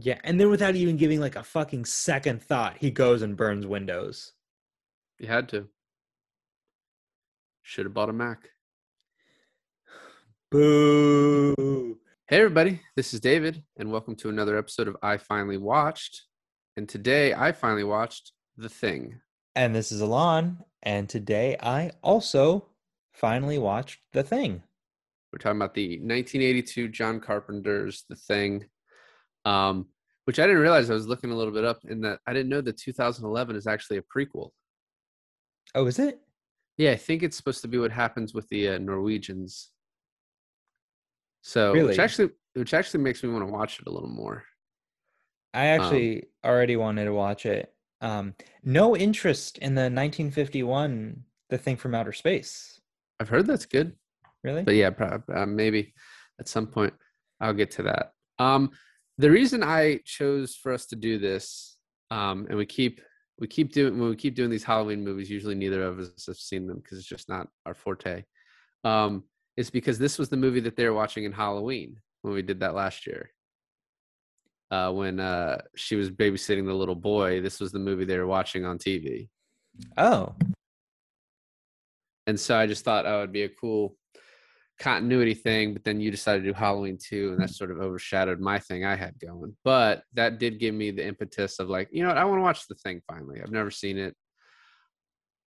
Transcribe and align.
Yeah, 0.00 0.18
and 0.22 0.38
then 0.38 0.48
without 0.48 0.76
even 0.76 0.96
giving 0.96 1.18
like 1.18 1.34
a 1.34 1.42
fucking 1.42 1.84
second 1.84 2.40
thought, 2.40 2.76
he 2.78 2.92
goes 2.92 3.22
and 3.22 3.36
burns 3.36 3.66
windows. 3.66 4.32
He 5.18 5.26
had 5.26 5.48
to. 5.48 5.66
Should 7.62 7.86
have 7.86 7.94
bought 7.94 8.08
a 8.08 8.12
Mac. 8.12 8.48
Boo. 10.52 11.98
Hey, 12.28 12.36
everybody, 12.36 12.80
this 12.94 13.12
is 13.12 13.18
David, 13.18 13.64
and 13.76 13.90
welcome 13.90 14.14
to 14.16 14.28
another 14.28 14.56
episode 14.56 14.86
of 14.86 14.96
I 15.02 15.16
Finally 15.16 15.56
Watched. 15.56 16.26
And 16.76 16.88
today 16.88 17.34
I 17.34 17.50
finally 17.50 17.82
watched 17.82 18.30
The 18.56 18.68
Thing. 18.68 19.20
And 19.56 19.74
this 19.74 19.90
is 19.90 20.00
Alon, 20.00 20.58
and 20.80 21.08
today 21.08 21.56
I 21.60 21.90
also 22.04 22.66
finally 23.14 23.58
watched 23.58 23.98
The 24.12 24.22
Thing. 24.22 24.62
We're 25.32 25.40
talking 25.40 25.58
about 25.58 25.74
the 25.74 25.96
1982 25.96 26.86
John 26.88 27.18
Carpenter's 27.18 28.04
The 28.08 28.14
Thing, 28.14 28.66
um, 29.48 29.86
which 30.24 30.38
I 30.38 30.46
didn't 30.46 30.60
realize. 30.60 30.90
I 30.90 30.94
was 30.94 31.06
looking 31.06 31.30
a 31.30 31.34
little 31.36 31.52
bit 31.52 31.64
up, 31.64 31.80
in 31.88 32.00
that 32.02 32.18
I 32.26 32.32
didn't 32.32 32.50
know 32.50 32.60
that 32.60 32.76
2011 32.78 33.56
is 33.56 33.66
actually 33.66 33.98
a 33.98 34.02
prequel. 34.02 34.50
Oh, 35.74 35.86
is 35.86 35.98
it? 35.98 36.20
Yeah, 36.76 36.92
I 36.92 36.96
think 36.96 37.22
it's 37.22 37.36
supposed 37.36 37.62
to 37.62 37.68
be 37.68 37.78
what 37.78 37.90
happens 37.90 38.34
with 38.34 38.48
the 38.48 38.68
uh, 38.68 38.78
Norwegians. 38.78 39.70
So, 41.42 41.72
Really? 41.72 41.88
which 41.88 41.98
actually, 41.98 42.30
which 42.54 42.74
actually 42.74 43.02
makes 43.02 43.22
me 43.22 43.30
want 43.30 43.46
to 43.46 43.52
watch 43.52 43.80
it 43.80 43.86
a 43.86 43.90
little 43.90 44.08
more. 44.08 44.44
I 45.54 45.66
actually 45.66 46.28
already 46.44 46.76
wanted 46.76 47.06
to 47.06 47.14
watch 47.14 47.46
it. 47.46 47.72
Um, 48.00 48.34
no 48.62 48.96
interest 48.96 49.58
in 49.58 49.74
the 49.74 49.82
1951 49.82 51.24
The 51.48 51.58
Thing 51.58 51.76
from 51.76 51.94
Outer 51.94 52.12
Space. 52.12 52.80
I've 53.18 53.28
heard 53.28 53.46
that's 53.46 53.66
good. 53.66 53.96
Really? 54.44 54.62
but 54.62 54.76
yeah, 54.76 54.90
prob- 54.90 55.28
uh, 55.34 55.46
maybe 55.46 55.94
at 56.38 56.46
some 56.46 56.68
point 56.68 56.94
I'll 57.40 57.54
get 57.54 57.72
to 57.72 57.82
that. 57.84 58.12
Um, 58.38 58.70
the 59.18 59.30
reason 59.30 59.62
I 59.62 60.00
chose 60.04 60.54
for 60.54 60.72
us 60.72 60.86
to 60.86 60.96
do 60.96 61.18
this, 61.18 61.76
um, 62.10 62.46
and 62.48 62.56
we 62.56 62.66
keep 62.66 63.00
we 63.40 63.46
keep 63.46 63.72
doing 63.72 63.98
when 63.98 64.10
we 64.10 64.16
keep 64.16 64.34
doing 64.34 64.50
these 64.50 64.64
Halloween 64.64 65.04
movies, 65.04 65.30
usually 65.30 65.54
neither 65.54 65.82
of 65.82 65.98
us 65.98 66.26
have 66.26 66.36
seen 66.36 66.66
them 66.66 66.78
because 66.78 66.98
it's 66.98 67.06
just 67.06 67.28
not 67.28 67.48
our 67.66 67.74
forte. 67.74 68.24
Um, 68.84 69.24
is 69.56 69.70
because 69.70 69.98
this 69.98 70.18
was 70.18 70.28
the 70.28 70.36
movie 70.36 70.60
that 70.60 70.76
they 70.76 70.86
were 70.86 70.94
watching 70.94 71.24
in 71.24 71.32
Halloween 71.32 71.96
when 72.22 72.32
we 72.32 72.42
did 72.42 72.60
that 72.60 72.74
last 72.74 73.06
year. 73.06 73.30
Uh, 74.70 74.92
when 74.92 75.18
uh, 75.18 75.60
she 75.74 75.96
was 75.96 76.10
babysitting 76.10 76.66
the 76.66 76.72
little 76.72 76.94
boy, 76.94 77.40
this 77.40 77.58
was 77.58 77.72
the 77.72 77.78
movie 77.78 78.04
they 78.04 78.18
were 78.18 78.26
watching 78.26 78.64
on 78.64 78.78
TV. 78.78 79.28
oh, 79.96 80.34
and 82.28 82.38
so 82.38 82.56
I 82.56 82.66
just 82.66 82.84
thought 82.84 83.06
oh, 83.06 83.18
it'd 83.18 83.32
be 83.32 83.44
a 83.44 83.48
cool 83.48 83.96
continuity 84.78 85.34
thing. 85.34 85.72
But 85.72 85.84
then 85.84 86.00
you 86.00 86.10
decided 86.10 86.42
to 86.42 86.48
do 86.48 86.54
Halloween 86.54 86.98
too, 86.98 87.32
and 87.32 87.40
that 87.40 87.50
sort 87.50 87.70
of 87.70 87.78
overshadowed 87.80 88.40
my 88.40 88.58
thing 88.58 88.84
I 88.84 88.96
had 88.96 89.18
going. 89.18 89.56
But 89.64 90.02
that 90.14 90.38
did 90.38 90.60
give 90.60 90.74
me 90.74 90.90
the 90.90 91.06
impetus 91.06 91.58
of 91.58 91.68
like, 91.68 91.88
you 91.90 92.02
know 92.02 92.08
what, 92.08 92.18
I 92.18 92.24
want 92.24 92.38
to 92.38 92.42
watch 92.42 92.66
the 92.66 92.74
thing 92.76 93.00
finally. 93.06 93.40
I've 93.42 93.50
never 93.50 93.70
seen 93.70 93.98
it. 93.98 94.14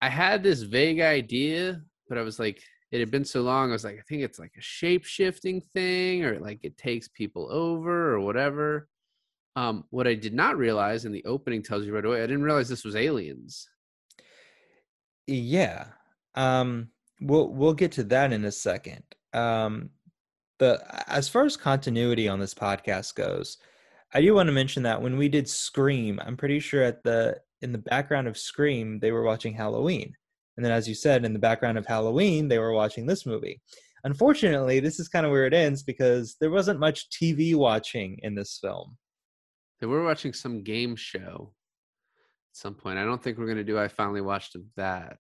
I 0.02 0.10
had 0.10 0.44
this 0.44 0.62
vague 0.64 1.00
idea, 1.00 1.82
but 2.10 2.18
I 2.18 2.22
was 2.22 2.40
like, 2.40 2.62
it 2.92 3.00
had 3.00 3.12
been 3.12 3.24
so 3.26 3.42
long. 3.42 3.70
I 3.70 3.74
was 3.74 3.84
like, 3.84 3.98
I 4.00 4.04
think 4.08 4.24
it's 4.24 4.40
like 4.40 4.54
a 4.58 4.62
shape 4.62 5.06
shifting 5.06 5.62
thing, 5.74 6.26
or 6.26 6.40
like 6.40 6.60
it 6.64 6.78
takes 6.78 7.08
people 7.08 7.48
over, 7.52 8.14
or 8.14 8.20
whatever. 8.20 8.88
Um, 9.56 9.86
what 9.90 10.08
I 10.08 10.16
did 10.16 10.34
not 10.34 10.58
realize, 10.58 11.06
and 11.06 11.14
the 11.14 11.26
opening 11.26 11.62
tells 11.62 11.86
you 11.86 11.94
right 11.94 12.06
away, 12.06 12.24
I 12.24 12.28
didn't 12.28 12.44
realize 12.44 12.68
this 12.68 12.86
was 12.86 12.96
aliens. 12.96 13.68
yeah. 15.28 15.86
Um, 16.36 16.90
we'll 17.22 17.50
we'll 17.50 17.74
get 17.74 17.94
to 17.94 18.04
that 18.06 18.34
in 18.34 18.46
a 18.46 18.52
second. 18.52 19.04
Um, 19.34 19.90
the 20.60 20.80
as 21.08 21.28
far 21.28 21.46
as 21.46 21.58
continuity 21.58 22.28
on 22.28 22.40
this 22.40 22.54
podcast 22.54 23.16
goes, 23.16 23.58
I 24.14 24.22
do 24.22 24.34
want 24.36 24.48
to 24.48 24.54
mention 24.54 24.84
that 24.84 25.02
when 25.02 25.18
we 25.18 25.28
did 25.28 25.50
Scream, 25.50 26.20
I'm 26.24 26.38
pretty 26.38 26.60
sure 26.60 26.84
at 26.84 27.04
the 27.04 27.40
in 27.62 27.72
the 27.72 27.78
background 27.78 28.28
of 28.28 28.38
Scream 28.38 29.00
they 29.00 29.12
were 29.12 29.24
watching 29.24 29.54
Halloween, 29.54 30.14
and 30.56 30.66
then 30.66 30.72
as 30.72 30.88
you 30.88 30.96
said, 30.96 31.26
in 31.26 31.34
the 31.34 31.40
background 31.40 31.78
of 31.78 31.86
Halloween 31.86 32.48
they 32.48 32.60
were 32.60 32.74
watching 32.74 33.06
this 33.06 33.26
movie. 33.26 33.62
Unfortunately, 34.04 34.80
this 34.80 35.00
is 35.00 35.08
kind 35.08 35.26
of 35.26 35.32
where 35.32 35.46
it 35.46 35.54
ends 35.54 35.84
because 35.84 36.36
there 36.40 36.50
wasn't 36.50 36.80
much 36.80 37.10
TV 37.10 37.56
watching 37.56 38.20
in 38.24 38.34
this 38.36 38.58
film. 38.62 38.98
They 39.80 39.88
were 39.88 40.04
watching 40.04 40.34
some 40.34 40.64
game 40.64 40.96
show 40.96 41.54
at 42.52 42.58
some 42.58 42.76
point. 42.76 43.00
I 43.00 43.06
don't 43.06 43.22
think 43.22 43.38
we're 43.38 43.48
gonna 43.48 43.64
do. 43.64 43.80
I 43.80 43.88
finally 43.88 44.22
watched 44.22 44.56
that. 44.76 45.18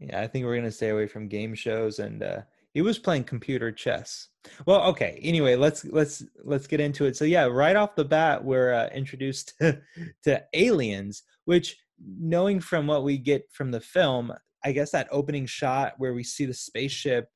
Yeah, 0.00 0.20
I 0.20 0.26
think 0.26 0.44
we're 0.44 0.56
gonna 0.56 0.72
stay 0.72 0.88
away 0.88 1.06
from 1.06 1.28
game 1.28 1.54
shows 1.54 2.00
and 2.00 2.22
uh 2.22 2.42
he 2.74 2.82
was 2.82 2.98
playing 2.98 3.24
computer 3.24 3.70
chess. 3.70 4.28
Well, 4.66 4.82
okay. 4.84 5.20
Anyway, 5.22 5.56
let's 5.56 5.84
let's 5.84 6.24
let's 6.42 6.66
get 6.66 6.80
into 6.80 7.04
it. 7.04 7.16
So 7.16 7.24
yeah, 7.24 7.44
right 7.44 7.76
off 7.76 7.94
the 7.94 8.04
bat, 8.04 8.42
we're 8.42 8.72
uh, 8.72 8.88
introduced 8.88 9.54
to, 9.60 9.80
to 10.24 10.42
aliens, 10.54 11.22
which 11.44 11.76
knowing 12.04 12.60
from 12.60 12.86
what 12.86 13.04
we 13.04 13.18
get 13.18 13.44
from 13.52 13.70
the 13.70 13.80
film, 13.80 14.32
I 14.64 14.72
guess 14.72 14.90
that 14.92 15.08
opening 15.10 15.46
shot 15.46 15.94
where 15.98 16.14
we 16.14 16.24
see 16.24 16.46
the 16.46 16.54
spaceship 16.54 17.28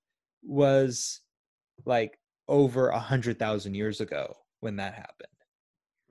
was 0.43 1.21
like 1.85 2.19
over 2.49 2.89
a 2.89 2.99
hundred 2.99 3.39
thousand 3.39 3.75
years 3.75 4.01
ago 4.01 4.35
when 4.61 4.77
that 4.77 4.95
happened. 4.95 5.29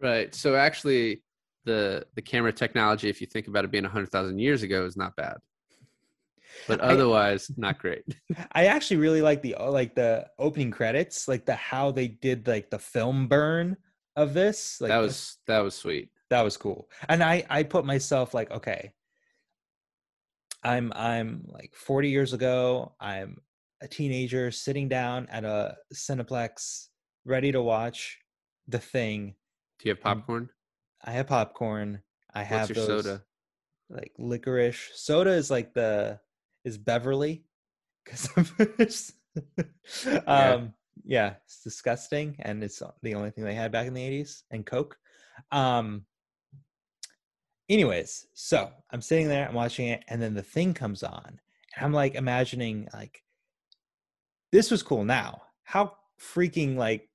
Right. 0.01 0.33
So 0.35 0.55
actually, 0.55 1.23
the 1.65 2.05
the 2.15 2.21
camera 2.21 2.53
technology, 2.53 3.09
if 3.09 3.21
you 3.21 3.27
think 3.27 3.47
about 3.47 3.65
it 3.65 3.71
being 3.71 3.85
a 3.85 3.89
hundred 3.89 4.11
thousand 4.11 4.39
years 4.39 4.61
ago, 4.61 4.85
is 4.85 4.95
not 4.95 5.15
bad. 5.15 5.37
But 6.67 6.83
I- 6.83 6.87
otherwise, 6.87 7.51
not 7.57 7.79
great. 7.79 8.03
I 8.51 8.65
actually 8.65 8.97
really 8.97 9.21
like 9.21 9.41
the 9.41 9.55
uh, 9.55 9.71
like 9.71 9.95
the 9.95 10.27
opening 10.39 10.71
credits, 10.71 11.27
like 11.27 11.45
the 11.45 11.55
how 11.55 11.91
they 11.91 12.07
did 12.07 12.47
like 12.47 12.69
the 12.69 12.79
film 12.79 13.27
burn 13.27 13.77
of 14.15 14.33
this. 14.33 14.79
Like 14.81 14.89
that 14.89 14.97
was 14.99 15.37
that 15.47 15.59
was 15.59 15.75
sweet. 15.75 16.09
that 16.29 16.41
was 16.41 16.57
cool. 16.57 16.89
And 17.09 17.23
I 17.23 17.45
I 17.49 17.63
put 17.63 17.85
myself 17.85 18.33
like, 18.33 18.51
okay, 18.51 18.93
I'm 20.63 20.91
I'm 20.95 21.43
like 21.47 21.73
40 21.75 22.09
years 22.09 22.33
ago. 22.33 22.95
I'm 22.99 23.37
a 23.81 23.87
teenager 23.87 24.51
sitting 24.51 24.87
down 24.87 25.27
at 25.29 25.43
a 25.43 25.75
Cineplex, 25.93 26.87
ready 27.25 27.51
to 27.51 27.61
watch 27.61 28.17
the 28.67 28.79
thing. 28.79 29.35
Do 29.79 29.89
you 29.89 29.95
have 29.95 30.01
popcorn? 30.01 30.49
I 31.03 31.11
have 31.11 31.27
popcorn. 31.27 32.01
I 32.33 32.43
have 32.43 32.69
What's 32.69 32.77
your 32.79 32.87
those, 32.87 33.03
soda? 33.05 33.23
like 33.89 34.13
licorice. 34.17 34.91
Soda 34.95 35.31
is 35.31 35.51
like 35.51 35.73
the 35.73 36.19
is 36.65 36.77
Beverly 36.77 37.45
because 38.03 39.13
um 40.27 40.73
yeah, 41.03 41.35
it's 41.45 41.61
disgusting 41.63 42.35
and 42.39 42.63
it's 42.63 42.81
the 43.03 43.15
only 43.15 43.29
thing 43.29 43.43
they 43.43 43.53
had 43.53 43.71
back 43.71 43.87
in 43.87 43.93
the 43.93 44.01
80s 44.01 44.43
and 44.51 44.65
Coke. 44.65 44.97
Um 45.51 46.05
anyways, 47.69 48.27
so 48.33 48.69
I'm 48.91 49.01
sitting 49.01 49.27
there, 49.27 49.47
I'm 49.47 49.55
watching 49.55 49.87
it 49.87 50.03
and 50.07 50.21
then 50.21 50.33
the 50.33 50.43
thing 50.43 50.73
comes 50.73 51.03
on 51.03 51.39
and 51.75 51.85
I'm 51.85 51.93
like 51.93 52.15
imagining 52.15 52.87
like 52.93 53.21
this 54.51 54.71
was 54.71 54.83
cool 54.83 55.05
now. 55.05 55.41
How 55.63 55.93
freaking 56.19 56.75
like 56.75 57.09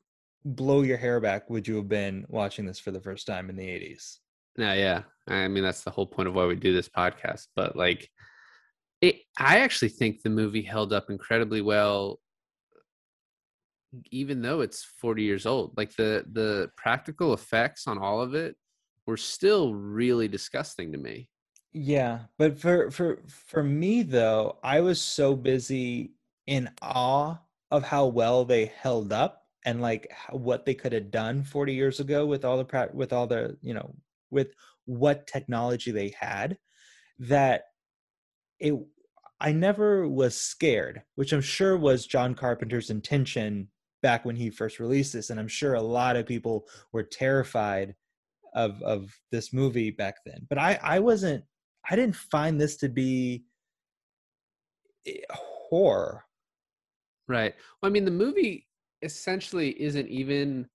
blow 0.45 0.83
your 0.83 0.97
hair 0.97 1.21
back 1.21 1.51
would 1.51 1.67
you 1.67 1.77
have 1.77 1.89
been 1.89 2.27
watching 2.29 2.65
this 2.65 2.79
for 2.79 2.91
the 2.91 3.01
first 3.01 3.27
time 3.27 3.51
in 3.51 3.57
the 3.57 3.67
80s? 3.67 4.19
Yeah, 4.57 4.75
yeah. 4.75 5.03
I 5.29 5.49
mean, 5.49 5.63
that's 5.63 5.83
the 5.83 5.91
whole 5.91 6.07
point 6.07 6.29
of 6.29 6.35
why 6.35 6.47
we 6.47 6.57
do 6.57 6.73
this 6.73 6.89
podcast. 6.89 7.47
But 7.55 7.77
like, 7.77 8.11
it, 9.01 9.21
I 9.39 9.61
actually 9.61 9.89
think 9.89 10.23
the 10.23 10.31
movie 10.31 10.63
held 10.63 10.93
up 10.93 11.11
incredibly 11.11 11.63
well, 11.63 12.21
even 14.11 14.43
though 14.43 14.61
it's 14.61 14.85
40 14.85 15.23
years 15.23 15.47
old. 15.47 15.77
Like 15.77 15.95
the 15.97 16.25
the 16.33 16.71
practical 16.77 17.33
effects 17.33 17.87
on 17.87 17.99
all 17.99 18.21
of 18.21 18.35
it 18.35 18.57
were 19.07 19.17
still 19.17 19.75
really 19.75 20.29
disgusting 20.29 20.93
to 20.93 20.99
me. 20.99 21.29
Yeah, 21.73 22.21
but 22.39 22.59
for 22.59 22.91
for 22.91 23.23
for 23.29 23.63
me 23.63 24.03
though, 24.03 24.59
I 24.63 24.81
was 24.81 25.01
so 25.01 25.35
busy 25.35 26.13
in 26.47 26.69
awe 26.83 27.37
of 27.71 27.85
how 27.85 28.07
well 28.07 28.45
they 28.45 28.67
held 28.67 29.13
up 29.13 29.45
and 29.65 29.81
like 29.81 30.11
what 30.31 30.65
they 30.67 30.75
could 30.75 30.93
have 30.93 31.11
done 31.11 31.45
40 31.45 31.75
years 31.75 32.01
ago 32.01 32.27
with 32.27 32.45
all 32.45 32.63
the 32.63 32.91
with 32.93 33.13
all 33.13 33.27
the, 33.27 33.57
you 33.63 33.75
know, 33.75 33.95
with 34.31 34.55
what 34.87 35.27
technology 35.27 35.91
they 35.91 36.15
had 36.19 36.59
that 37.21 37.65
it 38.61 38.75
I 39.41 39.53
never 39.53 40.07
was 40.07 40.37
scared, 40.37 41.03
which 41.15 41.33
I'm 41.33 41.41
sure 41.41 41.77
was 41.77 42.07
John 42.07 42.35
Carpenter's 42.35 42.91
intention 42.91 43.69
back 44.03 44.25
when 44.25 44.37
he 44.37 44.51
first 44.51 44.79
released 44.79 45.13
this 45.13 45.31
and 45.31 45.41
I'm 45.41 45.49
sure 45.49 45.75
a 45.75 45.83
lot 45.83 46.17
of 46.17 46.27
people 46.27 46.67
were 46.93 47.03
terrified 47.03 47.95
of 48.55 48.83
of 48.83 49.13
this 49.33 49.53
movie 49.53 49.91
back 49.91 50.17
then. 50.27 50.47
But 50.49 50.59
I 50.59 50.79
I 50.83 50.99
wasn't 50.99 51.45
I 51.89 51.97
didn't 51.97 52.17
find 52.17 52.61
this 52.61 52.77
to 52.79 52.89
be 52.89 53.45
eh, 55.07 55.21
horror. 55.31 56.25
Right. 57.29 57.55
Well, 57.81 57.91
I 57.91 57.93
mean, 57.93 58.05
the 58.05 58.11
movie 58.11 58.67
essentially 59.03 59.81
isn't 59.81 60.09
even. 60.09 60.69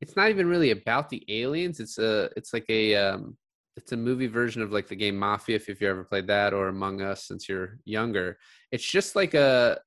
It's 0.00 0.16
not 0.16 0.30
even 0.30 0.48
really 0.48 0.72
about 0.72 1.08
the 1.08 1.24
aliens. 1.28 1.78
It's 1.78 1.98
a. 1.98 2.28
It's 2.36 2.52
like 2.52 2.66
a. 2.68 2.96
Um, 2.96 3.36
it's 3.76 3.92
a 3.92 3.96
movie 3.96 4.26
version 4.26 4.62
of 4.62 4.72
like 4.72 4.88
the 4.88 4.96
game 4.96 5.18
Mafia, 5.18 5.56
if, 5.56 5.68
if 5.68 5.80
you 5.80 5.88
ever 5.88 6.04
played 6.04 6.26
that, 6.26 6.52
or 6.52 6.68
Among 6.68 7.00
Us, 7.00 7.24
since 7.24 7.48
you're 7.48 7.78
younger. 7.84 8.38
It's 8.70 8.84
just 8.84 9.16
like 9.16 9.34
a 9.34 9.80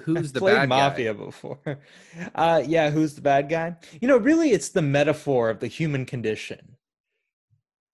who's 0.00 0.32
the 0.32 0.40
played 0.40 0.54
bad 0.54 0.68
mafia 0.68 1.14
guy? 1.14 1.24
before. 1.24 1.60
Uh, 2.34 2.62
yeah, 2.66 2.90
who's 2.90 3.14
the 3.14 3.20
bad 3.20 3.48
guy? 3.48 3.76
You 4.00 4.08
know, 4.08 4.16
really, 4.16 4.52
it's 4.52 4.68
the 4.70 4.82
metaphor 4.82 5.50
of 5.50 5.60
the 5.60 5.66
human 5.66 6.06
condition. 6.06 6.76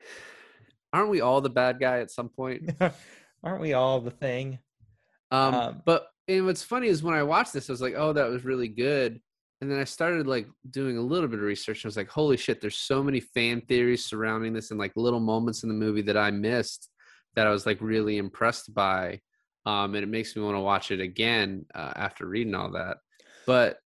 Aren't 0.93 1.11
we 1.11 1.21
all 1.21 1.41
the 1.41 1.50
bad 1.50 1.81
guy 1.81 2.00
at 2.00 2.11
some 2.11 2.29
point? 2.29 2.71
Aren't 3.45 3.61
we 3.61 3.73
all 3.73 4.00
the 4.00 4.11
thing? 4.11 4.59
Um, 5.31 5.55
Um, 5.55 5.83
but 5.85 6.09
and 6.27 6.45
what's 6.45 6.62
funny 6.62 6.89
is 6.89 7.03
when 7.03 7.15
I 7.15 7.23
watched 7.23 7.53
this, 7.53 7.71
I 7.71 7.73
was 7.73 7.81
like, 7.81 7.95
oh, 7.97 8.12
that 8.12 8.29
was 8.29 8.45
really 8.45 8.69
good. 8.69 9.21
And 9.60 9.70
then 9.70 9.78
I 9.78 9.84
started 9.84 10.26
like 10.26 10.46
doing 10.70 10.99
a 10.99 11.02
little 11.02 11.28
bit 11.28 11.40
of 11.40 11.44
research. 11.44 11.82
And 11.82 11.88
I 11.88 11.90
was 11.90 11.96
like, 11.96 12.08
holy 12.08 12.37
shit, 12.37 12.60
there's 12.60 12.76
so 12.76 13.02
many 13.02 13.20
fan 13.20 13.60
theories 13.62 14.05
surrounding 14.05 14.52
this 14.52 14.70
and 14.70 14.78
like 14.78 14.93
little 14.94 15.20
moments 15.20 15.64
in 15.64 15.69
the 15.69 15.75
movie 15.75 16.02
that 16.02 16.16
I 16.16 16.31
missed 16.31 16.90
that 17.34 17.46
I 17.46 17.50
was 17.50 17.66
like 17.66 17.81
really 17.81 18.19
impressed 18.19 18.72
by. 18.72 19.20
Um, 19.66 19.94
and 19.94 20.05
it 20.05 20.08
makes 20.08 20.37
me 20.37 20.43
want 20.43 20.56
to 20.56 20.60
watch 20.60 20.90
it 20.90 21.00
again 21.00 21.66
uh, 21.75 21.93
after 21.96 22.26
reading 22.26 22.55
all 22.55 22.70
that. 22.72 22.99
But 23.46 23.78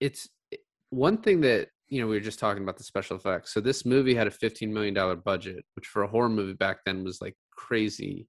it's 0.00 0.28
one 0.90 1.18
thing 1.18 1.40
that, 1.40 1.68
you 1.88 2.00
know, 2.00 2.06
we 2.06 2.16
were 2.16 2.20
just 2.20 2.38
talking 2.38 2.62
about 2.62 2.76
the 2.76 2.84
special 2.84 3.16
effects. 3.16 3.54
So 3.54 3.60
this 3.60 3.86
movie 3.86 4.14
had 4.14 4.26
a 4.26 4.30
$15 4.30 4.68
million 4.70 5.20
budget, 5.24 5.64
which 5.74 5.86
for 5.86 6.02
a 6.02 6.08
horror 6.08 6.28
movie 6.28 6.52
back 6.52 6.78
then 6.84 7.04
was 7.04 7.22
like 7.22 7.34
crazy, 7.52 8.28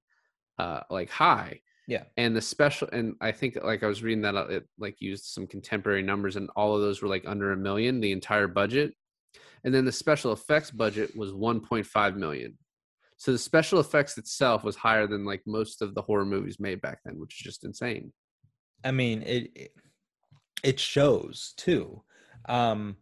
uh, 0.58 0.80
like 0.90 1.10
high 1.10 1.60
Yeah. 1.88 2.04
and 2.16 2.36
the 2.36 2.40
special 2.40 2.88
and 2.92 3.14
i 3.20 3.32
think 3.32 3.58
like 3.64 3.82
i 3.82 3.86
was 3.86 4.02
reading 4.02 4.22
that 4.22 4.36
uh, 4.36 4.46
it 4.48 4.68
like 4.78 5.00
used 5.00 5.24
some 5.24 5.46
contemporary 5.46 6.02
numbers 6.02 6.36
and 6.36 6.50
all 6.54 6.76
of 6.76 6.82
those 6.82 7.02
were 7.02 7.08
like 7.08 7.24
under 7.26 7.52
a 7.52 7.56
million 7.56 8.00
the 8.00 8.12
entire 8.12 8.46
budget 8.46 8.92
and 9.64 9.74
then 9.74 9.84
the 9.84 9.92
special 9.92 10.32
effects 10.32 10.70
budget 10.70 11.16
was 11.16 11.32
1.5 11.32 12.16
million 12.16 12.56
so 13.16 13.32
the 13.32 13.38
special 13.38 13.80
effects 13.80 14.16
itself 14.18 14.62
was 14.62 14.76
higher 14.76 15.06
than 15.06 15.24
like 15.24 15.42
most 15.46 15.82
of 15.82 15.94
the 15.94 16.02
horror 16.02 16.26
movies 16.26 16.60
made 16.60 16.80
back 16.82 16.98
then 17.04 17.18
which 17.18 17.40
is 17.40 17.44
just 17.44 17.64
insane 17.64 18.12
I 18.84 18.90
mean, 18.90 19.22
it 19.22 19.50
it, 19.54 19.72
it 20.62 20.80
shows 20.80 21.54
too. 21.56 22.02
Um, 22.48 22.96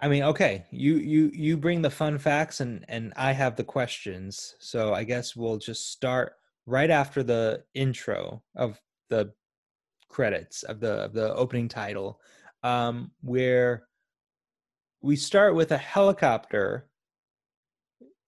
I 0.00 0.08
mean, 0.08 0.22
okay, 0.24 0.64
you 0.70 0.96
you 0.96 1.30
you 1.34 1.56
bring 1.56 1.82
the 1.82 1.90
fun 1.90 2.18
facts, 2.18 2.60
and 2.60 2.84
and 2.88 3.12
I 3.16 3.32
have 3.32 3.56
the 3.56 3.64
questions. 3.64 4.54
So 4.58 4.94
I 4.94 5.04
guess 5.04 5.36
we'll 5.36 5.58
just 5.58 5.90
start 5.92 6.34
right 6.66 6.90
after 6.90 7.22
the 7.22 7.62
intro 7.74 8.42
of 8.56 8.80
the 9.08 9.32
credits 10.08 10.62
of 10.64 10.80
the 10.80 10.92
of 10.92 11.12
the 11.12 11.34
opening 11.34 11.68
title, 11.68 12.20
um, 12.62 13.10
where 13.22 13.86
we 15.00 15.16
start 15.16 15.54
with 15.54 15.72
a 15.72 15.78
helicopter 15.78 16.88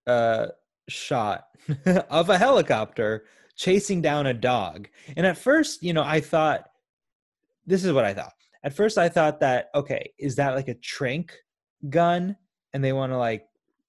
uh, 0.07 0.47
shot 0.89 1.47
of 2.11 2.31
a 2.31 2.39
helicopter 2.39 3.25
chasing 3.57 4.01
down 4.01 4.27
a 4.27 4.35
dog. 4.35 4.89
And 5.17 5.27
at 5.27 5.37
first, 5.37 5.83
you 5.83 5.93
know, 5.93 6.05
I 6.05 6.21
thought 6.21 6.69
this 7.67 7.85
is 7.85 7.93
what 7.93 8.05
I 8.05 8.15
thought. 8.15 8.33
At 8.65 8.75
first, 8.75 8.99
I 8.99 9.09
thought 9.09 9.41
that 9.41 9.71
okay, 9.75 10.13
is 10.19 10.37
that 10.37 10.55
like 10.55 10.69
a 10.69 10.75
trank 10.75 11.35
gun, 11.89 12.37
and 12.73 12.83
they 12.83 12.93
want 12.93 13.13
to 13.13 13.19
like 13.19 13.47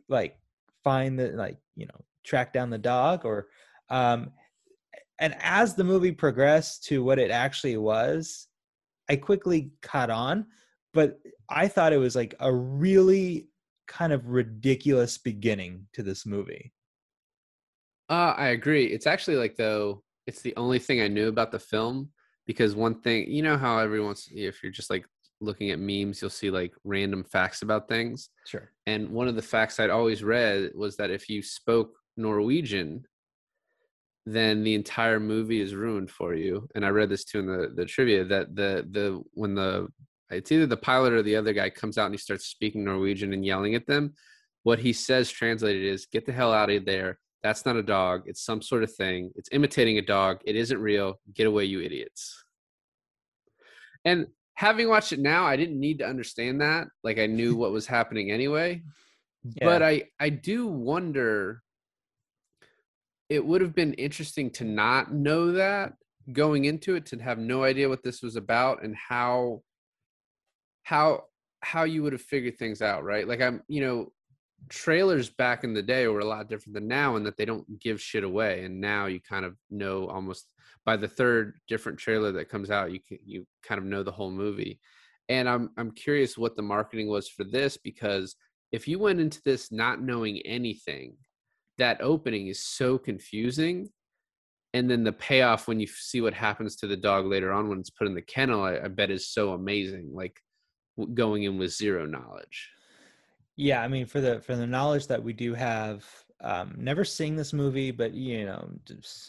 like 0.08 0.38
find 0.84 1.18
the 1.20 1.30
like 1.30 1.58
you 1.76 1.86
know 1.86 2.06
track 2.24 2.54
down 2.54 2.70
the 2.70 2.78
dog, 2.78 3.26
or 3.26 3.48
um, 3.90 4.32
and 5.20 5.36
as 5.40 5.76
the 5.76 5.84
movie 5.84 6.12
progressed 6.12 6.86
to 6.86 7.04
what 7.04 7.20
it 7.20 7.32
actually 7.32 7.78
was, 7.78 8.48
I 9.10 9.16
quickly 9.18 9.72
caught 9.82 10.10
on, 10.10 10.46
but 10.94 11.20
I 11.50 11.68
thought 11.68 11.94
it 11.94 11.98
was 11.98 12.16
like 12.16 12.36
a 12.40 12.54
really 12.54 13.50
kind 13.88 14.14
of 14.14 14.28
ridiculous 14.28 15.18
beginning 15.18 15.88
to 15.94 16.04
this 16.04 16.26
movie. 16.26 16.74
uh 18.10 18.34
i 18.38 18.48
agree 18.50 18.86
it's 18.86 19.08
actually 19.08 19.36
like 19.38 19.56
though 19.56 20.04
it's 20.28 20.42
the 20.42 20.56
only 20.58 20.80
thing 20.80 21.02
i 21.02 21.08
knew 21.08 21.28
about 21.28 21.52
the 21.52 21.60
film 21.60 22.10
because 22.48 22.76
one 22.76 23.00
thing 23.02 23.30
you 23.30 23.42
know 23.44 23.58
how 23.58 23.78
everyone's 23.80 24.28
if 24.34 24.62
you're 24.64 24.72
just 24.72 24.90
like 24.90 25.06
looking 25.42 25.70
at 25.72 25.80
memes 25.80 26.22
you'll 26.22 26.30
see 26.30 26.50
like 26.52 26.74
random 26.84 27.24
facts 27.24 27.62
about 27.62 27.88
things 27.88 28.30
Sure. 28.46 28.72
And 28.88 29.10
one 29.12 29.28
of 29.28 29.36
the 29.36 29.42
facts 29.44 29.80
I'd 29.80 29.92
always 29.92 30.24
read 30.24 30.72
was 30.74 30.98
that 30.98 31.12
if 31.12 31.30
you 31.30 31.44
spoke 31.44 31.92
Norwegian, 32.18 33.06
then 34.34 34.64
the 34.64 34.76
entire 34.76 35.20
movie 35.20 35.62
is 35.62 35.76
ruined 35.76 36.12
for 36.12 36.34
you. 36.34 36.68
And 36.76 36.86
I 36.86 36.90
read 36.90 37.10
this 37.10 37.24
too 37.24 37.40
in 37.40 37.48
the, 37.48 37.72
the 37.76 37.86
trivia 37.86 38.24
that 38.26 38.56
the 38.56 38.88
the 38.92 39.22
when 39.34 39.56
the 39.56 39.88
it's 40.30 40.52
either 40.52 40.68
the 40.68 40.78
pilot 40.78 41.14
or 41.14 41.24
the 41.24 41.36
other 41.36 41.54
guy 41.54 41.70
comes 41.70 41.98
out 41.98 42.06
and 42.06 42.14
he 42.14 42.20
starts 42.20 42.46
speaking 42.46 42.84
Norwegian 42.84 43.34
and 43.34 43.46
yelling 43.46 43.76
at 43.76 43.88
them, 43.88 44.14
what 44.64 44.80
he 44.80 44.94
says 44.94 45.32
translated 45.32 45.84
is 45.84 46.06
get 46.06 46.26
the 46.26 46.32
hell 46.32 46.54
out 46.54 46.70
of 46.70 46.86
there. 46.86 47.20
That's 47.42 47.66
not 47.66 47.78
a 47.78 47.84
dog. 47.84 48.24
It's 48.26 48.44
some 48.44 48.62
sort 48.62 48.84
of 48.84 48.94
thing. 48.94 49.32
It's 49.36 49.50
imitating 49.52 49.98
a 49.98 50.04
dog. 50.04 50.40
It 50.46 50.56
isn't 50.56 50.78
real. 50.80 51.20
Get 51.34 51.48
away, 51.48 51.66
you 51.66 51.82
idiots. 51.82 52.44
And 54.06 54.28
having 54.56 54.90
watched 54.90 55.14
it 55.14 55.20
now, 55.20 55.46
I 55.46 55.56
didn't 55.56 55.80
need 55.80 56.00
to 56.00 56.08
understand 56.08 56.62
that. 56.62 56.88
Like 57.04 57.18
I 57.18 57.26
knew 57.26 57.56
what 57.58 57.72
was 57.72 57.88
happening 57.88 58.32
anyway. 58.32 58.84
But 59.62 59.82
I 59.82 60.04
I 60.20 60.30
do 60.30 60.68
wonder 60.68 61.64
it 63.30 63.46
would 63.46 63.62
have 63.62 63.76
been 63.76 63.94
interesting 63.94 64.50
to 64.50 64.64
not 64.64 65.14
know 65.14 65.52
that 65.54 65.94
going 66.34 66.66
into 66.66 66.96
it 66.96 67.06
to 67.08 67.18
have 67.18 67.38
no 67.38 67.64
idea 67.64 67.90
what 67.90 68.04
this 68.04 68.22
was 68.22 68.36
about 68.36 68.84
and 68.84 68.96
how 68.96 69.62
how 70.84 71.24
how 71.62 71.84
you 71.84 72.04
would 72.04 72.14
have 72.14 72.22
figured 72.22 72.58
things 72.58 72.82
out, 72.82 73.04
right? 73.04 73.28
Like 73.28 73.42
I'm, 73.42 73.62
you 73.68 73.82
know, 73.82 74.12
trailers 74.68 75.30
back 75.30 75.64
in 75.64 75.74
the 75.74 75.82
day 75.82 76.08
were 76.08 76.20
a 76.20 76.26
lot 76.26 76.50
different 76.50 76.74
than 76.74 76.88
now 76.88 77.16
in 77.16 77.24
that 77.24 77.38
they 77.38 77.46
don't 77.46 77.80
give 77.80 78.02
shit 78.02 78.24
away 78.24 78.66
and 78.66 78.80
now 78.80 79.06
you 79.06 79.20
kind 79.22 79.46
of 79.46 79.56
know 79.70 80.08
almost 80.08 80.48
by 80.86 80.98
the 80.98 81.08
third 81.08 81.58
different 81.68 81.98
trailer 81.98 82.32
that 82.32 82.50
comes 82.50 82.70
out 82.70 82.92
you 82.92 83.00
can, 83.00 83.18
you 83.26 83.46
kind 83.64 83.80
of 83.80 83.86
know 83.86 84.04
the 84.04 84.12
whole 84.12 84.30
movie 84.30 84.80
and 85.30 85.48
i'm 85.48 85.70
i'm 85.78 85.92
curious 85.92 86.38
what 86.38 86.56
the 86.58 86.62
marketing 86.62 87.08
was 87.08 87.30
for 87.30 87.46
this 87.46 87.78
because 87.78 88.36
if 88.72 88.88
you 88.88 89.00
went 89.00 89.20
into 89.20 89.42
this 89.46 89.72
not 89.72 90.02
knowing 90.02 90.40
anything 90.46 91.16
that 91.80 92.02
opening 92.02 92.48
is 92.48 92.64
so 92.64 92.98
confusing 92.98 93.90
and 94.74 94.90
then 94.90 95.04
the 95.04 95.12
payoff 95.12 95.68
when 95.68 95.80
you 95.80 95.88
see 95.88 96.22
what 96.22 96.34
happens 96.34 96.76
to 96.76 96.88
the 96.88 96.98
dog 96.98 97.26
later 97.26 97.52
on 97.52 97.68
when 97.70 97.80
it's 97.80 97.90
put 97.90 98.08
in 98.08 98.14
the 98.14 98.22
kennel 98.22 98.64
i, 98.64 98.78
I 98.78 98.88
bet 98.88 99.10
is 99.12 99.28
so 99.28 99.54
amazing 99.54 100.12
like 100.14 100.40
going 101.14 101.44
in 101.44 101.58
with 101.58 101.72
zero 101.74 102.06
knowledge 102.06 102.70
Yeah, 103.56 103.82
I 103.82 103.90
mean, 103.90 104.06
for 104.06 104.22
the 104.22 104.40
for 104.40 104.56
the 104.56 104.66
knowledge 104.66 105.08
that 105.08 105.22
we 105.22 105.34
do 105.34 105.54
have, 105.54 106.06
um, 106.40 106.76
never 106.78 107.04
seeing 107.04 107.36
this 107.36 107.52
movie, 107.52 107.92
but 107.92 108.14
you 108.14 108.46
know, 108.46 108.70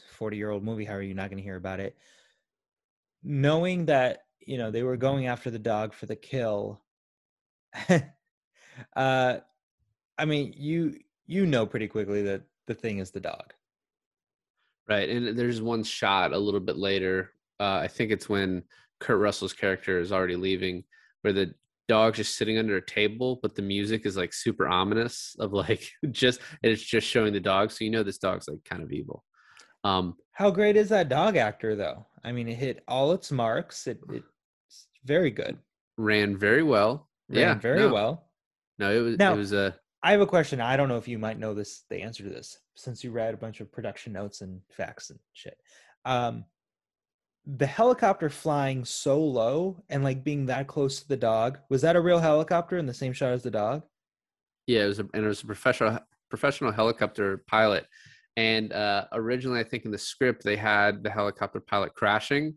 forty 0.08 0.36
year 0.36 0.50
old 0.50 0.62
movie. 0.62 0.84
How 0.84 0.94
are 0.94 1.02
you 1.02 1.14
not 1.14 1.30
going 1.30 1.38
to 1.38 1.42
hear 1.42 1.56
about 1.56 1.80
it? 1.80 1.96
Knowing 3.24 3.86
that 3.86 4.26
you 4.38 4.56
know 4.56 4.70
they 4.70 4.84
were 4.84 4.96
going 4.96 5.26
after 5.26 5.50
the 5.50 5.58
dog 5.58 5.94
for 5.94 6.06
the 6.06 6.14
kill. 6.14 6.80
uh, 8.96 9.38
I 10.16 10.24
mean, 10.24 10.54
you 10.56 10.94
you 11.30 11.46
know 11.46 11.64
pretty 11.64 11.86
quickly 11.86 12.22
that 12.22 12.42
the 12.66 12.74
thing 12.74 12.98
is 12.98 13.10
the 13.10 13.20
dog. 13.20 13.54
Right. 14.88 15.08
And 15.08 15.38
there's 15.38 15.62
one 15.62 15.84
shot 15.84 16.32
a 16.32 16.38
little 16.38 16.60
bit 16.60 16.76
later. 16.76 17.30
Uh, 17.60 17.78
I 17.82 17.88
think 17.88 18.10
it's 18.10 18.28
when 18.28 18.64
Kurt 18.98 19.20
Russell's 19.20 19.52
character 19.52 20.00
is 20.00 20.10
already 20.10 20.34
leaving, 20.34 20.82
where 21.22 21.32
the 21.32 21.54
dog's 21.88 22.16
just 22.16 22.36
sitting 22.36 22.58
under 22.58 22.76
a 22.76 22.84
table, 22.84 23.38
but 23.42 23.54
the 23.54 23.62
music 23.62 24.06
is 24.06 24.16
like 24.16 24.32
super 24.32 24.66
ominous 24.66 25.36
of 25.38 25.52
like 25.52 25.88
just 26.10 26.40
and 26.62 26.72
it's 26.72 26.82
just 26.82 27.06
showing 27.06 27.32
the 27.32 27.40
dog. 27.40 27.70
So 27.70 27.84
you 27.84 27.90
know 27.90 28.02
this 28.02 28.18
dog's 28.18 28.48
like 28.48 28.64
kind 28.64 28.82
of 28.82 28.90
evil. 28.90 29.24
Um, 29.84 30.16
How 30.32 30.50
great 30.50 30.76
is 30.76 30.88
that 30.88 31.08
dog 31.08 31.36
actor, 31.36 31.76
though? 31.76 32.06
I 32.24 32.32
mean, 32.32 32.48
it 32.48 32.56
hit 32.56 32.82
all 32.88 33.12
its 33.12 33.30
marks. 33.30 33.86
It, 33.86 33.98
it's 34.10 34.88
very 35.04 35.30
good. 35.30 35.58
ran 35.96 36.36
very 36.36 36.62
well. 36.62 37.08
Ran 37.28 37.40
yeah, 37.40 37.54
very 37.54 37.78
no, 37.78 37.92
well. 37.92 38.30
No, 38.78 38.90
it 38.90 39.00
was 39.00 39.18
Now- 39.18 39.34
it 39.34 39.36
was 39.38 39.52
a 39.52 39.76
I 40.02 40.12
have 40.12 40.20
a 40.20 40.26
question. 40.26 40.60
I 40.60 40.76
don't 40.76 40.88
know 40.88 40.96
if 40.96 41.08
you 41.08 41.18
might 41.18 41.38
know 41.38 41.52
this, 41.52 41.84
the 41.90 42.00
answer 42.02 42.22
to 42.22 42.30
this, 42.30 42.58
since 42.74 43.04
you 43.04 43.10
read 43.10 43.34
a 43.34 43.38
bunch 43.38 43.60
of 43.60 43.70
production 43.70 44.12
notes 44.14 44.40
and 44.40 44.60
facts 44.70 45.10
and 45.10 45.18
shit. 45.34 45.58
Um, 46.04 46.44
the 47.46 47.66
helicopter 47.66 48.28
flying 48.28 48.84
so 48.84 49.20
low 49.20 49.82
and 49.88 50.04
like 50.04 50.24
being 50.24 50.46
that 50.46 50.66
close 50.66 51.00
to 51.00 51.08
the 51.08 51.16
dog 51.16 51.58
was 51.68 51.82
that 51.82 51.96
a 51.96 52.00
real 52.00 52.18
helicopter 52.18 52.78
in 52.78 52.86
the 52.86 52.94
same 52.94 53.12
shot 53.12 53.32
as 53.32 53.42
the 53.42 53.50
dog? 53.50 53.82
Yeah, 54.66 54.84
it 54.84 54.88
was 54.88 54.98
a, 55.00 55.08
and 55.14 55.24
it 55.24 55.28
was 55.28 55.42
a 55.42 55.46
professional 55.46 55.98
professional 56.28 56.70
helicopter 56.72 57.42
pilot. 57.48 57.86
And 58.36 58.72
uh, 58.72 59.06
originally, 59.12 59.60
I 59.60 59.64
think 59.64 59.84
in 59.84 59.90
the 59.90 59.98
script 59.98 60.44
they 60.44 60.56
had 60.56 61.02
the 61.02 61.10
helicopter 61.10 61.60
pilot 61.60 61.94
crashing, 61.94 62.54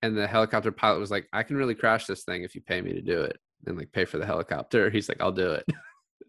and 0.00 0.16
the 0.16 0.26
helicopter 0.26 0.72
pilot 0.72 0.98
was 0.98 1.10
like, 1.10 1.28
"I 1.32 1.42
can 1.42 1.56
really 1.56 1.74
crash 1.74 2.06
this 2.06 2.24
thing 2.24 2.42
if 2.42 2.54
you 2.54 2.62
pay 2.62 2.80
me 2.80 2.94
to 2.94 3.02
do 3.02 3.20
it, 3.22 3.38
and 3.66 3.76
like 3.76 3.92
pay 3.92 4.04
for 4.04 4.18
the 4.18 4.26
helicopter." 4.26 4.88
He's 4.90 5.08
like, 5.08 5.20
"I'll 5.20 5.30
do 5.30 5.52
it," 5.52 5.66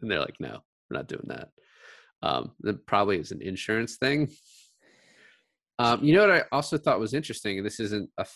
and 0.04 0.12
they're 0.12 0.20
like, 0.20 0.40
"No, 0.40 0.60
we're 0.90 0.98
not 0.98 1.08
doing 1.08 1.26
that." 1.28 1.50
Um, 2.22 2.52
that 2.62 2.86
probably 2.86 3.18
is 3.18 3.32
an 3.32 3.42
insurance 3.42 3.98
thing. 3.98 4.30
Um, 5.80 6.04
you 6.04 6.14
know 6.14 6.28
what 6.28 6.32
I 6.32 6.44
also 6.52 6.78
thought 6.78 7.00
was 7.00 7.16
interesting, 7.16 7.58
and 7.58 7.66
this 7.66 7.80
isn't 7.80 8.10
a. 8.18 8.28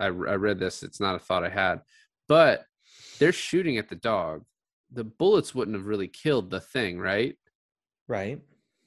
I, 0.00 0.06
I 0.06 0.08
read 0.08 0.58
this. 0.58 0.82
It's 0.82 1.00
not 1.00 1.14
a 1.14 1.18
thought 1.18 1.44
I 1.44 1.50
had, 1.50 1.80
but 2.28 2.64
they're 3.18 3.32
shooting 3.32 3.76
at 3.76 3.88
the 3.88 3.96
dog 3.96 4.44
the 4.92 5.04
bullets 5.04 5.54
wouldn't 5.54 5.76
have 5.76 5.86
really 5.86 6.08
killed 6.08 6.50
the 6.50 6.60
thing, 6.60 6.98
right? 6.98 7.36
Right. 8.08 8.40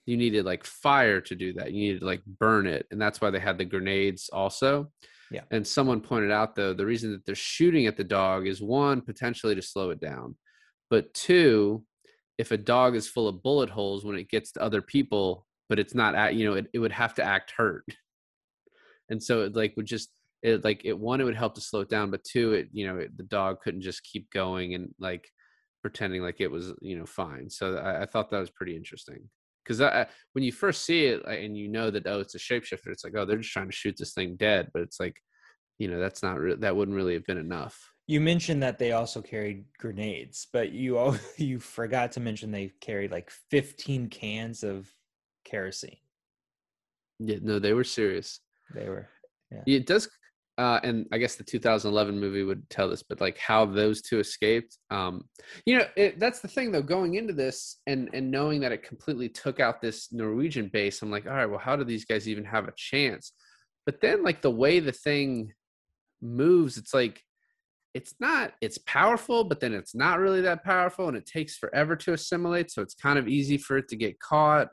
You 0.05 0.17
needed 0.17 0.46
like 0.46 0.63
fire 0.63 1.22
to 1.22 1.36
do 1.36 1.53
that. 1.53 1.72
You 1.72 1.79
needed 1.79 2.00
to 2.00 2.05
like 2.05 2.24
burn 2.25 2.67
it. 2.67 2.88
And 2.91 3.01
that's 3.01 3.22
why 3.22 3.29
they 3.29 3.39
had 3.39 3.58
the 3.58 3.65
grenades 3.65 4.29
also. 4.31 4.91
Yeah. 5.31 5.41
And 5.51 5.65
someone 5.65 6.01
pointed 6.01 6.31
out 6.31 6.55
though 6.55 6.74
the 6.74 6.86
reason 6.86 7.12
that 7.12 7.25
they're 7.25 7.36
shooting 7.36 7.86
at 7.86 7.98
the 7.98 8.03
dog 8.03 8.48
is 8.48 8.62
one 8.62 9.01
potentially 9.01 9.55
to 9.55 9.62
slow 9.62 9.91
it 9.91 10.00
down, 10.00 10.36
but 10.89 11.13
two, 11.13 11.84
if 12.39 12.51
a 12.51 12.58
dog 12.58 12.96
is 12.96 13.08
full 13.08 13.27
of 13.27 13.43
bullet 13.43 13.69
holes 13.69 14.05
when 14.05 14.17
it 14.17 14.29
gets 14.29 14.53
to 14.53 14.62
other 14.63 14.81
people, 14.81 15.46
but 15.67 15.77
it's 15.77 15.93
not 15.93 16.15
at 16.15 16.36
you 16.36 16.46
know 16.46 16.55
it, 16.55 16.67
it 16.74 16.79
would 16.79 16.93
have 16.93 17.13
to 17.15 17.24
act 17.24 17.53
hurt, 17.55 17.86
and 19.10 19.22
so 19.22 19.43
it 19.43 19.55
like 19.55 19.74
would 19.75 19.86
just 19.86 20.10
it 20.41 20.63
like 20.63 20.86
it 20.86 20.98
one 20.98 21.19
it 21.19 21.25
would 21.25 21.36
help 21.36 21.53
to 21.55 21.62
slow 21.62 21.81
it 21.81 21.89
down, 21.89 22.10
but 22.10 22.24
two 22.24 22.53
it 22.53 22.69
you 22.72 22.88
know 22.88 22.98
it, 22.98 23.15
the 23.17 23.24
dog 23.24 23.60
couldn't 23.62 23.81
just 23.81 24.03
keep 24.03 24.31
going 24.31 24.74
and 24.74 24.96
like 25.00 25.27
pretending 25.81 26.22
like 26.22 26.39
it 26.39 26.50
was 26.50 26.74
you 26.81 26.98
know 26.98 27.05
fine. 27.05 27.50
So 27.50 27.75
I, 27.75 28.03
I 28.03 28.05
thought 28.05 28.31
that 28.31 28.39
was 28.39 28.50
pretty 28.50 28.75
interesting 28.75 29.29
because 29.65 29.81
when 30.31 30.43
you 30.43 30.53
first 30.53 30.86
see 30.86 31.08
it 31.08 31.25
and 31.25 31.58
you 31.58 31.67
know 31.67 31.91
that 31.91 32.08
oh 32.08 32.22
it's 32.22 32.36
a 32.36 32.39
shapeshifter, 32.39 32.88
it's 32.88 33.03
like 33.03 33.13
oh 33.17 33.25
they're 33.25 33.38
just 33.38 33.51
trying 33.51 33.69
to 33.69 33.75
shoot 33.75 33.96
this 34.00 34.13
thing 34.13 34.38
dead, 34.38 34.69
but 34.74 34.81
it's 34.81 35.00
like 35.00 35.19
you 35.77 35.89
know 35.89 36.00
that's 36.00 36.24
not 36.24 36.39
re- 36.39 36.55
that 36.55 36.75
wouldn't 36.75 36.96
really 36.96 37.15
have 37.15 37.25
been 37.25 37.38
enough. 37.38 37.91
You 38.10 38.20
mentioned 38.20 38.63
that 38.63 38.80
they 38.80 38.94
also 38.94 39.22
carried 39.22 39.66
grenades, 39.78 40.48
but 40.51 40.72
you 40.72 40.98
all, 40.98 41.16
you 41.38 41.60
forgot 41.60 42.12
to 42.13 42.20
mention 42.20 42.50
they 42.50 42.72
carried 42.82 43.12
like 43.12 43.30
15 43.51 44.10
cans 44.10 44.63
of 44.63 44.89
kerosene. 45.44 45.96
Yeah, 47.20 47.38
no, 47.44 47.60
they 47.60 47.74
were 47.74 47.84
serious. 47.84 48.39
They 48.74 48.89
were. 48.89 49.08
Yeah. 49.51 49.62
It 49.68 49.86
does 49.86 50.10
uh, 50.58 50.80
and 50.84 51.06
I 51.13 51.20
guess 51.20 51.36
the 51.36 51.44
2011 51.44 52.20
movie 52.20 52.42
would 52.42 52.68
tell 52.70 52.89
this, 52.89 53.04
but 53.04 53.22
like 53.22 53.38
how 53.38 53.66
those 53.66 54.01
two 54.01 54.20
escaped. 54.20 54.78
Um, 54.89 55.24
you 55.68 55.78
know, 55.78 55.86
it, 55.96 56.20
that's 56.20 56.39
the 56.39 56.50
thing 56.50 56.72
though. 56.72 56.82
Going 56.82 57.13
into 57.13 57.32
this 57.32 57.78
and 57.86 58.10
and 58.13 58.32
knowing 58.32 58.60
that 58.62 58.74
it 58.74 58.82
completely 58.82 59.30
took 59.30 59.60
out 59.60 59.82
this 59.82 60.12
Norwegian 60.12 60.68
base, 60.68 61.04
I'm 61.04 61.12
like, 61.12 61.28
all 61.28 61.34
right, 61.34 61.46
well, 61.46 61.60
how 61.60 61.75
do 61.75 61.84
these 61.84 62.06
guys 62.06 62.28
even 62.28 62.44
have 62.44 62.68
a 62.68 62.74
chance? 62.75 63.32
But 63.86 64.01
then, 64.01 64.24
like 64.24 64.42
the 64.42 64.51
way 64.51 64.82
the 64.82 64.92
thing 64.92 65.54
moves, 66.22 66.78
it's 66.78 66.94
like 66.94 67.24
it's 67.93 68.15
not 68.19 68.53
it's 68.62 68.77
powerful, 68.79 69.43
but 69.43 69.60
then 69.60 69.74
it's 69.74 69.96
not 69.96 70.19
really 70.19 70.41
that 70.41 70.63
powerful, 70.63 71.08
and 71.08 71.17
it 71.17 71.25
takes 71.25 71.58
forever 71.58 71.96
to 71.98 72.13
assimilate. 72.13 72.72
So 72.72 72.81
it's 72.81 72.93
kind 72.93 73.17
of 73.17 73.27
easy 73.27 73.58
for 73.58 73.77
it 73.77 73.88
to 73.89 73.96
get 73.96 74.19
caught. 74.19 74.69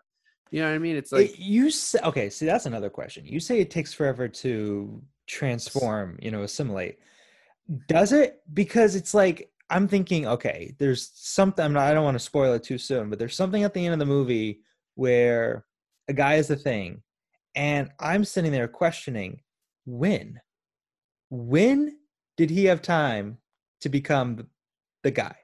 You 0.50 0.62
know 0.62 0.68
what 0.68 0.74
I 0.74 0.78
mean? 0.78 0.96
It's 0.96 1.12
like 1.12 1.30
it, 1.30 1.38
you 1.38 1.70
say, 1.70 1.98
okay. 2.04 2.30
See, 2.30 2.46
that's 2.46 2.66
another 2.66 2.90
question. 2.90 3.26
You 3.26 3.40
say 3.40 3.60
it 3.60 3.70
takes 3.70 3.92
forever 3.92 4.28
to 4.28 5.02
transform, 5.26 6.18
you 6.22 6.30
know, 6.30 6.42
assimilate. 6.42 6.98
Does 7.88 8.12
it? 8.12 8.42
Because 8.52 8.94
it's 8.94 9.14
like 9.14 9.50
I'm 9.70 9.88
thinking, 9.88 10.26
okay, 10.26 10.74
there's 10.78 11.10
something. 11.14 11.64
I'm 11.64 11.72
not, 11.72 11.84
I 11.84 11.94
don't 11.94 12.04
want 12.04 12.16
to 12.16 12.20
spoil 12.20 12.52
it 12.54 12.62
too 12.62 12.78
soon, 12.78 13.10
but 13.10 13.18
there's 13.18 13.34
something 13.34 13.64
at 13.64 13.74
the 13.74 13.84
end 13.84 13.92
of 13.94 13.98
the 13.98 14.06
movie 14.06 14.60
where 14.94 15.64
a 16.08 16.12
guy 16.12 16.34
is 16.34 16.48
the 16.48 16.56
thing, 16.56 17.02
and 17.54 17.90
I'm 17.98 18.24
sitting 18.24 18.52
there 18.52 18.68
questioning 18.68 19.40
when, 19.84 20.40
when 21.30 21.96
did 22.36 22.50
he 22.50 22.66
have 22.66 22.82
time 22.82 23.38
to 23.80 23.88
become 23.88 24.46
the 25.02 25.10
guy? 25.10 25.36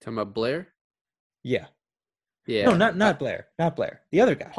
Talking 0.00 0.18
about 0.18 0.34
Blair? 0.34 0.68
Yeah. 1.42 1.66
Yeah. 2.46 2.66
No, 2.66 2.74
not 2.76 2.96
not 2.96 3.18
Blair. 3.18 3.46
Not 3.58 3.76
Blair. 3.76 4.02
The 4.12 4.20
other 4.20 4.34
guy. 4.34 4.52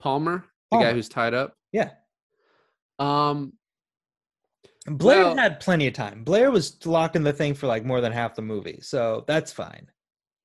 Palmer, 0.00 0.44
the 0.70 0.76
Palmer. 0.76 0.86
guy 0.86 0.92
who's 0.92 1.08
tied 1.08 1.34
up. 1.34 1.54
Yeah. 1.72 1.90
Um, 2.98 3.52
Blair 4.86 5.24
Well- 5.24 5.36
had 5.36 5.60
plenty 5.60 5.86
of 5.86 5.94
time. 5.94 6.24
Blair 6.24 6.50
was 6.50 6.84
locked 6.86 7.16
in 7.16 7.22
the 7.24 7.32
thing 7.32 7.54
for 7.54 7.66
like 7.66 7.84
more 7.84 8.00
than 8.00 8.12
half 8.12 8.34
the 8.34 8.42
movie, 8.42 8.80
so 8.82 9.24
that's 9.26 9.52
fine. 9.52 9.88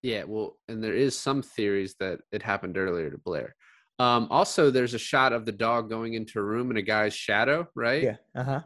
Yeah, 0.02 0.26
well, 0.26 0.58
and 0.68 0.84
there 0.84 0.94
is 0.94 1.18
some 1.18 1.42
theories 1.42 1.96
that 2.00 2.20
it 2.32 2.44
happened 2.44 2.78
earlier 2.78 3.10
to 3.10 3.18
Blair. 3.18 3.56
Um, 4.00 4.28
also, 4.32 4.70
there's 4.70 4.94
a 4.94 5.00
shot 5.00 5.32
of 5.32 5.46
the 5.46 5.52
dog 5.54 5.90
going 5.90 6.14
into 6.16 6.40
a 6.40 6.44
room 6.44 6.72
in 6.72 6.78
a 6.78 6.82
guy's 6.82 7.14
shadow, 7.14 7.68
right? 7.74 8.04
Yeah. 8.04 8.16
Uh 8.36 8.44
huh. 8.44 8.62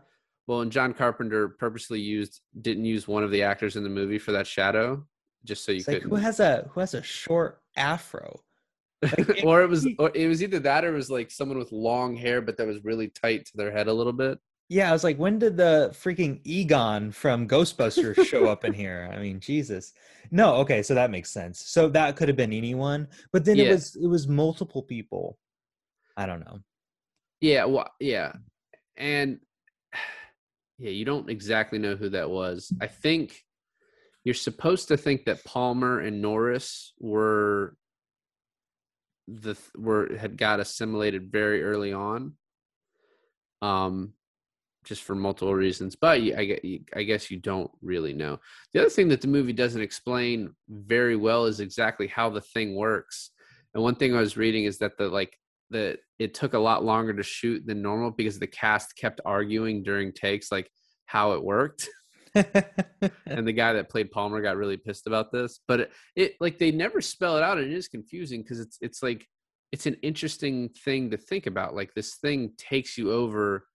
Well, 0.47 0.61
and 0.61 0.71
John 0.71 0.93
Carpenter 0.93 1.49
purposely 1.49 1.99
used 1.99 2.41
didn't 2.61 2.85
use 2.85 3.07
one 3.07 3.23
of 3.23 3.31
the 3.31 3.43
actors 3.43 3.75
in 3.75 3.83
the 3.83 3.89
movie 3.89 4.17
for 4.17 4.31
that 4.31 4.47
shadow, 4.47 5.05
just 5.43 5.65
so 5.65 5.73
you 5.73 5.79
It's 5.79 5.87
like 5.87 6.01
who 6.03 6.15
has 6.15 6.39
a 6.39 6.69
who 6.71 6.79
has 6.79 6.93
a 6.93 7.03
short 7.03 7.61
afro? 7.75 8.41
like, 9.01 9.41
or 9.43 9.61
it 9.61 9.69
was, 9.69 9.87
or 9.99 10.11
it 10.15 10.27
was 10.27 10.41
either 10.41 10.59
that 10.59 10.85
or 10.85 10.93
it 10.93 10.97
was 10.97 11.11
like 11.11 11.31
someone 11.31 11.57
with 11.57 11.71
long 11.71 12.15
hair, 12.15 12.41
but 12.41 12.57
that 12.57 12.65
was 12.65 12.83
really 12.83 13.09
tight 13.09 13.45
to 13.45 13.57
their 13.57 13.71
head 13.71 13.87
a 13.87 13.93
little 13.93 14.13
bit. 14.13 14.39
Yeah, 14.69 14.89
I 14.89 14.93
was 14.93 15.03
like, 15.03 15.17
when 15.17 15.39
did 15.39 15.55
the 15.55 15.91
freaking 15.93 16.41
Egon 16.43 17.11
from 17.11 17.47
Ghostbusters 17.47 18.25
show 18.25 18.47
up 18.47 18.65
in 18.65 18.73
here? 18.73 19.09
I 19.13 19.17
mean, 19.19 19.39
Jesus. 19.39 19.93
No, 20.29 20.55
okay, 20.55 20.83
so 20.83 20.93
that 20.93 21.09
makes 21.09 21.31
sense. 21.31 21.61
So 21.67 21.87
that 21.89 22.17
could 22.17 22.27
have 22.27 22.35
been 22.35 22.51
anyone, 22.51 23.07
but 23.31 23.45
then 23.45 23.59
it 23.59 23.69
was 23.69 23.95
it 23.95 24.07
was 24.07 24.27
multiple 24.27 24.83
people. 24.83 25.37
I 26.17 26.25
don't 26.25 26.41
know. 26.41 26.59
Yeah, 27.39 27.65
well, 27.65 27.89
yeah, 27.99 28.33
and 28.97 29.39
yeah, 30.79 30.91
you 30.91 31.05
don't 31.05 31.29
exactly 31.29 31.79
know 31.79 31.95
who 31.95 32.09
that 32.09 32.29
was. 32.29 32.71
I 32.79 32.87
think 32.87 33.43
you're 34.23 34.35
supposed 34.35 34.89
to 34.89 34.97
think 34.97 35.25
that 35.25 35.43
Palmer 35.43 35.99
and 35.99 36.21
Norris 36.21 36.93
were 36.99 37.75
the 39.27 39.57
were 39.75 40.15
had 40.15 40.37
got 40.37 40.59
assimilated 40.59 41.31
very 41.31 41.63
early 41.63 41.93
on, 41.93 42.33
um, 43.61 44.13
just 44.85 45.03
for 45.03 45.15
multiple 45.15 45.55
reasons. 45.55 45.95
But 45.95 46.19
I 46.19 46.59
I 46.95 47.03
guess 47.03 47.31
you 47.31 47.37
don't 47.37 47.71
really 47.81 48.13
know. 48.13 48.39
The 48.73 48.81
other 48.81 48.89
thing 48.89 49.09
that 49.09 49.21
the 49.21 49.27
movie 49.27 49.53
doesn't 49.53 49.81
explain 49.81 50.53
very 50.69 51.15
well 51.15 51.45
is 51.45 51.59
exactly 51.59 52.07
how 52.07 52.29
the 52.29 52.41
thing 52.41 52.75
works. 52.75 53.31
And 53.73 53.83
one 53.83 53.95
thing 53.95 54.15
I 54.15 54.19
was 54.19 54.37
reading 54.37 54.65
is 54.65 54.77
that 54.79 54.97
the 54.97 55.07
like 55.07 55.37
that 55.69 55.99
it 56.19 56.33
took 56.33 56.53
a 56.53 56.59
lot 56.59 56.83
longer 56.83 57.13
to 57.13 57.23
shoot 57.23 57.65
than 57.65 57.81
normal 57.81 58.11
because 58.11 58.39
the 58.39 58.47
cast 58.47 58.95
kept 58.95 59.21
arguing 59.25 59.83
during 59.83 60.13
takes 60.13 60.51
like 60.51 60.69
how 61.05 61.33
it 61.33 61.43
worked. 61.43 61.89
And 63.25 63.47
the 63.47 63.53
guy 63.53 63.73
that 63.73 63.89
played 63.89 64.11
palmer 64.11 64.41
got 64.41 64.57
really 64.57 64.77
pissed 64.77 65.07
about 65.07 65.31
this 65.31 65.59
but 65.67 65.79
it, 65.79 65.91
it 66.15 66.33
like 66.39 66.59
they 66.59 66.71
never 66.71 67.01
spell 67.01 67.35
it 67.35 67.43
out 67.43 67.57
and 67.57 67.65
it 67.65 67.73
is 67.73 67.87
confusing 67.87 68.43
because 68.43 68.59
it's 68.59 68.77
it's 68.79 69.01
like 69.01 69.25
it's 69.71 69.87
an 69.87 69.95
interesting 70.03 70.69
thing 70.69 71.09
to 71.09 71.17
think 71.17 71.47
about 71.47 71.73
like 71.73 71.93
this 71.95 72.15
thing 72.15 72.51
takes 72.57 72.97
you 72.97 73.11
over 73.11 73.65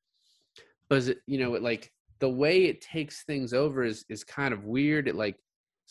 but 0.88 1.08
it 1.08 1.18
you 1.26 1.38
know 1.38 1.54
it 1.54 1.62
like 1.62 1.90
the 2.20 2.28
way 2.28 2.64
it 2.64 2.80
takes 2.80 3.24
things 3.24 3.52
over 3.52 3.82
is 3.82 4.04
is 4.08 4.22
kind 4.22 4.54
of 4.54 4.64
weird 4.64 5.08
it 5.08 5.16
like 5.16 5.36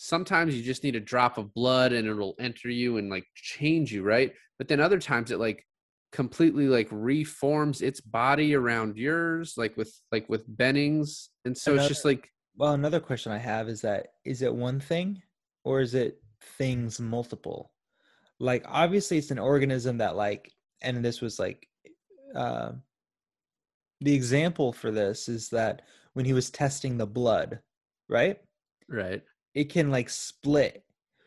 sometimes 0.03 0.55
you 0.55 0.63
just 0.63 0.83
need 0.83 0.95
a 0.95 0.99
drop 0.99 1.37
of 1.37 1.53
blood 1.53 1.93
and 1.93 2.07
it'll 2.07 2.35
enter 2.39 2.69
you 2.69 2.97
and 2.97 3.09
like 3.09 3.25
change 3.35 3.93
you 3.93 4.01
right? 4.01 4.33
But 4.57 4.67
then 4.67 4.79
other 4.79 4.99
times 4.99 5.29
it 5.29 5.39
like 5.39 5.63
completely 6.11 6.67
like 6.67 6.87
reforms 6.91 7.81
its 7.81 8.01
body 8.01 8.53
around 8.53 8.97
yours 8.97 9.53
like 9.55 9.75
with 9.77 9.93
like 10.11 10.27
with 10.27 10.43
bennings 10.57 11.29
and 11.45 11.57
so 11.57 11.75
it's 11.75 11.87
just 11.87 12.03
like 12.03 12.29
well, 12.57 12.73
another 12.73 12.99
question 12.99 13.31
I 13.31 13.37
have 13.37 13.69
is 13.69 13.81
that 13.81 14.07
is 14.25 14.41
it 14.41 14.53
one 14.53 14.79
thing 14.79 15.21
or 15.63 15.81
is 15.81 15.95
it 15.95 16.21
things 16.57 16.99
multiple? 16.99 17.71
Like 18.39 18.65
obviously 18.67 19.17
it's 19.17 19.31
an 19.31 19.39
organism 19.39 19.99
that 19.99 20.15
like 20.15 20.51
and 20.81 21.03
this 21.03 21.21
was 21.21 21.39
like 21.39 21.67
uh 22.35 22.71
the 24.01 24.13
example 24.13 24.73
for 24.73 24.91
this 24.91 25.29
is 25.29 25.49
that 25.49 25.83
when 26.13 26.25
he 26.25 26.33
was 26.33 26.49
testing 26.49 26.97
the 26.97 27.07
blood, 27.07 27.59
right? 28.09 28.39
right 28.89 29.21
it 29.53 29.65
can 29.65 29.91
like 29.91 30.09
split. 30.09 30.83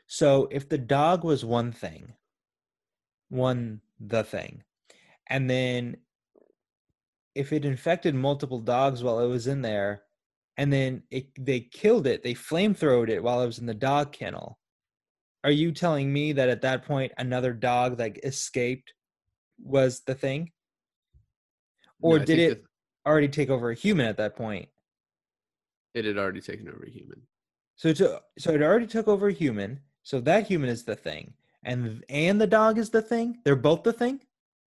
So 0.06 0.48
if 0.50 0.68
the 0.68 0.78
dog 0.78 1.24
was 1.24 1.44
one 1.44 1.72
thing, 1.72 2.14
one 3.28 3.80
the 3.98 4.24
thing, 4.24 4.62
and 5.28 5.48
then 5.48 5.96
if 7.34 7.52
it 7.52 7.64
infected 7.64 8.14
multiple 8.14 8.60
dogs 8.60 9.02
while 9.02 9.20
it 9.20 9.26
was 9.26 9.46
in 9.46 9.62
there, 9.62 10.02
and 10.56 10.72
then 10.72 11.02
it 11.10 11.28
they 11.38 11.60
killed 11.60 12.06
it, 12.06 12.22
they 12.22 12.34
flamethrowed 12.34 13.08
it 13.08 13.22
while 13.22 13.42
it 13.42 13.46
was 13.46 13.58
in 13.58 13.66
the 13.66 13.74
dog 13.74 14.12
kennel. 14.12 14.58
Are 15.42 15.50
you 15.50 15.72
telling 15.72 16.12
me 16.12 16.32
that 16.32 16.48
at 16.48 16.62
that 16.62 16.84
point 16.84 17.12
another 17.18 17.52
dog 17.52 17.98
like 17.98 18.20
escaped 18.24 18.94
was 19.58 20.02
the 20.06 20.14
thing? 20.14 20.52
Or 22.00 22.18
No, 22.18 22.24
did 22.24 22.38
it 22.38 22.64
already 23.06 23.28
take 23.28 23.50
over 23.50 23.70
a 23.70 23.74
human 23.74 24.06
at 24.06 24.16
that 24.18 24.36
point? 24.36 24.68
it 25.94 26.04
had 26.04 26.18
already 26.18 26.40
taken 26.40 26.68
over 26.68 26.84
a 26.84 26.90
human 26.90 27.22
So 27.76 27.88
it 27.88 27.96
took, 27.96 28.22
so 28.38 28.50
it 28.52 28.62
already 28.62 28.86
took 28.86 29.08
over 29.08 29.28
a 29.28 29.32
human. 29.32 29.80
So 30.02 30.20
that 30.20 30.46
human 30.46 30.68
is 30.68 30.84
the 30.84 30.96
thing, 30.96 31.34
and 31.64 32.04
and 32.08 32.40
the 32.40 32.46
dog 32.46 32.78
is 32.78 32.90
the 32.90 33.00
thing. 33.02 33.38
They're 33.44 33.56
both 33.56 33.82
the 33.84 33.92
thing. 33.92 34.20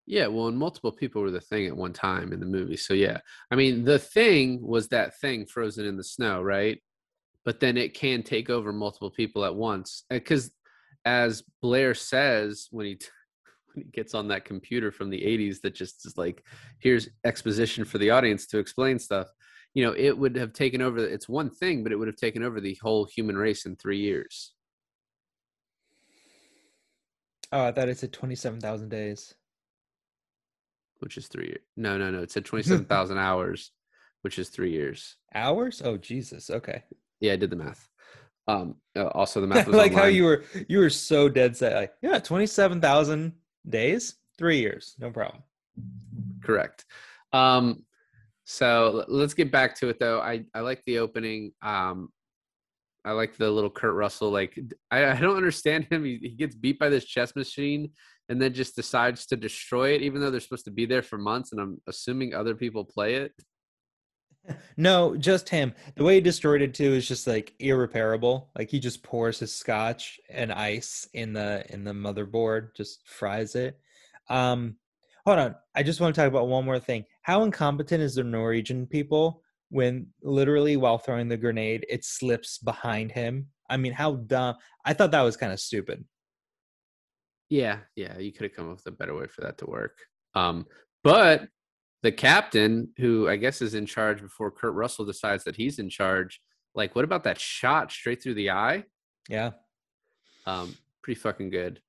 Yeah, 0.07 0.27
well, 0.27 0.49
and 0.49 0.59
multiple 0.59 0.93
people 0.93 1.23
were 1.23 1.31
the 1.31 1.41
thing 1.41 1.67
at 1.67 1.77
one 1.77 1.95
time 1.95 2.33
in 2.33 2.41
the 2.41 2.47
movie. 2.47 2.77
So 2.77 2.93
yeah, 2.93 3.19
I 3.51 3.57
mean, 3.57 3.85
the 3.85 3.99
thing 3.99 4.61
was 4.61 4.89
that 4.89 5.19
thing 5.19 5.47
frozen 5.47 5.87
in 5.87 5.97
the 5.97 6.05
snow, 6.05 6.43
right? 6.43 6.83
But 7.45 7.61
then 7.61 7.77
it 7.77 7.95
can 7.95 8.23
take 8.23 8.51
over 8.51 8.73
multiple 8.73 9.11
people 9.11 9.45
at 9.45 9.55
once, 9.55 10.05
eh, 10.11 10.19
because 10.19 10.51
as 11.05 11.43
Blair 11.63 11.95
says 11.95 12.69
when 12.71 12.87
he 12.87 12.99
when 13.73 13.85
he 13.85 13.91
gets 13.91 14.15
on 14.15 14.29
that 14.29 14.45
computer 14.45 14.93
from 14.93 15.09
the 15.09 15.23
'80s, 15.23 15.61
that 15.63 15.75
just 15.75 16.07
is 16.07 16.19
like, 16.19 16.45
here's 16.81 17.09
exposition 17.25 17.85
for 17.85 17.97
the 17.99 18.11
audience 18.11 18.47
to 18.49 18.59
explain 18.59 18.99
stuff. 18.99 19.29
You 19.73 19.85
know, 19.87 19.95
it 19.97 20.17
would 20.17 20.37
have 20.37 20.53
taken 20.53 20.83
over. 20.83 20.99
It's 20.99 21.29
one 21.29 21.51
thing, 21.51 21.83
but 21.83 21.93
it 21.93 21.97
would 21.97 22.09
have 22.09 22.17
taken 22.17 22.43
over 22.43 22.61
the 22.61 22.79
whole 22.83 23.07
human 23.07 23.37
race 23.37 23.65
in 23.65 23.77
three 23.77 24.01
years. 24.01 24.53
Oh, 27.51 27.65
I 27.65 27.73
thought 27.73 27.89
it 27.89 27.99
said 27.99 28.13
twenty-seven 28.13 28.61
thousand 28.61 28.91
days. 28.91 29.35
Which 31.05 31.19
is 31.19 31.29
three 31.29 31.47
years. 31.47 31.63
No, 31.77 31.97
no, 31.99 32.11
no. 32.11 32.23
It 32.23 32.33
said 32.33 32.45
27,000 32.47 33.19
hours, 33.19 33.71
which 34.23 34.39
is 34.39 34.49
three 34.49 34.73
years. 34.73 35.17
Hours? 35.35 35.83
Oh 35.85 35.97
Jesus. 35.99 36.51
Okay. 36.51 36.83
Yeah, 37.21 37.35
I 37.35 37.37
did 37.37 37.51
the 37.51 37.57
math. 37.57 37.89
Um, 38.49 38.77
uh, 38.97 39.07
also 39.09 39.41
the 39.41 39.47
math 39.53 39.67
was 39.67 39.77
like 39.77 39.93
how 39.93 40.07
you 40.07 40.25
were 40.25 40.45
you 40.69 40.79
were 40.79 40.91
so 40.91 41.29
dead 41.29 41.57
set. 41.57 41.75
Like, 41.75 41.93
yeah, 42.03 42.19
twenty 42.19 42.47
seven 42.47 42.81
thousand 42.81 43.33
days, 43.69 44.17
three 44.39 44.59
years, 44.59 44.95
no 44.99 45.11
problem. 45.11 45.43
correct. 46.43 46.85
Um, 47.33 47.85
so 48.45 49.05
let's 49.09 49.35
get 49.35 49.51
back 49.51 49.77
to 49.81 49.89
it 49.89 49.99
though. 49.99 50.21
I 50.21 50.45
I 50.55 50.61
like 50.61 50.83
the 50.87 50.99
opening. 50.99 51.53
Um, 51.63 52.11
I 53.05 53.13
like 53.13 53.37
the 53.37 53.51
little 53.51 53.71
Kurt 53.71 53.95
Russell. 53.95 54.31
Like 54.31 54.59
I, 54.91 55.07
I 55.07 55.21
don't 55.21 55.37
understand 55.37 55.85
him. 55.91 56.05
He, 56.05 56.19
he 56.23 56.31
gets 56.31 56.55
beat 56.55 56.79
by 56.79 56.89
this 56.89 57.05
chess 57.05 57.35
machine 57.37 57.91
and 58.29 58.41
then 58.41 58.55
just 58.55 58.77
decides 58.77 59.27
to 59.27 59.37
destroy 59.37 59.91
it, 59.91 60.03
even 60.03 60.21
though 60.21 60.31
they're 60.31 60.41
supposed 60.41 60.65
to 60.65 60.71
be 60.71 60.87
there 60.87 61.03
for 61.03 61.19
months. 61.19 61.53
And 61.53 61.61
I'm 61.61 61.81
assuming 61.87 62.35
other 62.35 62.55
people 62.55 62.85
play 62.85 63.17
it. 63.17 63.33
No, 64.77 65.17
just 65.17 65.49
him. 65.49 65.73
The 65.97 66.05
way 66.05 66.17
he 66.17 66.21
destroyed 66.21 66.63
it 66.63 66.75
too 66.75 66.93
is 66.93 67.09
just 67.09 67.27
like 67.27 67.55
irreparable. 67.59 68.51
Like 68.57 68.71
he 68.71 68.79
just 68.79 69.03
pours 69.03 69.39
his 69.39 69.55
scotch 69.55 70.21
and 70.29 70.53
ice 70.53 71.09
in 71.15 71.33
the 71.33 71.65
in 71.71 71.85
the 71.85 71.93
motherboard, 71.93 72.75
just 72.77 73.09
fries 73.09 73.55
it. 73.55 73.79
Um 74.29 74.77
hold 75.25 75.39
on. 75.39 75.55
I 75.75 75.83
just 75.83 76.01
want 76.01 76.15
to 76.15 76.21
talk 76.21 76.29
about 76.29 76.49
one 76.49 76.65
more 76.65 76.79
thing. 76.79 77.05
How 77.23 77.43
incompetent 77.43 78.03
is 78.03 78.17
the 78.17 78.25
Norwegian 78.25 78.87
people 78.87 79.43
when 79.71 80.09
literally 80.23 80.77
while 80.77 80.99
throwing 80.99 81.29
the 81.29 81.37
grenade 81.37 81.87
it 81.89 82.05
slips 82.05 82.59
behind 82.59 83.13
him? 83.13 83.47
I 83.71 83.79
mean, 83.79 83.93
how 83.93 84.17
dumb. 84.17 84.57
I 84.85 84.93
thought 84.93 85.11
that 85.13 85.23
was 85.23 85.39
kind 85.39 85.53
of 85.53 85.61
stupid. 85.61 86.05
Yeah, 87.49 87.79
yeah, 87.95 88.19
you 88.19 88.33
could 88.33 88.45
have 88.45 88.55
come 88.55 88.71
up 88.71 88.77
with 88.77 88.87
a 88.87 88.91
better 88.91 89.15
way 89.15 89.27
for 89.27 89.43
that 89.43 89.59
to 89.59 89.67
work. 89.67 89.99
Um, 90.35 90.67
but 91.03 91.49
the 92.03 92.13
captain, 92.13 92.91
who 92.99 93.29
I 93.29 93.37
guess 93.37 93.63
is 93.63 93.75
in 93.75 93.87
charge 93.87 94.21
before 94.21 94.51
Kurt 94.51 94.75
Russell 94.75 95.05
decides 95.05 95.45
that 95.45 95.57
he's 95.57 95.79
in 95.79 95.89
charge, 95.89 96.41
like, 96.75 96.95
what 96.95 97.05
about 97.05 97.25
that 97.25 97.41
shot 97.41 97.93
straight 97.93 98.23
through 98.23 98.35
the 98.35 98.51
eye? 98.51 98.85
Yeah. 99.29 99.53
Um, 100.47 100.77
pretty 101.03 101.21
fucking 101.21 101.51
good. 101.51 101.81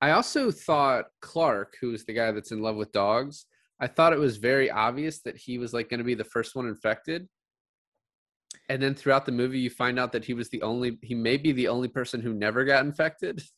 I 0.00 0.10
also 0.10 0.50
thought 0.50 1.06
Clark, 1.20 1.76
who 1.80 1.92
is 1.92 2.04
the 2.04 2.12
guy 2.12 2.32
that's 2.32 2.52
in 2.52 2.60
love 2.60 2.76
with 2.76 2.92
dogs, 2.92 3.46
I 3.80 3.86
thought 3.86 4.12
it 4.12 4.18
was 4.18 4.36
very 4.36 4.70
obvious 4.70 5.20
that 5.22 5.36
he 5.36 5.58
was 5.58 5.72
like 5.72 5.90
going 5.90 5.98
to 5.98 6.04
be 6.04 6.14
the 6.14 6.24
first 6.24 6.54
one 6.54 6.66
infected. 6.66 7.28
And 8.68 8.82
then 8.82 8.94
throughout 8.94 9.26
the 9.26 9.32
movie, 9.32 9.58
you 9.58 9.70
find 9.70 9.98
out 9.98 10.12
that 10.12 10.24
he 10.24 10.34
was 10.34 10.48
the 10.48 10.62
only, 10.62 10.98
he 11.02 11.14
may 11.14 11.36
be 11.36 11.52
the 11.52 11.68
only 11.68 11.88
person 11.88 12.20
who 12.20 12.32
never 12.32 12.64
got 12.64 12.84
infected. 12.84 13.42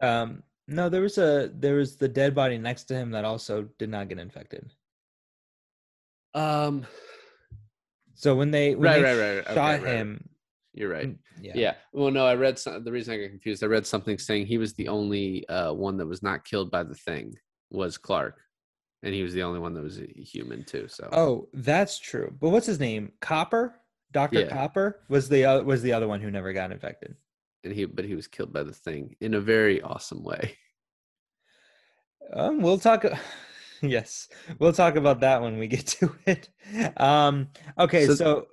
Um 0.00 0.42
no, 0.68 0.88
there 0.88 1.00
was 1.02 1.16
a 1.18 1.50
there 1.54 1.76
was 1.76 1.96
the 1.96 2.08
dead 2.08 2.34
body 2.34 2.58
next 2.58 2.84
to 2.84 2.94
him 2.94 3.10
that 3.12 3.24
also 3.24 3.68
did 3.78 3.88
not 3.88 4.08
get 4.08 4.18
infected. 4.18 4.70
Um, 6.34 6.86
So 8.14 8.34
when 8.34 8.50
they 8.50 8.74
when 8.74 8.84
Right, 8.84 9.02
they 9.02 9.18
right, 9.18 9.36
right, 9.46 9.54
shot 9.54 9.80
Okay, 9.80 9.96
him, 9.96 10.28
you're 10.74 10.90
right. 10.90 11.16
yeah. 11.40 11.52
Yeah. 11.54 11.74
Well, 11.92 12.10
no, 12.10 12.26
I 12.26 12.34
read 12.34 12.58
some, 12.58 12.82
the 12.84 12.92
reason 12.92 13.14
I 13.14 13.18
got 13.18 13.30
confused. 13.30 13.62
I 13.62 13.66
read 13.66 13.86
something 13.86 14.18
saying 14.18 14.46
he 14.46 14.58
was 14.58 14.74
the 14.74 14.88
only 14.88 15.46
uh, 15.48 15.72
one 15.72 15.96
that 15.98 16.06
was 16.06 16.22
not 16.22 16.44
killed 16.44 16.70
by 16.70 16.82
the 16.82 16.94
thing 16.94 17.34
was 17.70 17.96
Clark, 17.98 18.40
and 19.02 19.14
he 19.14 19.22
was 19.22 19.32
the 19.34 19.42
only 19.42 19.60
one 19.60 19.74
that 19.74 19.82
was 19.82 20.00
a 20.00 20.06
human 20.06 20.64
too. 20.64 20.88
So 20.88 21.08
Oh, 21.12 21.48
that's 21.52 21.98
true. 21.98 22.34
But 22.40 22.50
what's 22.50 22.66
his 22.66 22.80
name? 22.80 23.12
Copper? 23.20 23.76
Dr. 24.12 24.40
Yeah. 24.40 24.48
Copper 24.48 25.00
was 25.08 25.28
the 25.28 25.44
uh, 25.44 25.62
was 25.62 25.82
the 25.82 25.92
other 25.92 26.08
one 26.08 26.20
who 26.20 26.30
never 26.30 26.52
got 26.52 26.72
infected. 26.72 27.16
And 27.66 27.74
he 27.74 27.84
but 27.84 28.04
he 28.04 28.14
was 28.14 28.26
killed 28.28 28.52
by 28.52 28.62
the 28.62 28.72
thing 28.72 29.14
in 29.20 29.34
a 29.34 29.40
very 29.40 29.82
awesome 29.82 30.22
way. 30.22 30.56
Um 32.32 32.60
we'll 32.60 32.78
talk 32.78 33.04
Yes. 33.82 34.28
We'll 34.58 34.72
talk 34.72 34.96
about 34.96 35.20
that 35.20 35.42
when 35.42 35.58
we 35.58 35.68
get 35.68 35.86
to 35.98 36.12
it. 36.26 36.48
Um 36.96 37.48
okay, 37.78 38.06
So- 38.06 38.14
so, 38.14 38.46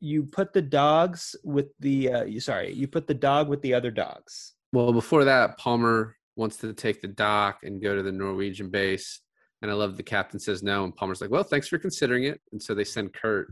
you 0.00 0.24
put 0.24 0.52
the 0.52 0.60
dogs 0.62 1.34
with 1.42 1.68
the 1.80 2.12
uh 2.12 2.24
you 2.24 2.40
sorry, 2.40 2.72
you 2.74 2.86
put 2.86 3.06
the 3.06 3.14
dog 3.14 3.48
with 3.48 3.62
the 3.62 3.72
other 3.72 3.90
dogs. 3.90 4.54
Well, 4.72 4.92
before 4.92 5.24
that, 5.24 5.56
Palmer 5.56 6.16
wants 6.36 6.58
to 6.58 6.74
take 6.74 7.00
the 7.00 7.08
dock 7.08 7.60
and 7.62 7.80
go 7.82 7.96
to 7.96 8.02
the 8.02 8.12
Norwegian 8.12 8.68
base, 8.68 9.20
and 9.62 9.70
I 9.70 9.74
love 9.74 9.96
the 9.96 10.02
captain 10.02 10.38
says 10.38 10.62
no, 10.62 10.84
and 10.84 10.94
Palmer's 10.94 11.22
like, 11.22 11.30
"Well, 11.30 11.44
thanks 11.44 11.66
for 11.68 11.78
considering 11.78 12.24
it," 12.24 12.42
and 12.52 12.62
so 12.62 12.74
they 12.74 12.84
send 12.84 13.14
Kurt, 13.14 13.48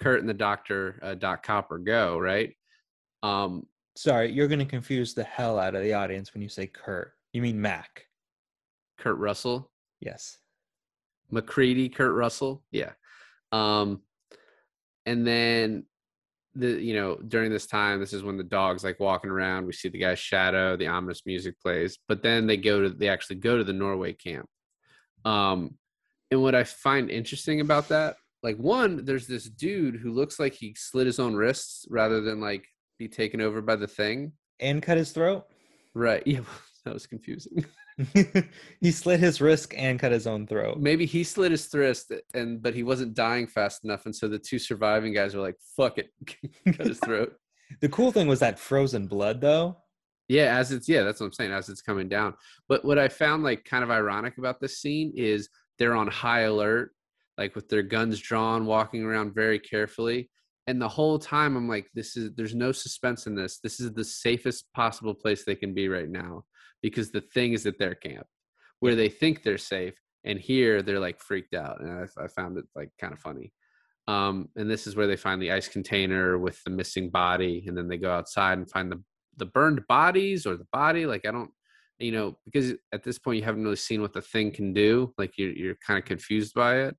Kurt 0.00 0.18
and 0.20 0.28
the 0.28 0.34
doctor, 0.34 0.98
uh, 1.00 1.14
Doc 1.14 1.44
Copper, 1.44 1.78
go 1.78 2.18
right. 2.18 2.54
Um, 3.22 3.66
Sorry, 3.98 4.30
you're 4.30 4.46
going 4.46 4.60
to 4.60 4.64
confuse 4.64 5.12
the 5.12 5.24
hell 5.24 5.58
out 5.58 5.74
of 5.74 5.82
the 5.82 5.94
audience 5.94 6.32
when 6.32 6.40
you 6.40 6.48
say 6.48 6.68
Kurt. 6.68 7.14
You 7.32 7.42
mean 7.42 7.60
Mac. 7.60 8.04
Kurt 8.96 9.18
Russell, 9.18 9.72
Yes. 9.98 10.38
MacReady, 11.32 11.88
Kurt 11.88 12.14
Russell. 12.14 12.62
Yeah. 12.70 12.92
Um, 13.50 14.02
and 15.04 15.26
then 15.26 15.84
the 16.54 16.80
you 16.80 16.94
know 16.94 17.16
during 17.16 17.50
this 17.50 17.66
time, 17.66 17.98
this 17.98 18.12
is 18.12 18.22
when 18.22 18.36
the 18.36 18.44
dog's 18.44 18.84
like 18.84 19.00
walking 19.00 19.30
around. 19.30 19.66
We 19.66 19.72
see 19.72 19.88
the 19.88 19.98
guy's 19.98 20.20
shadow. 20.20 20.76
The 20.76 20.86
ominous 20.86 21.22
music 21.26 21.60
plays, 21.60 21.98
but 22.06 22.22
then 22.22 22.46
they 22.46 22.56
go 22.56 22.80
to 22.80 22.90
they 22.90 23.08
actually 23.08 23.36
go 23.36 23.58
to 23.58 23.64
the 23.64 23.72
Norway 23.72 24.12
camp. 24.12 24.48
Um, 25.24 25.74
and 26.30 26.40
what 26.40 26.54
I 26.54 26.62
find 26.62 27.10
interesting 27.10 27.60
about 27.60 27.88
that, 27.88 28.14
like 28.44 28.58
one, 28.58 29.04
there's 29.04 29.26
this 29.26 29.48
dude 29.48 29.96
who 29.96 30.12
looks 30.12 30.38
like 30.38 30.54
he 30.54 30.76
slit 30.78 31.06
his 31.06 31.18
own 31.18 31.34
wrists 31.34 31.84
rather 31.90 32.20
than 32.20 32.40
like 32.40 32.64
be 32.98 33.08
taken 33.08 33.40
over 33.40 33.62
by 33.62 33.76
the 33.76 33.86
thing. 33.86 34.32
And 34.60 34.82
cut 34.82 34.98
his 34.98 35.12
throat? 35.12 35.46
Right. 35.94 36.22
Yeah. 36.26 36.40
That 36.84 36.94
was 36.94 37.06
confusing. 37.06 37.66
he 38.80 38.92
slit 38.92 39.20
his 39.20 39.40
wrist 39.40 39.74
and 39.76 39.98
cut 39.98 40.12
his 40.12 40.26
own 40.26 40.46
throat. 40.46 40.78
Maybe 40.78 41.04
he 41.04 41.24
slit 41.24 41.50
his 41.50 41.68
wrist 41.74 42.12
and 42.32 42.62
but 42.62 42.74
he 42.74 42.82
wasn't 42.82 43.14
dying 43.14 43.46
fast 43.46 43.84
enough, 43.84 44.06
and 44.06 44.14
so 44.14 44.28
the 44.28 44.38
two 44.38 44.58
surviving 44.58 45.12
guys 45.12 45.34
were 45.34 45.42
like, 45.42 45.56
"Fuck 45.76 45.98
it," 45.98 46.10
cut 46.76 46.86
his 46.86 47.00
throat. 47.00 47.34
The 47.80 47.88
cool 47.88 48.12
thing 48.12 48.28
was 48.28 48.40
that 48.40 48.58
frozen 48.58 49.06
blood, 49.06 49.40
though. 49.40 49.78
Yeah, 50.28 50.56
as 50.56 50.70
it's 50.70 50.88
yeah, 50.88 51.02
that's 51.02 51.20
what 51.20 51.26
I'm 51.26 51.32
saying. 51.32 51.52
As 51.52 51.68
it's 51.68 51.82
coming 51.82 52.08
down, 52.08 52.34
but 52.68 52.84
what 52.84 52.98
I 52.98 53.08
found 53.08 53.42
like 53.42 53.64
kind 53.64 53.82
of 53.82 53.90
ironic 53.90 54.38
about 54.38 54.60
this 54.60 54.78
scene 54.78 55.12
is 55.16 55.48
they're 55.78 55.96
on 55.96 56.06
high 56.06 56.42
alert, 56.42 56.92
like 57.36 57.56
with 57.56 57.68
their 57.68 57.82
guns 57.82 58.20
drawn, 58.20 58.64
walking 58.64 59.02
around 59.02 59.34
very 59.34 59.58
carefully. 59.58 60.30
And 60.68 60.82
the 60.82 60.88
whole 60.88 61.18
time, 61.18 61.56
I'm 61.56 61.66
like, 61.66 61.88
this 61.94 62.14
is 62.14 62.30
there's 62.36 62.54
no 62.54 62.72
suspense 62.72 63.26
in 63.26 63.34
this. 63.34 63.58
This 63.58 63.80
is 63.80 63.90
the 63.94 64.04
safest 64.04 64.70
possible 64.74 65.14
place 65.14 65.42
they 65.42 65.54
can 65.54 65.72
be 65.72 65.88
right 65.88 66.10
now 66.10 66.44
because 66.82 67.10
the 67.10 67.22
thing 67.22 67.54
is 67.54 67.64
at 67.64 67.78
their 67.78 67.94
camp 67.94 68.26
where 68.80 68.94
they 68.94 69.08
think 69.08 69.42
they're 69.42 69.56
safe, 69.56 69.98
and 70.24 70.38
here 70.38 70.82
they're 70.82 71.00
like 71.00 71.20
freaked 71.20 71.54
out. 71.54 71.80
And 71.80 71.90
I, 71.90 72.22
I 72.22 72.28
found 72.28 72.58
it 72.58 72.66
like 72.76 72.90
kind 73.00 73.14
of 73.14 73.18
funny. 73.18 73.50
Um, 74.08 74.50
and 74.56 74.70
this 74.70 74.86
is 74.86 74.94
where 74.94 75.06
they 75.06 75.16
find 75.16 75.40
the 75.40 75.52
ice 75.52 75.68
container 75.68 76.38
with 76.38 76.62
the 76.64 76.70
missing 76.70 77.08
body, 77.08 77.64
and 77.66 77.74
then 77.74 77.88
they 77.88 77.96
go 77.96 78.12
outside 78.12 78.58
and 78.58 78.70
find 78.70 78.92
the 78.92 79.02
the 79.38 79.46
burned 79.46 79.86
bodies 79.88 80.46
or 80.46 80.58
the 80.58 80.68
body. 80.70 81.06
Like 81.06 81.26
I 81.26 81.30
don't, 81.30 81.50
you 81.98 82.12
know, 82.12 82.36
because 82.44 82.74
at 82.92 83.02
this 83.02 83.18
point 83.18 83.38
you 83.38 83.44
haven't 83.44 83.64
really 83.64 83.76
seen 83.76 84.02
what 84.02 84.12
the 84.12 84.20
thing 84.20 84.52
can 84.52 84.74
do. 84.74 85.14
Like 85.16 85.38
you're 85.38 85.52
you're 85.52 85.76
kind 85.76 85.98
of 85.98 86.04
confused 86.04 86.52
by 86.52 86.80
it. 86.80 86.96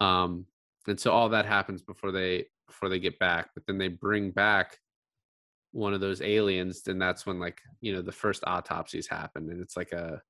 Um, 0.00 0.46
and 0.88 0.98
so 0.98 1.12
all 1.12 1.28
that 1.28 1.44
happens 1.44 1.82
before 1.82 2.10
they 2.10 2.46
before 2.66 2.88
they 2.88 2.98
get 2.98 3.18
back. 3.18 3.50
But 3.54 3.64
then 3.66 3.78
they 3.78 3.88
bring 3.88 4.30
back 4.30 4.78
one 5.72 5.94
of 5.94 6.00
those 6.00 6.20
aliens, 6.22 6.82
and 6.86 7.00
that's 7.00 7.26
when 7.26 7.38
like 7.40 7.60
you 7.80 7.92
know 7.94 8.02
the 8.02 8.12
first 8.12 8.44
autopsies 8.46 9.06
happen, 9.08 9.50
and 9.50 9.60
it's 9.60 9.76
like 9.76 9.92
a 9.92 10.20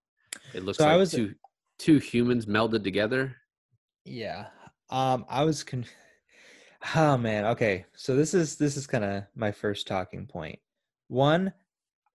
it 0.55 0.65
looks 0.65 0.79
So 0.79 0.87
like 0.87 0.99
was- 0.99 1.11
two 1.13 1.35
two 1.79 1.99
humans 1.99 2.47
melded 2.47 2.85
together. 2.85 3.37
Yeah. 4.05 4.47
Um, 4.91 5.25
I 5.29 5.45
was 5.45 5.63
con. 5.65 5.85
Oh 6.97 7.17
man. 7.17 7.45
Okay. 7.45 7.87
So 7.95 8.17
this 8.17 8.35
is 8.35 8.57
this 8.57 8.77
is 8.77 8.89
kind 8.89 9.05
of 9.05 9.23
my 9.37 9.53
first 9.53 9.87
talking 9.87 10.27
point. 10.27 10.59
One, 11.07 11.53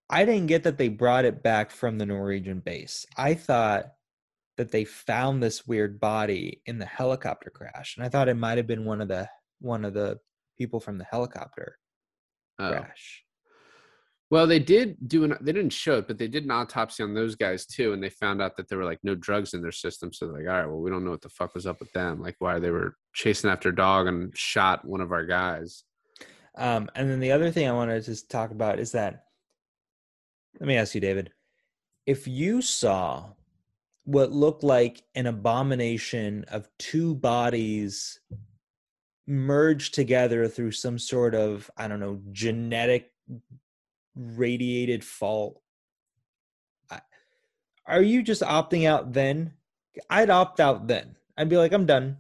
I 0.10 0.26
didn't 0.26 0.48
get 0.48 0.64
that 0.64 0.78
they 0.78 0.90
brought 0.90 1.24
it 1.24 1.42
back 1.42 1.72
from 1.72 1.98
the 1.98 2.06
Norwegian 2.06 2.60
base. 2.60 3.06
I 3.16 3.34
thought 3.34 3.86
that 4.58 4.72
they 4.72 4.84
found 4.84 5.42
this 5.42 5.66
weird 5.68 6.02
body 6.02 6.62
in 6.66 6.80
the 6.80 6.86
helicopter 6.86 7.50
crash, 7.50 7.96
and 7.96 8.06
I 8.06 8.10
thought 8.10 8.28
it 8.28 8.34
might 8.34 8.58
have 8.58 8.68
been 8.68 8.84
one 8.84 9.00
of 9.00 9.08
the 9.08 9.30
one 9.60 9.86
of 9.86 9.94
the 9.94 10.20
people 10.58 10.80
from 10.80 10.98
the 10.98 11.04
helicopter 11.06 11.78
Oh. 12.60 12.70
crash. 12.72 13.24
Well, 14.30 14.46
they 14.46 14.60
did 14.60 14.98
do 15.08 15.24
an 15.24 15.38
they 15.40 15.54
didn't 15.54 15.72
show 15.72 16.00
it, 16.00 16.08
but 16.08 16.18
they 16.18 16.28
did 16.28 16.44
an 16.44 16.52
autopsy 16.52 17.02
on 17.02 17.14
those 17.14 17.36
guys 17.36 17.66
too, 17.66 17.94
and 17.94 18.04
they 18.04 18.10
found 18.10 18.42
out 18.42 18.58
that 18.58 18.68
there 18.68 18.78
were 18.78 18.84
like 18.84 19.00
no 19.04 19.16
drugs 19.16 19.54
in 19.54 19.62
their 19.62 19.72
system. 19.72 20.12
So 20.12 20.28
they're 20.28 20.40
like, 20.44 20.48
all 20.50 20.60
right, 20.60 20.66
well, 20.68 20.82
we 20.82 20.90
don't 20.90 21.06
know 21.06 21.12
what 21.12 21.22
the 21.22 21.30
fuck 21.30 21.54
was 21.54 21.66
up 21.66 21.80
with 21.80 21.94
them, 21.94 22.22
like 22.22 22.36
why 22.40 22.60
they 22.60 22.72
were 22.72 22.96
chasing 23.14 23.50
after 23.50 23.70
a 23.70 23.76
dog 23.76 24.08
and 24.08 24.36
shot 24.38 24.84
one 24.84 25.00
of 25.00 25.14
our 25.14 25.26
guys. 25.26 25.84
Um, 26.58 26.90
and 26.96 27.10
then 27.10 27.20
the 27.22 27.32
other 27.32 27.52
thing 27.52 27.70
I 27.70 27.72
wanted 27.74 28.04
to 28.04 28.06
just 28.06 28.30
talk 28.30 28.52
about 28.52 28.80
is 28.80 28.92
that 28.92 29.24
let 30.60 30.68
me 30.68 30.76
ask 30.76 30.94
you, 30.96 31.02
David, 31.02 31.32
if 32.06 32.28
you 32.28 32.62
saw 32.62 33.30
what 34.04 34.32
looked 34.32 34.64
like 34.64 35.04
an 35.16 35.28
abomination 35.28 36.44
of 36.50 36.68
two 36.80 37.14
bodies 37.16 38.20
merged 39.28 39.94
together 39.94 40.48
through 40.48 40.72
some 40.72 40.98
sort 40.98 41.36
of, 41.36 41.70
I 41.78 41.88
don't 41.88 42.00
know, 42.00 42.22
genetic 42.32 43.12
radiated 44.16 45.04
fault, 45.04 45.62
are 47.88 48.02
you 48.02 48.22
just 48.22 48.42
opting 48.42 48.86
out 48.86 49.14
then? 49.14 49.54
I'd 50.10 50.30
opt 50.30 50.60
out 50.60 50.88
then. 50.88 51.16
I'd 51.38 51.50
be 51.50 51.58
like, 51.58 51.72
I'm 51.72 51.86
done. 51.86 52.18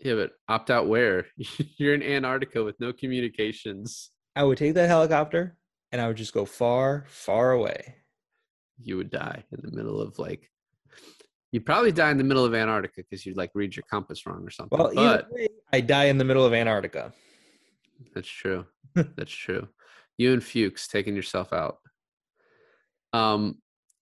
Yeah, 0.00 0.14
but 0.14 0.32
opt 0.48 0.70
out 0.70 0.86
where? 0.86 1.26
You're 1.76 1.94
in 1.94 2.02
Antarctica 2.02 2.62
with 2.62 2.78
no 2.78 2.92
communications. 2.92 4.10
I 4.36 4.44
would 4.44 4.58
take 4.58 4.74
that 4.74 4.88
helicopter 4.88 5.56
and 5.90 6.00
I 6.00 6.06
would 6.06 6.16
just 6.16 6.32
go 6.32 6.44
far, 6.44 7.04
far 7.08 7.50
away. 7.50 7.96
You 8.80 8.96
would 8.98 9.10
die 9.10 9.42
in 9.50 9.60
the 9.62 9.76
middle 9.76 10.00
of 10.00 10.18
like 10.20 10.48
you'd 11.52 11.66
probably 11.66 11.92
die 11.92 12.10
in 12.10 12.18
the 12.18 12.24
middle 12.24 12.44
of 12.44 12.54
Antarctica 12.54 13.02
because 13.02 13.24
you'd 13.24 13.36
like 13.36 13.50
read 13.54 13.74
your 13.74 13.84
compass 13.90 14.26
wrong 14.26 14.44
or 14.44 14.50
something. 14.50 14.78
Well, 14.78 14.92
but 14.94 15.32
way, 15.32 15.48
I 15.72 15.80
die 15.80 16.06
in 16.06 16.18
the 16.18 16.24
middle 16.24 16.44
of 16.44 16.52
Antarctica. 16.52 17.12
that's 18.14 18.28
true. 18.28 18.66
that's 18.94 19.32
true. 19.32 19.68
You 20.16 20.32
and 20.32 20.42
Fuchs 20.42 20.88
taking 20.88 21.14
yourself 21.14 21.52
out. 21.52 21.78
Um 23.12 23.58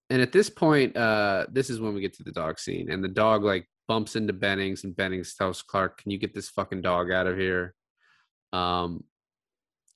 and 0.09 0.23
at 0.23 0.33
this 0.33 0.49
point, 0.49 0.97
uh, 0.97 1.47
this 1.51 1.69
is 1.69 1.81
when 1.81 1.95
we 1.95 2.01
get 2.01 2.13
to 2.15 2.23
the 2.23 2.33
dog 2.33 2.61
scene, 2.61 2.91
and 2.91 3.03
the 3.03 3.09
dog 3.09 3.43
like 3.43 3.69
bumps 3.89 4.15
into 4.15 4.33
Bennings, 4.33 4.85
and 4.85 4.95
Bennings 4.95 5.35
tells 5.35 5.63
Clark, 5.63 6.01
"Can 6.01 6.13
you 6.13 6.19
get 6.19 6.33
this 6.33 6.49
fucking 6.49 6.83
dog 6.83 7.11
out 7.11 7.27
of 7.27 7.37
here?" 7.37 7.75
Um, 8.53 9.05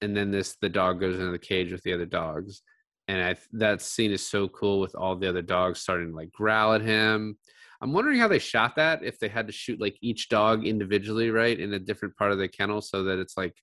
and 0.03 0.17
then 0.17 0.31
this 0.33 0.57
the 0.61 0.69
dog 0.69 1.01
goes 1.01 1.17
into 1.17 1.31
the 1.31 1.39
cage 1.39 1.71
with 1.71 1.83
the 1.83 1.93
other 1.93 2.07
dogs, 2.07 2.63
and 3.11 3.23
I 3.23 3.37
that 3.53 3.83
scene 3.83 4.13
is 4.13 4.27
so 4.27 4.49
cool 4.49 4.81
with 4.81 4.95
all 4.95 5.17
the 5.17 5.29
other 5.29 5.43
dogs 5.43 5.81
starting 5.81 6.11
to 6.11 6.17
like 6.17 6.33
growl 6.33 6.75
at 6.75 6.83
him. 6.83 7.37
I'm 7.83 7.93
wondering 7.93 8.19
how 8.19 8.29
they 8.29 8.39
shot 8.39 8.77
that 8.77 9.03
if 9.03 9.19
they 9.19 9.29
had 9.29 9.47
to 9.47 9.53
shoot 9.53 9.81
like 9.81 9.97
each 10.03 10.29
dog 10.29 10.67
individually, 10.67 11.31
right, 11.31 11.59
in 11.59 11.73
a 11.73 11.79
different 11.79 12.17
part 12.17 12.33
of 12.33 12.39
the 12.39 12.49
kennel, 12.49 12.83
so 12.83 13.05
that 13.05 13.19
it's 13.19 13.37
like, 13.37 13.55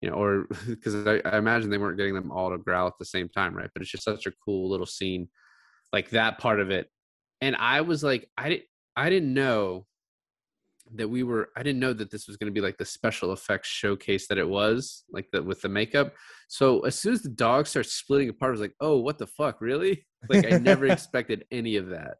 you 0.00 0.08
know, 0.08 0.16
or 0.16 0.46
because 0.68 1.06
I, 1.06 1.20
I 1.24 1.38
imagine 1.38 1.70
they 1.70 1.78
weren't 1.78 1.98
getting 1.98 2.14
them 2.14 2.30
all 2.30 2.50
to 2.50 2.58
growl 2.58 2.86
at 2.86 2.98
the 2.98 3.04
same 3.04 3.28
time, 3.28 3.54
right? 3.54 3.70
But 3.72 3.82
it's 3.82 3.90
just 3.90 4.04
such 4.04 4.26
a 4.26 4.32
cool 4.44 4.70
little 4.70 4.86
scene 4.86 5.28
like 5.92 6.10
that 6.10 6.38
part 6.38 6.60
of 6.60 6.70
it 6.70 6.90
and 7.40 7.56
i 7.56 7.80
was 7.80 8.02
like 8.02 8.28
i 8.36 8.48
didn't 8.48 8.64
i 8.96 9.10
didn't 9.10 9.32
know 9.32 9.86
that 10.94 11.08
we 11.08 11.22
were 11.22 11.50
i 11.56 11.62
didn't 11.62 11.80
know 11.80 11.92
that 11.92 12.10
this 12.10 12.26
was 12.26 12.36
going 12.36 12.52
to 12.52 12.54
be 12.54 12.64
like 12.64 12.78
the 12.78 12.84
special 12.84 13.32
effects 13.32 13.68
showcase 13.68 14.28
that 14.28 14.38
it 14.38 14.48
was 14.48 15.04
like 15.10 15.28
that 15.32 15.44
with 15.44 15.60
the 15.60 15.68
makeup. 15.68 16.14
So 16.48 16.80
as 16.80 16.98
soon 16.98 17.12
as 17.12 17.22
the 17.22 17.28
dog 17.28 17.66
starts 17.66 17.92
splitting 17.92 18.28
apart 18.28 18.50
i 18.50 18.52
was 18.52 18.60
like 18.60 18.74
oh 18.80 18.98
what 18.98 19.18
the 19.18 19.26
fuck 19.26 19.60
really? 19.60 20.06
Like 20.28 20.52
i 20.52 20.58
never 20.58 20.86
expected 20.86 21.44
any 21.52 21.76
of 21.76 21.90
that. 21.90 22.14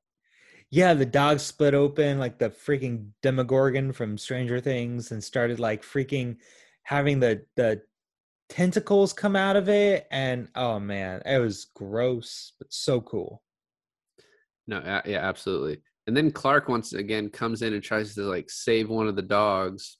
Yeah, 0.70 0.94
the 0.94 1.06
dog 1.06 1.40
split 1.40 1.74
open 1.74 2.18
like 2.18 2.38
the 2.38 2.50
freaking 2.50 3.08
Demogorgon 3.22 3.92
from 3.92 4.18
Stranger 4.18 4.60
Things 4.60 5.10
and 5.10 5.22
started 5.24 5.58
like 5.58 5.82
freaking 5.82 6.36
having 6.84 7.18
the 7.18 7.44
the 7.56 7.82
tentacles 8.48 9.12
come 9.12 9.34
out 9.34 9.56
of 9.56 9.68
it 9.68 10.06
and 10.12 10.48
oh 10.54 10.78
man, 10.78 11.20
it 11.26 11.38
was 11.38 11.66
gross 11.74 12.52
but 12.58 12.72
so 12.72 13.00
cool. 13.00 13.42
no 14.68 14.80
yeah 15.04 15.18
absolutely 15.18 15.80
and 16.06 16.16
then 16.16 16.30
clark 16.30 16.68
once 16.68 16.92
again 16.92 17.28
comes 17.28 17.62
in 17.62 17.72
and 17.74 17.82
tries 17.82 18.14
to 18.14 18.22
like 18.22 18.48
save 18.50 18.88
one 18.88 19.08
of 19.08 19.16
the 19.16 19.22
dogs. 19.22 19.98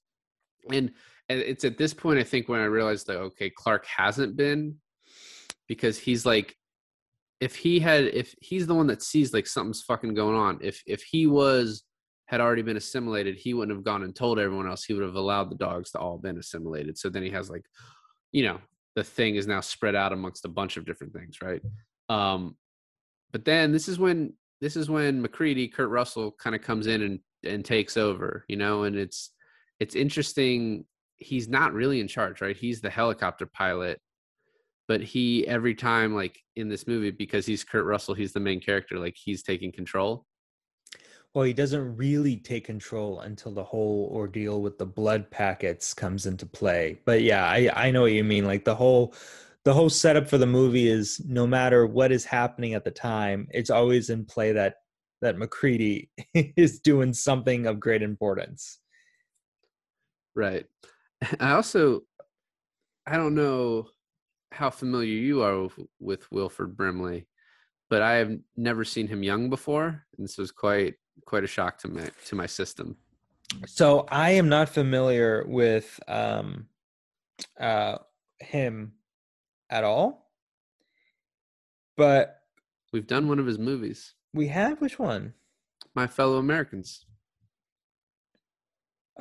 And 0.71 0.93
it's 1.29 1.65
at 1.65 1.77
this 1.77 1.93
point 1.93 2.21
i 2.21 2.23
think 2.23 2.49
when 2.49 2.61
i 2.61 2.65
realized 2.65 3.07
that 3.07 3.19
okay 3.19 3.51
clark 3.51 3.85
hasn't 3.87 4.37
been 4.37 4.77
because 5.67 5.99
he's 5.99 6.25
like 6.25 6.55
if 7.41 7.57
he 7.57 7.81
had 7.81 8.05
if 8.05 8.35
he's 8.41 8.67
the 8.67 8.75
one 8.75 8.87
that 8.87 9.03
sees 9.03 9.33
like 9.33 9.47
something's 9.47 9.83
fucking 9.83 10.15
going 10.15 10.37
on 10.37 10.59
if 10.63 10.83
if 10.87 11.03
he 11.03 11.27
was 11.27 11.85
had 12.27 12.41
already 12.41 12.63
been 12.63 12.77
assimilated 12.77 13.37
he 13.37 13.55
wouldn't 13.55 13.77
have 13.77 13.85
gone 13.85 14.03
and 14.03 14.15
told 14.15 14.39
everyone 14.39 14.67
else. 14.67 14.85
He 14.85 14.95
would 14.95 15.05
have 15.05 15.15
allowed 15.15 15.51
the 15.51 15.57
dogs 15.57 15.93
to 15.93 15.99
all 15.99 16.19
been 16.19 16.39
assimilated. 16.39 16.99
So 16.99 17.09
then 17.09 17.23
he 17.23 17.31
has 17.31 17.51
like 17.51 17.65
you 18.33 18.45
know 18.45 18.59
the 18.95 19.05
thing 19.05 19.37
is 19.37 19.47
now 19.47 19.61
spread 19.61 19.95
out 19.95 20.13
amongst 20.13 20.45
a 20.45 20.49
bunch 20.49 20.77
of 20.77 20.87
different 20.87 21.13
things 21.13 21.39
right? 21.43 21.63
Um 22.09 22.57
but 23.33 23.45
then 23.45 23.73
this 23.73 23.89
is 23.89 23.99
when 23.99 24.35
this 24.61 24.77
is 24.77 24.89
when 24.89 25.21
macready 25.21 25.69
kurt 25.69 25.91
russell 25.91 26.35
kind 26.39 26.57
of 26.57 26.63
comes 26.63 26.87
in 26.87 27.03
and 27.03 27.19
and 27.45 27.65
takes 27.65 27.97
over 27.97 28.45
you 28.49 28.57
know 28.57 28.85
and 28.85 28.97
it's 28.97 29.31
it's 29.81 29.95
interesting 29.95 30.85
he's 31.19 31.49
not 31.49 31.73
really 31.73 32.01
in 32.01 32.09
charge 32.09 32.41
right 32.41 32.57
he's 32.57 32.81
the 32.81 32.91
helicopter 32.91 33.47
pilot 33.47 34.01
but 34.89 35.03
he 35.03 35.47
every 35.47 35.75
time 35.75 36.15
like 36.15 36.39
in 36.57 36.69
this 36.69 36.87
movie 36.87 37.11
because 37.11 37.47
he's 37.47 37.65
kurt 37.65 37.85
russell 37.85 38.15
he's 38.15 38.33
the 38.33 38.41
main 38.41 38.61
character 38.61 38.99
like 38.99 39.15
he's 39.17 39.43
taking 39.43 39.73
control 39.73 40.27
Well, 41.35 41.45
he 41.45 41.53
doesn't 41.53 41.97
really 41.99 42.39
take 42.39 42.65
control 42.65 43.21
until 43.21 43.53
the 43.53 43.63
whole 43.63 44.11
ordeal 44.11 44.63
with 44.63 44.79
the 44.79 44.87
blood 44.87 45.31
packets 45.31 45.93
comes 45.93 46.25
into 46.25 46.47
play. 46.47 46.99
But 47.05 47.21
yeah, 47.21 47.45
I 47.45 47.71
I 47.75 47.91
know 47.91 48.03
what 48.03 48.13
you 48.13 48.25
mean. 48.25 48.47
Like 48.47 48.65
the 48.65 48.75
whole 48.75 49.13
the 49.67 49.75
whole 49.75 49.91
setup 49.91 50.29
for 50.29 50.39
the 50.39 50.47
movie 50.47 50.87
is 50.87 51.21
no 51.27 51.45
matter 51.45 51.89
what 51.89 52.13
is 52.13 52.25
happening 52.25 52.75
at 52.75 52.85
the 52.85 52.91
time, 52.93 53.49
it's 53.51 53.69
always 53.69 54.11
in 54.11 54.25
play 54.25 54.53
that 54.53 54.77
that 55.23 55.37
MacReady 55.37 56.09
is 56.35 56.79
doing 56.79 57.13
something 57.13 57.67
of 57.67 57.81
great 57.81 58.01
importance. 58.03 58.79
right 60.37 60.67
i 61.41 61.53
also 61.53 62.03
i 63.07 63.17
don't 63.17 63.35
know 63.35 63.89
how 64.53 64.69
familiar 64.71 65.15
you 65.15 65.43
are 65.43 65.63
with, 65.63 65.73
with 65.99 66.31
wilford 66.31 66.77
brimley 66.77 67.27
but 67.89 68.03
i 68.03 68.13
have 68.13 68.37
never 68.57 68.85
seen 68.85 69.09
him 69.09 69.23
young 69.23 69.49
before 69.49 70.05
and 70.17 70.25
this 70.25 70.37
was 70.37 70.53
quite 70.53 70.95
quite 71.25 71.43
a 71.43 71.47
shock 71.47 71.79
to 71.79 71.89
my 71.89 72.07
to 72.27 72.37
my 72.37 72.47
system 72.47 72.97
So 73.67 74.07
I 74.11 74.31
am 74.33 74.49
not 74.49 74.69
familiar 74.69 75.45
with 75.49 75.99
um 76.07 76.67
uh 77.59 77.97
him 78.41 78.93
at 79.71 79.85
all. 79.85 80.31
But 81.97 82.41
we've 82.93 83.07
done 83.07 83.29
one 83.29 83.39
of 83.39 83.47
his 83.47 83.59
movies 83.59 84.15
we 84.35 84.49
have 84.49 84.81
which 84.81 84.99
one? 84.99 85.35
my 85.95 86.07
fellow 86.07 86.37
americans 86.37 87.05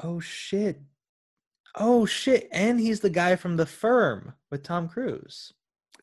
Oh 0.03 0.19
shit. 0.19 0.81
Oh 1.73 2.05
shit. 2.05 2.49
And 2.51 2.79
he's 2.81 2.99
the 2.99 3.10
guy 3.10 3.38
from 3.38 3.55
the 3.55 3.65
firm 3.65 4.34
with 4.51 4.62
Tom 4.63 4.89
Cruise. 4.89 5.53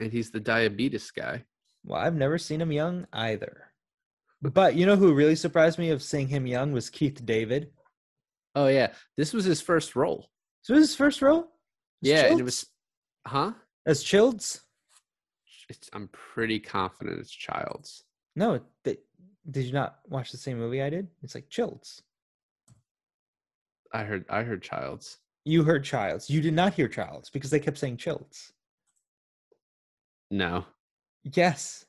and 0.01 0.11
he's 0.11 0.31
the 0.31 0.41
diabetes 0.41 1.11
guy 1.11 1.45
Well, 1.85 2.01
I've 2.01 2.15
never 2.15 2.39
seen 2.39 2.61
him 2.63 2.73
young 2.73 3.07
either. 3.13 3.65
But 4.41 4.75
you 4.77 4.87
know 4.87 4.97
who 4.97 5.13
really 5.15 5.37
surprised 5.37 5.79
me 5.79 5.91
of 5.91 6.03
seeing 6.03 6.29
him 6.29 6.47
young 6.47 6.73
was 6.73 6.89
Keith 6.91 7.25
David. 7.25 7.71
oh 8.55 8.69
yeah 8.69 8.93
this 9.17 9.33
was 9.35 9.45
his 9.45 9.61
first 9.61 9.95
role 9.95 10.31
So 10.63 10.75
his 10.75 10.97
first 10.97 11.21
role? 11.23 11.49
Yeah 12.01 12.27
and 12.27 12.41
it 12.41 12.45
was 12.45 12.67
huh 13.27 13.53
as 13.87 14.03
Childs? 14.03 14.63
it's, 15.69 15.89
i'm 15.93 16.09
pretty 16.09 16.59
confident 16.59 17.19
it's 17.21 17.31
childs 17.31 18.05
No, 18.37 18.61
th- 18.85 18.99
did 19.51 19.65
you 19.65 19.73
not 19.73 19.99
watch 20.09 20.31
the 20.33 20.37
same 20.39 20.59
movie 20.59 20.83
I 20.83 20.91
did? 20.91 21.09
It's 21.23 21.35
like 21.35 21.49
Childs. 21.49 22.03
i 23.93 24.03
heard 24.05 24.25
i 24.29 24.43
heard 24.43 24.63
childs 24.63 25.19
You 25.45 25.65
heard 25.65 25.85
Childs. 25.85 26.29
You 26.31 26.41
did 26.41 26.55
not 26.55 26.75
hear 26.75 26.89
Childs 26.89 27.31
because 27.31 27.51
they 27.51 27.61
kept 27.61 27.79
saying 27.79 27.97
Childs. 27.99 28.53
no 30.31 30.65
Yes, 31.25 31.85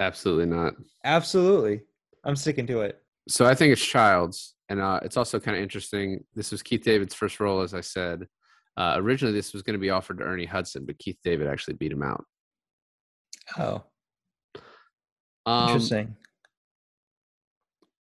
absolutely 0.00 0.46
not 0.46 0.74
absolutely. 1.04 1.82
I'm 2.24 2.36
sticking 2.36 2.66
to 2.66 2.80
it. 2.80 3.00
so 3.28 3.46
i 3.46 3.54
think 3.54 3.72
it's 3.72 3.84
childs 3.84 4.54
and 4.68 4.80
uh, 4.80 4.98
it's 5.02 5.16
also 5.16 5.38
kind 5.38 5.56
of 5.56 5.62
interesting 5.62 6.24
this 6.34 6.50
was 6.50 6.62
keith 6.62 6.82
david's 6.82 7.14
first 7.14 7.38
role 7.40 7.60
as 7.60 7.72
i 7.74 7.80
said 7.80 8.26
uh, 8.76 8.94
originally 8.96 9.34
this 9.34 9.52
was 9.52 9.62
going 9.62 9.74
to 9.74 9.80
be 9.80 9.90
offered 9.90 10.18
to 10.18 10.24
ernie 10.24 10.44
hudson 10.44 10.84
but 10.84 10.98
keith 10.98 11.18
david 11.24 11.46
actually 11.46 11.74
beat 11.74 11.92
him 11.92 12.02
out. 12.02 12.24
Oh, 13.58 13.84
um, 15.46 15.68
interesting. 15.68 16.16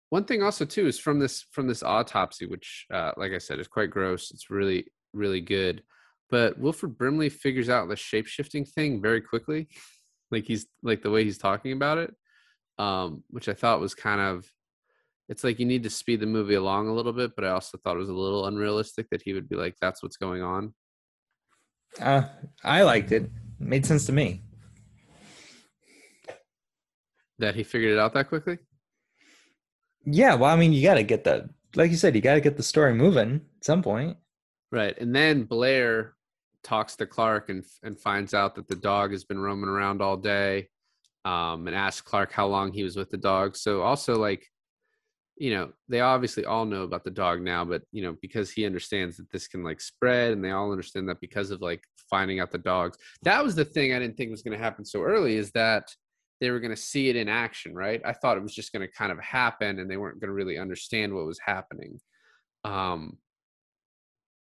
one 0.10 0.26
thing 0.26 0.42
also 0.42 0.66
too 0.66 0.88
is 0.88 1.00
from 1.00 1.20
this 1.20 1.46
from 1.52 1.68
this 1.68 1.84
autopsy 1.84 2.46
which 2.46 2.86
uh, 2.94 3.12
like 3.18 3.32
i 3.32 3.38
said 3.38 3.60
is 3.60 3.68
quite 3.68 3.92
gross. 3.92 4.32
It's 4.32 4.50
really 4.50 4.86
really 5.14 5.42
good. 5.42 5.84
But 6.30 6.58
wilford 6.60 6.98
brimley 6.98 7.30
figures 7.30 7.70
out 7.70 7.88
the 7.88 7.96
shape-shifting 7.96 8.66
thing 8.66 9.02
very 9.02 9.22
quickly. 9.22 9.68
Like 10.32 10.46
he's 10.46 10.66
like 10.82 11.04
the 11.04 11.12
way 11.12 11.24
he's 11.24 11.38
talking 11.38 11.72
about 11.72 12.00
it 12.00 12.12
um 12.78 13.24
which 13.30 13.48
i 13.48 13.54
thought 13.54 13.80
was 13.80 13.94
kind 13.94 14.20
of 14.20 14.46
it's 15.30 15.44
like 15.44 15.60
you 15.60 15.66
need 15.66 15.84
to 15.84 15.90
speed 15.90 16.20
the 16.20 16.26
movie 16.26 16.54
along 16.56 16.88
a 16.88 16.94
little 16.94 17.14
bit 17.14 17.32
but 17.36 17.44
i 17.46 17.50
also 17.50 17.78
thought 17.78 17.96
it 17.96 18.00
was 18.00 18.10
a 18.10 18.14
little 18.14 18.46
unrealistic 18.48 19.08
that 19.10 19.22
he 19.24 19.34
would 19.34 19.50
be 19.50 19.56
like 19.56 19.76
that's 19.82 20.02
what's 20.04 20.18
going 20.18 20.42
on 20.42 20.74
Uh, 22.02 22.24
I 22.64 22.84
liked 22.84 23.12
it. 23.14 23.30
Made 23.58 23.86
sense 23.86 24.06
to 24.08 24.12
me. 24.12 24.44
that 27.40 27.56
he 27.56 27.64
figured 27.64 27.94
it 27.94 28.00
out 28.00 28.14
that 28.14 28.28
quickly 28.30 28.58
Yeah, 30.06 30.36
well, 30.36 30.52
I 30.52 30.56
mean, 30.56 30.74
you 30.74 30.84
got 30.84 30.96
to 30.96 31.04
get 31.04 31.24
the, 31.24 31.50
like 31.76 31.92
you 31.92 31.98
said, 31.98 32.16
you 32.16 32.22
got 32.22 32.36
to 32.36 32.42
get 32.42 32.58
the 32.58 32.64
story 32.64 32.94
moving 32.94 33.42
at 33.58 33.64
some 33.66 33.82
point. 33.82 34.18
right 34.72 34.98
and 35.00 35.16
then 35.16 35.44
blair 35.44 36.16
talks 36.64 36.96
to 36.98 37.06
clark 37.06 37.50
and 37.50 37.64
and 37.84 38.00
finds 38.00 38.34
out 38.34 38.56
that 38.56 38.68
the 38.68 38.76
dog 38.76 39.12
has 39.12 39.24
been 39.24 39.40
roaming 39.40 39.70
around 39.70 40.02
all 40.02 40.18
day 40.18 40.68
um 41.24 41.68
and 41.68 41.76
asks 41.76 42.02
clark 42.02 42.32
how 42.32 42.48
long 42.48 42.72
he 42.74 42.84
was 42.84 42.96
with 42.98 43.10
the 43.12 43.18
dog 43.18 43.56
so 43.56 43.82
also 43.82 44.16
like 44.18 44.44
you 45.38 45.54
know 45.54 45.72
they 45.90 46.00
obviously 46.00 46.46
all 46.46 46.66
know 46.66 46.84
about 46.84 47.04
the 47.04 47.12
dog 47.12 47.42
now 47.42 47.66
but 47.66 47.82
you 47.92 48.02
know 48.02 48.16
because 48.22 48.52
he 48.52 48.66
understands 48.66 49.18
that 49.18 49.30
this 49.32 49.48
can 49.48 49.64
like 49.64 49.82
spread 49.82 50.32
and 50.32 50.44
they 50.44 50.52
all 50.52 50.72
understand 50.72 51.08
that 51.10 51.20
because 51.20 51.52
of 51.52 51.62
like 51.62 51.84
finding 52.10 52.40
out 52.40 52.52
the 52.52 52.58
dogs 52.58 52.98
that 53.24 53.44
was 53.44 53.56
the 53.56 53.66
thing 53.66 53.94
i 53.94 54.00
didn't 54.00 54.16
think 54.16 54.32
was 54.32 54.44
going 54.44 54.58
to 54.58 54.64
happen 54.64 54.86
so 54.86 55.02
early 55.02 55.36
is 55.36 55.52
that 55.52 55.94
they 56.42 56.52
were 56.52 56.60
going 56.60 56.76
to 56.76 56.82
see 56.82 57.10
it 57.10 57.16
in 57.16 57.28
action 57.28 57.74
right 57.74 58.02
i 58.06 58.14
thought 58.14 58.38
it 58.38 58.44
was 58.44 58.56
just 58.56 58.72
going 58.72 58.86
to 58.88 58.94
kind 58.94 59.12
of 59.12 59.20
happen 59.20 59.80
and 59.80 59.90
they 59.90 59.98
weren't 59.98 60.20
going 60.20 60.30
to 60.30 60.34
really 60.34 60.58
understand 60.58 61.14
what 61.14 61.26
was 61.26 61.40
happening 61.46 62.00
Um, 62.64 63.18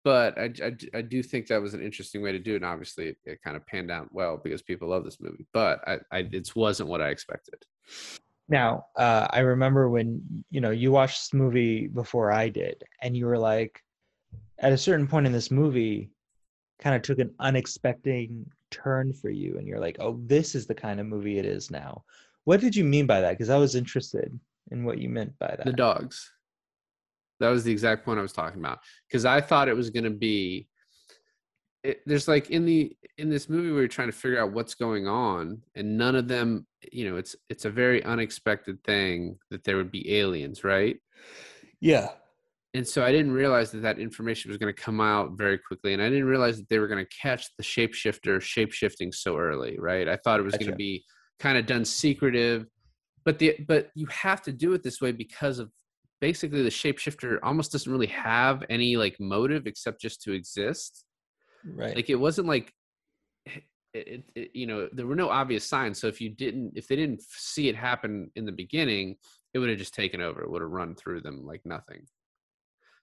but 0.04 0.38
I, 0.38 0.52
I, 0.62 0.76
I 0.96 1.02
do 1.02 1.24
think 1.24 1.48
that 1.48 1.62
was 1.62 1.74
an 1.74 1.82
interesting 1.82 2.22
way 2.22 2.34
to 2.34 2.40
do 2.40 2.54
it. 2.54 2.58
And 2.58 2.66
obviously, 2.66 3.10
it, 3.10 3.18
it 3.26 3.42
kind 3.42 3.56
of 3.56 3.66
panned 3.66 3.90
out 3.90 4.10
well 4.12 4.40
because 4.44 4.62
people 4.62 4.90
love 4.90 5.06
this 5.06 5.22
movie. 5.22 5.46
But 5.54 5.80
I, 5.88 6.00
I 6.12 6.20
it 6.32 6.56
wasn't 6.56 6.90
what 6.90 7.02
I 7.02 7.10
expected. 7.10 7.64
Now, 8.50 8.88
uh, 8.96 9.28
I 9.30 9.40
remember 9.40 9.90
when 9.90 10.44
you 10.50 10.62
know 10.62 10.72
you 10.72 10.92
watched 10.92 11.22
this 11.22 11.34
movie 11.34 11.88
before 11.88 12.32
I 12.32 12.50
did, 12.50 12.84
and 13.02 13.16
you 13.16 13.26
were 13.26 13.38
like, 13.38 13.82
at 14.60 14.74
a 14.74 14.78
certain 14.78 15.08
point 15.08 15.26
in 15.26 15.32
this 15.32 15.52
movie, 15.52 16.10
kind 16.80 16.96
of 16.96 17.02
took 17.02 17.20
an 17.20 17.34
unexpected 17.40 18.46
turn 18.70 19.14
for 19.14 19.30
you, 19.30 19.58
and 19.58 19.68
you're 19.68 19.80
like, 19.80 19.98
oh, 20.00 20.20
this 20.26 20.56
is 20.56 20.68
the 20.68 20.76
kind 20.76 21.00
of 21.00 21.06
movie 21.06 21.40
it 21.40 21.46
is 21.46 21.72
now. 21.72 22.04
What 22.44 22.60
did 22.60 22.76
you 22.76 22.84
mean 22.84 23.08
by 23.08 23.22
that? 23.22 23.32
Because 23.32 23.50
I 23.50 23.58
was 23.58 23.76
interested 23.76 24.38
in 24.72 24.84
what 24.84 24.98
you 24.98 25.10
meant 25.10 25.38
by 25.40 25.56
that. 25.56 25.66
The 25.66 25.74
dogs. 25.74 26.32
That 27.40 27.50
was 27.50 27.64
the 27.64 27.72
exact 27.72 28.06
point 28.06 28.20
I 28.20 28.22
was 28.22 28.34
talking 28.34 28.60
about 28.60 28.80
because 29.08 29.26
I 29.26 29.42
thought 29.42 29.68
it 29.68 29.76
was 29.76 29.90
going 29.90 30.04
to 30.04 30.10
be. 30.10 30.68
It, 31.84 32.02
there's 32.06 32.28
like 32.28 32.50
in 32.50 32.66
the 32.66 32.96
in 33.18 33.30
this 33.30 33.50
movie 33.50 33.72
where 33.72 33.82
you're 33.82 33.88
trying 33.88 34.08
to 34.08 34.18
figure 34.18 34.42
out 34.42 34.54
what's 34.54 34.76
going 34.76 35.08
on, 35.08 35.62
and 35.76 35.98
none 35.98 36.16
of 36.16 36.28
them, 36.28 36.66
you 36.92 37.10
know, 37.10 37.18
it's 37.18 37.36
it's 37.50 37.66
a 37.66 37.70
very 37.70 38.04
unexpected 38.04 38.84
thing 38.84 39.38
that 39.52 39.64
there 39.64 39.78
would 39.78 39.92
be 39.92 40.18
aliens, 40.18 40.64
right? 40.64 40.98
Yeah. 41.82 42.10
And 42.76 42.88
so 42.88 43.04
I 43.04 43.12
didn't 43.12 43.34
realize 43.34 43.72
that 43.72 43.84
that 43.84 44.00
information 44.00 44.50
was 44.50 44.58
going 44.58 44.74
to 44.74 44.82
come 44.82 45.00
out 45.00 45.38
very 45.38 45.60
quickly, 45.60 45.94
and 45.94 46.02
I 46.02 46.10
didn't 46.10 46.26
realize 46.26 46.58
that 46.58 46.70
they 46.70 46.80
were 46.80 46.88
going 46.88 47.06
to 47.06 47.18
catch 47.22 47.48
the 47.58 47.64
shapeshifter 47.64 48.38
shapeshifting 48.38 49.14
so 49.14 49.38
early, 49.38 49.78
right? 49.78 50.08
I 50.08 50.18
thought 50.18 50.40
it 50.40 50.44
was 50.44 50.54
gotcha. 50.54 50.66
going 50.66 50.72
to 50.72 50.78
be 50.78 51.04
kind 51.40 51.58
of 51.58 51.66
done 51.66 51.86
secretive, 51.86 52.66
but 53.26 53.38
the 53.40 53.58
but 53.68 53.90
you 53.94 54.08
have 54.08 54.42
to 54.44 54.52
do 54.52 54.74
it 54.74 54.82
this 54.82 55.02
way 55.02 55.12
because 55.12 55.60
of 55.60 55.70
basically 56.22 56.64
the 56.64 56.70
shapeshifter 56.70 57.38
almost 57.44 57.74
doesn't 57.74 57.92
really 57.92 58.08
have 58.08 58.64
any 58.70 58.96
like 58.96 59.18
motive 59.20 59.68
except 59.68 60.00
just 60.00 60.22
to 60.22 60.32
exist 60.32 61.04
right 61.66 61.96
like 61.96 62.10
it 62.10 62.16
wasn't 62.16 62.48
like 62.48 62.74
it, 63.94 64.24
it, 64.36 64.52
you 64.54 64.66
know 64.66 64.90
there 64.92 65.06
were 65.06 65.16
no 65.16 65.30
obvious 65.30 65.64
signs 65.64 66.00
so 66.00 66.08
if 66.08 66.20
you 66.20 66.30
didn't 66.30 66.74
if 66.76 66.88
they 66.88 66.96
didn't 66.96 67.22
see 67.22 67.70
it 67.70 67.76
happen 67.76 68.32
in 68.36 68.46
the 68.46 68.52
beginning 68.52 69.16
it 69.54 69.60
would 69.60 69.70
have 69.70 69.78
just 69.78 69.94
taken 69.94 70.22
over 70.22 70.42
it 70.42 70.50
would 70.50 70.62
have 70.62 70.72
run 70.72 70.96
through 70.96 71.22
them 71.22 71.46
like 71.46 71.62
nothing 71.66 72.06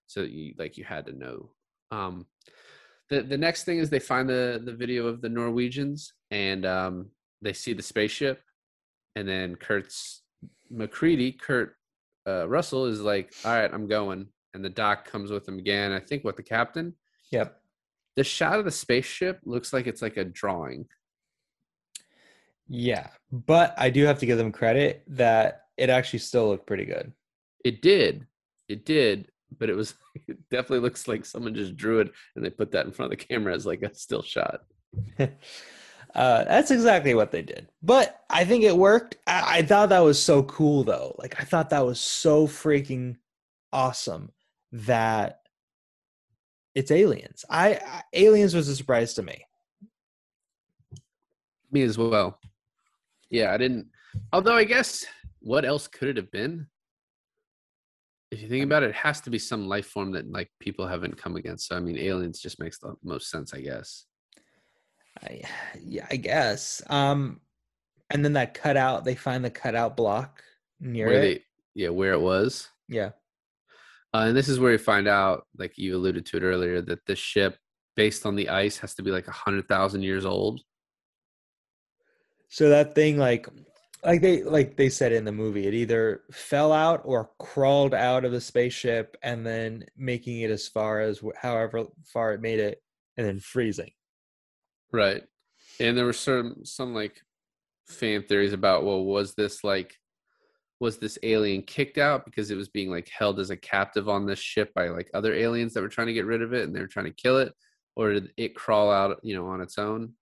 so 0.07 0.23
you 0.23 0.53
like 0.59 0.77
you 0.77 0.85
had 0.85 1.07
to 1.07 1.13
know 1.13 1.51
um 1.93 2.27
the 3.09 3.23
the 3.23 3.39
next 3.39 3.65
thing 3.65 3.79
is 3.79 3.89
they 3.89 4.01
find 4.01 4.29
the 4.29 4.61
the 4.65 4.73
video 4.73 5.07
of 5.07 5.21
the 5.21 5.29
norwegians 5.29 6.13
and 6.31 6.67
um 6.67 7.11
they 7.41 7.53
see 7.53 7.73
the 7.73 7.83
spaceship 7.83 8.43
and 9.15 9.29
then 9.29 9.55
kurt's 9.55 10.23
macready 10.71 11.31
kurt 11.31 11.77
uh, 12.27 12.49
Russell 12.49 12.87
is 12.87 13.01
like, 13.01 13.33
all 13.45 13.53
right, 13.53 13.73
I'm 13.73 13.87
going. 13.87 14.27
And 14.55 14.65
the 14.65 14.71
doc 14.71 15.05
comes 15.05 15.31
with 15.31 15.47
him 15.47 15.59
again. 15.59 15.93
I 15.93 16.01
think 16.01 16.25
what 16.25 16.37
the 16.37 16.43
captain. 16.43 16.95
Yep. 17.31 17.60
The 18.21 18.25
shot 18.25 18.59
of 18.59 18.67
the 18.67 18.71
spaceship 18.71 19.41
looks 19.47 19.73
like 19.73 19.87
it's 19.87 20.03
like 20.03 20.19
a 20.19 20.25
drawing. 20.27 20.85
Yeah, 22.69 23.09
but 23.33 23.73
I 23.79 23.89
do 23.89 24.05
have 24.05 24.19
to 24.19 24.27
give 24.27 24.37
them 24.37 24.53
credit 24.53 25.03
that 25.07 25.63
it 25.79 25.89
actually 25.89 26.19
still 26.19 26.49
looked 26.49 26.67
pretty 26.67 26.85
good. 26.85 27.15
It 27.65 27.81
did. 27.81 28.27
It 28.69 28.85
did, 28.85 29.31
but 29.59 29.71
it 29.71 29.75
was 29.75 29.95
it 30.29 30.37
definitely 30.51 30.81
looks 30.81 31.09
like 31.09 31.25
someone 31.25 31.55
just 31.55 31.79
drew 31.79 32.01
it 32.01 32.13
and 32.37 32.45
they 32.45 32.51
put 32.51 32.73
that 32.73 32.85
in 32.85 32.93
front 32.93 33.11
of 33.11 33.19
the 33.19 33.25
camera 33.25 33.55
as 33.55 33.65
like 33.65 33.81
a 33.81 33.95
still 33.95 34.21
shot. 34.21 34.65
Uh, 36.13 36.43
that's 36.43 36.73
exactly 36.73 37.15
what 37.15 37.31
they 37.31 37.41
did. 37.41 37.69
But 37.85 38.21
I 38.29 38.45
think 38.45 38.65
it 38.65 38.77
worked. 38.77 39.17
I, 39.29 39.59
I 39.59 39.63
thought 39.63 39.91
that 39.91 40.01
was 40.01 40.21
so 40.21 40.43
cool, 40.43 40.83
though. 40.83 41.15
Like, 41.21 41.41
I 41.41 41.45
thought 41.45 41.71
that 41.71 41.87
was 41.87 42.01
so 42.01 42.49
freaking 42.49 43.15
awesome 43.73 44.33
that 44.73 45.40
it's 46.75 46.91
aliens. 46.91 47.45
I, 47.51 47.75
I 47.75 48.03
aliens 48.13 48.55
was 48.55 48.69
a 48.69 48.77
surprise 48.77 49.15
to 49.15 49.23
me. 49.23 49.45
Me 51.71 51.83
as 51.83 51.99
well. 51.99 52.39
Yeah, 53.31 53.53
I 53.53 53.57
didn't. 53.57 53.89
Although 54.33 54.57
I 54.57 54.65
guess 54.65 55.05
what 55.41 55.65
else 55.65 55.87
could 55.87 56.09
it 56.09 56.17
have 56.17 56.31
been? 56.31 56.67
If 58.31 58.41
you 58.43 58.49
think 58.49 58.65
about 58.65 58.83
it, 58.83 58.91
it 58.91 58.97
has 58.97 59.21
to 59.23 59.31
be 59.31 59.39
some 59.39 59.67
life 59.67 59.87
form 59.87 60.13
that 60.13 60.31
like 60.31 60.51
people 60.61 60.87
haven't 60.87 61.17
come 61.17 61.37
against. 61.37 61.69
So 61.69 61.77
I 61.77 61.81
mean, 61.81 61.99
aliens 61.99 62.41
just 62.41 62.61
makes 62.61 62.79
the 62.79 62.95
most 63.03 63.31
sense, 63.31 63.53
I 63.55 63.61
guess. 63.61 64.07
I, 65.23 65.43
yeah, 65.81 66.07
I 66.11 66.17
guess. 66.17 66.83
Um, 66.89 67.41
and 68.11 68.25
then 68.25 68.35
that 68.35 68.55
cutout, 68.55 69.05
they 69.05 69.15
find 69.15 69.45
the 69.45 69.51
cutout 69.51 69.97
block 69.97 70.43
near 70.81 71.07
where 71.07 71.17
it. 71.17 71.21
They, 71.21 71.43
yeah, 71.75 71.89
where 71.89 72.13
it 72.13 72.21
was. 72.21 72.69
Yeah. 72.89 73.11
Uh, 74.13 74.25
and 74.29 74.37
this 74.37 74.49
is 74.49 74.59
where 74.59 74.73
you 74.73 74.79
find 74.79 75.07
out, 75.07 75.47
like 75.57 75.79
you 75.79 75.97
alluded 75.97 76.27
to 76.27 76.37
it 76.37 76.43
earlier, 76.43 76.81
that 76.83 77.05
the 77.07 77.15
ship, 77.15 77.57
based 77.97 78.27
on 78.27 78.35
the 78.35 78.49
ice, 78.49 78.77
has 78.79 78.95
to 78.95 79.03
be 79.03 79.11
like 79.11 79.29
a 79.29 79.33
hundred 79.33 79.69
thousand 79.69 80.03
years 80.03 80.25
old. 80.25 80.61
So 82.49 82.69
that 82.71 82.95
thing, 82.95 83.19
like, 83.19 83.49
like 84.03 84.21
they 84.21 84.43
like 84.43 84.77
they 84.77 84.89
said 84.89 85.13
in 85.13 85.25
the 85.25 85.31
movie, 85.31 85.67
it 85.67 85.75
either 85.75 86.23
fell 86.33 86.73
out 86.73 87.03
or 87.05 87.31
crawled 87.39 87.95
out 87.95 88.25
of 88.25 88.33
the 88.33 88.41
spaceship, 88.41 89.17
and 89.23 89.47
then 89.47 89.85
making 89.97 90.41
it 90.41 90.51
as 90.51 90.67
far 90.67 91.01
as 91.01 91.23
however 91.41 91.85
far 92.05 92.33
it 92.33 92.41
made 92.41 92.59
it, 92.59 92.83
and 93.17 93.27
then 93.27 93.39
freezing. 93.39 93.93
Right. 94.93 95.23
And 95.79 95.97
there 95.97 96.05
were 96.07 96.13
some 96.13 96.65
some 96.65 96.95
like 96.95 97.23
fan 97.87 98.25
theories 98.25 98.53
about 98.53 98.85
well, 98.85 99.05
was 99.05 99.35
this 99.35 99.63
like 99.63 100.00
was 100.81 100.99
this 100.99 101.19
alien 101.23 101.63
kicked 101.63 101.99
out 101.99 102.25
because 102.25 102.51
it 102.51 102.57
was 102.57 102.69
being 102.69 102.91
like 102.91 103.09
held 103.09 103.39
as 103.39 103.51
a 103.51 103.57
captive 103.57 104.09
on 104.09 104.27
this 104.27 104.39
ship 104.39 104.73
by 104.75 104.89
like 104.89 105.11
other 105.13 105.35
aliens 105.35 105.75
that 105.75 105.83
were 105.83 105.89
trying 105.89 106.07
to 106.07 106.15
get 106.15 106.25
rid 106.25 106.43
of 106.43 106.55
it 106.55 106.65
and 106.65 106.75
they 106.75 106.81
were 106.81 106.87
trying 106.87 107.07
to 107.07 107.13
kill 107.13 107.39
it? 107.39 107.53
Or 107.97 108.13
did 108.13 108.33
it 108.37 108.57
crawl 108.57 108.91
out 108.91 109.21
you 109.23 109.37
know 109.37 109.47
on 109.47 109.61
its 109.61 109.79
own? 109.79 110.15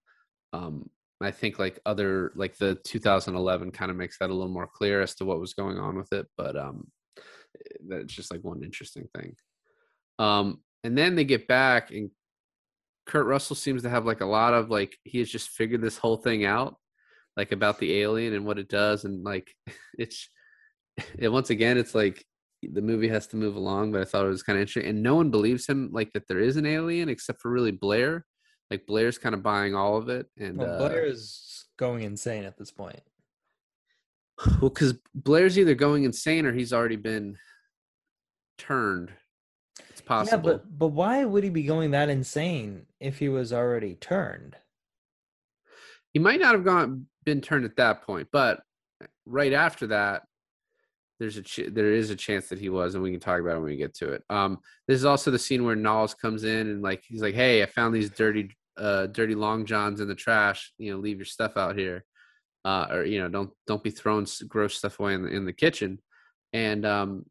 Um 0.53 0.89
i 1.21 1.31
think 1.31 1.59
like 1.59 1.79
other 1.85 2.31
like 2.35 2.57
the 2.57 2.75
2011 2.85 3.71
kind 3.71 3.91
of 3.91 3.97
makes 3.97 4.17
that 4.17 4.29
a 4.29 4.33
little 4.33 4.51
more 4.51 4.69
clear 4.73 5.01
as 5.01 5.15
to 5.15 5.25
what 5.25 5.41
was 5.41 5.53
going 5.53 5.77
on 5.77 5.97
with 5.97 6.07
it 6.13 6.25
but 6.37 6.55
um 6.55 6.87
that's 7.89 8.13
just 8.13 8.31
like 8.31 8.41
one 8.41 8.63
interesting 8.63 9.07
thing. 9.15 9.35
Um 10.17 10.61
and 10.83 10.97
then 10.97 11.15
they 11.15 11.25
get 11.25 11.47
back 11.47 11.91
and 11.91 12.09
Kurt 13.05 13.25
Russell 13.25 13.55
seems 13.55 13.81
to 13.83 13.89
have 13.89 14.05
like 14.05 14.21
a 14.21 14.25
lot 14.25 14.53
of 14.53 14.69
like 14.69 14.95
he 15.03 15.19
has 15.19 15.29
just 15.29 15.49
figured 15.49 15.81
this 15.81 15.97
whole 15.97 16.17
thing 16.17 16.45
out, 16.45 16.75
like 17.35 17.51
about 17.51 17.79
the 17.79 18.01
alien 18.01 18.33
and 18.33 18.45
what 18.45 18.59
it 18.59 18.69
does, 18.69 19.03
and 19.03 19.23
like 19.23 19.51
it's 19.97 20.29
and 21.19 21.33
once 21.33 21.49
again 21.49 21.77
it's 21.77 21.95
like 21.95 22.25
the 22.61 22.81
movie 22.81 23.07
has 23.07 23.27
to 23.27 23.37
move 23.37 23.55
along, 23.55 23.91
but 23.91 24.01
I 24.01 24.05
thought 24.05 24.25
it 24.25 24.29
was 24.29 24.43
kind 24.43 24.57
of 24.57 24.61
interesting, 24.61 24.89
and 24.89 25.01
no 25.01 25.15
one 25.15 25.31
believes 25.31 25.67
him 25.67 25.89
like 25.93 26.11
that 26.13 26.27
there 26.27 26.39
is 26.39 26.57
an 26.57 26.65
alien 26.65 27.09
except 27.09 27.41
for 27.41 27.49
really 27.49 27.71
Blair. 27.71 28.25
Like 28.69 28.85
Blair's 28.85 29.17
kind 29.17 29.33
of 29.33 29.41
buying 29.41 29.73
all 29.75 29.97
of 29.97 30.09
it, 30.09 30.27
and 30.37 30.57
well, 30.57 30.77
Blair 30.77 31.03
uh, 31.03 31.09
is 31.09 31.65
going 31.77 32.03
insane 32.03 32.43
at 32.43 32.57
this 32.57 32.71
point. 32.71 33.01
Well, 34.61 34.69
because 34.69 34.93
Blair's 35.15 35.57
either 35.57 35.75
going 35.75 36.03
insane 36.03 36.45
or 36.45 36.53
he's 36.53 36.71
already 36.71 36.95
been 36.95 37.37
turned 38.57 39.11
It's 39.89 40.01
possible. 40.01 40.37
Yeah, 40.37 40.57
but 40.57 40.77
but 40.77 40.87
why 40.89 41.25
would 41.25 41.43
he 41.43 41.49
be 41.49 41.63
going 41.63 41.91
that 41.91 42.09
insane 42.09 42.85
if 42.99 43.19
he 43.19 43.29
was 43.29 43.51
already 43.51 43.95
turned? 43.95 44.55
He 46.13 46.19
might 46.19 46.39
not 46.39 46.53
have 46.53 46.63
gone 46.63 47.07
been 47.25 47.41
turned 47.41 47.65
at 47.65 47.77
that 47.77 48.03
point, 48.03 48.27
but 48.31 48.61
right 49.25 49.53
after 49.53 49.87
that, 49.87 50.23
there's 51.19 51.37
a 51.37 51.41
ch- 51.41 51.69
there 51.71 51.91
is 51.93 52.09
a 52.09 52.15
chance 52.15 52.47
that 52.49 52.59
he 52.59 52.69
was, 52.69 52.95
and 52.95 53.03
we 53.03 53.11
can 53.11 53.19
talk 53.19 53.39
about 53.39 53.57
it 53.57 53.59
when 53.59 53.71
we 53.71 53.75
get 53.77 53.93
to 53.95 54.11
it. 54.13 54.23
Um, 54.29 54.59
this 54.87 54.97
is 54.97 55.05
also 55.05 55.31
the 55.31 55.39
scene 55.39 55.65
where 55.65 55.75
Nauls 55.75 56.13
comes 56.13 56.43
in 56.43 56.69
and 56.69 56.81
like 56.81 57.03
he's 57.07 57.21
like, 57.21 57.35
"Hey, 57.35 57.61
I 57.61 57.65
found 57.65 57.93
these 57.93 58.09
dirty, 58.09 58.55
uh, 58.77 59.07
dirty 59.07 59.35
long 59.35 59.65
johns 59.65 60.01
in 60.01 60.07
the 60.07 60.15
trash. 60.15 60.73
You 60.77 60.93
know, 60.93 60.99
leave 60.99 61.17
your 61.17 61.25
stuff 61.25 61.57
out 61.57 61.77
here, 61.77 62.05
uh, 62.65 62.87
or 62.91 63.03
you 63.05 63.19
know, 63.19 63.27
don't 63.27 63.51
don't 63.67 63.83
be 63.83 63.91
throwing 63.91 64.27
gross 64.47 64.75
stuff 64.75 64.99
away 64.99 65.13
in 65.13 65.23
the 65.23 65.29
in 65.29 65.45
the 65.45 65.53
kitchen." 65.53 65.99
And 66.53 66.85
um, 66.85 67.25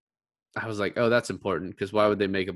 I 0.56 0.66
was 0.66 0.78
like, 0.78 0.96
oh, 0.96 1.08
that's 1.08 1.30
important 1.30 1.70
because 1.70 1.92
why 1.92 2.06
would 2.06 2.18
they 2.18 2.26
make 2.26 2.48
a 2.48 2.54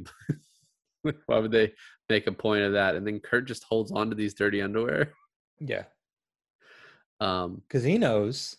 why 1.26 1.38
would 1.38 1.52
they 1.52 1.72
make 2.08 2.26
a 2.26 2.32
point 2.32 2.62
of 2.62 2.72
that? 2.72 2.94
And 2.94 3.06
then 3.06 3.20
Kurt 3.20 3.46
just 3.46 3.64
holds 3.64 3.92
on 3.92 4.10
to 4.10 4.16
these 4.16 4.34
dirty 4.34 4.62
underwear. 4.62 5.12
Yeah. 5.60 5.84
Um, 7.20 7.62
because 7.66 7.84
he 7.84 7.98
knows. 7.98 8.56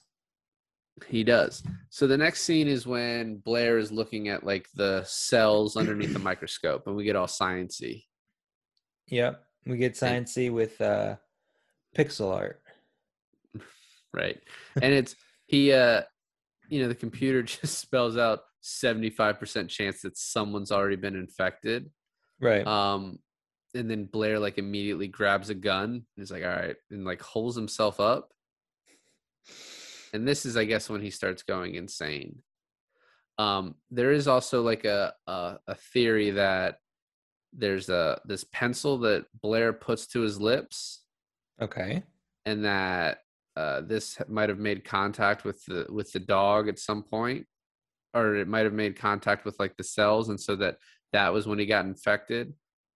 He 1.08 1.23
does. 1.23 1.63
So 1.89 2.08
the 2.08 2.17
next 2.17 2.41
scene 2.41 2.67
is 2.67 2.86
when 2.86 3.38
Blair 3.38 3.77
is 3.77 3.91
looking 3.91 4.29
at 4.29 4.45
like 4.45 4.67
the 4.75 5.03
cells 5.06 5.75
underneath 5.75 6.13
the 6.13 6.19
microscope, 6.19 6.88
and 6.88 6.95
we 6.95 7.03
get 7.03 7.15
all 7.15 7.27
sciency. 7.27 8.03
Yep, 9.08 9.43
we 9.65 9.77
get 9.77 9.93
sciency 9.93 10.51
with 10.51 10.79
uh, 10.82 11.15
pixel 11.97 12.34
art. 12.34 12.62
Right, 14.15 14.39
and 14.79 14.93
it's 14.93 15.15
he. 15.47 15.73
uh 15.73 16.03
You 16.69 16.84
know, 16.84 16.88
the 16.88 16.93
computer 16.95 17.41
just 17.62 17.79
spells 17.79 18.15
out 18.15 18.41
75% 18.63 19.69
chance 19.69 20.01
that 20.01 20.17
someone's 20.17 20.71
already 20.71 20.95
been 20.95 21.15
infected. 21.15 21.89
Right. 22.39 22.65
Um, 22.65 23.19
and 23.75 23.89
then 23.89 24.06
Blair 24.06 24.39
like 24.39 24.58
immediately 24.58 25.08
grabs 25.08 25.49
a 25.49 25.56
gun 25.56 25.89
and 25.91 26.03
he's 26.15 26.32
like, 26.32 26.43
all 26.43 26.49
right, 26.49 26.75
and 26.91 27.06
like 27.06 27.21
holds 27.21 27.56
himself 27.56 27.99
up. 27.99 28.29
And 30.13 30.28
this 30.28 30.45
is, 30.45 30.56
I 30.56 30.65
guess, 30.65 30.89
when 30.89 31.02
he 31.02 31.10
starts 31.10 31.43
going 31.43 31.76
insane. 31.76 32.41
Um, 33.39 33.76
there 33.89 34.12
is 34.12 34.28
also 34.28 34.62
like 34.62 34.86
a, 34.86 35.13
a 35.26 35.58
a 35.67 35.76
theory 35.76 36.32
that 36.32 36.78
there's 37.52 37.89
a 37.89 38.21
this 38.26 38.43
pencil 38.43 38.99
that 38.99 39.26
Blair 39.41 39.73
puts 39.73 40.06
to 40.08 40.21
his 40.21 40.39
lips, 40.39 41.02
Okay. 41.60 42.04
and 42.45 42.63
that 42.63 43.19
uh, 43.56 43.82
this 43.82 44.19
might 44.28 44.49
have 44.49 44.60
made 44.60 44.86
contact 44.86 45.45
with 45.45 45.63
the 45.65 45.88
with 45.89 46.12
the 46.12 46.19
dog 46.19 46.67
at 46.69 46.78
some 46.78 47.02
point, 47.02 47.47
or 48.13 48.36
it 48.36 48.47
might 48.47 48.65
have 48.65 48.73
made 48.73 48.95
contact 48.95 49.45
with 49.45 49.56
like 49.60 49.76
the 49.78 49.84
cells, 49.84 50.30
and 50.30 50.39
so 50.39 50.56
that 50.58 50.78
that 51.12 51.34
was 51.34 51.47
when 51.47 51.58
he 51.58 51.65
got 51.65 51.86
infected. 51.86 52.54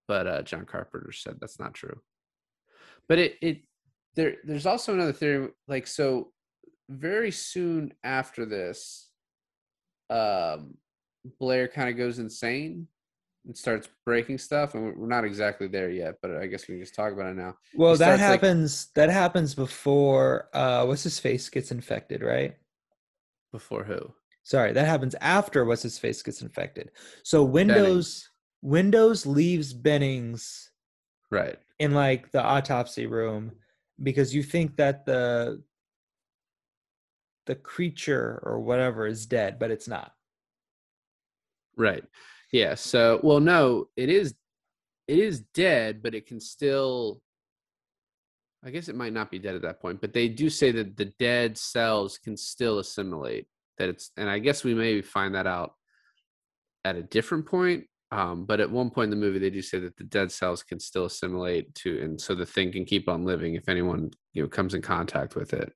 But 0.08 0.27
uh, 0.27 0.41
John 0.43 0.65
Carpenter 0.65 1.12
said 1.12 1.38
that's 1.39 1.60
not 1.60 1.73
true. 1.73 1.99
But 3.10 3.17
it 3.17 3.36
it 3.41 3.62
there 4.15 4.36
there's 4.43 4.67
also 4.67 4.93
another 4.93 5.13
theory 5.13 5.49
like 5.67 5.88
so 5.88 6.32
very 6.89 7.32
soon 7.32 7.93
after 8.04 8.45
this, 8.45 9.10
um, 10.10 10.78
Blair 11.39 11.67
kind 11.67 11.89
of 11.89 11.97
goes 11.97 12.19
insane 12.19 12.88
and 13.45 13.58
starts 13.58 13.89
breaking 14.06 14.38
stuff, 14.38 14.73
and 14.73 14.84
we're- 14.84 14.95
we're 14.97 15.08
not 15.08 15.26
exactly 15.26 15.67
there 15.67 15.89
yet. 15.89 16.15
But 16.21 16.36
I 16.38 16.47
guess 16.47 16.67
we 16.67 16.76
can 16.76 16.82
just 16.84 16.95
talk 16.95 17.12
about 17.13 17.32
it 17.32 17.36
now. 17.36 17.58
Well, 17.76 17.93
He 17.93 18.00
that 18.00 18.06
starts, 18.17 18.21
like- 18.21 18.41
happens. 18.41 18.88
that 18.93 19.10
happens 19.10 19.56
before. 19.56 20.50
Uh, 20.54 20.86
what's 20.86 21.04
his 21.04 21.19
face 21.19 21.50
gets 21.50 21.71
infected, 21.71 22.21
right? 22.21 22.58
Before 23.52 23.84
who? 23.84 24.13
Sorry, 24.43 24.71
that 24.73 24.86
happens 24.86 25.15
after 25.19 25.65
what's 25.65 25.82
his 25.84 26.00
face 26.00 26.21
gets 26.21 26.41
infected. 26.41 26.91
So 27.23 27.43
Windows 27.43 28.30
Windows 28.63 29.26
leaves 29.26 29.71
Bennings 29.71 30.71
Right. 31.30 31.60
in 31.78 31.93
like 31.93 32.32
the 32.32 32.41
autopsy 32.41 33.06
room 33.06 33.52
because 34.02 34.34
you 34.34 34.41
think 34.41 34.78
that 34.78 35.06
the 35.06 35.63
the 37.47 37.55
creature 37.55 38.39
or 38.43 38.60
whatever 38.60 39.07
is 39.07 39.25
dead, 39.25 39.57
but 39.57 39.71
it's 39.71 39.88
not. 39.88 40.12
Right. 41.75 42.03
Yeah. 42.51 42.75
So, 42.75 43.19
well, 43.23 43.39
no, 43.39 43.88
it 43.95 44.10
is, 44.10 44.36
it 45.07 45.19
is 45.19 45.41
dead, 45.53 46.03
but 46.03 46.13
it 46.13 46.27
can 46.27 46.39
still. 46.39 47.21
I 48.65 48.71
guess 48.71 48.89
it 48.89 48.95
might 48.95 49.13
not 49.13 49.31
be 49.31 49.39
dead 49.39 49.55
at 49.55 49.62
that 49.62 49.79
point, 49.79 50.01
but 50.01 50.13
they 50.13 50.27
do 50.27 50.49
say 50.49 50.71
that 50.71 50.97
the 50.97 51.13
dead 51.19 51.57
cells 51.57 52.17
can 52.17 52.36
still 52.36 52.79
assimilate. 52.79 53.47
That 53.77 53.89
it's, 53.89 54.12
and 54.17 54.29
I 54.29 54.39
guess 54.39 54.63
we 54.63 54.73
maybe 54.73 55.01
find 55.01 55.36
that 55.36 55.47
out 55.47 55.75
at 56.83 56.95
a 56.95 57.03
different 57.03 57.45
point. 57.45 57.86
Um, 58.12 58.45
but 58.45 58.60
at 58.60 58.71
one 58.71 58.89
point 58.89 59.12
in 59.12 59.19
the 59.19 59.25
movie, 59.25 59.39
they 59.39 59.49
do 59.49 59.62
say 59.62 59.79
that 59.79 59.97
the 59.97 60.05
dead 60.05 60.31
cells 60.31 60.63
can 60.63 60.79
still 60.79 61.05
assimilate 61.05 61.75
to, 61.75 62.01
and 62.01 62.19
so 62.19 62.33
the 62.36 62.45
thing 62.45 62.71
can 62.71 62.86
keep 62.86 63.10
on 63.10 63.25
living 63.25 63.55
if 63.55 63.67
anyone 63.67 64.12
you 64.33 64.41
know 64.41 64.47
comes 64.49 64.73
in 64.73 64.81
contact 64.81 65.36
with 65.36 65.53
it. 65.53 65.73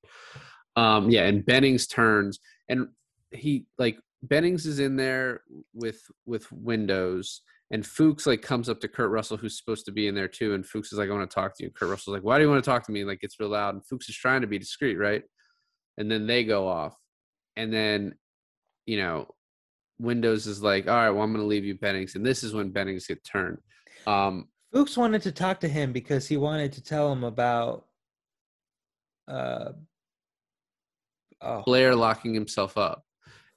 Um, 0.76 1.10
yeah, 1.10 1.26
and 1.26 1.46
Bennings 1.46 1.88
turns, 1.88 2.40
and 2.70 2.88
he 3.32 3.66
like 3.78 3.98
Bennings 4.24 4.66
is 4.66 4.80
in 4.80 4.96
there 4.96 5.42
with 5.74 6.02
with 6.26 6.52
Windows, 6.52 7.42
and 7.72 7.86
Fuchs 7.86 8.26
like 8.26 8.42
comes 8.42 8.70
up 8.70 8.80
to 8.82 8.88
Kurt 8.88 9.10
Russell, 9.10 9.38
who's 9.38 9.58
supposed 9.58 9.86
to 9.86 9.92
be 9.92 10.08
in 10.08 10.16
there 10.16 10.28
too, 10.28 10.54
and 10.54 10.66
Fuchs 10.66 10.92
is 10.92 11.00
like, 11.00 11.10
"I 11.10 11.14
want 11.14 11.30
to 11.30 11.34
talk 11.34 11.58
to 11.58 11.64
you." 11.64 11.68
And 11.68 11.76
Kurt 11.76 11.90
Russell's 11.90 12.16
like, 12.16 12.24
"Why 12.24 12.38
do 12.38 12.44
you 12.44 12.50
want 12.50 12.64
to 12.64 12.70
talk 12.70 12.86
to 12.86 12.92
me?" 12.92 13.04
Like 13.04 13.20
it's 13.22 13.40
real 13.40 13.50
loud, 13.50 13.74
and 13.74 13.86
Fuchs 13.86 14.10
is 14.10 14.16
trying 14.16 14.42
to 14.42 14.48
be 14.48 14.60
discreet, 14.60 14.96
right? 14.96 15.24
And 15.98 16.10
then 16.10 16.28
they 16.28 16.44
go 16.44 16.68
off, 16.68 16.96
and 17.58 17.74
then 17.74 18.16
you 18.86 18.98
know, 18.98 19.28
Windows 20.00 20.48
is 20.48 20.64
like, 20.64 20.88
"All 20.88 20.96
right, 20.96 21.10
well, 21.10 21.24
I'm 21.24 21.34
going 21.34 21.44
to 21.44 21.48
leave 21.48 21.66
you, 21.66 21.76
Bennings," 21.76 22.16
and 22.16 22.26
this 22.26 22.44
is 22.44 22.54
when 22.54 22.72
Bennings 22.72 23.08
get 23.08 23.24
turned. 23.24 23.58
Um, 24.08 24.48
Fuchs 24.74 24.96
wanted 24.96 25.22
to 25.24 25.32
talk 25.32 25.60
to 25.62 25.68
him 25.68 25.92
because 25.92 26.28
he 26.28 26.38
wanted 26.38 26.72
to 26.74 26.84
tell 26.84 27.12
him 27.12 27.24
about 27.24 27.88
uh 29.28 29.72
oh, 31.42 31.64
Blair 31.66 31.96
locking 31.96 32.34
himself 32.34 32.78
up. 32.78 33.04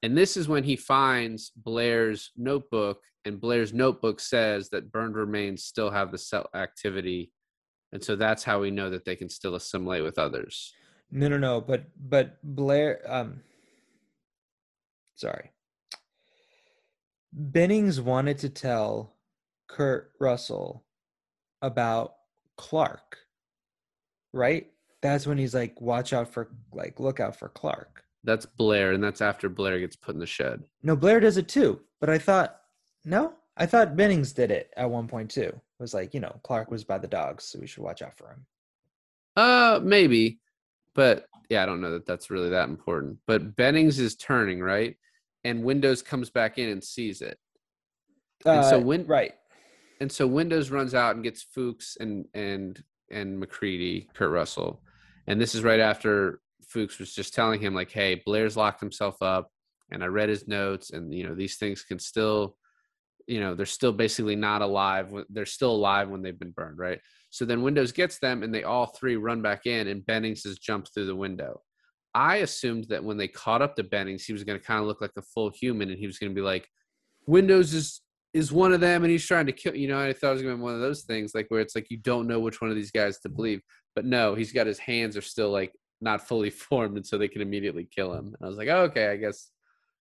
And 0.03 0.17
this 0.17 0.37
is 0.37 0.49
when 0.49 0.65
he 0.65 0.77
finds 0.77 1.51
Blair's 1.57 2.31
notebook, 2.37 3.01
and 3.25 3.41
Blair's 3.41 3.73
notebook 3.73 4.21
says 4.21 4.69
that 4.69 4.93
burned 4.93 5.17
remains 5.17 5.65
still 5.65 5.91
have 5.91 6.13
the 6.13 6.19
cell 6.19 6.49
activity. 6.55 7.33
And 7.93 8.05
so 8.05 8.15
that's 8.17 8.45
how 8.45 8.61
we 8.61 8.71
know 8.71 8.91
that 8.91 9.05
they 9.05 9.17
can 9.17 9.31
still 9.31 9.55
assimilate 9.55 10.03
with 10.03 10.19
others. 10.19 10.75
no 11.11 11.29
no 11.29 11.39
no, 11.39 11.61
but 11.61 11.85
but 11.97 12.37
Blair 12.43 13.01
um 13.07 13.41
sorry. 15.15 15.53
Bennings 17.33 18.01
wanted 18.01 18.39
to 18.39 18.49
tell 18.49 19.15
Kurt 19.69 20.13
Russell 20.21 20.85
about 21.63 22.15
Clark. 22.57 23.19
Right? 24.33 24.71
That's 25.05 25.27
when 25.27 25.37
he's 25.37 25.53
like, 25.55 25.79
watch 25.83 26.15
out 26.15 26.33
for 26.33 26.49
like 26.73 26.99
look 26.99 27.21
out 27.21 27.37
for 27.37 27.51
Clark. 27.51 28.03
That's 28.25 28.47
Blair, 28.47 28.93
and 28.93 29.05
that's 29.05 29.21
after 29.21 29.51
Blair 29.51 29.79
gets 29.79 29.97
put 29.97 30.15
in 30.15 30.19
the 30.19 30.25
shed. 30.27 30.63
No, 30.83 30.97
Blair 30.97 31.21
does 31.21 31.37
it 31.37 31.47
too. 31.47 31.83
But 32.01 32.09
I 32.09 32.17
thought, 32.17 32.57
no, 33.05 33.35
I 33.55 33.67
thought 33.67 33.97
Bennings 33.97 34.33
did 34.33 34.51
it 34.51 34.73
at 34.79 34.89
one 34.89 35.07
point 35.07 35.31
too. 35.31 35.43
It 35.43 35.61
was 35.79 35.93
like, 35.93 36.15
you 36.15 36.21
know, 36.21 36.41
Clark 36.43 36.71
was 36.71 36.85
by 36.85 36.97
the 36.97 37.07
dogs, 37.07 37.45
so 37.45 37.59
we 37.61 37.67
should 37.67 37.83
watch 37.83 38.01
out 38.01 38.17
for 38.17 38.31
him. 38.31 38.47
Uh, 39.37 39.79
maybe, 39.83 40.41
but 40.95 41.27
yeah, 41.51 41.63
I 41.63 41.67
don't 41.67 41.83
know 41.83 41.91
that 41.93 42.07
that's 42.07 42.31
really 42.31 42.49
that 42.49 42.71
important. 42.71 43.19
But 43.27 43.57
Bennings 43.57 43.99
is 43.99 44.17
turning 44.17 44.61
right, 44.63 44.97
and 45.45 45.65
Windows 45.65 46.01
comes 46.01 46.31
back 46.31 46.57
in 46.57 46.71
and 46.71 46.83
sees 46.83 47.21
it. 47.21 47.37
And 48.47 48.65
so 48.65 48.79
Uh, 48.79 48.81
when- 48.81 49.07
right, 49.07 49.35
and 50.01 50.11
so 50.11 50.27
Windows 50.27 50.71
runs 50.71 50.95
out 50.95 51.15
and 51.15 51.23
gets 51.23 51.43
Fuchs 51.43 51.99
and 52.01 52.25
and 52.33 52.83
and 53.11 53.39
MacReady, 53.39 54.09
Kurt 54.15 54.31
Russell, 54.31 54.83
and 55.27 55.41
this 55.41 55.55
is 55.55 55.63
right 55.63 55.81
after 55.81 56.41
Fuchs 56.69 56.99
was 56.99 57.15
just 57.15 57.35
telling 57.35 57.61
him 57.61 57.75
like, 57.75 57.91
"Hey, 57.91 58.23
Blair's 58.25 58.57
locked 58.57 58.81
himself 58.81 59.17
up, 59.23 59.49
and 59.91 60.03
I 60.03 60.07
read 60.07 60.29
his 60.29 60.49
notes, 60.49 60.91
and 60.91 61.13
you 61.15 61.27
know 61.27 61.35
these 61.35 61.57
things 61.57 61.83
can 61.83 61.99
still, 61.99 62.57
you 63.27 63.41
know, 63.41 63.55
they're 63.55 63.67
still 63.67 63.93
basically 63.93 64.37
not 64.37 64.63
alive. 64.63 65.13
They're 65.31 65.47
still 65.47 65.73
alive 65.73 66.09
when 66.09 66.23
they've 66.23 66.39
been 66.39 66.51
burned, 66.51 66.79
right? 66.79 67.01
So 67.31 67.45
then 67.45 67.63
Windows 67.63 67.93
gets 67.93 68.19
them, 68.19 68.43
and 68.43 68.55
they 68.55 68.65
all 68.65 68.87
three 68.87 69.17
run 69.17 69.43
back 69.43 69.67
in, 69.67 69.89
and 69.89 70.05
Bennings 70.07 70.45
has 70.45 70.59
jumped 70.59 70.93
through 70.95 71.07
the 71.07 71.17
window. 71.17 71.61
I 72.15 72.37
assumed 72.37 72.87
that 72.91 73.03
when 73.03 73.17
they 73.17 73.29
caught 73.29 73.63
up 73.63 73.75
to 73.77 73.83
Bennings, 73.83 74.25
he 74.25 74.33
was 74.33 74.45
going 74.45 74.59
to 74.59 74.65
kind 74.65 74.81
of 74.81 74.87
look 74.87 75.01
like 75.01 75.11
a 75.17 75.23
full 75.23 75.51
human, 75.51 75.91
and 75.91 75.99
he 75.99 76.07
was 76.07 76.19
going 76.19 76.31
to 76.31 76.35
be 76.35 76.45
like, 76.45 76.69
Windows 77.27 77.75
is 77.75 78.01
is 78.35 78.51
one 78.51 78.73
of 78.73 78.81
them 78.81 79.05
and 79.05 79.13
he's 79.13 79.25
trying 79.25 79.47
to 79.47 79.53
kill 79.53 79.75
you 79.75 79.87
know 79.87 79.99
i 79.99 80.13
thought 80.13 80.31
it 80.31 80.35
was 80.35 80.43
gonna 80.43 80.57
be 80.57 80.61
one 80.61 80.75
of 80.75 80.81
those 80.81 81.03
things 81.03 81.35
like 81.35 81.47
where 81.49 81.61
it's 81.61 81.77
like 81.77 81.87
you 81.89 81.97
don't 81.97 82.27
know 82.27 82.41
which 82.41 82.61
one 82.61 82.69
of 82.69 82.77
these 82.77 82.91
guys 82.91 83.21
to 83.21 83.29
believe 83.29 83.63
but 83.95 84.05
no 84.05 84.35
he's 84.35 84.53
got 84.53 84.67
his 84.67 84.79
hands 84.79 85.17
are 85.17 85.23
still 85.23 85.51
like 85.51 85.73
not 86.01 86.27
fully 86.27 86.51
formed 86.69 86.97
and 86.97 87.07
so 87.07 87.19
they 87.19 87.29
can 87.29 87.43
immediately 87.43 87.89
kill 87.91 88.13
him 88.13 88.27
and 88.27 88.37
i 88.43 88.47
was 88.47 88.57
like 88.57 88.69
oh, 88.69 88.83
okay 88.83 89.09
i 89.09 89.17
guess 89.17 89.51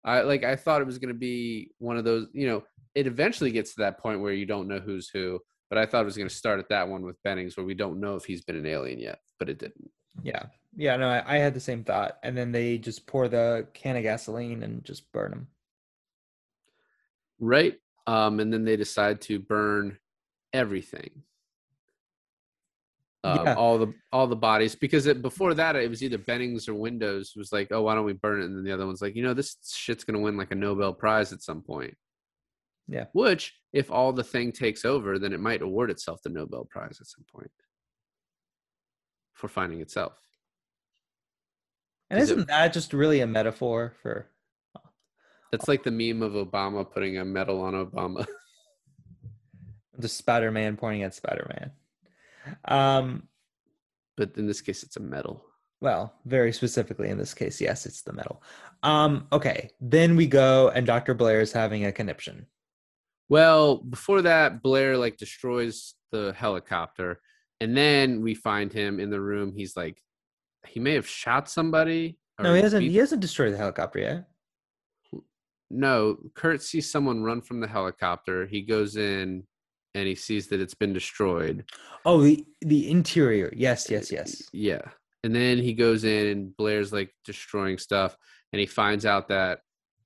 i 0.05 0.21
like 0.21 0.45
i 0.45 0.57
thought 0.57 0.81
it 0.81 0.87
was 0.87 0.99
gonna 0.99 1.15
be 1.15 1.71
one 1.79 1.97
of 1.97 2.05
those 2.05 2.27
you 2.33 2.47
know 2.47 2.63
it 2.95 3.07
eventually 3.07 3.51
gets 3.51 3.75
to 3.75 3.81
that 3.81 3.99
point 3.99 4.21
where 4.21 4.33
you 4.33 4.47
don't 4.47 4.69
know 4.69 4.79
who's 4.79 5.09
who 5.09 5.39
but 5.69 5.79
i 5.79 5.87
thought 5.87 6.03
it 6.03 6.07
was 6.07 6.17
gonna 6.17 6.31
start 6.31 6.59
at 6.59 6.69
that 6.69 6.89
one 6.89 7.03
with 7.03 7.23
bennings 7.23 7.57
where 7.57 7.67
we 7.67 7.75
don't 7.75 8.01
know 8.01 8.17
if 8.17 8.25
he's 8.25 8.43
been 8.43 8.57
an 8.57 8.67
alien 8.67 8.99
yet 8.99 9.19
but 9.39 9.49
it 9.49 9.59
didn't 9.59 9.91
yeah, 10.23 10.45
yeah. 10.77 10.97
No, 10.97 11.09
I, 11.09 11.35
I 11.35 11.39
had 11.39 11.55
the 11.55 11.61
same 11.61 11.85
thought, 11.85 12.19
and 12.23 12.37
then 12.37 12.53
they 12.53 12.79
just 12.79 13.07
pour 13.07 13.29
the 13.29 13.67
can 13.75 13.97
of 13.97 14.03
gasoline 14.03 14.63
and 14.63 14.85
just 14.85 15.11
burn 15.13 15.33
him. 15.33 15.47
right 17.39 17.75
um 18.07 18.41
and 18.41 18.51
then 18.51 18.65
they 18.65 18.77
decide 18.77 19.21
to 19.21 19.39
burn 19.39 19.99
everything 20.55 21.23
um, 23.27 23.45
Yeah. 23.47 23.55
all 23.55 23.79
the 23.79 23.93
all 24.13 24.27
the 24.27 24.37
bodies 24.37 24.75
because 24.75 25.07
it, 25.07 25.23
before 25.23 25.55
that 25.55 25.77
it 25.77 25.89
was 25.91 26.03
either 26.03 26.19
Bennings 26.19 26.69
or 26.69 26.75
Windows 26.75 27.33
was 27.37 27.53
like 27.53 27.69
oh 27.73 27.83
why 27.83 27.95
don't 27.95 28.05
we 28.05 28.13
burn 28.13 28.41
it 28.41 28.45
and 28.47 28.57
then 28.57 28.65
the 28.65 28.73
other 28.73 28.87
one's 28.87 29.03
like 29.03 29.17
you 29.17 29.23
know 29.23 29.35
this 29.35 29.57
shit's 29.75 30.05
gonna 30.05 30.21
win 30.21 30.37
like 30.37 30.51
a 30.53 30.55
Nobel 30.55 30.93
Prize 30.93 31.33
at 31.33 31.43
some 31.43 31.63
point 31.63 31.97
Yeah. 32.89 33.07
which 33.13 33.55
if 33.73 33.91
all 33.91 34.13
the 34.13 34.25
thing 34.25 34.53
takes 34.53 34.85
over 34.85 35.19
then 35.19 35.33
it 35.33 35.41
might 35.41 35.63
award 35.63 35.91
itself 35.91 36.21
the 36.23 36.31
Nobel 36.31 36.65
Prize 36.71 36.99
at 37.01 37.07
some 37.07 37.25
point 37.33 37.51
for 39.35 39.49
finding 39.49 39.81
itself 39.81 40.15
And 42.11 42.21
Is 42.21 42.31
it- 42.31 42.35
isn't 42.35 42.49
that 42.49 42.73
just 42.73 42.93
really 42.93 43.21
a 43.21 43.27
metaphor 43.27 43.95
for? 44.03 44.31
that's 45.53 45.69
like 45.69 45.85
the 45.85 45.91
meme 45.91 46.23
of 46.23 46.33
Obama 46.33 46.91
putting 46.91 47.19
a 47.19 47.25
medal 47.25 47.61
on 47.61 47.75
Obama 47.75 48.27
The 49.99 50.09
Spider 50.09 50.51
Man 50.51 50.77
pointing 50.77 51.05
at 51.05 51.15
Spider 51.15 51.47
Man. 51.59 51.71
Um, 52.67 53.29
but 54.17 54.37
in 54.37 54.47
this 54.47 54.61
case 54.61 54.83
it's 54.83 54.97
a 54.97 55.01
medal 55.01 55.45
well, 55.81 56.15
very 56.25 56.53
specifically 56.53 57.11
in 57.11 57.19
this 57.19 57.35
case, 57.35 57.61
yes, 57.61 57.87
it's 57.87 58.03
the 58.03 58.13
metal. 58.13 58.43
Um, 58.83 59.27
okay, 59.33 59.71
then 59.81 60.17
we 60.17 60.27
go 60.27 60.71
and 60.71 60.87
Dr. 60.87 61.15
Blair 61.15 61.41
is 61.41 61.53
having 61.53 61.85
a 61.85 61.93
conniption. 61.93 62.47
Well, 63.29 63.79
before 63.79 64.23
that, 64.23 64.63
Blair 64.63 64.97
like 64.97 65.17
destroys 65.17 65.95
the 66.13 66.33
helicopter, 66.37 67.21
and 67.61 67.77
then 67.77 68.23
we 68.23 68.35
find 68.35 68.73
him 68.73 69.01
in 69.01 69.11
the 69.11 69.21
room. 69.21 69.53
He's 69.55 69.77
like, 69.77 70.01
he 70.67 70.81
may 70.81 70.95
have 70.95 71.09
shot 71.09 71.49
somebody. 71.49 72.19
No, 72.41 72.55
he 72.55 72.63
hasn't 72.63 72.83
beat- 72.83 72.93
he 72.93 72.97
hasn't 72.99 73.21
destroyed 73.21 73.53
the 73.53 73.59
helicopter 73.59 73.99
yet. 73.99 74.25
No, 75.69 76.17
Kurt 76.35 76.63
sees 76.63 76.91
someone 76.91 77.25
run 77.25 77.43
from 77.43 77.61
the 77.61 77.67
helicopter. 77.67 78.47
He 78.47 78.63
goes 78.63 78.97
in, 78.97 79.43
and 79.97 80.07
he 80.07 80.15
sees 80.15 80.49
that 80.49 80.61
it's 80.61 80.75
been 80.75 80.93
destroyed. 80.93 81.65
Oh, 82.05 82.21
the 82.21 82.45
the 82.61 82.91
interior. 82.91 83.53
Yes, 83.57 83.91
yes, 83.91 84.13
yes. 84.13 84.43
Yeah, 84.53 84.83
and 85.25 85.35
then 85.35 85.59
he 85.59 85.73
goes 85.73 86.05
in, 86.05 86.27
and 86.27 86.57
Blair's 86.57 86.93
like 86.93 87.11
destroying 87.25 87.79
stuff, 87.79 88.17
and 88.53 88.61
he 88.61 88.67
finds 88.67 89.07
out 89.07 89.29
that 89.29 89.61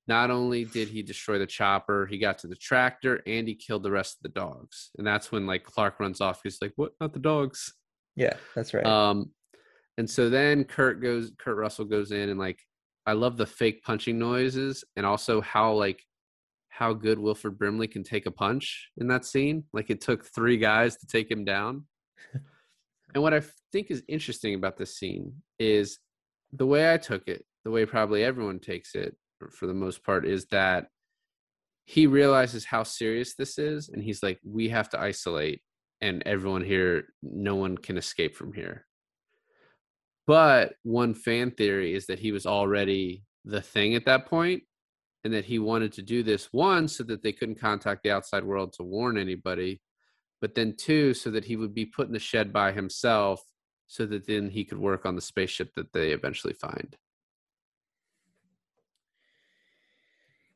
not 0.07 0.31
only 0.31 0.65
did 0.65 0.89
he 0.89 1.03
destroy 1.03 1.39
the 1.39 1.47
chopper, 1.47 2.07
he 2.07 2.19
got 2.19 2.39
to 2.39 2.47
the 2.49 2.57
tractor 2.57 3.21
and 3.27 3.47
he 3.47 3.55
killed 3.55 3.83
the 3.83 3.91
rest 3.91 4.17
of 4.17 4.23
the 4.23 4.41
dogs. 4.41 4.91
And 4.99 5.07
that's 5.07 5.31
when 5.31 5.47
like 5.47 5.63
Clark 5.63 6.01
runs 6.01 6.21
off. 6.21 6.41
He's 6.43 6.59
like, 6.63 6.73
"What? 6.77 6.93
Not 7.01 7.13
the 7.13 7.21
dogs." 7.21 7.75
Yeah, 8.17 8.35
that's 8.55 8.75
right. 8.75 8.87
Um, 8.87 9.31
and 9.99 10.09
so 10.09 10.31
then 10.31 10.65
Kurt 10.65 11.03
goes, 11.03 11.33
Kurt 11.39 11.57
Russell 11.57 11.85
goes 11.85 12.11
in 12.11 12.29
and 12.29 12.39
like, 12.39 12.59
I 13.07 13.13
love 13.13 13.37
the 13.37 13.47
fake 13.47 13.83
punching 13.83 14.19
noises 14.19 14.85
and 14.97 15.05
also 15.05 15.41
how 15.41 15.73
like 15.73 16.03
how 16.71 16.93
good 16.95 17.19
Wilford 17.19 17.59
Brimley 17.59 17.89
can 17.89 18.03
take 18.03 18.27
a 18.27 18.31
punch 18.31 18.91
in 18.97 19.09
that 19.09 19.27
scene. 19.27 19.65
Like 19.73 19.91
it 19.91 20.01
took 20.01 20.25
three 20.25 20.57
guys 20.57 20.97
to 20.97 21.07
take 21.07 21.31
him 21.31 21.45
down. 21.45 21.85
and 23.15 23.23
what 23.23 23.35
I 23.35 23.43
think 23.73 23.91
is 23.91 24.03
interesting 24.09 24.55
about 24.55 24.79
this 24.79 24.97
scene 24.97 25.35
is 25.59 25.99
the 26.53 26.67
way 26.67 26.93
I 26.93 26.97
took 26.97 27.29
it, 27.29 27.45
the 27.65 27.71
way 27.71 27.85
probably 27.85 28.25
everyone 28.25 28.61
takes 28.61 28.95
it 28.95 29.15
for 29.51 29.67
the 29.67 29.75
most 29.75 30.05
part, 30.05 30.27
is 30.27 30.47
that 30.47 30.87
he 31.85 32.07
realizes 32.07 32.65
how 32.65 32.85
serious 32.85 33.35
this 33.35 33.59
is 33.59 33.89
and 33.89 34.03
he's 34.03 34.23
like, 34.23 34.39
we 34.45 34.69
have 34.69 34.89
to 34.91 35.01
isolate 35.01 35.61
and 36.01 36.23
everyone 36.25 36.65
here, 36.65 37.09
no 37.23 37.57
one 37.57 37.77
can 37.77 37.99
escape 37.99 38.37
from 38.37 38.53
here. 38.53 38.87
But 40.27 40.75
one 40.85 41.15
fan 41.15 41.51
theory 41.51 41.95
is 41.95 42.07
that 42.07 42.21
he 42.21 42.31
was 42.31 42.47
already 42.47 43.25
the 43.45 43.61
thing 43.61 43.97
at 43.97 44.07
that 44.07 44.27
point 44.27 44.63
and 45.25 45.33
that 45.35 45.45
he 45.45 45.59
wanted 45.59 45.93
to 45.93 46.03
do 46.03 46.23
this 46.23 46.49
one 46.53 46.89
so 46.89 47.05
that 47.05 47.23
they 47.23 47.33
couldn't 47.33 47.61
contact 47.61 48.03
the 48.03 48.11
outside 48.11 48.45
world 48.45 48.73
to 48.73 48.83
warn 48.83 49.19
anybody 49.19 49.81
but 50.41 50.55
then 50.55 50.75
two 50.77 51.13
so 51.15 51.31
that 51.31 51.45
he 51.45 51.57
would 51.57 51.75
be 51.75 51.85
put 51.85 52.07
in 52.07 52.13
the 52.13 52.19
shed 52.19 52.53
by 52.53 52.73
himself 52.73 53.43
so 53.87 54.07
that 54.07 54.27
then 54.27 54.49
he 54.49 54.65
could 54.65 54.79
work 54.79 55.05
on 55.05 55.15
the 55.15 55.21
spaceship 55.21 55.75
that 55.75 55.93
they 55.93 56.13
eventually 56.13 56.55
find. 56.55 56.97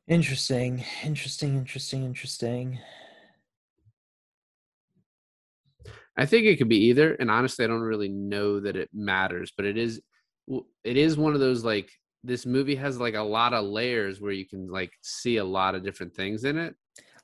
Interesting. 0.07 0.83
Interesting 1.03 1.57
interesting 1.57 2.03
interesting. 2.03 2.79
I 6.17 6.25
think 6.25 6.45
it 6.45 6.57
could 6.57 6.69
be 6.69 6.85
either 6.85 7.13
and 7.15 7.29
honestly 7.29 7.65
i 7.65 7.67
don't 7.67 7.81
really 7.81 8.07
know 8.07 8.61
that 8.61 8.77
it 8.77 8.89
matters 8.93 9.51
but 9.57 9.65
it 9.65 9.77
is 9.77 10.01
it 10.85 10.95
is 10.95 11.17
one 11.17 11.33
of 11.33 11.41
those 11.41 11.65
like 11.65 11.91
this 12.25 12.45
movie 12.45 12.75
has 12.75 12.99
like 12.99 13.15
a 13.15 13.21
lot 13.21 13.53
of 13.53 13.65
layers 13.65 14.21
where 14.21 14.31
you 14.31 14.45
can 14.45 14.69
like 14.69 14.93
see 15.01 15.37
a 15.37 15.45
lot 15.45 15.75
of 15.75 15.83
different 15.83 16.13
things 16.13 16.43
in 16.43 16.57
it. 16.57 16.75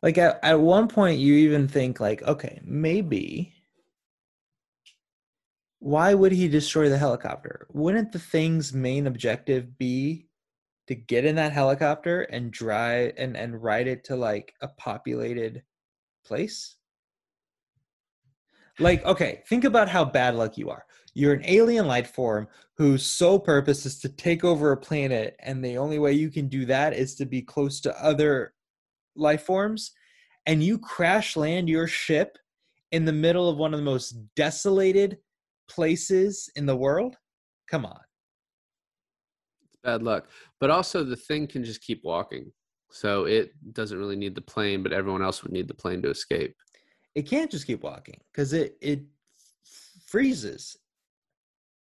Like 0.01 0.17
at, 0.17 0.39
at 0.43 0.59
one 0.59 0.87
point 0.87 1.19
you 1.19 1.35
even 1.35 1.67
think 1.67 1.99
like, 1.99 2.23
okay, 2.23 2.59
maybe 2.63 3.53
why 5.79 6.13
would 6.13 6.31
he 6.31 6.47
destroy 6.47 6.89
the 6.89 6.97
helicopter? 6.97 7.67
Wouldn't 7.71 8.11
the 8.11 8.19
thing's 8.19 8.71
main 8.71 9.07
objective 9.07 9.77
be 9.77 10.27
to 10.87 10.93
get 10.93 11.25
in 11.25 11.35
that 11.35 11.53
helicopter 11.53 12.21
and 12.21 12.51
drive 12.51 13.13
and, 13.17 13.35
and 13.35 13.61
ride 13.61 13.87
it 13.87 14.03
to 14.05 14.15
like 14.15 14.53
a 14.61 14.67
populated 14.67 15.63
place? 16.23 16.75
Like, 18.79 19.03
okay, 19.05 19.41
think 19.47 19.63
about 19.63 19.89
how 19.89 20.05
bad 20.05 20.35
luck 20.35 20.57
you 20.57 20.69
are. 20.69 20.85
You're 21.13 21.33
an 21.33 21.45
alien 21.45 21.87
life 21.87 22.13
form 22.13 22.47
whose 22.81 23.05
sole 23.05 23.39
purpose 23.39 23.85
is 23.85 23.99
to 23.99 24.09
take 24.09 24.43
over 24.43 24.71
a 24.71 24.77
planet, 24.77 25.35
and 25.43 25.63
the 25.63 25.77
only 25.77 25.99
way 25.99 26.11
you 26.11 26.31
can 26.31 26.47
do 26.47 26.65
that 26.65 26.93
is 26.93 27.13
to 27.13 27.27
be 27.27 27.39
close 27.39 27.79
to 27.79 28.03
other 28.03 28.55
life 29.15 29.43
forms. 29.43 29.91
And 30.47 30.63
you 30.63 30.79
crash 30.79 31.37
land 31.37 31.69
your 31.69 31.85
ship 31.85 32.39
in 32.91 33.05
the 33.05 33.13
middle 33.13 33.47
of 33.47 33.57
one 33.57 33.75
of 33.75 33.79
the 33.79 33.85
most 33.85 34.15
desolated 34.35 35.19
places 35.69 36.49
in 36.55 36.65
the 36.65 36.75
world? 36.75 37.17
Come 37.69 37.85
on. 37.85 37.99
It's 39.63 39.77
bad 39.83 40.01
luck. 40.01 40.29
But 40.59 40.71
also, 40.71 41.03
the 41.03 41.15
thing 41.15 41.45
can 41.45 41.63
just 41.63 41.83
keep 41.83 42.03
walking. 42.03 42.51
So 42.89 43.25
it 43.25 43.51
doesn't 43.73 43.99
really 43.99 44.15
need 44.15 44.33
the 44.33 44.41
plane, 44.41 44.81
but 44.81 44.91
everyone 44.91 45.21
else 45.21 45.43
would 45.43 45.51
need 45.51 45.67
the 45.67 45.75
plane 45.75 46.01
to 46.01 46.09
escape. 46.09 46.55
It 47.13 47.29
can't 47.29 47.51
just 47.51 47.67
keep 47.67 47.83
walking 47.83 48.19
because 48.33 48.53
it, 48.53 48.75
it 48.81 49.01
freezes 50.07 50.77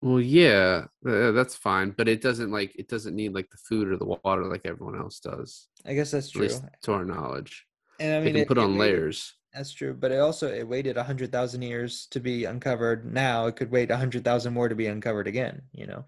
well, 0.04 0.20
yeah, 0.20 0.84
uh, 1.08 1.32
that's 1.32 1.56
fine, 1.56 1.91
but 1.91 2.10
it 2.10 2.22
doesn't 2.22 2.51
like 2.51 2.76
it 2.76 2.89
doesn't 2.89 3.16
need 3.16 3.34
like 3.34 3.49
the 3.49 3.58
food 3.58 3.88
or 3.88 3.95
the 3.95 4.04
water 4.04 4.43
like 4.43 4.66
everyone 4.66 4.99
else 4.99 5.22
does. 5.22 5.70
I 5.86 5.93
guess 5.93 6.12
that's 6.12 6.30
true. 6.30 6.49
to 6.49 6.91
our 6.91 7.06
knowledge. 7.06 7.66
And 8.01 8.16
I 8.16 8.18
mean, 8.18 8.26
they 8.26 8.32
can 8.32 8.41
it, 8.41 8.47
put 8.49 8.58
it 8.58 8.66
on 8.66 8.78
waited, 8.78 8.95
layers. 8.95 9.34
That's 9.54 9.72
true, 9.72 9.93
but 9.93 10.12
it 10.12 10.20
also 10.20 10.51
it 10.54 10.68
waited 10.68 10.97
a 10.97 11.04
hundred 11.04 11.32
thousand 11.32 11.62
years 11.62 12.08
to 12.12 12.20
be 12.20 12.43
uncovered. 12.43 13.14
Now 13.14 13.45
it 13.45 13.56
could 13.56 13.72
wait 13.72 13.91
a 13.91 13.97
hundred 13.97 14.26
thousand 14.26 14.54
more 14.54 14.68
to 14.68 14.76
be 14.76 14.88
uncovered 14.88 15.26
again. 15.26 15.62
You 15.72 15.88
know. 15.88 16.04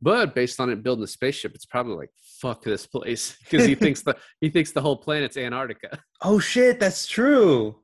But 0.00 0.34
based 0.34 0.58
on 0.58 0.70
it 0.70 0.82
building 0.82 1.04
a 1.04 1.06
spaceship, 1.06 1.54
it's 1.54 1.66
probably 1.66 1.96
like 1.96 2.10
fuck 2.40 2.62
this 2.62 2.86
place 2.86 3.36
because 3.50 3.66
he 3.66 3.74
thinks 3.74 4.00
the 4.00 4.16
he 4.40 4.48
thinks 4.48 4.72
the 4.72 4.80
whole 4.80 4.96
planet's 4.96 5.36
Antarctica. 5.36 5.98
Oh 6.22 6.38
shit, 6.38 6.80
that's 6.80 7.06
true. 7.06 7.76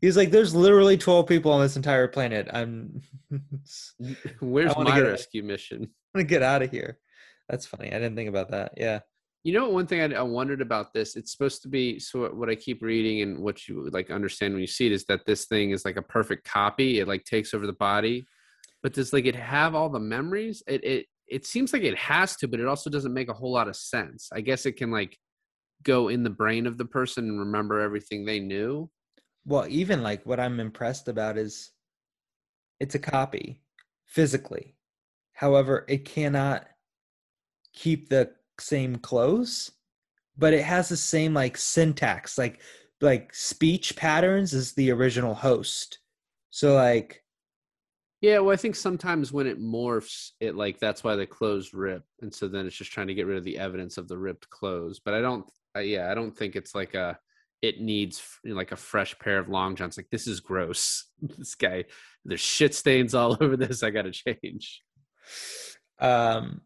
He's 0.00 0.16
like, 0.16 0.30
there's 0.30 0.54
literally 0.54 0.96
12 0.96 1.26
people 1.26 1.52
on 1.52 1.60
this 1.60 1.76
entire 1.76 2.08
planet. 2.08 2.48
I'm. 2.52 3.02
Where's 4.40 4.76
my 4.76 5.00
rescue 5.00 5.42
mission? 5.42 5.82
I'm 6.14 6.20
gonna 6.20 6.24
get 6.24 6.42
out 6.42 6.62
of 6.62 6.70
here. 6.70 6.98
That's 7.48 7.66
funny. 7.66 7.88
I 7.88 7.98
didn't 7.98 8.16
think 8.16 8.28
about 8.28 8.50
that. 8.50 8.72
Yeah. 8.76 9.00
You 9.44 9.52
know, 9.54 9.68
one 9.68 9.86
thing 9.86 10.00
I, 10.00 10.18
I 10.18 10.22
wondered 10.22 10.60
about 10.60 10.92
this. 10.92 11.16
It's 11.16 11.32
supposed 11.32 11.62
to 11.62 11.68
be 11.68 11.98
so. 11.98 12.28
What 12.28 12.50
I 12.50 12.54
keep 12.54 12.82
reading 12.82 13.22
and 13.22 13.38
what 13.40 13.66
you 13.66 13.88
like 13.90 14.10
understand 14.10 14.54
when 14.54 14.60
you 14.60 14.66
see 14.66 14.86
it 14.86 14.92
is 14.92 15.04
that 15.06 15.26
this 15.26 15.46
thing 15.46 15.70
is 15.70 15.84
like 15.84 15.96
a 15.96 16.02
perfect 16.02 16.44
copy. 16.44 17.00
It 17.00 17.08
like 17.08 17.24
takes 17.24 17.54
over 17.54 17.66
the 17.66 17.72
body, 17.72 18.26
but 18.82 18.94
does 18.94 19.12
like 19.12 19.26
it 19.26 19.36
have 19.36 19.74
all 19.74 19.88
the 19.88 20.00
memories? 20.00 20.62
It 20.66 20.84
it 20.84 21.06
it 21.26 21.46
seems 21.46 21.72
like 21.72 21.82
it 21.82 21.96
has 21.98 22.36
to, 22.36 22.48
but 22.48 22.60
it 22.60 22.66
also 22.66 22.88
doesn't 22.90 23.14
make 23.14 23.28
a 23.28 23.34
whole 23.34 23.52
lot 23.52 23.68
of 23.68 23.76
sense. 23.76 24.28
I 24.32 24.40
guess 24.40 24.66
it 24.66 24.72
can 24.72 24.90
like 24.90 25.16
go 25.82 26.08
in 26.08 26.22
the 26.22 26.30
brain 26.30 26.66
of 26.66 26.78
the 26.78 26.84
person 26.84 27.28
and 27.28 27.38
remember 27.38 27.80
everything 27.80 28.24
they 28.24 28.40
knew 28.40 28.90
well 29.48 29.66
even 29.68 30.02
like 30.02 30.24
what 30.24 30.38
i'm 30.38 30.60
impressed 30.60 31.08
about 31.08 31.36
is 31.36 31.72
it's 32.80 32.94
a 32.94 32.98
copy 32.98 33.60
physically. 34.06 34.74
However 35.32 35.84
it 35.88 36.04
cannot 36.04 36.66
keep 37.72 38.08
the 38.08 38.32
same 38.60 38.96
clothes 38.96 39.70
but 40.36 40.52
it 40.52 40.64
has 40.64 40.88
the 40.88 40.96
same 40.96 41.34
like 41.34 41.56
syntax 41.56 42.38
like 42.38 42.60
like 43.00 43.32
speech 43.32 43.94
patterns 43.94 44.52
as 44.52 44.72
the 44.72 44.90
original 44.90 45.34
host. 45.34 45.98
So 46.50 46.74
like 46.74 47.22
yeah 48.20 48.38
well 48.40 48.52
i 48.52 48.56
think 48.56 48.74
sometimes 48.74 49.30
when 49.32 49.46
it 49.46 49.60
morphs 49.60 50.30
it 50.40 50.56
like 50.56 50.80
that's 50.80 51.04
why 51.04 51.14
the 51.14 51.26
clothes 51.26 51.72
rip 51.72 52.02
and 52.20 52.34
so 52.34 52.48
then 52.48 52.66
it's 52.66 52.74
just 52.74 52.90
trying 52.90 53.06
to 53.06 53.14
get 53.14 53.26
rid 53.26 53.38
of 53.38 53.44
the 53.44 53.56
evidence 53.56 53.96
of 53.96 54.08
the 54.08 54.18
ripped 54.18 54.50
clothes 54.50 54.98
but 55.04 55.14
i 55.14 55.20
don't 55.20 55.48
uh, 55.76 55.80
yeah 55.80 56.10
i 56.10 56.14
don't 56.14 56.36
think 56.36 56.56
it's 56.56 56.74
like 56.74 56.94
a 56.94 57.16
it 57.62 57.80
needs 57.80 58.22
like 58.44 58.72
a 58.72 58.76
fresh 58.76 59.18
pair 59.18 59.38
of 59.38 59.48
long 59.48 59.74
johns. 59.76 59.96
Like 59.96 60.10
this 60.10 60.26
is 60.26 60.40
gross. 60.40 61.06
this 61.22 61.54
guy, 61.54 61.84
there's 62.24 62.40
shit 62.40 62.74
stains 62.74 63.14
all 63.14 63.36
over 63.40 63.56
this. 63.56 63.82
I 63.82 63.90
got 63.90 64.02
to 64.02 64.12
change. 64.12 64.82
Um, 65.98 66.62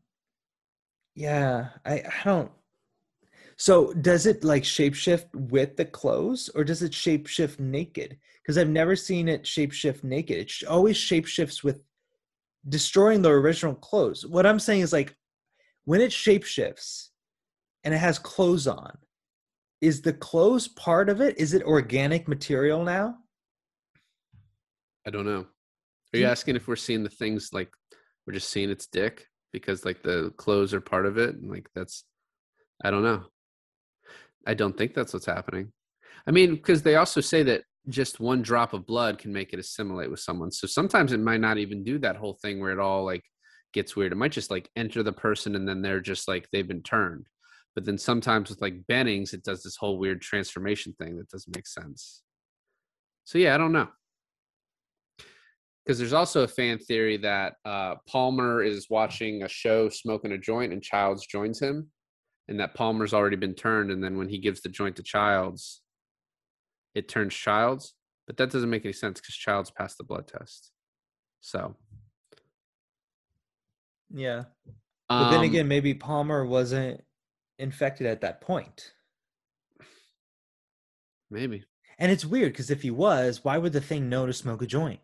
yeah, 1.14 1.68
I 1.84 1.94
I 1.94 2.22
don't. 2.24 2.50
So 3.56 3.92
does 3.92 4.26
it 4.26 4.44
like 4.44 4.64
shapeshift 4.64 5.34
with 5.34 5.76
the 5.76 5.84
clothes, 5.84 6.50
or 6.54 6.64
does 6.64 6.82
it 6.82 6.92
shapeshift 6.92 7.60
naked? 7.60 8.18
Because 8.42 8.58
I've 8.58 8.68
never 8.68 8.96
seen 8.96 9.28
it 9.28 9.44
shapeshift 9.44 10.02
naked. 10.02 10.38
It 10.38 10.52
always 10.68 10.96
shapeshifts 10.96 11.62
with 11.62 11.80
destroying 12.68 13.22
the 13.22 13.30
original 13.30 13.74
clothes. 13.74 14.26
What 14.26 14.46
I'm 14.46 14.58
saying 14.58 14.80
is 14.80 14.92
like 14.92 15.16
when 15.84 16.00
it 16.00 16.10
shapeshifts 16.10 17.08
and 17.84 17.94
it 17.94 17.98
has 17.98 18.18
clothes 18.18 18.66
on, 18.66 18.98
is 19.82 20.00
the 20.00 20.12
clothes 20.12 20.68
part 20.68 21.10
of 21.10 21.20
it? 21.20 21.36
Is 21.38 21.52
it 21.52 21.64
organic 21.64 22.28
material 22.28 22.84
now? 22.84 23.16
I 25.06 25.10
don't 25.10 25.26
know. 25.26 25.46
Are 26.14 26.18
you 26.18 26.24
mm. 26.24 26.30
asking 26.30 26.54
if 26.56 26.68
we're 26.68 26.76
seeing 26.76 27.02
the 27.02 27.10
things 27.10 27.50
like 27.52 27.68
we're 28.26 28.34
just 28.34 28.50
seeing 28.50 28.70
its 28.70 28.86
dick 28.86 29.26
because 29.52 29.84
like 29.84 30.02
the 30.02 30.32
clothes 30.36 30.72
are 30.72 30.80
part 30.80 31.04
of 31.04 31.18
it? 31.18 31.34
and 31.34 31.50
Like 31.50 31.68
that's 31.74 32.04
I 32.84 32.92
don't 32.92 33.02
know. 33.02 33.24
I 34.46 34.54
don't 34.54 34.76
think 34.78 34.94
that's 34.94 35.12
what's 35.12 35.26
happening. 35.26 35.72
I 36.26 36.30
mean, 36.30 36.54
because 36.54 36.82
they 36.82 36.94
also 36.94 37.20
say 37.20 37.42
that 37.44 37.62
just 37.88 38.20
one 38.20 38.42
drop 38.42 38.74
of 38.74 38.86
blood 38.86 39.18
can 39.18 39.32
make 39.32 39.52
it 39.52 39.58
assimilate 39.58 40.10
with 40.10 40.20
someone. 40.20 40.52
So 40.52 40.68
sometimes 40.68 41.12
it 41.12 41.18
might 41.18 41.40
not 41.40 41.58
even 41.58 41.82
do 41.82 41.98
that 41.98 42.16
whole 42.16 42.38
thing 42.40 42.60
where 42.60 42.70
it 42.70 42.78
all 42.78 43.04
like 43.04 43.24
gets 43.72 43.96
weird. 43.96 44.12
It 44.12 44.16
might 44.16 44.30
just 44.30 44.50
like 44.50 44.70
enter 44.76 45.02
the 45.02 45.12
person 45.12 45.56
and 45.56 45.68
then 45.68 45.82
they're 45.82 46.00
just 46.00 46.28
like 46.28 46.48
they've 46.52 46.68
been 46.68 46.82
turned. 46.82 47.26
But 47.74 47.84
then 47.84 47.96
sometimes 47.96 48.50
with 48.50 48.60
like 48.60 48.86
Bennings, 48.86 49.32
it 49.32 49.44
does 49.44 49.62
this 49.62 49.76
whole 49.76 49.98
weird 49.98 50.20
transformation 50.20 50.94
thing 51.00 51.16
that 51.16 51.28
doesn't 51.30 51.56
make 51.56 51.66
sense. 51.66 52.22
So 53.24 53.38
yeah, 53.38 53.54
I 53.54 53.58
don't 53.58 53.72
know. 53.72 53.88
Because 55.84 55.98
there's 55.98 56.12
also 56.12 56.42
a 56.42 56.48
fan 56.48 56.78
theory 56.78 57.16
that 57.18 57.54
uh, 57.64 57.96
Palmer 58.06 58.62
is 58.62 58.88
watching 58.88 59.42
a 59.42 59.48
show 59.48 59.88
smoking 59.88 60.32
a 60.32 60.38
joint 60.38 60.72
and 60.72 60.82
Childs 60.82 61.26
joins 61.26 61.60
him, 61.60 61.90
and 62.46 62.60
that 62.60 62.74
Palmer's 62.74 63.14
already 63.14 63.36
been 63.36 63.54
turned. 63.54 63.90
And 63.90 64.02
then 64.02 64.16
when 64.16 64.28
he 64.28 64.38
gives 64.38 64.60
the 64.60 64.68
joint 64.68 64.96
to 64.96 65.02
Childs, 65.02 65.80
it 66.94 67.08
turns 67.08 67.34
Childs. 67.34 67.94
But 68.26 68.36
that 68.36 68.50
doesn't 68.50 68.70
make 68.70 68.84
any 68.84 68.92
sense 68.92 69.20
because 69.20 69.34
Childs 69.34 69.72
passed 69.72 69.98
the 69.98 70.04
blood 70.04 70.28
test. 70.28 70.70
So. 71.40 71.74
Yeah. 74.14 74.44
But 75.08 75.14
um, 75.14 75.32
then 75.32 75.42
again, 75.42 75.66
maybe 75.66 75.94
Palmer 75.94 76.46
wasn't 76.46 77.02
infected 77.62 78.06
at 78.06 78.20
that 78.20 78.40
point. 78.40 78.92
Maybe. 81.30 81.64
And 81.98 82.10
it's 82.10 82.26
weird 82.26 82.52
because 82.52 82.70
if 82.70 82.82
he 82.82 82.90
was, 82.90 83.44
why 83.44 83.56
would 83.56 83.72
the 83.72 83.80
thing 83.80 84.08
know 84.08 84.26
to 84.26 84.32
smoke 84.32 84.60
a 84.60 84.66
joint? 84.66 85.00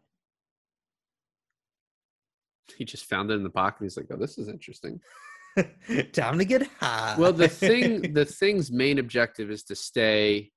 He 2.77 2.85
just 2.85 3.07
found 3.07 3.31
it 3.31 3.35
in 3.35 3.45
the 3.45 3.51
pocket. 3.51 3.85
He's 3.85 3.97
like, 3.97 4.07
"Oh, 4.11 4.17
this 4.17 4.37
is 4.37 4.49
interesting." 4.49 5.01
Time 6.13 6.39
to 6.39 6.45
get 6.45 6.69
high. 6.81 7.17
Well, 7.19 7.33
the 7.33 7.49
thing, 7.49 8.13
the 8.13 8.27
thing's 8.27 8.71
main 8.71 8.99
objective 8.99 9.51
is 9.51 9.63
to 9.65 9.75
stay, 9.75 10.51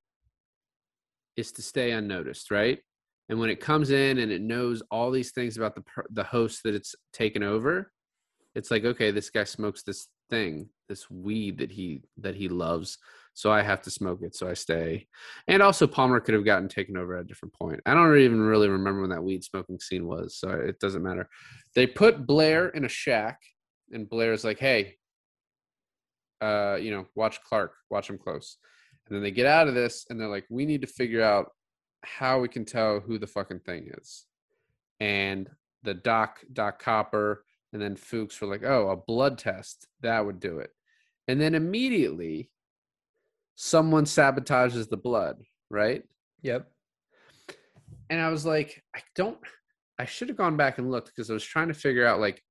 is 1.38 1.54
to 1.54 1.62
stay 1.62 1.92
unnoticed, 1.92 2.52
right? 2.52 2.80
And 3.30 3.40
when 3.40 3.50
it 3.50 3.62
comes 3.62 3.92
in 3.92 4.18
and 4.18 4.30
it 4.32 4.42
knows 4.42 4.84
all 4.92 5.10
these 5.10 5.32
things 5.32 5.56
about 5.56 5.76
the 5.76 5.84
the 6.10 6.26
host 6.26 6.64
that 6.64 6.76
it's 6.76 6.96
taken 7.14 7.44
over, 7.44 7.92
it's 8.56 8.72
like, 8.72 8.84
okay, 8.84 9.12
this 9.12 9.30
guy 9.30 9.46
smokes 9.46 9.84
this 9.84 10.10
thing, 10.30 10.70
this 10.92 11.10
weed 11.10 11.58
that 11.60 11.72
he 11.72 12.04
that 12.18 12.36
he 12.36 12.50
loves, 12.50 12.98
so 13.34 13.50
I 13.50 13.62
have 13.62 13.82
to 13.84 13.90
smoke 13.90 14.22
it, 14.24 14.36
so 14.36 14.50
I 14.50 14.54
stay. 14.54 15.08
And 15.48 15.64
also, 15.64 15.88
Palmer 15.88 16.20
could 16.20 16.36
have 16.36 16.44
gotten 16.44 16.68
taken 16.68 16.98
over 16.98 17.16
at 17.16 17.22
a 17.22 17.28
different 17.28 17.54
point. 17.54 17.80
I 17.86 17.94
don't 17.94 18.18
even 18.18 18.42
really 18.42 18.68
remember 18.68 19.00
when 19.02 19.10
that 19.12 19.24
weed 19.24 19.44
smoking 19.44 19.80
scene 19.80 20.06
was, 20.06 20.36
so 20.36 20.50
it 20.50 20.80
doesn't 20.80 21.02
matter. 21.02 21.30
They 21.74 21.88
put 21.88 22.28
Blair 22.28 22.70
in 22.70 22.84
a 22.84 22.90
shack, 22.90 23.40
and 23.94 24.10
Blair's 24.10 24.44
like, 24.44 24.60
"Hey, 24.60 24.98
uh, 26.42 26.78
you 26.82 26.92
know, 26.92 27.06
watch 27.16 27.42
Clark, 27.44 27.74
watch 27.90 28.10
him 28.10 28.18
close." 28.18 28.58
And 29.08 29.16
then 29.16 29.24
they 29.24 29.32
get 29.32 29.48
out 29.48 29.70
of 29.70 29.74
this, 29.76 30.06
and 30.10 30.20
they're 30.20 30.28
like, 30.28 30.46
"We 30.50 30.66
need 30.66 30.82
to 30.82 30.88
figure 30.88 31.24
out 31.24 31.52
how 32.04 32.40
we 32.42 32.50
can 32.50 32.66
tell 32.66 33.00
who 33.00 33.18
the 33.18 33.28
fucking 33.28 33.62
thing 33.62 33.92
is." 33.98 34.26
And 35.00 35.50
the 35.84 35.94
doc, 35.94 36.40
Doc 36.52 36.84
Copper, 36.84 37.46
and 37.74 37.82
then 37.82 37.96
Fuchs 37.96 38.42
were 38.42 38.48
like, 38.48 38.64
"Oh, 38.64 38.90
a 38.90 38.98
blood 38.98 39.38
test 39.38 39.88
that 40.02 40.26
would 40.26 40.42
do 40.42 40.60
it." 40.60 40.72
And 41.28 41.40
then 41.40 41.56
immediately, 41.56 42.50
someone 43.56 44.06
sabotages 44.06 44.90
the 44.90 44.98
blood, 44.98 45.38
right? 45.70 46.04
yep. 46.42 46.68
and 48.10 48.20
I 48.20 48.30
was 48.30 48.46
like, 48.46 48.84
I 48.96 49.02
don't. 49.16 49.38
I 50.00 50.06
should 50.06 50.30
have 50.30 50.38
gone 50.38 50.58
back 50.58 50.80
and 50.80 50.90
looked 50.90 51.10
because 51.10 51.30
I 51.30 51.34
was 51.34 51.44
trying 51.44 51.68
to 51.68 51.76
figure 51.76 52.06
out 52.06 52.20
like 52.20 52.42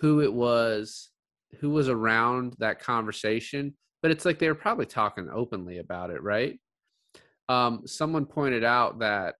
who 0.00 0.20
it 0.20 0.32
was, 0.32 1.10
who 1.60 1.70
was 1.70 1.88
around 1.88 2.56
that 2.58 2.80
conversation. 2.80 3.74
But 4.02 4.10
it's 4.10 4.24
like 4.24 4.38
they 4.38 4.48
were 4.48 4.56
probably 4.56 4.86
talking 4.86 5.28
openly 5.32 5.78
about 5.78 6.10
it, 6.10 6.22
right? 6.22 6.58
Um, 7.48 7.82
someone 7.86 8.26
pointed 8.26 8.64
out 8.64 8.98
that 8.98 9.36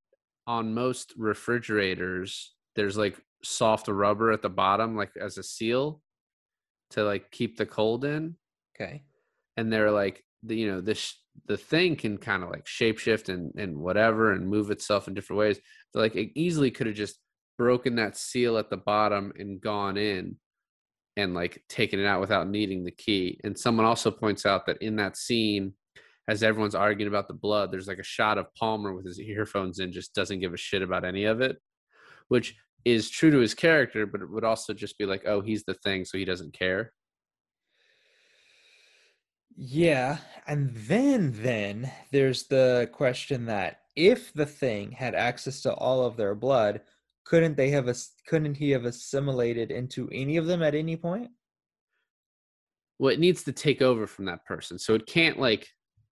on 0.46 0.74
most 0.74 1.12
refrigerators, 1.16 2.54
there's 2.76 2.96
like 2.96 3.16
soft 3.42 3.88
rubber 3.88 4.30
at 4.30 4.42
the 4.42 4.48
bottom, 4.48 4.96
like 4.96 5.10
as 5.20 5.38
a 5.38 5.42
seal 5.42 6.00
to 6.90 7.02
like 7.02 7.32
keep 7.32 7.56
the 7.56 7.66
cold 7.66 8.04
in 8.04 8.36
Okay. 8.78 9.02
and 9.56 9.72
they're 9.72 9.90
like 9.90 10.22
the 10.42 10.54
you 10.54 10.70
know 10.70 10.80
this 10.80 11.14
the 11.46 11.56
thing 11.56 11.96
can 11.96 12.18
kind 12.18 12.42
of 12.42 12.50
like 12.50 12.66
shapeshift 12.66 13.28
and 13.28 13.52
and 13.56 13.76
whatever 13.76 14.32
and 14.32 14.48
move 14.48 14.70
itself 14.70 15.08
in 15.08 15.14
different 15.14 15.38
ways. 15.38 15.58
They're 15.92 16.02
like 16.02 16.16
it 16.16 16.32
easily 16.38 16.70
could 16.70 16.86
have 16.86 16.96
just 16.96 17.18
broken 17.58 17.96
that 17.96 18.16
seal 18.16 18.58
at 18.58 18.70
the 18.70 18.76
bottom 18.76 19.32
and 19.38 19.60
gone 19.60 19.96
in 19.96 20.36
and 21.16 21.34
like 21.34 21.62
taken 21.68 21.98
it 21.98 22.06
out 22.06 22.20
without 22.20 22.48
needing 22.48 22.84
the 22.84 22.90
key. 22.90 23.40
And 23.44 23.58
someone 23.58 23.86
also 23.86 24.10
points 24.10 24.44
out 24.44 24.66
that 24.66 24.82
in 24.82 24.96
that 24.96 25.16
scene 25.16 25.72
as 26.28 26.42
everyone's 26.42 26.74
arguing 26.74 27.08
about 27.08 27.28
the 27.28 27.34
blood 27.34 27.70
there's 27.70 27.88
like 27.88 27.98
a 27.98 28.04
shot 28.04 28.38
of 28.38 28.52
palmer 28.54 28.94
with 28.94 29.06
his 29.06 29.20
earphones 29.20 29.78
in 29.78 29.92
just 29.92 30.14
doesn't 30.14 30.40
give 30.40 30.52
a 30.52 30.56
shit 30.56 30.82
about 30.82 31.04
any 31.04 31.24
of 31.24 31.40
it 31.40 31.56
which 32.28 32.54
is 32.84 33.10
true 33.10 33.30
to 33.30 33.38
his 33.38 33.54
character 33.54 34.06
but 34.06 34.20
it 34.20 34.30
would 34.30 34.44
also 34.44 34.72
just 34.72 34.98
be 34.98 35.06
like 35.06 35.22
oh 35.26 35.40
he's 35.40 35.64
the 35.64 35.74
thing 35.74 36.04
so 36.04 36.18
he 36.18 36.24
doesn't 36.24 36.52
care 36.52 36.92
Yeah, 39.56 40.18
and 40.46 40.70
then 40.74 41.32
then 41.42 41.90
there's 42.12 42.44
the 42.44 42.90
question 42.92 43.46
that 43.46 43.80
if 43.96 44.32
the 44.34 44.44
thing 44.46 44.92
had 44.92 45.14
access 45.14 45.62
to 45.62 45.72
all 45.74 46.04
of 46.04 46.16
their 46.16 46.34
blood, 46.34 46.82
couldn't 47.24 47.56
they 47.56 47.70
have 47.70 47.90
couldn't 48.26 48.56
he 48.56 48.70
have 48.70 48.84
assimilated 48.84 49.70
into 49.70 50.08
any 50.12 50.36
of 50.36 50.46
them 50.46 50.62
at 50.62 50.74
any 50.74 50.96
point? 50.96 51.30
well 52.98 53.12
it 53.12 53.20
needs 53.20 53.44
to 53.44 53.52
take 53.52 53.82
over 53.82 54.06
from 54.06 54.24
that 54.24 54.42
person 54.46 54.78
so 54.78 54.94
it 54.94 55.06
can't 55.06 55.38
like 55.38 55.68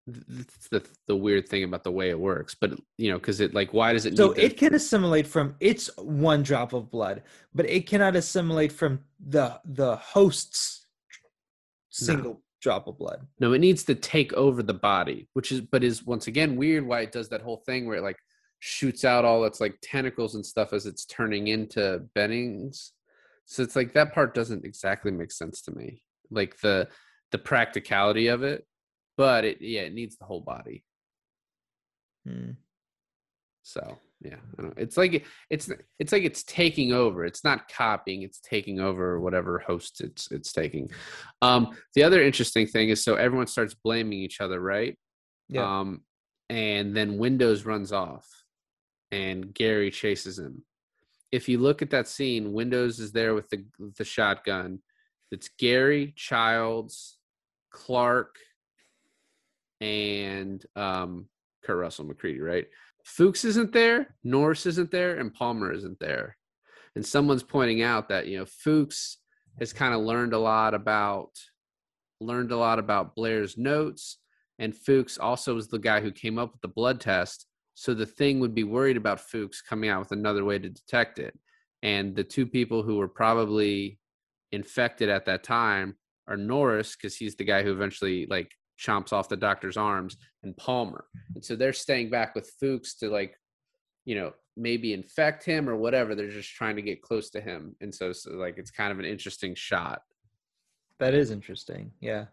that's 0.06 0.68
the 0.68 0.86
the 1.06 1.16
weird 1.16 1.48
thing 1.48 1.64
about 1.64 1.82
the 1.82 1.90
way 1.90 2.10
it 2.10 2.18
works 2.20 2.54
but 2.60 2.78
you 2.98 3.10
know 3.10 3.16
because 3.18 3.40
it 3.40 3.54
like 3.54 3.72
why 3.72 3.90
does 3.94 4.04
it 4.04 4.14
So 4.18 4.28
need 4.28 4.34
to- 4.34 4.44
it 4.44 4.56
can 4.58 4.74
assimilate 4.74 5.26
from 5.26 5.54
its 5.60 5.88
one 5.96 6.42
drop 6.42 6.74
of 6.74 6.90
blood, 6.90 7.22
but 7.54 7.64
it 7.70 7.86
cannot 7.86 8.16
assimilate 8.16 8.70
from 8.70 9.00
the 9.18 9.58
the 9.64 9.96
host's 9.96 10.86
single 11.88 12.42
drop 12.64 12.86
of 12.88 12.98
blood. 12.98 13.20
no 13.38 13.52
it 13.52 13.58
needs 13.60 13.84
to 13.84 13.94
take 13.94 14.32
over 14.32 14.62
the 14.62 14.74
body 14.74 15.28
which 15.34 15.52
is 15.52 15.60
but 15.60 15.84
is 15.84 16.04
once 16.04 16.26
again 16.26 16.56
weird 16.56 16.84
why 16.84 17.00
it 17.02 17.12
does 17.12 17.28
that 17.28 17.42
whole 17.42 17.62
thing 17.66 17.86
where 17.86 17.98
it 17.98 18.02
like 18.02 18.18
shoots 18.58 19.04
out 19.04 19.24
all 19.26 19.44
its 19.44 19.60
like 19.60 19.76
tentacles 19.82 20.34
and 20.34 20.44
stuff 20.44 20.72
as 20.72 20.86
it's 20.86 21.04
turning 21.04 21.48
into 21.48 22.02
bennings 22.14 22.92
so 23.44 23.62
it's 23.62 23.76
like 23.76 23.92
that 23.92 24.14
part 24.14 24.34
doesn't 24.34 24.64
exactly 24.64 25.12
make 25.12 25.30
sense 25.30 25.60
to 25.60 25.70
me 25.72 26.02
like 26.30 26.58
the 26.60 26.88
the 27.32 27.38
practicality 27.38 28.28
of 28.28 28.42
it 28.42 28.66
but 29.18 29.44
it 29.44 29.58
yeah 29.60 29.82
it 29.82 29.92
needs 29.92 30.16
the 30.16 30.24
whole 30.24 30.40
body 30.40 30.82
Hmm. 32.26 32.52
So 33.62 33.98
yeah, 34.24 34.36
I 34.58 34.62
don't 34.62 34.74
it's 34.78 34.96
like 34.96 35.26
it's 35.50 35.70
it's 35.98 36.12
like 36.12 36.22
it's 36.22 36.42
taking 36.44 36.92
over. 36.92 37.24
It's 37.26 37.44
not 37.44 37.68
copying. 37.68 38.22
It's 38.22 38.40
taking 38.40 38.80
over 38.80 39.20
whatever 39.20 39.58
host 39.58 40.00
it's 40.00 40.30
it's 40.30 40.52
taking. 40.52 40.90
Um, 41.42 41.76
the 41.94 42.04
other 42.04 42.22
interesting 42.22 42.66
thing 42.66 42.88
is 42.88 43.04
so 43.04 43.16
everyone 43.16 43.46
starts 43.46 43.74
blaming 43.74 44.18
each 44.18 44.40
other, 44.40 44.60
right? 44.60 44.96
Yeah. 45.48 45.80
Um, 45.80 46.00
and 46.48 46.96
then 46.96 47.18
Windows 47.18 47.66
runs 47.66 47.92
off, 47.92 48.26
and 49.12 49.52
Gary 49.52 49.90
chases 49.90 50.38
him. 50.38 50.62
If 51.30 51.48
you 51.48 51.58
look 51.58 51.82
at 51.82 51.90
that 51.90 52.08
scene, 52.08 52.54
Windows 52.54 53.00
is 53.00 53.12
there 53.12 53.34
with 53.34 53.50
the 53.50 53.64
the 53.98 54.04
shotgun. 54.04 54.80
It's 55.30 55.50
Gary, 55.58 56.14
Childs, 56.16 57.18
Clark, 57.70 58.36
and 59.82 60.64
um, 60.76 61.28
Kurt 61.62 61.76
Russell 61.76 62.06
MacReady, 62.06 62.40
right? 62.40 62.66
Fuchs 63.04 63.44
isn't 63.44 63.72
there, 63.72 64.16
Norris 64.24 64.66
isn't 64.66 64.90
there, 64.90 65.18
and 65.18 65.32
Palmer 65.32 65.72
isn't 65.72 66.00
there. 66.00 66.36
And 66.96 67.04
someone's 67.04 67.42
pointing 67.42 67.82
out 67.82 68.08
that 68.08 68.26
you 68.26 68.38
know 68.38 68.46
Fuchs 68.46 69.18
has 69.58 69.72
kind 69.72 69.94
of 69.94 70.00
learned 70.00 70.32
a 70.32 70.38
lot 70.38 70.74
about 70.74 71.30
learned 72.20 72.50
a 72.50 72.56
lot 72.56 72.78
about 72.78 73.14
Blair's 73.14 73.58
notes, 73.58 74.18
and 74.58 74.74
Fuchs 74.74 75.18
also 75.18 75.54
was 75.54 75.68
the 75.68 75.78
guy 75.78 76.00
who 76.00 76.10
came 76.10 76.38
up 76.38 76.52
with 76.52 76.60
the 76.62 76.68
blood 76.68 77.00
test. 77.00 77.46
So 77.74 77.92
the 77.92 78.06
thing 78.06 78.40
would 78.40 78.54
be 78.54 78.64
worried 78.64 78.96
about 78.96 79.20
Fuchs 79.20 79.60
coming 79.60 79.90
out 79.90 79.98
with 79.98 80.12
another 80.12 80.44
way 80.44 80.58
to 80.58 80.68
detect 80.68 81.18
it. 81.18 81.36
And 81.82 82.14
the 82.14 82.24
two 82.24 82.46
people 82.46 82.82
who 82.82 82.96
were 82.96 83.08
probably 83.08 83.98
infected 84.52 85.08
at 85.08 85.26
that 85.26 85.42
time 85.42 85.96
are 86.28 86.36
Norris, 86.36 86.96
because 86.96 87.16
he's 87.16 87.34
the 87.34 87.44
guy 87.44 87.62
who 87.62 87.72
eventually 87.72 88.26
like 88.26 88.52
chomps 88.84 89.12
off 89.12 89.28
the 89.28 89.36
doctor's 89.36 89.76
arms, 89.76 90.16
and 90.42 90.56
Palmer. 90.56 91.04
And 91.34 91.44
so 91.44 91.56
they're 91.56 91.72
staying 91.72 92.10
back 92.10 92.34
with 92.34 92.52
Fuchs 92.60 92.94
to 92.96 93.08
like, 93.08 93.38
you 94.04 94.14
know, 94.14 94.32
maybe 94.56 94.92
infect 94.92 95.44
him 95.44 95.68
or 95.68 95.76
whatever. 95.76 96.14
They're 96.14 96.30
just 96.30 96.54
trying 96.54 96.76
to 96.76 96.82
get 96.82 97.02
close 97.02 97.30
to 97.30 97.40
him. 97.40 97.74
And 97.80 97.94
so, 97.94 98.12
so 98.12 98.32
like 98.32 98.58
it's 98.58 98.70
kind 98.70 98.92
of 98.92 98.98
an 98.98 99.04
interesting 99.04 99.54
shot. 99.54 100.02
That 100.98 101.14
is 101.14 101.30
interesting. 101.30 101.92
Yeah. 102.00 102.26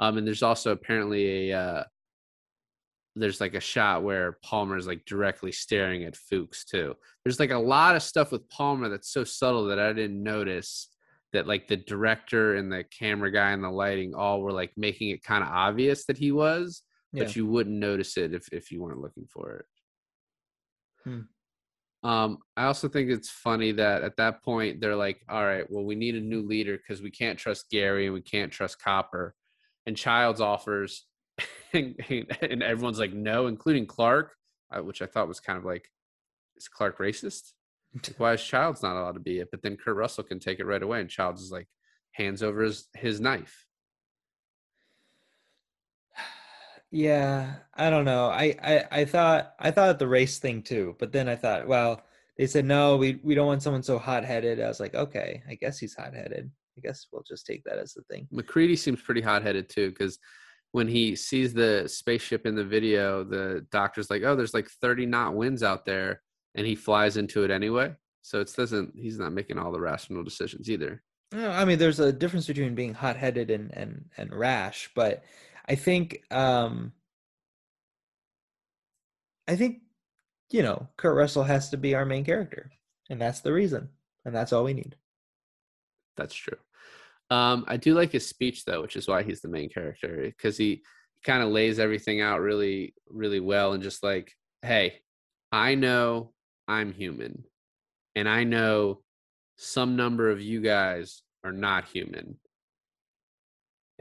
Um, 0.00 0.18
and 0.18 0.26
there's 0.26 0.42
also 0.42 0.72
apparently 0.72 1.50
a 1.50 1.58
uh, 1.58 1.84
there's 3.14 3.40
like 3.40 3.54
a 3.54 3.60
shot 3.60 4.02
where 4.02 4.38
Palmer 4.44 4.76
is 4.76 4.86
like 4.86 5.06
directly 5.06 5.50
staring 5.50 6.04
at 6.04 6.16
Fuchs 6.16 6.64
too. 6.64 6.94
There's 7.24 7.40
like 7.40 7.50
a 7.50 7.58
lot 7.58 7.96
of 7.96 8.02
stuff 8.02 8.30
with 8.30 8.48
Palmer 8.50 8.90
that's 8.90 9.10
so 9.10 9.24
subtle 9.24 9.64
that 9.66 9.78
I 9.78 9.92
didn't 9.94 10.22
notice 10.22 10.88
that 11.36 11.46
like 11.46 11.68
the 11.68 11.76
director 11.76 12.56
and 12.56 12.72
the 12.72 12.84
camera 12.98 13.30
guy 13.30 13.52
and 13.52 13.62
the 13.62 13.70
lighting 13.70 14.14
all 14.14 14.40
were 14.40 14.52
like 14.52 14.72
making 14.76 15.10
it 15.10 15.22
kind 15.22 15.44
of 15.44 15.50
obvious 15.50 16.06
that 16.06 16.16
he 16.16 16.32
was, 16.32 16.82
Yeah. 17.12 17.24
but 17.24 17.36
you 17.36 17.46
wouldn't 17.46 17.76
notice 17.78 18.16
it 18.16 18.32
if 18.34 18.48
if 18.52 18.72
you 18.72 18.82
weren't 18.82 19.00
looking 19.00 19.26
for 19.30 19.52
it. 19.58 19.66
Hmm. 21.04 21.20
Um, 22.08 22.38
I 22.56 22.64
also 22.64 22.88
think 22.88 23.10
it's 23.10 23.28
funny 23.30 23.72
that 23.72 24.02
at 24.02 24.16
that 24.16 24.42
point 24.42 24.80
they're 24.80 24.96
like, 24.96 25.20
all 25.28 25.44
right, 25.44 25.64
well, 25.68 25.84
we 25.84 25.94
need 25.94 26.14
a 26.14 26.20
new 26.20 26.42
leader 26.42 26.76
because 26.76 27.02
we 27.02 27.10
can't 27.10 27.38
trust 27.38 27.70
Gary 27.70 28.06
and 28.06 28.14
we 28.14 28.22
can't 28.22 28.52
trust 28.52 28.80
Copper. 28.80 29.34
And 29.86 29.96
Childs 29.96 30.40
offers, 30.40 31.06
and, 31.72 31.96
and 32.40 32.62
everyone's 32.62 32.98
like, 32.98 33.12
no, 33.12 33.46
including 33.46 33.86
Clark, 33.86 34.34
uh, 34.72 34.82
which 34.82 35.02
I 35.02 35.06
thought 35.06 35.28
was 35.28 35.40
kind 35.40 35.58
of 35.58 35.64
like, 35.64 35.88
is 36.56 36.68
Clark 36.68 36.98
racist? 36.98 37.52
Like, 37.96 38.18
why 38.18 38.32
is 38.34 38.42
Childs 38.42 38.82
not 38.82 38.96
allowed 38.96 39.12
to 39.12 39.20
be 39.20 39.38
it? 39.38 39.48
But 39.50 39.62
then 39.62 39.76
Kurt 39.76 39.96
Russell 39.96 40.24
can 40.24 40.38
take 40.38 40.60
it 40.60 40.66
right 40.66 40.82
away, 40.82 41.00
and 41.00 41.10
Childs 41.10 41.42
is 41.42 41.50
like, 41.50 41.68
hands 42.12 42.42
over 42.42 42.62
his, 42.62 42.88
his 42.94 43.20
knife. 43.20 43.66
Yeah, 46.92 47.56
I 47.74 47.90
don't 47.90 48.04
know. 48.04 48.26
I, 48.26 48.54
I 48.62 48.84
I 49.00 49.04
thought 49.04 49.54
I 49.58 49.72
thought 49.72 49.98
the 49.98 50.06
race 50.06 50.38
thing 50.38 50.62
too, 50.62 50.94
but 51.00 51.10
then 51.10 51.28
I 51.28 51.34
thought, 51.34 51.66
well, 51.66 52.00
they 52.38 52.46
said 52.46 52.64
no, 52.64 52.96
we 52.96 53.18
we 53.24 53.34
don't 53.34 53.48
want 53.48 53.62
someone 53.62 53.82
so 53.82 53.98
hot 53.98 54.24
headed. 54.24 54.60
I 54.60 54.68
was 54.68 54.78
like, 54.78 54.94
okay, 54.94 55.42
I 55.50 55.56
guess 55.56 55.78
he's 55.80 55.96
hot 55.96 56.14
headed. 56.14 56.48
I 56.78 56.80
guess 56.80 57.08
we'll 57.10 57.24
just 57.26 57.44
take 57.44 57.64
that 57.64 57.78
as 57.78 57.92
the 57.92 58.02
thing. 58.02 58.28
MacReady 58.30 58.76
seems 58.76 59.02
pretty 59.02 59.20
hot 59.20 59.42
headed 59.42 59.68
too, 59.68 59.90
because 59.90 60.18
when 60.70 60.86
he 60.86 61.16
sees 61.16 61.52
the 61.52 61.88
spaceship 61.88 62.46
in 62.46 62.54
the 62.54 62.64
video, 62.64 63.24
the 63.24 63.66
doctor's 63.72 64.08
like, 64.08 64.22
"Oh, 64.22 64.36
there's 64.36 64.54
like 64.54 64.68
30 64.68 65.06
knot 65.06 65.34
winds 65.34 65.64
out 65.64 65.86
there," 65.86 66.22
and 66.56 66.66
he 66.66 66.74
flies 66.74 67.16
into 67.16 67.44
it 67.44 67.50
anyway. 67.50 67.94
So 68.22 68.40
it 68.40 68.52
doesn't. 68.56 68.92
He's 68.96 69.18
not 69.18 69.32
making 69.32 69.58
all 69.58 69.70
the 69.70 69.80
rational 69.80 70.24
decisions 70.24 70.68
either. 70.68 71.02
No, 71.32 71.50
I 71.50 71.64
mean, 71.64 71.78
there's 71.78 72.00
a 72.00 72.12
difference 72.12 72.46
between 72.46 72.74
being 72.74 72.94
hot 72.94 73.16
headed 73.16 73.50
and 73.50 73.72
and 73.72 74.06
and 74.16 74.34
rash, 74.34 74.90
but 74.94 75.22
I 75.68 75.74
think 75.74 76.22
um 76.30 76.92
I 79.46 79.56
think 79.56 79.82
you 80.50 80.62
know 80.62 80.88
Kurt 80.96 81.16
Russell 81.16 81.44
has 81.44 81.70
to 81.70 81.76
be 81.76 81.94
our 81.94 82.04
main 82.04 82.24
character, 82.24 82.70
and 83.10 83.20
that's 83.20 83.40
the 83.40 83.52
reason, 83.52 83.90
and 84.24 84.34
that's 84.34 84.52
all 84.52 84.64
we 84.64 84.74
need. 84.74 84.96
That's 86.16 86.34
true. 86.34 86.58
Um, 87.30 87.64
I 87.66 87.76
do 87.76 87.94
like 87.94 88.12
his 88.12 88.28
speech 88.28 88.64
though, 88.64 88.82
which 88.82 88.96
is 88.96 89.08
why 89.08 89.22
he's 89.22 89.40
the 89.40 89.48
main 89.48 89.68
character 89.68 90.22
because 90.24 90.56
he, 90.56 90.82
he 91.14 91.20
kind 91.24 91.42
of 91.42 91.50
lays 91.50 91.78
everything 91.78 92.20
out 92.20 92.40
really, 92.40 92.94
really 93.08 93.40
well 93.40 93.72
and 93.72 93.82
just 93.82 94.02
like, 94.02 94.32
hey, 94.62 95.00
I 95.50 95.74
know 95.74 96.32
I'm 96.68 96.92
human, 96.92 97.44
and 98.14 98.28
I 98.28 98.44
know 98.44 99.00
some 99.56 99.96
number 99.96 100.30
of 100.30 100.40
you 100.40 100.60
guys 100.60 101.22
are 101.44 101.52
not 101.52 101.86
human, 101.86 102.38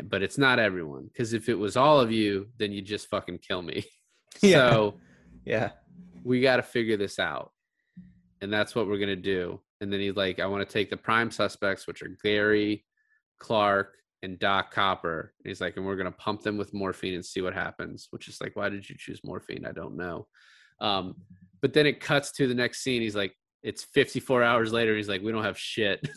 but 0.04 0.22
it's 0.22 0.38
not 0.38 0.60
everyone. 0.60 1.06
Because 1.06 1.34
if 1.34 1.48
it 1.50 1.56
was 1.56 1.78
all 1.78 2.00
of 2.00 2.12
you, 2.12 2.48
then 2.58 2.72
you'd 2.72 2.86
just 2.86 3.08
fucking 3.08 3.40
kill 3.40 3.62
me. 3.62 3.86
Yeah. 4.42 4.70
So 4.70 4.96
Yeah, 5.46 5.72
we 6.24 6.42
got 6.42 6.58
to 6.58 6.64
figure 6.64 6.98
this 6.98 7.20
out. 7.20 7.52
And 8.42 8.52
that's 8.52 8.76
what 8.76 8.88
we're 8.88 8.98
going 8.98 9.10
to 9.10 9.16
do. 9.16 9.62
And 9.80 9.94
then 9.94 10.00
he's 10.00 10.16
like, 10.16 10.40
I 10.40 10.48
want 10.48 10.68
to 10.68 10.74
take 10.74 10.90
the 10.90 10.98
prime 10.98 11.32
suspects, 11.32 11.88
which 11.88 12.02
are 12.02 12.18
Gary, 12.24 12.84
Clark, 13.40 13.96
and 14.24 14.40
Doc 14.40 14.74
Copper. 14.74 15.34
And 15.40 15.50
he's 15.50 15.62
like, 15.62 15.78
and 15.78 15.86
we're 15.86 15.96
going 15.96 16.06
to 16.06 16.12
pump 16.12 16.42
them 16.42 16.58
with 16.58 16.74
morphine 16.74 17.14
and 17.14 17.26
see 17.26 17.42
what 17.42 17.54
happens, 17.54 18.08
which 18.10 18.28
is 18.28 18.42
like, 18.42 18.56
why 18.56 18.70
did 18.70 18.90
you 18.90 18.96
choose 18.98 19.22
morphine? 19.24 19.66
I 19.66 19.72
don't 19.72 19.96
know. 19.96 20.28
Um, 20.80 21.16
but 21.62 21.74
then 21.74 21.86
it 21.86 22.00
cuts 22.00 22.32
to 22.34 22.48
the 22.48 22.54
next 22.54 22.84
scene. 22.84 23.02
He's 23.02 23.16
like, 23.16 23.34
it's 23.64 23.84
54 23.94 24.44
hours 24.44 24.72
later. 24.72 24.96
He's 24.96 25.10
like, 25.10 25.22
we 25.22 25.32
don't 25.32 25.44
have 25.44 25.58
shit. 25.58 26.08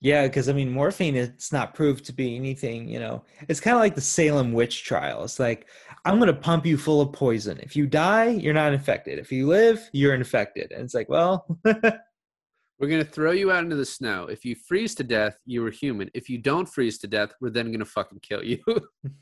yeah, 0.00 0.26
because 0.26 0.48
I 0.48 0.52
mean, 0.52 0.70
morphine 0.70 1.16
it's 1.16 1.52
not 1.52 1.74
proved 1.74 2.06
to 2.06 2.12
be 2.12 2.36
anything. 2.36 2.88
You 2.88 3.00
know, 3.00 3.24
it's 3.48 3.60
kind 3.60 3.76
of 3.76 3.80
like 3.80 3.94
the 3.94 4.00
Salem 4.00 4.52
witch 4.52 4.84
trial. 4.84 5.24
It's 5.24 5.38
like 5.38 5.68
I'm 6.04 6.18
going 6.18 6.32
to 6.32 6.40
pump 6.40 6.64
you 6.64 6.78
full 6.78 7.00
of 7.00 7.12
poison. 7.12 7.58
If 7.62 7.76
you 7.76 7.86
die, 7.86 8.28
you're 8.28 8.54
not 8.54 8.72
infected. 8.72 9.18
If 9.18 9.30
you 9.30 9.46
live, 9.46 9.88
you're 9.92 10.14
infected. 10.14 10.72
And 10.72 10.82
it's 10.82 10.94
like, 10.94 11.08
well, 11.08 11.46
We're 12.78 12.88
going 12.88 13.04
to 13.04 13.10
throw 13.10 13.30
you 13.30 13.52
out 13.52 13.62
into 13.62 13.76
the 13.76 13.86
snow. 13.86 14.24
If 14.24 14.44
you 14.44 14.56
freeze 14.56 14.96
to 14.96 15.04
death, 15.04 15.38
you 15.46 15.62
were 15.62 15.70
human. 15.70 16.10
If 16.12 16.28
you 16.28 16.38
don't 16.38 16.68
freeze 16.68 16.98
to 16.98 17.06
death, 17.06 17.32
we're 17.40 17.50
then 17.50 17.66
going 17.66 17.78
to 17.78 17.84
fucking 17.84 18.20
kill 18.20 18.42
you. 18.42 18.58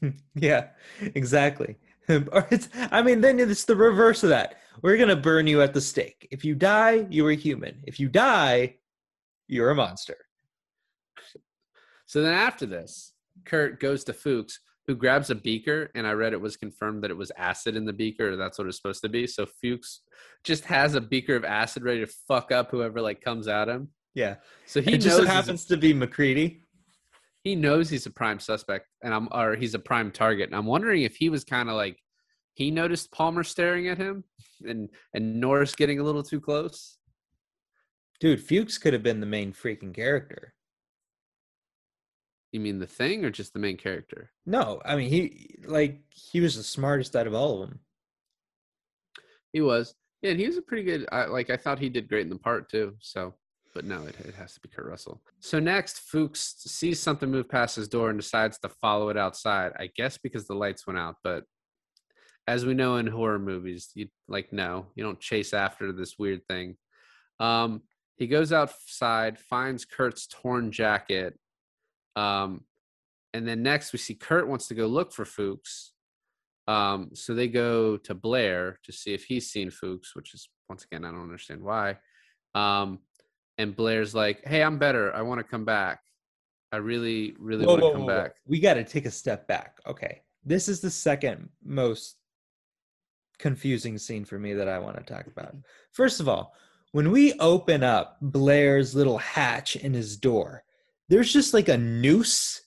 yeah, 0.34 0.68
exactly. 1.14 1.76
or 2.32 2.46
it's, 2.50 2.68
I 2.90 3.02
mean, 3.02 3.20
then 3.20 3.38
it's 3.38 3.64
the 3.64 3.76
reverse 3.76 4.22
of 4.22 4.30
that. 4.30 4.56
We're 4.82 4.96
going 4.96 5.08
to 5.08 5.16
burn 5.16 5.46
you 5.46 5.62
at 5.62 5.74
the 5.74 5.80
stake. 5.80 6.28
If 6.30 6.44
you 6.44 6.54
die, 6.54 7.06
you 7.10 7.26
are 7.26 7.30
a 7.30 7.36
human. 7.36 7.82
If 7.86 8.00
you 8.00 8.08
die, 8.08 8.76
you're 9.48 9.70
a 9.70 9.74
monster. 9.74 10.16
so 12.06 12.22
then 12.22 12.34
after 12.34 12.66
this, 12.66 13.12
Kurt 13.44 13.80
goes 13.80 14.04
to 14.04 14.12
Fuchs, 14.12 14.58
who 14.86 14.96
grabs 14.96 15.30
a 15.30 15.34
beaker, 15.34 15.90
and 15.94 16.06
I 16.06 16.12
read 16.12 16.32
it 16.32 16.40
was 16.40 16.56
confirmed 16.56 17.04
that 17.04 17.10
it 17.10 17.16
was 17.16 17.30
acid 17.36 17.76
in 17.76 17.84
the 17.84 17.92
beaker. 17.92 18.36
That's 18.36 18.58
what 18.58 18.66
it's 18.66 18.76
supposed 18.76 19.02
to 19.02 19.08
be. 19.08 19.26
So 19.26 19.46
Fuchs 19.46 20.00
just 20.42 20.64
has 20.64 20.94
a 20.94 21.00
beaker 21.00 21.36
of 21.36 21.44
acid 21.44 21.84
ready 21.84 22.00
to 22.00 22.12
fuck 22.28 22.50
up 22.50 22.70
whoever 22.70 23.00
like 23.00 23.20
comes 23.20 23.46
at 23.46 23.68
him. 23.68 23.88
Yeah. 24.14 24.36
So 24.66 24.80
he 24.80 24.94
it 24.94 24.98
just 24.98 25.18
knows 25.18 25.26
so 25.26 25.32
a- 25.32 25.34
happens 25.34 25.64
to 25.66 25.76
be 25.76 25.94
MacReady. 25.94 26.64
He 27.42 27.56
knows 27.56 27.90
he's 27.90 28.06
a 28.06 28.10
prime 28.10 28.38
suspect 28.38 28.86
and 29.02 29.12
I'm 29.12 29.28
or 29.32 29.56
he's 29.56 29.74
a 29.74 29.78
prime 29.78 30.10
target. 30.10 30.48
And 30.48 30.56
I'm 30.56 30.66
wondering 30.66 31.02
if 31.02 31.16
he 31.16 31.28
was 31.28 31.44
kind 31.44 31.68
of 31.68 31.74
like 31.74 31.98
he 32.54 32.70
noticed 32.70 33.12
Palmer 33.12 33.42
staring 33.42 33.88
at 33.88 33.98
him 33.98 34.24
and 34.66 34.88
and 35.14 35.40
Norris 35.40 35.74
getting 35.74 35.98
a 35.98 36.04
little 36.04 36.22
too 36.22 36.40
close. 36.40 36.98
Dude, 38.20 38.40
Fuchs 38.40 38.78
could 38.78 38.92
have 38.92 39.02
been 39.02 39.20
the 39.20 39.26
main 39.26 39.52
freaking 39.52 39.92
character. 39.92 40.54
You 42.52 42.60
mean 42.60 42.78
the 42.78 42.86
thing 42.86 43.24
or 43.24 43.30
just 43.30 43.54
the 43.54 43.58
main 43.58 43.76
character? 43.76 44.30
No, 44.46 44.80
I 44.84 44.94
mean 44.94 45.08
he 45.08 45.56
like 45.66 46.00
he 46.10 46.40
was 46.40 46.56
the 46.56 46.62
smartest 46.62 47.16
out 47.16 47.26
of 47.26 47.34
all 47.34 47.62
of 47.62 47.68
them. 47.68 47.80
He 49.52 49.60
was. 49.60 49.94
Yeah, 50.22 50.30
and 50.30 50.38
he 50.38 50.46
was 50.46 50.56
a 50.56 50.62
pretty 50.62 50.84
good 50.84 51.06
I, 51.10 51.24
like 51.24 51.50
I 51.50 51.56
thought 51.56 51.80
he 51.80 51.88
did 51.88 52.08
great 52.08 52.22
in 52.22 52.30
the 52.30 52.36
part 52.36 52.70
too. 52.70 52.94
So 53.00 53.34
but 53.74 53.84
no, 53.84 54.04
it, 54.04 54.14
it 54.20 54.34
has 54.34 54.54
to 54.54 54.60
be 54.60 54.68
Kurt 54.68 54.86
Russell. 54.86 55.20
So 55.40 55.58
next, 55.58 56.00
Fuchs 56.00 56.54
sees 56.58 57.00
something 57.00 57.30
move 57.30 57.48
past 57.48 57.76
his 57.76 57.88
door 57.88 58.10
and 58.10 58.18
decides 58.18 58.58
to 58.58 58.68
follow 58.68 59.08
it 59.08 59.16
outside. 59.16 59.72
I 59.78 59.90
guess 59.96 60.18
because 60.18 60.46
the 60.46 60.54
lights 60.54 60.86
went 60.86 60.98
out, 60.98 61.16
but 61.24 61.44
as 62.46 62.66
we 62.66 62.74
know 62.74 62.96
in 62.96 63.06
horror 63.06 63.38
movies, 63.38 63.90
you 63.94 64.08
like 64.28 64.52
no, 64.52 64.86
you 64.94 65.04
don't 65.04 65.20
chase 65.20 65.54
after 65.54 65.92
this 65.92 66.18
weird 66.18 66.42
thing. 66.48 66.76
Um, 67.40 67.82
he 68.16 68.26
goes 68.26 68.52
outside, 68.52 69.38
finds 69.38 69.84
Kurt's 69.84 70.26
torn 70.26 70.70
jacket, 70.70 71.38
um, 72.16 72.64
and 73.32 73.46
then 73.46 73.62
next 73.62 73.92
we 73.92 73.98
see 73.98 74.14
Kurt 74.14 74.48
wants 74.48 74.68
to 74.68 74.74
go 74.74 74.86
look 74.86 75.12
for 75.12 75.24
Fuchs. 75.24 75.92
Um, 76.68 77.10
so 77.14 77.34
they 77.34 77.48
go 77.48 77.96
to 77.96 78.14
Blair 78.14 78.78
to 78.84 78.92
see 78.92 79.14
if 79.14 79.24
he's 79.24 79.50
seen 79.50 79.70
Fuchs, 79.70 80.14
which 80.14 80.34
is 80.34 80.48
once 80.68 80.84
again 80.84 81.04
I 81.04 81.10
don't 81.10 81.22
understand 81.22 81.62
why. 81.62 81.98
Um, 82.54 83.00
and 83.58 83.76
Blair's 83.76 84.14
like, 84.14 84.44
"Hey, 84.44 84.62
I'm 84.62 84.78
better. 84.78 85.14
I 85.14 85.22
want 85.22 85.38
to 85.38 85.44
come 85.44 85.64
back. 85.64 86.00
I 86.72 86.78
really, 86.78 87.34
really 87.38 87.66
want 87.66 87.80
to 87.80 87.92
come 87.92 88.00
whoa, 88.02 88.06
whoa. 88.06 88.22
back." 88.22 88.36
We 88.46 88.60
got 88.60 88.74
to 88.74 88.84
take 88.84 89.06
a 89.06 89.10
step 89.10 89.46
back. 89.46 89.78
Okay. 89.86 90.22
This 90.44 90.68
is 90.68 90.80
the 90.80 90.90
second 90.90 91.48
most 91.64 92.16
confusing 93.38 93.98
scene 93.98 94.24
for 94.24 94.38
me 94.38 94.54
that 94.54 94.68
I 94.68 94.78
want 94.78 94.96
to 94.96 95.02
talk 95.02 95.26
about. 95.26 95.54
First 95.92 96.20
of 96.20 96.28
all, 96.28 96.54
when 96.92 97.10
we 97.10 97.32
open 97.34 97.82
up 97.82 98.18
Blair's 98.20 98.94
little 98.94 99.18
hatch 99.18 99.76
in 99.76 99.94
his 99.94 100.16
door, 100.16 100.64
there's 101.08 101.32
just 101.32 101.54
like 101.54 101.68
a 101.68 101.78
noose 101.78 102.62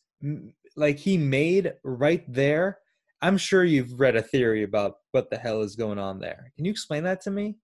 like 0.76 0.98
he 0.98 1.18
made 1.18 1.74
right 1.84 2.24
there. 2.32 2.80
I'm 3.22 3.38
sure 3.38 3.64
you've 3.64 4.00
read 4.00 4.16
a 4.16 4.22
theory 4.22 4.64
about 4.64 4.98
what 5.12 5.30
the 5.30 5.38
hell 5.38 5.62
is 5.62 5.76
going 5.76 6.00
on 6.00 6.20
there. 6.20 6.52
Can 6.56 6.66
you 6.66 6.72
explain 6.72 7.04
that 7.04 7.22
to 7.22 7.32
me? 7.32 7.58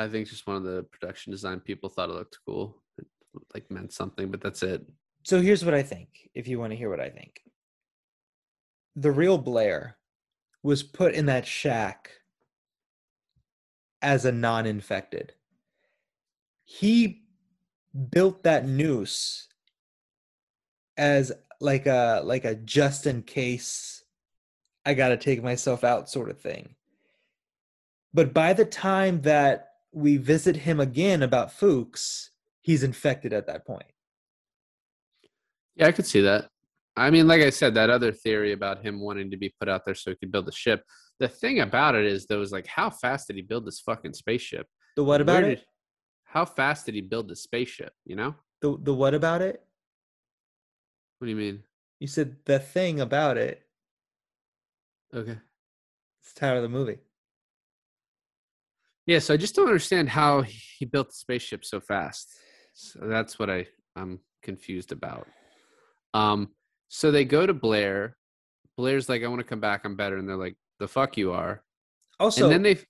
I 0.00 0.08
think 0.08 0.28
just 0.28 0.46
one 0.46 0.56
of 0.56 0.64
the 0.64 0.82
production 0.84 1.30
design 1.30 1.60
people 1.60 1.88
thought 1.88 2.10
it 2.10 2.14
looked 2.14 2.38
cool. 2.46 2.82
It 2.98 3.06
like 3.54 3.70
meant 3.70 3.92
something, 3.92 4.30
but 4.30 4.40
that's 4.40 4.62
it. 4.62 4.84
So 5.22 5.40
here's 5.40 5.64
what 5.64 5.74
I 5.74 5.82
think, 5.82 6.08
if 6.34 6.48
you 6.48 6.58
want 6.58 6.72
to 6.72 6.76
hear 6.76 6.90
what 6.90 7.00
I 7.00 7.10
think. 7.10 7.40
The 8.96 9.12
real 9.12 9.38
Blair 9.38 9.98
was 10.62 10.82
put 10.82 11.14
in 11.14 11.26
that 11.26 11.46
shack 11.46 12.10
as 14.02 14.24
a 14.24 14.32
non 14.32 14.66
infected. 14.66 15.34
He 16.64 17.24
built 18.10 18.44
that 18.44 18.66
noose 18.66 19.48
as 20.96 21.32
like 21.60 21.86
a 21.86 22.22
like 22.24 22.44
a 22.44 22.54
just 22.54 23.06
in 23.06 23.22
case 23.22 24.04
I 24.86 24.94
got 24.94 25.08
to 25.08 25.16
take 25.16 25.42
myself 25.42 25.84
out 25.84 26.08
sort 26.08 26.30
of 26.30 26.40
thing. 26.40 26.74
But 28.14 28.32
by 28.32 28.54
the 28.54 28.64
time 28.64 29.20
that 29.22 29.69
we 29.92 30.16
visit 30.16 30.56
him 30.56 30.80
again 30.80 31.22
about 31.22 31.52
Fuchs, 31.52 32.30
he's 32.60 32.82
infected 32.82 33.32
at 33.32 33.46
that 33.46 33.66
point. 33.66 33.90
Yeah, 35.76 35.86
I 35.86 35.92
could 35.92 36.06
see 36.06 36.20
that. 36.22 36.48
I 36.96 37.10
mean, 37.10 37.26
like 37.26 37.40
I 37.40 37.50
said, 37.50 37.74
that 37.74 37.90
other 37.90 38.12
theory 38.12 38.52
about 38.52 38.84
him 38.84 39.00
wanting 39.00 39.30
to 39.30 39.36
be 39.36 39.54
put 39.58 39.68
out 39.68 39.84
there 39.84 39.94
so 39.94 40.10
he 40.10 40.16
could 40.16 40.32
build 40.32 40.48
a 40.48 40.52
ship. 40.52 40.84
The 41.18 41.28
thing 41.28 41.60
about 41.60 41.94
it 41.94 42.04
is, 42.04 42.26
though, 42.26 42.42
is 42.42 42.52
like, 42.52 42.66
how 42.66 42.90
fast 42.90 43.26
did 43.28 43.36
he 43.36 43.42
build 43.42 43.66
this 43.66 43.80
fucking 43.80 44.14
spaceship? 44.14 44.66
The 44.96 45.04
what 45.04 45.20
about 45.20 45.42
Where 45.42 45.52
it? 45.52 45.64
how 46.24 46.44
fast 46.44 46.86
did 46.86 46.94
he 46.94 47.00
build 47.00 47.28
the 47.28 47.36
spaceship? 47.36 47.92
You 48.04 48.16
know? 48.16 48.34
The 48.60 48.76
the 48.82 48.94
what 48.94 49.14
about 49.14 49.40
it? 49.42 49.62
What 51.18 51.26
do 51.26 51.30
you 51.30 51.36
mean? 51.36 51.62
You 51.98 52.06
said 52.06 52.36
the 52.44 52.58
thing 52.58 53.00
about 53.00 53.36
it. 53.36 53.62
Okay. 55.14 55.38
It's 56.22 56.32
the 56.32 56.40
title 56.40 56.58
of 56.58 56.62
the 56.62 56.68
movie. 56.68 56.98
Yeah, 59.10 59.18
so 59.18 59.34
I 59.34 59.38
just 59.38 59.56
don't 59.56 59.66
understand 59.66 60.08
how 60.08 60.42
he 60.42 60.84
built 60.84 61.08
the 61.08 61.14
spaceship 61.14 61.64
so 61.64 61.80
fast. 61.80 62.32
So 62.74 63.00
that's 63.02 63.40
what 63.40 63.50
I 63.50 63.66
I'm 63.96 64.20
confused 64.40 64.92
about. 64.92 65.26
Um, 66.14 66.50
so 66.86 67.10
they 67.10 67.24
go 67.24 67.44
to 67.44 67.52
Blair. 67.52 68.16
Blair's 68.76 69.08
like, 69.08 69.24
I 69.24 69.26
want 69.26 69.40
to 69.40 69.44
come 69.44 69.58
back. 69.58 69.84
I'm 69.84 69.96
better, 69.96 70.16
and 70.16 70.28
they're 70.28 70.36
like, 70.36 70.54
the 70.78 70.86
fuck 70.86 71.16
you 71.16 71.32
are. 71.32 71.64
Also, 72.20 72.44
and 72.44 72.52
then 72.52 72.62
they 72.62 72.84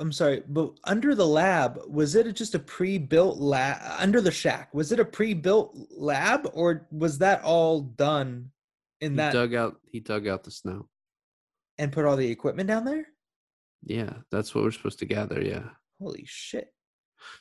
I'm 0.00 0.10
sorry, 0.10 0.42
but 0.48 0.72
under 0.82 1.14
the 1.14 1.28
lab, 1.28 1.78
was 1.88 2.16
it 2.16 2.34
just 2.34 2.56
a 2.56 2.58
pre-built 2.58 3.38
lab? 3.38 3.78
Under 4.00 4.20
the 4.20 4.32
shack, 4.32 4.74
was 4.74 4.90
it 4.90 4.98
a 4.98 5.04
pre-built 5.04 5.78
lab, 5.96 6.50
or 6.54 6.88
was 6.90 7.18
that 7.18 7.40
all 7.44 7.82
done 7.82 8.50
in 9.00 9.12
he 9.12 9.16
that 9.18 9.32
dug 9.32 9.54
out 9.54 9.76
he 9.92 10.00
dug 10.00 10.26
out 10.26 10.42
the 10.42 10.50
snow. 10.50 10.88
and 11.78 11.92
put 11.92 12.04
all 12.04 12.16
the 12.16 12.28
equipment 12.28 12.66
down 12.66 12.84
there? 12.84 13.06
Yeah, 13.84 14.14
that's 14.30 14.54
what 14.54 14.64
we're 14.64 14.70
supposed 14.70 14.98
to 15.00 15.06
gather. 15.06 15.40
Yeah. 15.42 15.64
Holy 16.00 16.24
shit! 16.26 16.72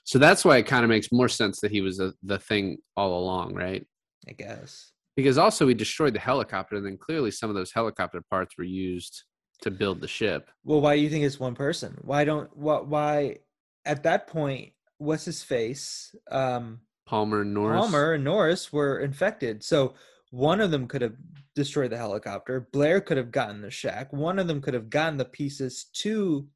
So 0.03 0.19
that's 0.19 0.45
why 0.45 0.57
it 0.57 0.67
kind 0.67 0.83
of 0.83 0.89
makes 0.89 1.11
more 1.11 1.29
sense 1.29 1.59
that 1.61 1.71
he 1.71 1.81
was 1.81 1.99
a, 1.99 2.13
the 2.23 2.39
thing 2.39 2.77
all 2.95 3.19
along, 3.19 3.53
right? 3.53 3.85
I 4.27 4.33
guess. 4.33 4.91
Because 5.15 5.37
also 5.37 5.65
we 5.65 5.73
destroyed 5.73 6.13
the 6.13 6.19
helicopter, 6.19 6.75
and 6.75 6.85
then 6.85 6.97
clearly 6.97 7.31
some 7.31 7.49
of 7.49 7.55
those 7.55 7.71
helicopter 7.71 8.21
parts 8.29 8.55
were 8.57 8.63
used 8.63 9.23
to 9.61 9.71
build 9.71 10.01
the 10.01 10.07
ship. 10.07 10.49
Well, 10.63 10.81
why 10.81 10.95
do 10.95 11.01
you 11.01 11.09
think 11.09 11.23
it's 11.23 11.39
one 11.39 11.55
person? 11.55 11.97
Why 12.01 12.23
don't 12.23 12.55
what 12.55 12.87
why 12.87 13.37
at 13.85 14.03
that 14.03 14.27
point 14.27 14.73
what's 14.97 15.25
his 15.25 15.43
face? 15.43 16.15
Um 16.29 16.81
Palmer 17.05 17.41
and 17.41 17.53
Norris. 17.53 17.81
Palmer 17.81 18.13
and 18.13 18.23
Norris 18.23 18.71
were 18.71 18.99
infected. 18.99 19.63
So 19.63 19.95
one 20.31 20.61
of 20.61 20.71
them 20.71 20.87
could 20.87 21.01
have 21.01 21.15
destroyed 21.55 21.91
the 21.91 21.97
helicopter. 21.97 22.67
Blair 22.71 23.01
could 23.01 23.17
have 23.17 23.31
gotten 23.31 23.61
the 23.61 23.69
shack. 23.69 24.11
One 24.11 24.39
of 24.39 24.47
them 24.47 24.61
could 24.61 24.73
have 24.73 24.89
gotten 24.89 25.17
the 25.17 25.25
pieces 25.25 25.85
to 25.95 26.47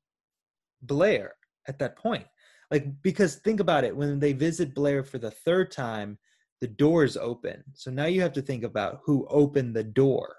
Blair 0.82 1.36
at 1.68 1.78
that 1.80 1.98
point. 1.98 2.26
Like 2.72 2.88
because 3.02 3.36
think 3.36 3.60
about 3.60 3.84
it, 3.84 3.96
when 3.96 4.20
they 4.20 4.34
visit 4.34 4.74
Blair 4.74 5.04
for 5.04 5.18
the 5.18 5.32
third 5.32 5.72
time, 5.72 6.18
the 6.62 6.68
door 6.68 7.04
is 7.04 7.18
open. 7.18 7.64
So 7.74 7.92
now 7.92 8.06
you 8.06 8.22
have 8.22 8.34
to 8.34 8.42
think 8.42 8.64
about 8.64 9.02
who 9.04 9.28
opened 9.30 9.76
the 9.76 9.84
door. 9.84 10.36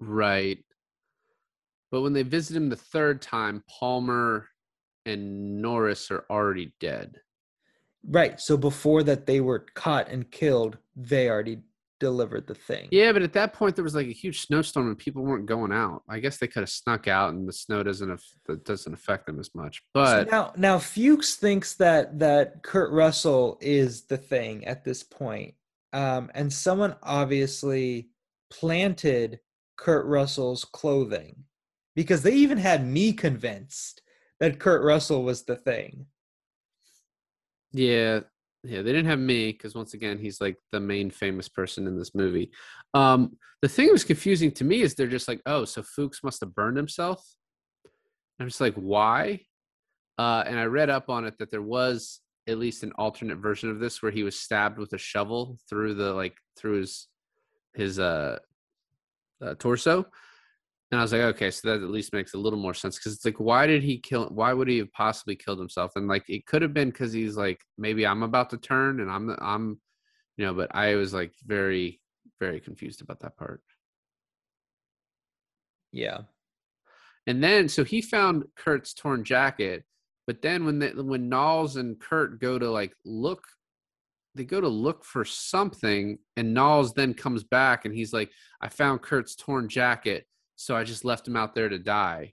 Right. 0.00 0.58
But 1.90 2.00
when 2.00 2.14
they 2.14 2.22
visit 2.22 2.56
him 2.56 2.70
the 2.70 2.76
third 2.76 3.20
time, 3.20 3.62
Palmer 3.68 4.48
and 5.04 5.60
Norris 5.60 6.10
are 6.10 6.24
already 6.30 6.72
dead. 6.80 7.16
Right. 8.08 8.40
So 8.40 8.56
before 8.56 9.02
that 9.02 9.26
they 9.26 9.40
were 9.40 9.66
caught 9.74 10.08
and 10.08 10.28
killed, 10.30 10.78
they 10.96 11.28
already 11.28 11.58
delivered 12.02 12.48
the 12.48 12.54
thing. 12.54 12.88
Yeah, 12.90 13.12
but 13.12 13.22
at 13.22 13.32
that 13.34 13.52
point 13.52 13.76
there 13.76 13.84
was 13.84 13.94
like 13.94 14.08
a 14.08 14.12
huge 14.12 14.40
snowstorm 14.40 14.88
and 14.88 14.98
people 14.98 15.22
weren't 15.22 15.46
going 15.46 15.72
out. 15.72 16.02
I 16.08 16.18
guess 16.18 16.36
they 16.36 16.48
could 16.48 16.62
have 16.62 16.68
snuck 16.68 17.06
out 17.06 17.32
and 17.32 17.48
the 17.48 17.52
snow 17.52 17.84
doesn't 17.84 18.20
doesn't 18.64 18.92
affect 18.92 19.26
them 19.26 19.38
as 19.38 19.50
much. 19.54 19.82
But 19.94 20.28
so 20.28 20.30
now 20.30 20.52
now 20.56 20.78
Fuchs 20.78 21.36
thinks 21.36 21.74
that 21.74 22.18
that 22.18 22.64
Kurt 22.64 22.90
Russell 22.90 23.56
is 23.60 24.02
the 24.06 24.16
thing 24.16 24.66
at 24.66 24.84
this 24.84 25.04
point. 25.04 25.54
Um, 25.92 26.28
and 26.34 26.52
someone 26.52 26.96
obviously 27.04 28.08
planted 28.50 29.38
Kurt 29.76 30.06
Russell's 30.06 30.64
clothing 30.64 31.44
because 31.94 32.22
they 32.22 32.34
even 32.34 32.58
had 32.58 32.84
me 32.84 33.12
convinced 33.12 34.02
that 34.40 34.58
Kurt 34.58 34.82
Russell 34.82 35.22
was 35.22 35.44
the 35.44 35.54
thing. 35.56 36.06
Yeah, 37.72 38.20
yeah, 38.64 38.82
they 38.82 38.92
didn't 38.92 39.06
have 39.06 39.18
me 39.18 39.52
because 39.52 39.74
once 39.74 39.94
again, 39.94 40.18
he's 40.18 40.40
like 40.40 40.56
the 40.70 40.80
main 40.80 41.10
famous 41.10 41.48
person 41.48 41.86
in 41.86 41.98
this 41.98 42.14
movie. 42.14 42.50
Um, 42.94 43.36
the 43.60 43.68
thing 43.68 43.86
that 43.86 43.92
was 43.92 44.04
confusing 44.04 44.52
to 44.52 44.64
me 44.64 44.82
is 44.82 44.94
they're 44.94 45.08
just 45.08 45.28
like, 45.28 45.40
oh, 45.46 45.64
so 45.64 45.82
Fuchs 45.82 46.22
must 46.22 46.40
have 46.40 46.54
burned 46.54 46.76
himself. 46.76 47.24
I'm 48.38 48.46
just 48.46 48.60
like, 48.60 48.74
why? 48.74 49.40
Uh, 50.18 50.44
and 50.46 50.58
I 50.58 50.64
read 50.64 50.90
up 50.90 51.08
on 51.08 51.24
it 51.24 51.38
that 51.38 51.50
there 51.50 51.62
was 51.62 52.20
at 52.48 52.58
least 52.58 52.82
an 52.82 52.92
alternate 52.98 53.38
version 53.38 53.70
of 53.70 53.80
this 53.80 54.02
where 54.02 54.12
he 54.12 54.22
was 54.22 54.38
stabbed 54.38 54.78
with 54.78 54.92
a 54.92 54.98
shovel 54.98 55.58
through 55.68 55.94
the 55.94 56.12
like 56.12 56.36
through 56.56 56.80
his 56.80 57.06
his 57.74 57.98
uh, 57.98 58.38
uh 59.40 59.54
torso 59.58 60.06
and 60.92 61.00
I 61.00 61.04
was 61.04 61.12
like, 61.12 61.22
okay, 61.22 61.50
so 61.50 61.68
that 61.68 61.82
at 61.82 61.90
least 61.90 62.12
makes 62.12 62.34
a 62.34 62.38
little 62.38 62.58
more 62.58 62.74
sense 62.74 62.98
because 62.98 63.14
it's 63.14 63.24
like, 63.24 63.40
why 63.40 63.66
did 63.66 63.82
he 63.82 63.96
kill? 63.96 64.26
Why 64.26 64.52
would 64.52 64.68
he 64.68 64.76
have 64.76 64.92
possibly 64.92 65.34
killed 65.34 65.58
himself? 65.58 65.92
And 65.96 66.06
like, 66.06 66.28
it 66.28 66.44
could 66.44 66.60
have 66.60 66.74
been 66.74 66.90
because 66.90 67.14
he's 67.14 67.34
like, 67.34 67.58
maybe 67.78 68.06
I'm 68.06 68.22
about 68.22 68.50
to 68.50 68.58
turn, 68.58 69.00
and 69.00 69.10
I'm, 69.10 69.34
I'm, 69.40 69.80
you 70.36 70.44
know. 70.44 70.52
But 70.52 70.74
I 70.74 70.96
was 70.96 71.14
like 71.14 71.32
very, 71.46 71.98
very 72.40 72.60
confused 72.60 73.00
about 73.00 73.20
that 73.20 73.38
part. 73.38 73.62
Yeah. 75.92 76.18
And 77.26 77.42
then, 77.42 77.70
so 77.70 77.84
he 77.84 78.02
found 78.02 78.44
Kurt's 78.54 78.92
torn 78.92 79.24
jacket, 79.24 79.84
but 80.26 80.42
then 80.42 80.66
when 80.66 80.78
the, 80.78 80.90
when 81.02 81.30
Nauls 81.30 81.76
and 81.76 81.98
Kurt 81.98 82.38
go 82.38 82.58
to 82.58 82.70
like 82.70 82.92
look, 83.06 83.44
they 84.34 84.44
go 84.44 84.60
to 84.60 84.68
look 84.68 85.06
for 85.06 85.24
something, 85.24 86.18
and 86.36 86.52
Nauls 86.52 86.92
then 86.92 87.14
comes 87.14 87.44
back 87.44 87.86
and 87.86 87.94
he's 87.94 88.12
like, 88.12 88.30
I 88.60 88.68
found 88.68 89.00
Kurt's 89.00 89.34
torn 89.34 89.70
jacket 89.70 90.26
so 90.62 90.76
I 90.76 90.84
just 90.84 91.04
left 91.04 91.26
him 91.26 91.36
out 91.36 91.54
there 91.54 91.68
to 91.68 91.78
die. 91.78 92.32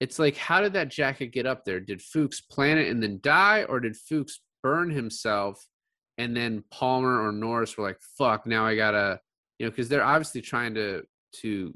It's 0.00 0.18
like, 0.18 0.36
how 0.36 0.60
did 0.60 0.72
that 0.72 0.90
jacket 0.90 1.28
get 1.28 1.46
up 1.46 1.64
there? 1.64 1.78
Did 1.78 2.00
Fuchs 2.00 2.40
plant 2.40 2.80
it 2.80 2.88
and 2.88 3.02
then 3.02 3.20
die, 3.22 3.64
or 3.64 3.80
did 3.80 3.96
Fuchs 3.96 4.40
burn 4.62 4.90
himself 4.90 5.66
and 6.20 6.36
then 6.36 6.62
Palmer 6.70 7.26
or 7.26 7.32
Norris 7.32 7.76
were 7.76 7.86
like, 7.86 7.98
fuck, 8.18 8.46
now 8.46 8.66
I 8.66 8.76
gotta, 8.76 9.20
you 9.58 9.66
know, 9.66 9.70
because 9.70 9.88
they're 9.88 10.04
obviously 10.04 10.42
trying 10.42 10.74
to 10.74 11.02
to 11.40 11.74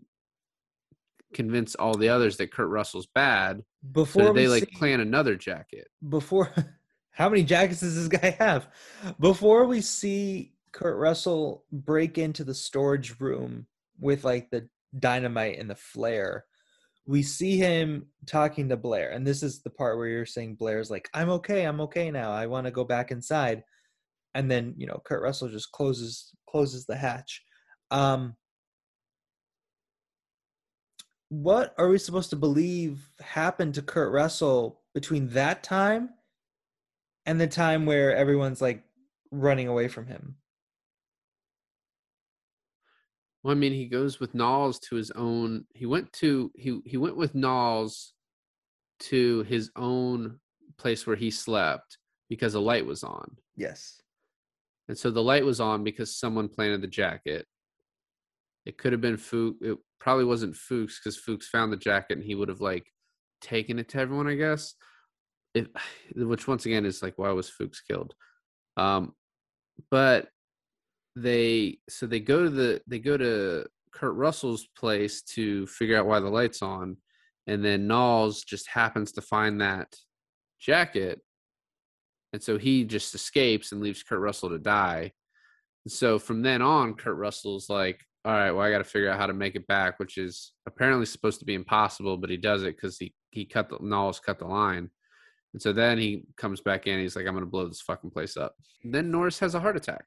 convince 1.33 1.75
all 1.75 1.95
the 1.95 2.11
others 2.11 2.37
that 2.37 2.53
Kurt 2.53 2.69
Russell's 2.69 3.09
bad. 3.15 3.63
Before 3.93 4.27
so 4.27 4.33
they 4.35 4.49
like 4.49 4.65
see, 4.65 4.77
plan 4.77 5.01
another 5.01 5.35
jacket. 5.35 5.89
Before 6.09 6.51
how 7.11 7.29
many 7.29 7.43
jackets 7.43 7.81
does 7.81 7.97
this 7.97 8.21
guy 8.21 8.37
have? 8.39 8.69
Before 9.19 9.65
we 9.65 9.81
see 9.81 10.53
Kurt 10.73 10.99
Russell 10.99 11.65
break 11.73 12.19
into 12.19 12.45
the 12.45 12.55
storage 12.55 13.19
room 13.21 13.67
with 13.99 14.25
like 14.25 14.51
the 14.51 14.69
dynamite 14.99 15.59
and 15.59 15.69
the 15.69 15.75
flare 15.75 16.45
we 17.07 17.23
see 17.23 17.59
him 17.59 18.07
talking 18.27 18.69
to 18.69 18.77
blair. 18.77 19.11
And 19.11 19.27
this 19.27 19.43
is 19.43 19.63
the 19.63 19.71
part 19.71 19.99
where 19.99 20.07
you're 20.07 20.27
saying 20.27 20.55
blair's 20.55 20.91
like 20.91 21.09
i'm 21.13 21.31
okay 21.31 21.65
i'm 21.65 21.81
okay 21.83 22.11
now. 22.11 22.33
I 22.33 22.47
want 22.47 22.67
to 22.67 22.71
go 22.71 22.85
back 22.85 23.11
inside. 23.11 23.63
And 24.35 24.51
then 24.51 24.75
you 24.77 24.87
know 24.87 25.01
kurt 25.05 25.23
russell 25.23 25.49
just 25.49 25.73
closes 25.73 26.35
closes 26.49 26.87
the 26.87 26.97
hatch. 26.97 27.43
Um 27.91 28.35
what 31.29 31.75
are 31.79 31.89
we 31.89 31.99
supposed 31.99 32.31
to 32.31 32.37
believe 32.37 33.09
happened 33.21 33.75
to 33.75 33.83
kurt 33.83 34.13
russell 34.13 34.83
between 34.95 35.29
that 35.31 35.63
time 35.63 36.11
and 37.27 37.41
the 37.41 37.47
time 37.47 37.87
where 37.87 38.15
everyone's 38.15 38.63
like 38.63 38.83
running 39.31 39.67
away 39.67 39.89
from 39.89 40.07
him 40.07 40.37
well, 43.45 43.53
I 43.53 43.59
mean, 43.59 43.75
he 43.75 43.87
goes 43.87 44.19
with 44.19 44.35
Nauls 44.35 44.81
to 44.81 44.97
his 44.97 45.11
own. 45.11 45.67
He 45.75 45.85
went 45.85 46.11
to 46.15 46.51
he 46.57 46.81
he 46.87 46.97
went 46.97 47.17
with 47.17 47.35
Nauls 47.35 48.15
to 49.01 49.43
his 49.43 49.71
own 49.77 50.41
place 50.79 51.07
where 51.07 51.15
he 51.15 51.31
slept 51.31 51.99
because 52.31 52.55
a 52.55 52.61
light 52.61 52.87
was 52.87 53.05
on. 53.05 53.37
Yes. 53.55 54.01
And 54.89 54.97
so 54.97 55.11
the 55.11 55.23
light 55.23 55.45
was 55.45 55.61
on 55.61 55.85
because 55.85 56.17
someone 56.17 56.49
planted 56.49 56.81
the 56.81 56.87
jacket. 56.87 57.47
It 58.65 58.79
could 58.79 58.93
have 58.93 59.03
been 59.03 59.19
Fuchs. 59.19 59.59
It 59.61 59.77
probably 60.01 60.25
wasn't 60.25 60.57
Fuchs 60.57 60.99
because 60.99 61.19
Fuchs 61.19 61.47
found 61.47 61.71
the 61.71 61.77
jacket 61.77 62.17
and 62.17 62.25
he 62.25 62.35
would 62.35 62.49
have 62.49 62.63
like 62.63 62.87
taken 63.43 63.79
it 63.79 63.91
to 63.91 63.99
everyone, 63.99 64.27
I 64.27 64.37
guess. 64.37 64.75
It, 65.55 65.69
which 66.17 66.49
once 66.49 66.65
again 66.65 66.87
is 66.87 67.03
like, 67.03 67.19
why 67.19 67.31
was 67.33 67.51
Fuchs 67.51 67.83
killed? 67.83 68.15
Um, 68.79 69.13
but 69.91 70.29
they 71.17 71.79
so 71.89 72.07
they 72.07 72.21
go 72.21 72.45
to 72.45 72.51
the 72.51 72.81
they 72.87 72.99
go 72.99 73.17
to 73.17 73.67
Kurt 73.93 74.15
Russell's 74.15 74.67
place 74.77 75.23
to 75.23 75.67
figure 75.67 75.97
out 75.97 76.07
why 76.07 76.21
the 76.21 76.29
light's 76.29 76.63
on, 76.63 76.97
and 77.47 77.65
then 77.65 77.87
Nauls 77.87 78.45
just 78.45 78.69
happens 78.69 79.13
to 79.13 79.23
find 79.23 79.61
that 79.61 79.95
jacket, 80.61 81.21
and 82.33 82.43
so 82.43 82.59
he 82.59 82.85
just 82.85 83.15
escapes 83.15 83.73
and 83.73 83.81
leaves 83.81 84.03
Kurt 84.03 84.21
Russell 84.21 84.51
to 84.51 84.59
die. 84.59 85.13
And 85.85 85.93
so 85.93 86.19
from 86.19 86.43
then 86.43 86.63
on, 86.63 86.95
Kurt 86.95 87.17
Russell's 87.17 87.69
like, 87.69 88.01
"All 88.25 88.33
right, 88.33 88.51
well, 88.51 88.65
I 88.67 88.71
got 88.71 88.79
to 88.79 88.85
figure 88.85 89.11
out 89.11 89.21
how 89.21 89.27
to 89.27 89.35
make 89.35 89.55
it 89.55 89.67
back," 89.69 90.01
which 90.01 90.19
is 90.19 90.53
apparently 90.67 91.07
supposed 91.07 91.39
to 91.41 91.45
be 91.47 91.55
impossible, 91.55 92.17
but 92.17 92.31
he 92.31 92.37
does 92.37 92.63
it 92.65 92.77
because 92.77 92.99
he 92.99 93.15
he 93.31 93.45
cut 93.45 93.69
the 93.69 93.79
Nauls 93.81 94.21
cut 94.21 94.39
the 94.39 94.47
line. 94.47 94.91
And 95.53 95.63
so 95.63 95.73
then 95.73 95.99
he 95.99 96.25
comes 96.37 96.61
back 96.61 96.89
in. 96.89 96.99
He's 96.99 97.15
like, 97.15 97.27
"I'm 97.27 97.35
gonna 97.35 97.47
blow 97.47 97.69
this 97.69 97.83
fucking 97.83 98.11
place 98.11 98.37
up." 98.37 98.57
And 98.83 98.93
then 98.93 99.13
Norris 99.13 99.39
has 99.39 99.55
a 99.55 99.61
heart 99.61 99.77
attack 99.77 100.07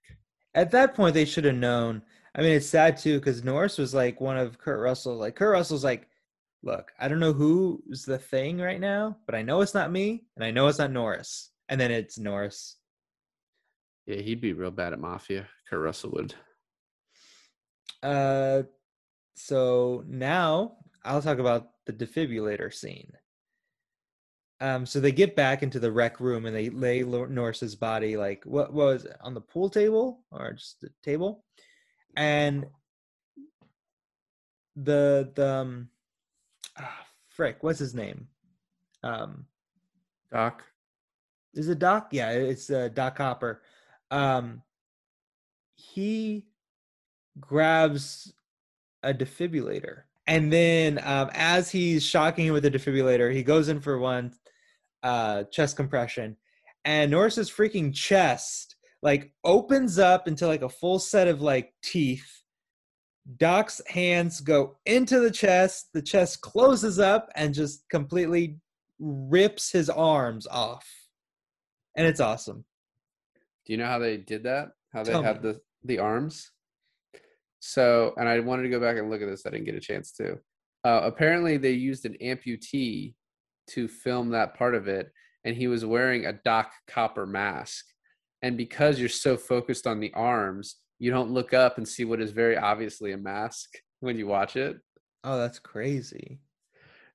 at 0.58 0.72
that 0.72 0.96
point 0.96 1.14
they 1.14 1.24
should 1.24 1.46
have 1.46 1.56
known. 1.56 2.02
I 2.36 2.42
mean, 2.42 2.52
it's 2.52 2.68
sad 2.68 2.98
too 2.98 3.20
because 3.20 3.44
Norris 3.44 3.78
was 3.78 3.94
like 3.94 4.20
one 4.20 4.38
of 4.38 4.58
Kurt 4.58 4.80
Russell. 4.80 5.16
Like 5.16 5.36
Kurt 5.36 5.54
Russell's 5.54 5.84
like, 5.84 6.08
look, 6.64 6.92
I 7.00 7.08
don't 7.08 7.20
know 7.20 7.32
who's 7.32 8.04
the 8.04 8.18
thing 8.18 8.60
right 8.60 8.80
now, 8.80 9.18
but 9.28 9.36
I 9.36 9.44
know 9.44 9.62
it's 9.62 9.76
not 9.76 9.92
me, 9.92 10.26
and 10.36 10.44
I 10.44 10.52
know 10.52 10.68
it's 10.68 10.80
not 10.80 10.92
Norris. 10.92 11.52
And 11.70 11.80
then 11.80 11.92
it's 11.92 12.18
Norris. 12.18 12.78
Yeah, 14.08 14.22
he'd 14.22 14.42
be 14.42 14.54
real 14.54 14.72
bad 14.72 14.94
at 14.94 15.00
mafia. 15.00 15.48
Kurt 15.70 15.80
Russell 15.80 16.12
would. 16.12 16.34
Uh, 18.02 18.64
so 19.36 20.04
now 20.08 20.78
I'll 21.06 21.22
talk 21.22 21.38
about 21.38 21.70
the 21.86 21.94
defibrillator 21.94 22.74
scene. 22.74 23.12
Um, 24.60 24.86
so 24.86 25.00
they 25.00 25.12
get 25.12 25.36
back 25.36 25.62
into 25.62 25.80
the 25.80 25.92
rec 25.92 26.20
room 26.20 26.46
and 26.46 26.56
they 26.56 26.70
lay 26.70 27.04
Norris's 27.04 27.76
body 27.76 28.18
like 28.18 28.44
what, 28.44 28.74
what 28.74 28.86
was 28.88 29.06
it, 29.06 29.16
on 29.22 29.34
the 29.34 29.42
pool 29.42 29.70
table 29.70 30.24
or 30.32 30.54
just 30.54 30.82
the 30.82 30.90
table, 31.04 31.44
and 32.16 32.66
the 34.76 35.32
the 35.36 35.48
um, 35.48 35.90
ah, 36.80 37.06
frick, 37.30 37.58
what's 37.62 37.80
his 37.80 37.94
name? 37.94 38.28
Um, 39.04 39.46
Doc. 40.32 40.64
Is 41.54 41.70
it 41.70 41.80
Doc? 41.80 42.10
Yeah, 42.12 42.32
it's 42.32 42.70
uh, 42.70 42.90
Doc 42.94 43.18
Hopper. 43.18 43.62
Um, 44.10 44.64
he 45.76 46.48
grabs 47.40 48.34
a 49.04 49.14
defibrillator 49.14 50.04
and 50.28 50.52
then 50.52 51.00
um, 51.04 51.30
as 51.34 51.72
he's 51.72 52.04
shocking 52.06 52.48
him 52.48 52.54
with 52.54 52.64
the 52.64 52.72
defibrillator, 52.72 53.34
he 53.34 53.44
goes 53.44 53.70
in 53.70 53.80
for 53.80 53.98
one, 53.98 54.34
uh, 55.04 55.44
chest 55.52 55.76
compression, 55.76 56.38
and 56.86 57.12
Norris's 57.12 57.52
freaking 57.52 57.94
chest 57.94 58.76
like 59.02 59.32
opens 59.44 60.00
up 60.00 60.28
into 60.28 60.48
like 60.48 60.62
a 60.62 60.70
full 60.70 61.00
set 61.00 61.28
of 61.28 61.42
like 61.42 61.74
teeth. 61.84 62.44
Doc's 63.38 63.82
hands 63.88 64.40
go 64.40 64.78
into 64.86 65.20
the 65.20 65.32
chest. 65.32 65.90
The 65.94 66.02
chest 66.02 66.42
closes 66.42 66.98
up 66.98 67.30
and 67.36 67.54
just 67.54 67.88
completely 67.90 68.58
rips 69.00 69.72
his 69.72 69.90
arms 69.90 70.48
off, 70.48 70.88
and 71.96 72.08
it's 72.08 72.20
awesome. 72.20 72.66
Do 73.66 73.74
you 73.74 73.78
know 73.78 73.86
how 73.86 74.00
they 74.00 74.18
did 74.18 74.44
that? 74.44 74.70
How 74.94 75.04
they 75.04 75.12
Tell 75.12 75.24
have 75.24 75.44
me. 75.44 75.52
the 75.52 75.62
the 75.84 76.00
arms? 76.00 76.52
So, 77.60 78.14
and 78.18 78.30
I 78.30 78.40
wanted 78.40 78.64
to 78.64 78.70
go 78.70 78.80
back 78.80 78.98
and 78.98 79.10
look 79.10 79.22
at 79.22 79.28
this. 79.28 79.46
I 79.46 79.50
didn't 79.50 79.66
get 79.66 79.76
a 79.76 79.80
chance 79.80 80.12
to. 80.14 80.38
Uh, 80.84 81.02
apparently, 81.04 81.58
they 81.58 81.72
used 81.72 82.06
an 82.06 82.16
amputee 82.22 83.14
to 83.70 83.88
film 83.88 84.30
that 84.30 84.56
part 84.56 84.76
of 84.76 84.88
it, 84.88 85.12
and 85.44 85.56
he 85.56 85.68
was 85.68 85.86
wearing 85.86 86.26
a 86.26 86.34
Doc 86.34 86.72
Copper 86.88 87.26
mask. 87.26 87.86
And 88.42 88.58
because 88.58 89.00
you're 89.00 89.10
so 89.10 89.38
focused 89.38 89.88
on 89.88 90.00
the 90.00 90.14
arms, 90.14 90.78
you 91.00 91.12
don't 91.12 91.32
look 91.32 91.54
up 91.54 91.78
and 91.78 91.88
see 91.88 92.06
what 92.06 92.22
is 92.22 92.32
very 92.32 92.58
obviously 92.58 93.12
a 93.12 93.18
mask 93.18 93.70
when 94.00 94.18
you 94.18 94.28
watch 94.28 94.56
it. 94.56 94.78
Oh, 95.24 95.38
that's 95.38 95.60
crazy. 95.60 96.40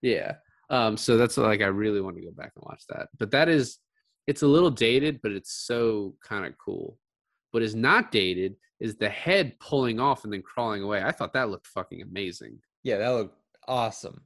Yeah. 0.01 0.35
Um, 0.71 0.97
so 0.97 1.17
that's 1.17 1.37
like 1.37 1.61
I 1.61 1.67
really 1.67 2.01
want 2.01 2.17
to 2.17 2.23
go 2.23 2.33
back 2.33 2.53
and 2.57 2.65
watch 2.67 2.83
that. 2.89 3.09
But 3.19 3.31
that 3.33 3.49
is 3.49 3.79
it's 4.27 4.43
a 4.43 4.47
little 4.47 4.71
dated, 4.71 5.21
but 5.23 5.33
it's 5.33 5.53
so 5.53 6.15
kind 6.23 6.47
of 6.47 6.55
cool. 6.59 6.99
What 7.51 7.63
is 7.63 7.75
not 7.75 8.13
dated 8.13 8.57
is 8.81 8.97
the 8.97 9.09
head 9.09 9.59
pulling 9.61 10.01
off 10.01 10.25
and 10.25 10.33
then 10.33 10.43
crawling 10.43 10.83
away. 10.83 11.03
I 11.03 11.13
thought 11.13 11.35
that 11.35 11.51
looked 11.51 11.67
fucking 11.67 12.03
amazing. 12.03 12.59
Yeah, 12.83 12.99
that 12.99 13.11
looked 13.11 13.37
awesome. 13.69 14.23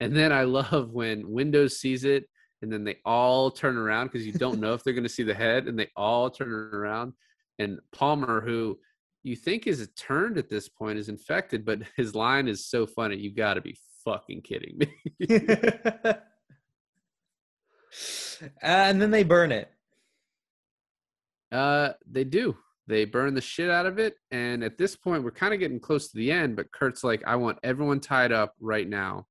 And 0.00 0.16
then 0.16 0.32
I 0.32 0.42
love 0.44 0.92
when 0.92 1.30
Windows 1.30 1.78
sees 1.80 2.04
it 2.04 2.28
and 2.62 2.72
then 2.72 2.84
they 2.84 2.96
all 3.04 3.50
turn 3.50 3.76
around 3.76 4.06
because 4.06 4.26
you 4.26 4.32
don't 4.32 4.60
know 4.60 4.74
if 4.74 4.82
they're 4.82 4.94
going 4.94 5.04
to 5.04 5.08
see 5.08 5.22
the 5.22 5.34
head 5.34 5.66
and 5.66 5.78
they 5.78 5.90
all 5.96 6.30
turn 6.30 6.50
around. 6.50 7.12
And 7.58 7.78
Palmer, 7.92 8.40
who 8.40 8.78
you 9.22 9.36
think 9.36 9.66
is 9.66 9.88
turned 9.96 10.38
at 10.38 10.48
this 10.48 10.68
point, 10.68 10.98
is 10.98 11.08
infected, 11.08 11.64
but 11.64 11.80
his 11.96 12.14
line 12.14 12.48
is 12.48 12.66
so 12.66 12.86
funny. 12.86 13.16
You 13.16 13.32
got 13.32 13.54
to 13.54 13.60
be 13.60 13.76
fucking 14.04 14.42
kidding 14.42 14.78
me. 14.78 14.88
and 18.62 19.00
then 19.00 19.10
they 19.10 19.24
burn 19.24 19.52
it. 19.52 19.70
Uh, 21.50 21.90
they 22.10 22.24
do. 22.24 22.56
They 22.86 23.04
burn 23.04 23.34
the 23.34 23.40
shit 23.40 23.68
out 23.70 23.86
of 23.86 23.98
it, 23.98 24.14
and 24.30 24.64
at 24.64 24.78
this 24.78 24.96
point, 24.96 25.22
we're 25.22 25.30
kind 25.30 25.52
of 25.52 25.60
getting 25.60 25.78
close 25.78 26.08
to 26.08 26.16
the 26.16 26.32
end. 26.32 26.56
But 26.56 26.72
Kurt's 26.72 27.04
like, 27.04 27.22
"I 27.26 27.36
want 27.36 27.58
everyone 27.62 28.00
tied 28.00 28.32
up 28.32 28.54
right 28.60 28.88
now," 28.88 29.26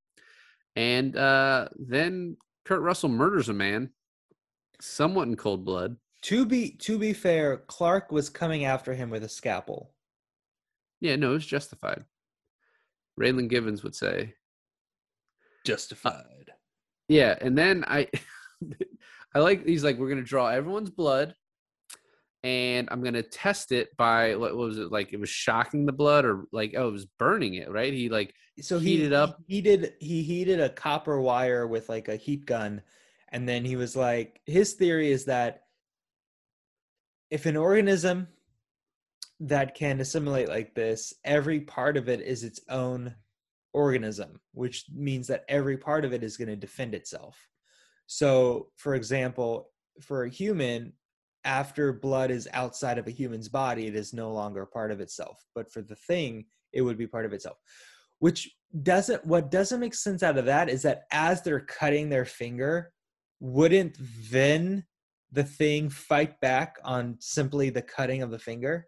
and 0.77 1.17
uh, 1.17 1.67
then 1.75 2.37
Kurt 2.63 2.81
Russell 2.81 3.09
murders 3.09 3.49
a 3.49 3.53
man, 3.53 3.89
somewhat 4.79 5.27
in 5.27 5.35
cold 5.35 5.65
blood. 5.65 5.97
To 6.21 6.45
be 6.45 6.71
to 6.77 6.99
be 6.99 7.13
fair, 7.13 7.57
Clark 7.57 8.11
was 8.11 8.29
coming 8.29 8.65
after 8.65 8.93
him 8.93 9.09
with 9.09 9.23
a 9.23 9.29
scalpel. 9.29 9.91
Yeah, 11.01 11.15
no, 11.15 11.33
it's 11.33 11.45
justified. 11.45 12.05
Raylan 13.19 13.49
Givens 13.49 13.83
would 13.83 13.95
say, 13.95 14.35
Justified. 15.65 16.51
"Yeah," 17.07 17.35
and 17.41 17.57
then 17.57 17.83
I, 17.87 18.07
I 19.33 19.39
like 19.39 19.65
he's 19.65 19.83
like, 19.83 19.97
"We're 19.97 20.09
gonna 20.09 20.21
draw 20.21 20.47
everyone's 20.47 20.91
blood." 20.91 21.33
And 22.43 22.87
I'm 22.91 23.03
gonna 23.03 23.23
test 23.23 23.71
it 23.71 23.95
by 23.97 24.35
what 24.35 24.55
was 24.55 24.77
it 24.77 24.91
like? 24.91 25.11
It 25.11 25.19
was 25.19 25.29
shocking 25.29 25.85
the 25.85 25.91
blood, 25.91 26.23
or 26.23 26.45
like 26.51 26.73
oh, 26.77 26.89
it 26.89 26.91
was 26.91 27.05
burning 27.05 27.55
it, 27.55 27.69
right? 27.69 27.91
He 27.91 28.09
like 28.09 28.33
so 28.61 28.79
heat 28.79 28.99
he 28.99 29.13
up. 29.13 29.39
He 29.47 29.55
heated 29.55 29.93
he 29.99 30.23
heated 30.23 30.59
a 30.59 30.69
copper 30.69 31.19
wire 31.19 31.67
with 31.67 31.89
like 31.89 32.07
a 32.07 32.15
heat 32.15 32.45
gun, 32.45 32.81
and 33.29 33.49
then 33.49 33.65
he 33.65 33.75
was 33.75 33.95
like, 33.95 34.39
his 34.45 34.73
theory 34.73 35.11
is 35.11 35.25
that 35.25 35.63
if 37.29 37.45
an 37.45 37.57
organism 37.57 38.27
that 39.39 39.75
can 39.75 39.99
assimilate 39.99 40.47
like 40.47 40.73
this, 40.73 41.13
every 41.23 41.59
part 41.59 41.97
of 41.97 42.09
it 42.09 42.21
is 42.21 42.43
its 42.43 42.59
own 42.69 43.15
organism, 43.73 44.39
which 44.53 44.85
means 44.93 45.27
that 45.27 45.45
every 45.47 45.77
part 45.77 46.05
of 46.05 46.13
it 46.13 46.23
is 46.23 46.37
going 46.37 46.47
to 46.47 46.55
defend 46.55 46.95
itself. 46.95 47.47
So, 48.07 48.69
for 48.77 48.95
example, 48.95 49.69
for 50.01 50.23
a 50.23 50.29
human, 50.29 50.93
after 51.47 51.93
blood 51.93 52.29
is 52.29 52.47
outside 52.53 52.97
of 52.97 53.07
a 53.07 53.11
human's 53.11 53.47
body, 53.47 53.87
it 53.87 53.95
is 53.95 54.13
no 54.13 54.31
longer 54.31 54.65
part 54.65 54.91
of 54.91 54.99
itself. 54.99 55.41
But 55.55 55.71
for 55.71 55.81
the 55.81 55.95
thing, 55.95 56.45
it 56.73 56.81
would 56.81 56.97
be 56.97 57.07
part 57.07 57.25
of 57.25 57.33
itself. 57.33 57.57
Which 58.19 58.53
doesn't, 58.83 59.25
what 59.25 59.49
doesn't 59.49 59.79
make 59.79 59.95
sense 59.95 60.21
out 60.21 60.37
of 60.37 60.45
that 60.45 60.69
is 60.69 60.81
that 60.81 61.03
as 61.11 61.41
they're 61.41 61.61
cutting 61.61 62.09
their 62.09 62.25
finger, 62.25 62.91
wouldn't 63.39 63.97
then 64.29 64.85
the 65.31 65.43
thing 65.43 65.89
fight 65.89 66.39
back 66.41 66.75
on 66.83 67.15
simply 67.19 67.69
the 67.69 67.81
cutting 67.81 68.21
of 68.21 68.29
the 68.29 68.39
finger? 68.39 68.87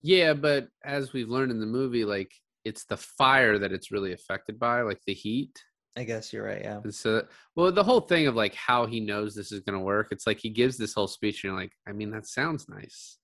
Yeah, 0.00 0.34
but 0.34 0.68
as 0.84 1.12
we've 1.12 1.28
learned 1.28 1.50
in 1.50 1.58
the 1.58 1.66
movie, 1.66 2.04
like 2.04 2.30
it's 2.64 2.84
the 2.84 2.96
fire 2.96 3.58
that 3.58 3.72
it's 3.72 3.90
really 3.90 4.12
affected 4.12 4.60
by, 4.60 4.82
like 4.82 5.00
the 5.06 5.14
heat. 5.14 5.58
I 5.96 6.04
guess 6.04 6.32
you're 6.32 6.44
right. 6.44 6.62
Yeah. 6.62 6.80
So, 6.90 7.26
well, 7.56 7.72
the 7.72 7.82
whole 7.82 8.00
thing 8.00 8.26
of 8.26 8.36
like 8.36 8.54
how 8.54 8.86
he 8.86 9.00
knows 9.00 9.34
this 9.34 9.50
is 9.50 9.60
going 9.60 9.78
to 9.78 9.84
work, 9.84 10.08
it's 10.10 10.26
like 10.26 10.38
he 10.38 10.50
gives 10.50 10.76
this 10.76 10.94
whole 10.94 11.08
speech, 11.08 11.42
and 11.42 11.50
you're 11.50 11.60
like, 11.60 11.72
I 11.88 11.92
mean, 11.92 12.10
that 12.12 12.26
sounds 12.26 12.68
nice. 12.68 13.18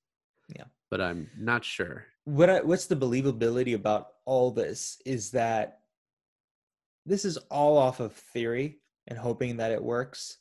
Yeah. 0.54 0.64
But 0.90 1.00
I'm 1.00 1.30
not 1.38 1.64
sure. 1.64 2.06
What 2.24 2.50
I, 2.50 2.60
what's 2.62 2.86
the 2.86 2.96
believability 2.96 3.74
about 3.74 4.08
all 4.24 4.50
this 4.50 5.00
is 5.04 5.30
that 5.32 5.80
this 7.06 7.24
is 7.24 7.36
all 7.50 7.76
off 7.76 8.00
of 8.00 8.12
theory 8.12 8.80
and 9.06 9.18
hoping 9.18 9.58
that 9.58 9.72
it 9.72 9.82
works. 9.82 10.38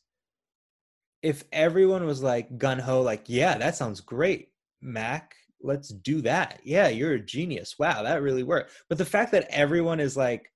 If 1.21 1.43
everyone 1.51 2.05
was 2.05 2.23
like 2.23 2.57
gun 2.57 2.79
ho, 2.79 3.01
like, 3.01 3.23
yeah, 3.27 3.57
that 3.57 3.75
sounds 3.75 4.01
great, 4.01 4.49
Mac, 4.81 5.35
let's 5.61 5.89
do 5.89 6.21
that. 6.21 6.61
Yeah, 6.63 6.87
you're 6.87 7.13
a 7.13 7.19
genius. 7.19 7.77
Wow, 7.79 8.03
that 8.03 8.21
really 8.21 8.43
worked. 8.43 8.71
But 8.89 8.97
the 8.97 9.05
fact 9.05 9.31
that 9.31 9.47
everyone 9.49 9.99
is 9.99 10.15
like 10.17 10.51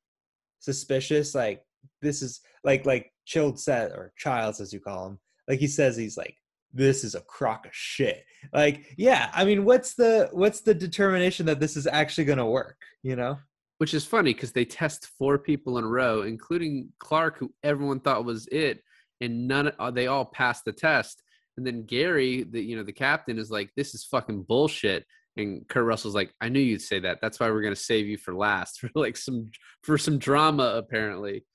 suspicious, 0.60 1.36
like 1.36 1.64
this 2.02 2.22
is 2.22 2.42
like 2.64 2.86
like 2.86 3.12
chilled 3.26 3.60
set 3.60 3.92
or 3.92 4.14
childs 4.18 4.62
as 4.62 4.74
you 4.74 4.80
call 4.80 5.08
him, 5.08 5.20
like 5.48 5.60
he 5.60 5.68
says 5.68 5.96
he's 5.98 6.18
like 6.18 6.36
this 6.74 7.04
is 7.04 7.16
a 7.16 7.22
crock 7.22 7.66
of 7.66 7.72
shit. 7.74 8.24
Like, 8.54 8.94
yeah, 8.98 9.32
I 9.34 9.46
mean, 9.46 9.66
what's 9.66 9.96
the 9.96 10.30
what's 10.32 10.62
the 10.62 10.74
determination 10.74 11.46
that 11.48 11.60
this 11.60 11.76
is 11.76 11.88
actually 11.88 12.26
going 12.26 12.38
to 12.38 12.46
work? 12.46 12.78
You 13.04 13.16
know? 13.16 13.38
Which 13.80 13.94
is 13.94 14.06
funny 14.06 14.34
because 14.34 14.52
they 14.52 14.66
test 14.66 15.08
four 15.20 15.38
people 15.38 15.78
in 15.78 15.84
a 15.84 15.88
row, 15.88 16.24
including 16.24 16.90
Clark, 17.00 17.38
who 17.38 17.54
everyone 17.64 18.00
thought 18.00 18.26
was 18.26 18.48
it, 18.52 18.82
and 19.22 19.48
none. 19.48 19.72
uh, 19.80 19.92
They 19.92 20.08
all 20.08 20.26
passed 20.26 20.66
the 20.66 20.72
test. 20.72 21.22
And 21.58 21.66
then 21.66 21.84
Gary, 21.86 22.44
the 22.44 22.62
you 22.62 22.76
know 22.76 22.84
the 22.84 22.94
captain, 22.94 23.38
is 23.38 23.52
like, 23.52 23.72
"This 23.76 23.94
is 23.96 24.04
fucking 24.06 24.44
bullshit." 24.44 25.06
And 25.38 25.68
Kurt 25.68 25.86
Russell's 25.86 26.16
like, 26.16 26.34
"I 26.42 26.50
knew 26.50 26.60
you'd 26.60 26.82
say 26.82 27.00
that. 27.00 27.20
That's 27.22 27.40
why 27.40 27.50
we're 27.50 27.62
gonna 27.62 27.76
save 27.76 28.08
you 28.08 28.18
for 28.18 28.34
last 28.34 28.80
for 28.82 28.90
like 28.96 29.18
some 29.18 29.52
for 29.84 29.98
some 29.98 30.18
drama 30.18 30.76
apparently." 30.76 31.46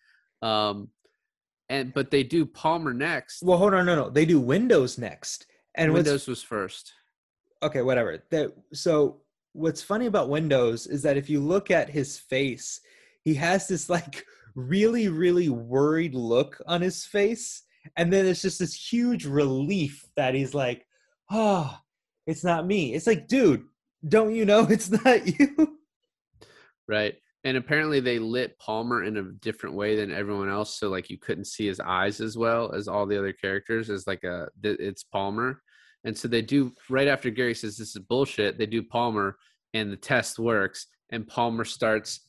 Um, 0.42 0.88
and 1.68 1.94
but 1.94 2.10
they 2.10 2.22
do 2.22 2.44
Palmer 2.44 2.92
next. 2.92 3.42
Well, 3.42 3.58
hold 3.58 3.74
on, 3.74 3.86
no, 3.86 3.94
no, 3.94 4.10
they 4.10 4.26
do 4.26 4.38
Windows 4.38 4.98
next, 4.98 5.46
and 5.74 5.92
Windows 5.92 6.28
was 6.28 6.42
first. 6.42 6.92
okay, 7.62 7.82
whatever. 7.82 8.22
That 8.30 8.52
so 8.74 9.22
what's 9.54 9.82
funny 9.82 10.06
about 10.06 10.28
Windows 10.28 10.86
is 10.86 11.02
that 11.02 11.16
if 11.16 11.30
you 11.30 11.40
look 11.40 11.70
at 11.70 11.90
his 11.90 12.18
face, 12.18 12.80
he 13.24 13.34
has 13.34 13.68
this 13.68 13.88
like 13.96 14.24
really, 14.54 15.08
really 15.08 15.48
worried 15.48 16.14
look 16.14 16.60
on 16.66 16.82
his 16.82 17.06
face, 17.06 17.62
and 17.96 18.12
then 18.12 18.26
it's 18.26 18.42
just 18.42 18.58
this 18.58 18.74
huge 18.74 19.24
relief 19.24 20.04
that 20.16 20.34
he's 20.34 20.54
like, 20.54 20.84
"Oh, 21.30 21.74
it's 22.26 22.44
not 22.44 22.66
me." 22.66 22.94
It's 22.94 23.06
like, 23.06 23.28
dude, 23.28 23.64
don't 24.06 24.34
you 24.34 24.44
know 24.44 24.60
it's 24.70 24.90
not 24.90 25.26
you? 25.26 25.78
Right. 26.88 27.14
And 27.44 27.56
apparently 27.56 28.00
they 28.00 28.18
lit 28.18 28.58
Palmer 28.58 29.02
in 29.02 29.16
a 29.16 29.22
different 29.22 29.74
way 29.74 29.96
than 29.96 30.12
everyone 30.12 30.48
else, 30.48 30.78
so 30.78 30.88
like 30.88 31.10
you 31.10 31.18
couldn't 31.18 31.46
see 31.46 31.66
his 31.66 31.80
eyes 31.80 32.20
as 32.20 32.36
well 32.38 32.72
as 32.72 32.86
all 32.86 33.04
the 33.04 33.18
other 33.18 33.32
characters. 33.32 33.90
As 33.90 34.06
like 34.06 34.22
a 34.22 34.48
it's 34.62 35.02
Palmer, 35.02 35.60
and 36.04 36.16
so 36.16 36.28
they 36.28 36.42
do 36.42 36.72
right 36.88 37.08
after 37.08 37.30
Gary 37.30 37.54
says 37.54 37.76
this 37.76 37.96
is 37.96 38.02
bullshit. 38.02 38.58
They 38.58 38.66
do 38.66 38.84
Palmer, 38.84 39.36
and 39.74 39.90
the 39.90 39.96
test 39.96 40.38
works, 40.38 40.86
and 41.10 41.26
Palmer 41.26 41.64
starts 41.64 42.20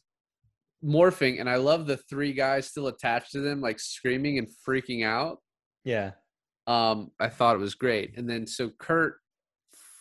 morphing. 0.83 1.39
And 1.39 1.49
I 1.49 1.55
love 1.55 1.85
the 1.85 1.97
three 1.97 2.33
guys 2.33 2.67
still 2.67 2.87
attached 2.87 3.31
to 3.33 3.39
them, 3.39 3.61
like 3.61 3.79
screaming 3.79 4.37
and 4.37 4.47
freaking 4.67 5.05
out. 5.05 5.39
Yeah. 5.83 6.11
Um, 6.67 7.11
I 7.19 7.29
thought 7.29 7.55
it 7.55 7.59
was 7.59 7.75
great. 7.75 8.17
And 8.17 8.29
then 8.29 8.47
so 8.47 8.69
Kurt, 8.79 9.17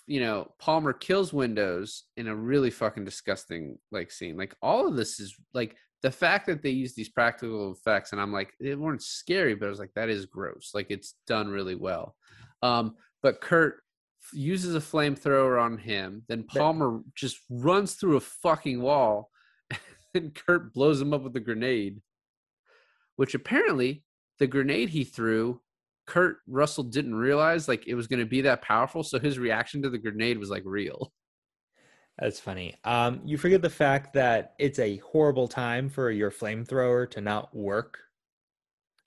you 0.07 0.21
know, 0.21 0.51
Palmer 0.59 0.93
kills 0.93 1.33
Windows 1.33 2.05
in 2.17 2.29
a 2.29 2.35
really 2.35 2.71
fucking 2.71 3.05
disgusting 3.05 3.79
like 3.91 4.11
scene. 4.11 4.37
Like 4.37 4.55
all 4.61 4.89
of 4.89 4.97
this 4.97 5.21
is 5.21 5.35
like 5.55 5.77
the 6.03 6.11
fact 6.11 6.47
that 6.47 6.63
they 6.63 6.71
use 6.71 6.95
these 6.95 7.09
practical 7.09 7.73
effects, 7.73 8.13
and 8.13 8.21
I'm 8.21 8.33
like, 8.33 8.53
they 8.61 8.75
weren't 8.75 9.03
scary, 9.03 9.55
but 9.55 9.67
I 9.67 9.71
was 9.71 9.79
like, 9.79 9.95
that 9.95 10.09
is 10.09 10.27
gross. 10.27 10.73
Like 10.75 10.89
it's 10.91 11.15
done 11.27 11.49
really 11.49 11.77
well. 11.77 12.17
Um, 12.63 12.97
but 13.23 13.41
Kurt 13.41 13.83
uses 14.33 14.75
a 14.75 14.81
flamethrower 14.81 15.63
on 15.63 15.79
him, 15.79 16.25
then 16.29 16.45
Palmer 16.45 17.01
just 17.15 17.39
runs 17.49 17.95
through 17.95 18.17
a 18.17 18.21
fucking 18.21 18.81
wall, 18.81 19.31
and 20.15 20.35
Kurt 20.35 20.75
blows 20.75 21.01
him 21.01 21.15
up 21.15 21.23
with 21.23 21.37
a 21.37 21.41
grenade. 21.41 22.01
Which 23.17 23.35
apparently 23.35 24.05
the 24.39 24.47
grenade 24.47 24.89
he 24.89 25.05
threw, 25.05 25.61
Kurt 26.07 26.39
Russell 26.47 26.85
didn't 26.85 27.15
realize 27.15 27.69
like 27.69 27.87
it 27.87 27.95
was 27.95 28.07
going 28.07 28.21
to 28.21 28.27
be 28.27 28.43
that 28.43 28.63
powerful. 28.63 29.03
So 29.03 29.19
his 29.19 29.39
reaction 29.39 29.83
to 29.83 29.91
the 29.91 29.99
grenade 29.99 30.39
was 30.39 30.51
like 30.51 30.63
real. 30.65 31.13
That's 32.19 32.41
funny. 32.41 32.77
Um, 32.85 33.21
you 33.25 33.39
forget 33.39 33.63
the 33.63 33.71
fact 33.71 34.13
that 34.15 34.55
it's 34.59 34.79
a 34.79 34.99
horrible 34.99 35.49
time 35.49 35.89
for 35.89 36.11
your 36.11 36.31
flamethrower 36.31 37.11
to 37.11 37.21
not 37.21 37.55
work. 37.55 37.99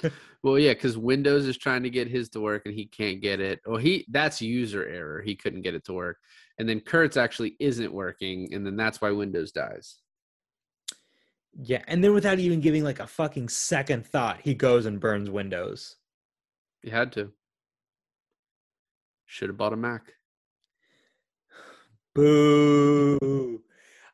well, 0.44 0.58
yeah, 0.58 0.74
because 0.74 0.98
Windows 0.98 1.46
is 1.46 1.58
trying 1.58 1.84
to 1.84 1.90
get 1.90 2.08
his 2.08 2.30
to 2.30 2.40
work 2.40 2.64
and 2.66 2.74
he 2.74 2.86
can't 2.86 3.22
get 3.22 3.40
it. 3.40 3.62
Or 3.66 3.80
he 3.80 4.06
that's 4.10 4.42
user 4.42 4.86
error. 4.88 5.22
He 5.22 5.36
couldn't 5.36 5.62
get 5.62 5.76
it 5.76 5.86
to 5.86 5.94
work. 5.94 6.18
And 6.58 6.68
then 6.68 6.80
Kurt's 6.80 7.18
actually 7.18 7.56
isn't 7.60 7.94
working, 7.94 8.54
and 8.54 8.66
then 8.66 8.78
that's 8.78 9.02
why 9.02 9.12
Windows 9.12 9.52
dies. 9.52 9.98
Yeah, 11.58 11.84
and 11.88 12.04
then 12.04 12.14
without 12.14 12.40
even 12.40 12.60
giving 12.60 12.84
like 12.84 13.00
a 13.00 13.08
fucking 13.08 13.50
second 13.50 14.06
thought, 14.06 14.42
he 14.42 14.54
goes 14.54 14.86
and 14.86 15.00
burns 15.00 15.30
Windows. 15.30 15.96
He 16.86 16.92
had 16.92 17.12
to. 17.14 17.32
Should 19.26 19.50
have 19.50 19.58
bought 19.58 19.74
a 19.74 19.76
Mac. 19.76 20.04
Boo. 22.14 23.60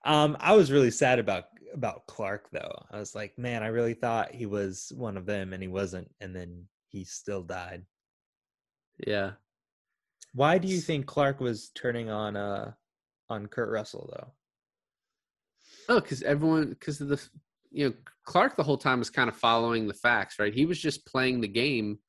Um, 0.05 0.37
I 0.39 0.55
was 0.55 0.71
really 0.71 0.89
sad 0.89 1.19
about 1.19 1.43
about 1.73 2.07
Clark 2.07 2.47
though. 2.53 2.85
I 2.89 2.97
was 2.97 3.13
like, 3.13 3.37
man, 3.37 3.61
I 3.61 3.67
really 3.67 3.93
thought 3.93 4.33
he 4.33 4.45
was 4.45 4.89
one 4.95 5.17
of 5.17 5.25
them, 5.25 5.51
and 5.51 5.61
he 5.61 5.67
wasn't, 5.67 6.09
and 6.21 6.33
then 6.33 6.65
he 6.87 7.03
still 7.03 7.43
died. 7.43 7.83
Yeah. 9.05 9.31
Why 10.33 10.57
do 10.57 10.69
you 10.69 10.79
think 10.79 11.05
Clark 11.05 11.41
was 11.41 11.71
turning 11.75 12.09
on 12.09 12.37
uh 12.37 12.71
on 13.27 13.47
Kurt 13.47 13.69
Russell 13.69 14.09
though? 14.13 14.31
Oh, 15.89 15.99
because 15.99 16.23
everyone, 16.23 16.69
because 16.69 17.01
of 17.01 17.09
the, 17.09 17.21
you 17.69 17.89
know, 17.89 17.95
Clark 18.23 18.55
the 18.55 18.63
whole 18.63 18.77
time 18.77 18.99
was 18.99 19.09
kind 19.09 19.27
of 19.27 19.35
following 19.35 19.89
the 19.89 19.93
facts, 19.93 20.39
right? 20.39 20.53
He 20.53 20.65
was 20.65 20.79
just 20.79 21.05
playing 21.05 21.41
the 21.41 21.49
game, 21.49 21.99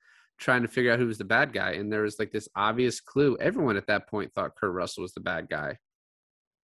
trying 0.42 0.62
to 0.62 0.68
figure 0.68 0.92
out 0.92 0.98
who 0.98 1.06
was 1.06 1.18
the 1.18 1.24
bad 1.24 1.52
guy, 1.52 1.72
and 1.72 1.90
there 1.90 2.02
was 2.02 2.18
like 2.18 2.32
this 2.32 2.48
obvious 2.54 3.00
clue. 3.00 3.36
Everyone 3.40 3.76
at 3.76 3.86
that 3.86 4.08
point 4.08 4.34
thought 4.34 4.56
Kurt 4.56 4.72
Russell 4.72 5.02
was 5.02 5.14
the 5.14 5.20
bad 5.20 5.48
guy 5.48 5.78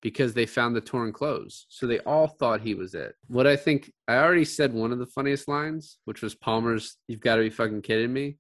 because 0.03 0.35
they 0.35 0.47
found 0.47 0.77
the 0.77 0.81
torn 0.81 1.13
clothes. 1.13 1.67
So 1.69 1.87
they 1.87 2.01
all 2.01 2.27
thought 2.27 2.61
he 2.61 2.75
was 2.75 2.95
it. 2.95 3.15
What 3.29 3.47
I 3.47 3.57
think 3.57 3.93
I 4.07 4.17
already 4.17 4.45
said 4.45 4.75
one 4.75 4.93
of 4.93 4.99
the 4.99 5.07
funniest 5.07 5.49
lines, 5.49 5.99
which 6.05 6.23
was 6.23 6.35
Palmer's 6.35 6.97
"You've 7.07 7.21
got 7.21 7.37
to 7.37 7.43
be 7.43 7.51
fucking 7.51 7.83
kidding 7.83 8.13
me." 8.13 8.39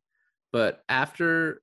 But 0.52 0.82
after 0.88 1.62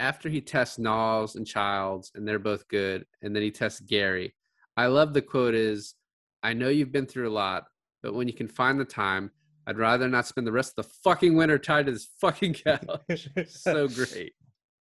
after 0.00 0.28
he 0.28 0.40
tests 0.40 0.78
Nauls 0.78 1.36
and 1.36 1.46
Childs 1.46 2.10
and 2.14 2.26
they're 2.26 2.40
both 2.40 2.68
good, 2.68 3.06
and 3.22 3.34
then 3.34 3.42
he 3.44 3.52
tests 3.52 3.80
Gary, 3.80 4.34
I 4.76 4.86
love 4.86 5.14
the 5.14 5.22
quote 5.22 5.54
is, 5.54 5.94
"I 6.42 6.52
know 6.52 6.68
you've 6.68 6.92
been 6.92 7.06
through 7.06 7.28
a 7.28 7.38
lot, 7.44 7.64
but 8.02 8.12
when 8.12 8.26
you 8.26 8.34
can 8.34 8.48
find 8.48 8.78
the 8.78 8.84
time." 8.84 9.30
I'd 9.66 9.78
rather 9.78 10.08
not 10.08 10.26
spend 10.26 10.46
the 10.46 10.52
rest 10.52 10.74
of 10.76 10.84
the 10.84 10.92
fucking 11.02 11.36
winter 11.36 11.58
tied 11.58 11.86
to 11.86 11.92
this 11.92 12.08
fucking 12.20 12.54
couch. 12.54 13.28
so 13.46 13.88
great. 13.88 14.32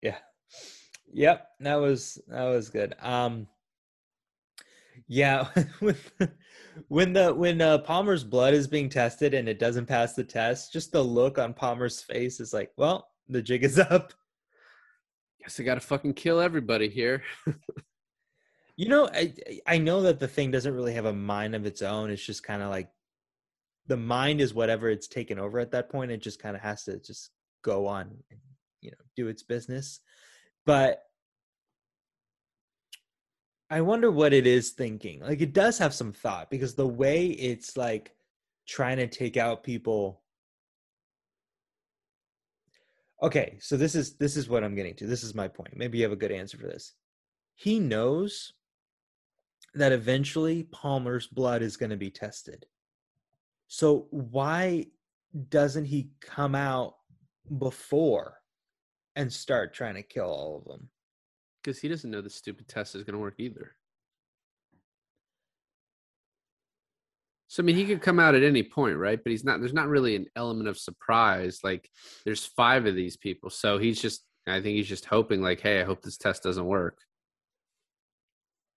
Yeah. 0.01 0.17
Yep. 1.13 1.47
That 1.61 1.75
was 1.75 2.21
that 2.27 2.45
was 2.45 2.69
good. 2.69 2.95
Um 3.01 3.47
yeah, 5.07 5.47
when 5.79 5.95
when 6.87 7.13
the 7.13 7.33
when 7.33 7.61
uh, 7.61 7.79
Palmer's 7.79 8.23
blood 8.23 8.53
is 8.53 8.67
being 8.67 8.89
tested 8.89 9.33
and 9.33 9.47
it 9.47 9.59
doesn't 9.59 9.85
pass 9.85 10.13
the 10.13 10.23
test, 10.23 10.73
just 10.73 10.91
the 10.91 11.03
look 11.03 11.37
on 11.37 11.53
Palmer's 11.53 12.01
face 12.01 12.39
is 12.39 12.53
like, 12.53 12.71
well, 12.77 13.09
the 13.27 13.41
jig 13.41 13.63
is 13.63 13.79
up. 13.79 14.13
Guess 15.41 15.59
I 15.59 15.63
got 15.63 15.75
to 15.75 15.81
fucking 15.81 16.13
kill 16.13 16.39
everybody 16.39 16.89
here. 16.89 17.23
you 18.77 18.87
know, 18.87 19.09
I 19.13 19.33
I 19.67 19.77
know 19.77 20.01
that 20.03 20.19
the 20.19 20.27
thing 20.27 20.51
doesn't 20.51 20.73
really 20.73 20.93
have 20.93 21.05
a 21.05 21.13
mind 21.13 21.55
of 21.55 21.65
its 21.65 21.81
own. 21.81 22.09
It's 22.09 22.25
just 22.25 22.43
kind 22.43 22.61
of 22.61 22.69
like 22.69 22.89
the 23.87 23.97
mind 23.97 24.41
is 24.41 24.53
whatever 24.53 24.89
it's 24.89 25.07
taken 25.07 25.39
over 25.39 25.59
at 25.59 25.71
that 25.71 25.89
point. 25.89 26.11
It 26.11 26.21
just 26.21 26.41
kind 26.41 26.55
of 26.55 26.61
has 26.61 26.83
to 26.85 26.99
just 26.99 27.31
go 27.63 27.87
on 27.87 28.09
and 28.29 28.39
you 28.81 28.91
know 28.91 28.97
do 29.15 29.27
its 29.27 29.43
business. 29.43 29.99
But 30.65 31.01
I 33.69 33.81
wonder 33.81 34.11
what 34.11 34.33
it 34.33 34.47
is 34.47 34.71
thinking. 34.71 35.21
Like 35.21 35.41
it 35.41 35.53
does 35.53 35.77
have 35.79 35.93
some 35.93 36.13
thought 36.13 36.49
because 36.49 36.75
the 36.75 36.87
way 36.87 37.27
it's 37.27 37.75
like 37.75 38.13
trying 38.67 38.97
to 38.97 39.07
take 39.07 39.37
out 39.37 39.63
people 39.63 40.23
Okay, 43.23 43.57
so 43.61 43.77
this 43.77 43.95
is 43.95 44.15
this 44.15 44.35
is 44.35 44.49
what 44.49 44.65
I'm 44.65 44.75
getting 44.75 44.95
to. 44.95 45.07
This 45.07 45.23
is 45.23 45.33
my 45.33 45.47
point. 45.47 45.77
Maybe 45.77 45.97
you 45.97 46.03
have 46.03 46.11
a 46.11 46.17
good 46.17 46.31
answer 46.33 46.57
for 46.57 46.67
this. 46.67 46.93
He 47.55 47.79
knows 47.79 48.51
that 49.75 49.93
eventually 49.93 50.63
Palmer's 50.63 51.25
blood 51.25 51.61
is 51.61 51.77
going 51.77 51.91
to 51.91 51.95
be 51.95 52.11
tested. 52.11 52.65
So 53.73 54.07
why 54.11 54.85
doesn't 55.49 55.85
he 55.85 56.11
come 56.21 56.53
out 56.53 56.95
before 57.57 58.35
and 59.15 59.33
start 59.33 59.73
trying 59.73 59.95
to 59.95 60.03
kill 60.03 60.25
all 60.25 60.57
of 60.57 60.65
them? 60.65 60.89
because 61.63 61.79
he 61.79 61.87
doesn't 61.87 62.11
know 62.11 62.21
the 62.21 62.29
stupid 62.29 62.67
test 62.67 62.95
is 62.95 63.03
going 63.03 63.13
to 63.13 63.19
work 63.19 63.35
either. 63.37 63.75
So 67.47 67.61
I 67.61 67.65
mean, 67.65 67.75
he 67.75 67.85
could 67.85 68.01
come 68.01 68.19
out 68.19 68.35
at 68.35 68.43
any 68.43 68.63
point, 68.63 68.97
right? 68.97 69.19
But 69.23 69.31
he's 69.31 69.43
not. 69.43 69.59
There's 69.59 69.73
not 69.73 69.87
really 69.87 70.15
an 70.15 70.25
element 70.35 70.67
of 70.67 70.77
surprise. 70.77 71.59
Like 71.63 71.87
there's 72.25 72.45
five 72.45 72.85
of 72.85 72.95
these 72.95 73.15
people, 73.15 73.49
so 73.49 73.77
he's 73.77 74.01
just. 74.01 74.23
I 74.45 74.59
think 74.59 74.75
he's 74.75 74.89
just 74.89 75.05
hoping, 75.05 75.41
like, 75.41 75.61
hey, 75.61 75.79
I 75.79 75.85
hope 75.85 76.01
this 76.01 76.17
test 76.17 76.43
doesn't 76.43 76.65
work. 76.65 76.97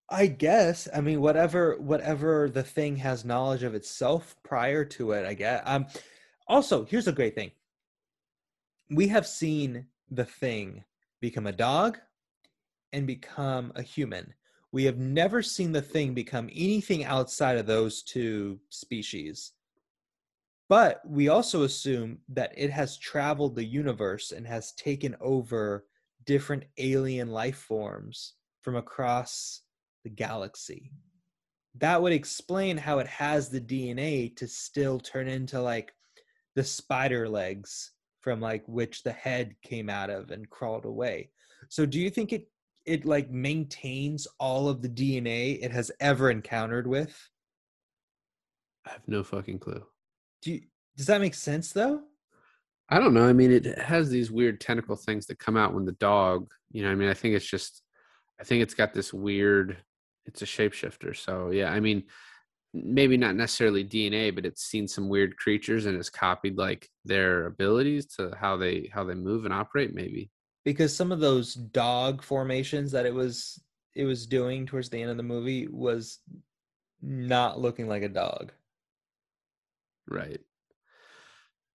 I 0.09 0.27
guess. 0.27 0.89
I 0.95 1.01
mean, 1.01 1.21
whatever, 1.21 1.77
whatever 1.79 2.49
the 2.49 2.63
thing 2.63 2.97
has 2.97 3.25
knowledge 3.25 3.63
of 3.63 3.75
itself 3.75 4.37
prior 4.45 4.85
to 4.85 5.13
it. 5.13 5.27
I 5.27 5.35
guess. 5.35 5.63
Um. 5.67 5.87
Also, 6.49 6.85
here's 6.85 7.09
a 7.09 7.13
great 7.13 7.35
thing. 7.35 7.51
We 8.89 9.09
have 9.09 9.27
seen 9.27 9.87
the 10.11 10.25
thing 10.25 10.85
become 11.21 11.47
a 11.47 11.53
dog, 11.53 11.99
and 12.93 13.07
become 13.07 13.73
a 13.75 13.83
human. 13.83 14.33
We 14.73 14.85
have 14.85 14.99
never 14.99 15.43
seen 15.43 15.73
the 15.73 15.83
thing 15.83 16.15
become 16.15 16.49
anything 16.51 17.05
outside 17.05 17.59
of 17.59 17.67
those 17.67 18.03
two 18.03 18.61
species. 18.71 19.53
But 20.69 21.01
we 21.07 21.29
also 21.29 21.63
assume 21.63 22.19
that 22.31 22.53
it 22.57 22.71
has 22.71 22.99
traveled 22.99 23.55
the 23.55 23.65
universe 23.65 24.33
and 24.33 24.47
has 24.47 24.73
taken 24.73 25.15
over 25.21 25.85
different 26.25 26.65
alien 26.79 27.31
life 27.31 27.59
forms 27.59 28.35
from 28.63 28.77
across 28.77 29.63
the 30.07 30.11
galaxy. 30.11 30.93
That 31.79 32.01
would 32.01 32.13
explain 32.13 32.77
how 32.77 33.01
it 33.01 33.09
has 33.09 33.49
the 33.49 33.61
DNA 33.61 34.37
to 34.37 34.47
still 34.47 35.01
turn 35.01 35.27
into 35.27 35.61
like 35.61 35.93
the 36.55 36.63
spider 36.63 37.29
legs 37.29 37.91
from 38.21 38.41
like 38.41 38.63
which 38.69 39.03
the 39.03 39.11
head 39.11 39.57
came 39.63 39.91
out 39.91 40.09
of 40.09 40.31
and 40.31 40.49
crawled 40.49 40.85
away. 40.85 41.31
So 41.71 41.85
do 41.85 41.99
you 41.99 42.09
think 42.09 42.33
it 42.33 42.49
it 42.85 43.05
like 43.05 43.33
maintains 43.33 44.29
all 44.39 44.69
of 44.69 44.81
the 44.81 44.89
DNA 44.89 45.59
it 45.61 45.73
has 45.73 45.91
ever 45.99 46.31
encountered 46.31 46.87
with? 46.87 47.13
I 48.87 48.91
have 48.91 49.09
no 49.09 49.25
fucking 49.25 49.59
clue. 49.59 49.85
Do 50.43 50.53
you, 50.53 50.61
does 50.97 51.07
that 51.07 51.21
make 51.21 51.35
sense 51.35 51.73
though? 51.73 52.03
I 52.89 53.01
don't 53.01 53.13
know. 53.13 53.27
I 53.27 53.33
mean, 53.33 53.51
it 53.51 53.77
has 53.81 54.09
these 54.09 54.31
weird 54.31 54.61
tentacle 54.61 54.95
things 54.95 55.27
that 55.27 55.41
come 55.41 55.57
out 55.57 55.75
when 55.75 55.85
the 55.85 55.99
dog, 55.99 56.49
you 56.71 56.85
know, 56.85 56.93
I 56.93 56.95
mean, 56.95 57.09
I 57.09 57.15
think 57.15 57.35
it's 57.35 57.51
just, 57.51 57.83
I 58.41 58.45
think 58.45 58.63
it's 58.63 58.75
got 58.75 58.95
this 58.95 59.13
weird, 59.13 59.79
it's 60.27 60.43
a 60.43 60.47
shapeshifter. 60.47 61.17
So, 61.17 61.51
yeah, 61.51 61.71
I 61.71 61.81
mean, 61.81 62.05
maybe 62.75 63.17
not 63.17 63.37
necessarily 63.37 63.85
DNA, 63.85 64.35
but 64.35 64.45
it's 64.45 64.65
seen 64.65 64.87
some 64.87 65.09
weird 65.09 65.37
creatures 65.37 65.87
and 65.87 65.97
has 65.97 66.11
copied 66.11 66.59
like 66.59 66.89
their 67.05 67.47
abilities 67.47 68.07
to 68.17 68.35
how 68.39 68.57
they 68.57 68.91
how 68.93 69.05
they 69.05 69.15
move 69.15 69.45
and 69.45 69.55
operate. 69.55 69.95
Maybe 69.95 70.31
because 70.65 70.95
some 70.95 71.13
of 71.13 71.21
those 71.21 71.55
dog 71.55 72.23
formations 72.23 72.93
that 72.93 73.07
it 73.07 73.15
was 73.15 73.63
it 73.95 74.05
was 74.05 74.27
doing 74.27 74.67
towards 74.67 74.91
the 74.91 75.01
end 75.01 75.11
of 75.11 75.17
the 75.17 75.23
movie 75.23 75.69
was 75.71 76.19
not 77.01 77.59
looking 77.59 77.89
like 77.89 78.03
a 78.03 78.09
dog. 78.09 78.53
Right. 80.09 80.41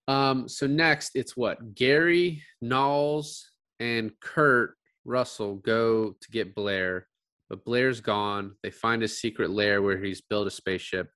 Um, 0.07 0.47
so 0.47 0.67
next 0.67 1.15
it's 1.15 1.37
what? 1.37 1.73
Gary, 1.73 2.43
Nauls, 2.61 3.49
and 3.79 4.11
Kurt 4.19 4.75
Russell 5.05 5.55
go 5.55 6.15
to 6.19 6.31
get 6.31 6.53
Blair, 6.53 7.07
but 7.51 7.65
Blair's 7.65 7.99
gone. 7.99 8.55
They 8.63 8.71
find 8.71 9.03
a 9.03 9.09
secret 9.09 9.49
lair 9.49 9.81
where 9.81 10.01
he's 10.01 10.21
built 10.21 10.47
a 10.47 10.49
spaceship, 10.49 11.09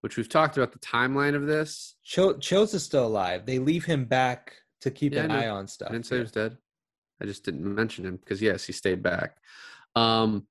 which 0.00 0.16
we've 0.16 0.28
talked 0.28 0.56
about 0.56 0.72
the 0.72 0.78
timeline 0.78 1.34
of 1.34 1.46
this. 1.46 1.96
Cho- 2.02 2.38
Chills 2.38 2.72
is 2.72 2.82
still 2.82 3.06
alive. 3.06 3.44
They 3.44 3.58
leave 3.58 3.84
him 3.84 4.06
back 4.06 4.54
to 4.80 4.90
keep 4.90 5.12
yeah, 5.12 5.24
an 5.24 5.30
eye 5.30 5.48
on 5.48 5.68
stuff. 5.68 5.90
I 5.90 5.92
didn't 5.92 6.06
say 6.06 6.16
yeah. 6.16 6.20
he 6.20 6.22
was 6.22 6.32
dead. 6.32 6.56
I 7.20 7.26
just 7.26 7.44
didn't 7.44 7.62
mention 7.62 8.06
him 8.06 8.16
because 8.16 8.40
yes, 8.40 8.64
he 8.64 8.72
stayed 8.72 9.02
back. 9.02 9.36
Um, 9.94 10.46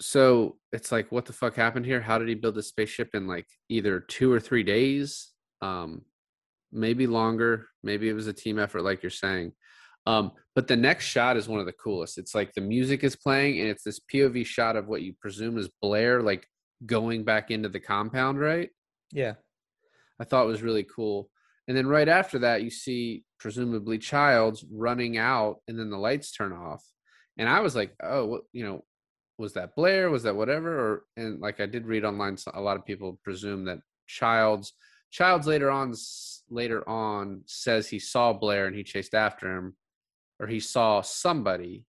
so 0.00 0.56
it's 0.72 0.90
like, 0.90 1.12
what 1.12 1.26
the 1.26 1.32
fuck 1.32 1.54
happened 1.54 1.86
here? 1.86 2.00
How 2.00 2.18
did 2.18 2.26
he 2.26 2.34
build 2.34 2.58
a 2.58 2.64
spaceship 2.64 3.14
in 3.14 3.28
like 3.28 3.46
either 3.68 4.00
two 4.00 4.32
or 4.32 4.40
three 4.40 4.64
days? 4.64 5.30
Um, 5.60 6.02
maybe 6.72 7.06
longer. 7.06 7.68
Maybe 7.84 8.08
it 8.08 8.14
was 8.14 8.26
a 8.26 8.32
team 8.32 8.58
effort, 8.58 8.82
like 8.82 9.04
you're 9.04 9.10
saying. 9.10 9.52
Um, 10.06 10.32
but 10.54 10.68
the 10.68 10.76
next 10.76 11.06
shot 11.06 11.36
is 11.36 11.48
one 11.48 11.60
of 11.60 11.66
the 11.66 11.72
coolest. 11.72 12.18
It's 12.18 12.34
like 12.34 12.52
the 12.52 12.60
music 12.60 13.04
is 13.04 13.16
playing, 13.16 13.60
and 13.60 13.68
it's 13.68 13.84
this 13.84 14.00
POV 14.00 14.44
shot 14.44 14.76
of 14.76 14.88
what 14.88 15.02
you 15.02 15.14
presume 15.20 15.58
is 15.58 15.70
Blair, 15.80 16.22
like 16.22 16.46
going 16.84 17.24
back 17.24 17.50
into 17.50 17.68
the 17.68 17.80
compound, 17.80 18.40
right? 18.40 18.70
Yeah. 19.12 19.34
I 20.20 20.24
thought 20.24 20.46
was 20.46 20.62
really 20.62 20.84
cool. 20.84 21.30
And 21.68 21.76
then 21.76 21.86
right 21.86 22.08
after 22.08 22.40
that, 22.40 22.62
you 22.62 22.70
see 22.70 23.24
presumably 23.38 23.98
Childs 23.98 24.64
running 24.70 25.16
out, 25.16 25.58
and 25.68 25.78
then 25.78 25.90
the 25.90 25.98
lights 25.98 26.32
turn 26.32 26.52
off. 26.52 26.84
And 27.38 27.48
I 27.48 27.60
was 27.60 27.74
like, 27.74 27.94
oh, 28.02 28.26
what, 28.26 28.42
you 28.52 28.64
know, 28.64 28.84
was 29.38 29.54
that 29.54 29.74
Blair? 29.74 30.10
Was 30.10 30.24
that 30.24 30.36
whatever? 30.36 30.78
Or 30.78 31.02
and 31.16 31.40
like 31.40 31.60
I 31.60 31.66
did 31.66 31.86
read 31.86 32.04
online, 32.04 32.36
a 32.52 32.60
lot 32.60 32.76
of 32.76 32.84
people 32.84 33.18
presume 33.24 33.64
that 33.66 33.78
Childs, 34.06 34.72
Childs 35.10 35.46
later 35.46 35.70
on, 35.70 35.94
later 36.50 36.88
on 36.88 37.42
says 37.46 37.88
he 37.88 37.98
saw 37.98 38.32
Blair 38.32 38.66
and 38.66 38.76
he 38.76 38.84
chased 38.84 39.14
after 39.14 39.56
him, 39.56 39.76
or 40.42 40.48
he 40.48 40.60
saw 40.60 41.00
somebody. 41.00 41.86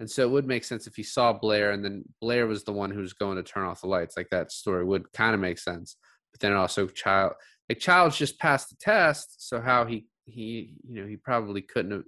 And 0.00 0.10
so 0.10 0.22
it 0.22 0.30
would 0.30 0.46
make 0.46 0.64
sense 0.64 0.86
if 0.86 0.96
he 0.96 1.02
saw 1.02 1.32
Blair 1.32 1.72
and 1.72 1.84
then 1.84 2.04
Blair 2.20 2.46
was 2.46 2.64
the 2.64 2.72
one 2.72 2.90
who's 2.90 3.12
going 3.12 3.36
to 3.36 3.42
turn 3.42 3.66
off 3.66 3.82
the 3.82 3.88
lights. 3.88 4.16
Like 4.16 4.30
that 4.30 4.52
story 4.52 4.84
would 4.84 5.12
kind 5.12 5.34
of 5.34 5.40
make 5.40 5.58
sense. 5.58 5.96
But 6.32 6.40
then 6.40 6.52
also 6.52 6.86
Child 6.86 7.34
like 7.68 7.78
Child's 7.78 8.16
just 8.16 8.38
passed 8.38 8.70
the 8.70 8.76
test, 8.76 9.48
so 9.48 9.60
how 9.60 9.86
he 9.86 10.06
he 10.26 10.74
you 10.88 11.00
know 11.00 11.06
he 11.06 11.16
probably 11.16 11.62
couldn't 11.62 11.92
have 11.92 12.04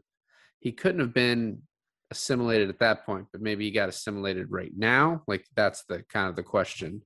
he 0.61 0.73
couldn't 0.73 1.01
have 1.01 1.15
been 1.15 1.63
assimilated 2.11 2.69
at 2.69 2.79
that 2.81 3.05
point, 3.07 3.27
but 3.33 3.41
maybe 3.41 3.65
he 3.65 3.71
got 3.71 3.89
assimilated 3.89 4.51
right 4.51 4.73
now. 4.77 5.23
Like 5.27 5.45
that's 5.55 5.85
the 5.89 6.03
kind 6.13 6.29
of 6.29 6.37
the 6.37 6.43
question. 6.43 7.03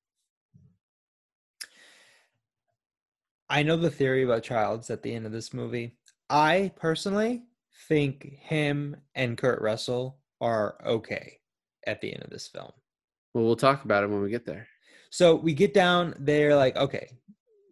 I 3.49 3.63
know 3.63 3.77
the 3.77 3.91
theory 3.91 4.25
about 4.25 4.45
Childs 4.45 4.91
at 4.91 5.03
the 5.03 5.13
end 5.15 5.27
of 5.27 5.33
this 5.33 5.53
movie. 5.53 5.97
I 6.29 6.73
personally 6.77 7.43
think 7.89 8.39
him 8.41 8.97
and 9.15 9.37
Kurt 9.37 9.61
Russell 9.61 10.19
are 10.41 10.77
okay 10.85 11.39
at 11.87 12.01
the 12.01 12.13
end 12.13 12.23
of 12.23 12.31
this 12.31 12.49
film. 12.49 12.73
Well, 13.35 13.45
we'll 13.45 13.57
talk 13.57 13.85
about 13.85 14.05
it 14.05 14.11
when 14.11 14.23
we 14.23 14.31
get 14.31 14.47
there. 14.47 14.67
So 15.11 15.35
we 15.35 15.55
get 15.55 15.75
down 15.75 16.15
there, 16.19 16.55
like, 16.55 16.77
okay, 16.77 17.11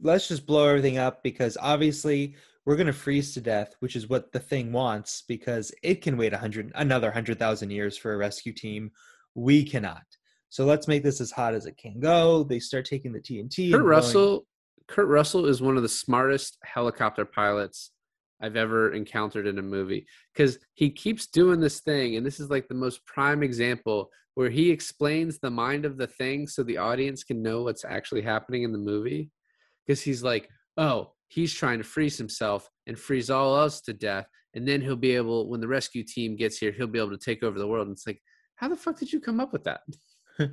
let's 0.02 0.28
just 0.28 0.46
blow 0.46 0.68
everything 0.68 0.98
up 0.98 1.22
because 1.22 1.56
obviously 1.60 2.34
we're 2.64 2.76
going 2.76 2.86
to 2.86 2.92
freeze 2.92 3.32
to 3.34 3.40
death, 3.40 3.74
which 3.80 3.96
is 3.96 4.08
what 4.08 4.32
the 4.32 4.40
thing 4.40 4.72
wants 4.72 5.22
because 5.26 5.72
it 5.82 6.02
can 6.02 6.16
wait 6.16 6.32
a 6.32 6.38
hundred, 6.38 6.72
another 6.74 7.10
hundred 7.10 7.38
thousand 7.38 7.70
years 7.70 7.96
for 7.96 8.12
a 8.12 8.16
rescue 8.16 8.52
team. 8.52 8.90
We 9.34 9.64
cannot. 9.64 10.02
So 10.50 10.64
let's 10.64 10.88
make 10.88 11.02
this 11.02 11.20
as 11.20 11.30
hot 11.30 11.54
as 11.54 11.66
it 11.66 11.76
can 11.76 12.00
go. 12.00 12.42
They 12.42 12.58
start 12.58 12.86
taking 12.86 13.12
the 13.12 13.20
TNT. 13.20 13.72
Kurt 13.72 13.84
Russell. 13.84 14.46
Kurt 14.86 15.08
Russell 15.08 15.46
is 15.46 15.60
one 15.60 15.76
of 15.76 15.82
the 15.82 15.88
smartest 15.88 16.56
helicopter 16.64 17.26
pilots 17.26 17.90
I've 18.40 18.56
ever 18.56 18.92
encountered 18.92 19.46
in 19.46 19.58
a 19.58 19.62
movie 19.62 20.06
because 20.32 20.58
he 20.74 20.90
keeps 20.90 21.26
doing 21.26 21.60
this 21.60 21.80
thing, 21.80 22.16
and 22.16 22.24
this 22.24 22.40
is 22.40 22.50
like 22.50 22.68
the 22.68 22.74
most 22.74 23.04
prime 23.06 23.42
example 23.42 24.10
where 24.38 24.50
he 24.50 24.70
explains 24.70 25.40
the 25.40 25.50
mind 25.50 25.84
of 25.84 25.96
the 25.96 26.06
thing 26.06 26.46
so 26.46 26.62
the 26.62 26.76
audience 26.76 27.24
can 27.24 27.42
know 27.42 27.62
what's 27.64 27.84
actually 27.84 28.22
happening 28.22 28.62
in 28.62 28.70
the 28.70 28.78
movie. 28.78 29.32
Because 29.84 30.00
he's 30.00 30.22
like, 30.22 30.48
oh, 30.76 31.10
he's 31.26 31.52
trying 31.52 31.78
to 31.78 31.84
freeze 31.84 32.16
himself 32.16 32.70
and 32.86 32.96
freeze 32.96 33.30
all 33.30 33.52
us 33.52 33.80
to 33.80 33.92
death. 33.92 34.26
And 34.54 34.66
then 34.66 34.80
he'll 34.80 34.94
be 34.94 35.16
able, 35.16 35.48
when 35.48 35.60
the 35.60 35.66
rescue 35.66 36.04
team 36.04 36.36
gets 36.36 36.56
here, 36.56 36.70
he'll 36.70 36.86
be 36.86 37.00
able 37.00 37.10
to 37.10 37.18
take 37.18 37.42
over 37.42 37.58
the 37.58 37.66
world. 37.66 37.88
And 37.88 37.96
it's 37.96 38.06
like, 38.06 38.20
how 38.54 38.68
the 38.68 38.76
fuck 38.76 38.96
did 38.96 39.12
you 39.12 39.18
come 39.18 39.40
up 39.40 39.52
with 39.52 39.64
that? 39.64 39.80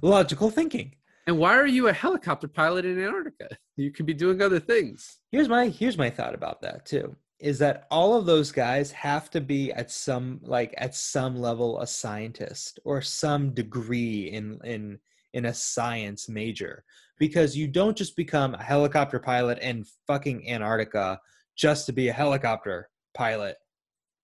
Logical 0.00 0.50
thinking. 0.50 0.94
And 1.26 1.38
why 1.38 1.56
are 1.56 1.66
you 1.66 1.88
a 1.88 1.92
helicopter 1.92 2.48
pilot 2.48 2.84
in 2.84 3.02
Antarctica? 3.02 3.48
You 3.76 3.90
could 3.90 4.06
be 4.06 4.14
doing 4.14 4.42
other 4.42 4.60
things. 4.60 5.18
Here's 5.30 5.48
my 5.48 5.68
here's 5.68 5.98
my 5.98 6.10
thought 6.10 6.34
about 6.34 6.60
that 6.62 6.84
too. 6.84 7.16
Is 7.38 7.58
that 7.60 7.86
all 7.90 8.16
of 8.16 8.26
those 8.26 8.52
guys 8.52 8.90
have 8.92 9.30
to 9.30 9.40
be 9.40 9.72
at 9.72 9.90
some 9.90 10.40
like 10.42 10.74
at 10.76 10.94
some 10.94 11.36
level 11.36 11.80
a 11.80 11.86
scientist 11.86 12.80
or 12.84 13.00
some 13.02 13.54
degree 13.54 14.30
in 14.30 14.58
in 14.64 14.98
in 15.32 15.46
a 15.46 15.54
science 15.54 16.28
major 16.28 16.84
because 17.18 17.56
you 17.56 17.66
don't 17.66 17.96
just 17.96 18.16
become 18.16 18.54
a 18.54 18.62
helicopter 18.62 19.18
pilot 19.18 19.58
in 19.60 19.84
fucking 20.06 20.48
Antarctica 20.48 21.20
just 21.56 21.86
to 21.86 21.92
be 21.92 22.08
a 22.08 22.12
helicopter 22.12 22.90
pilot 23.14 23.56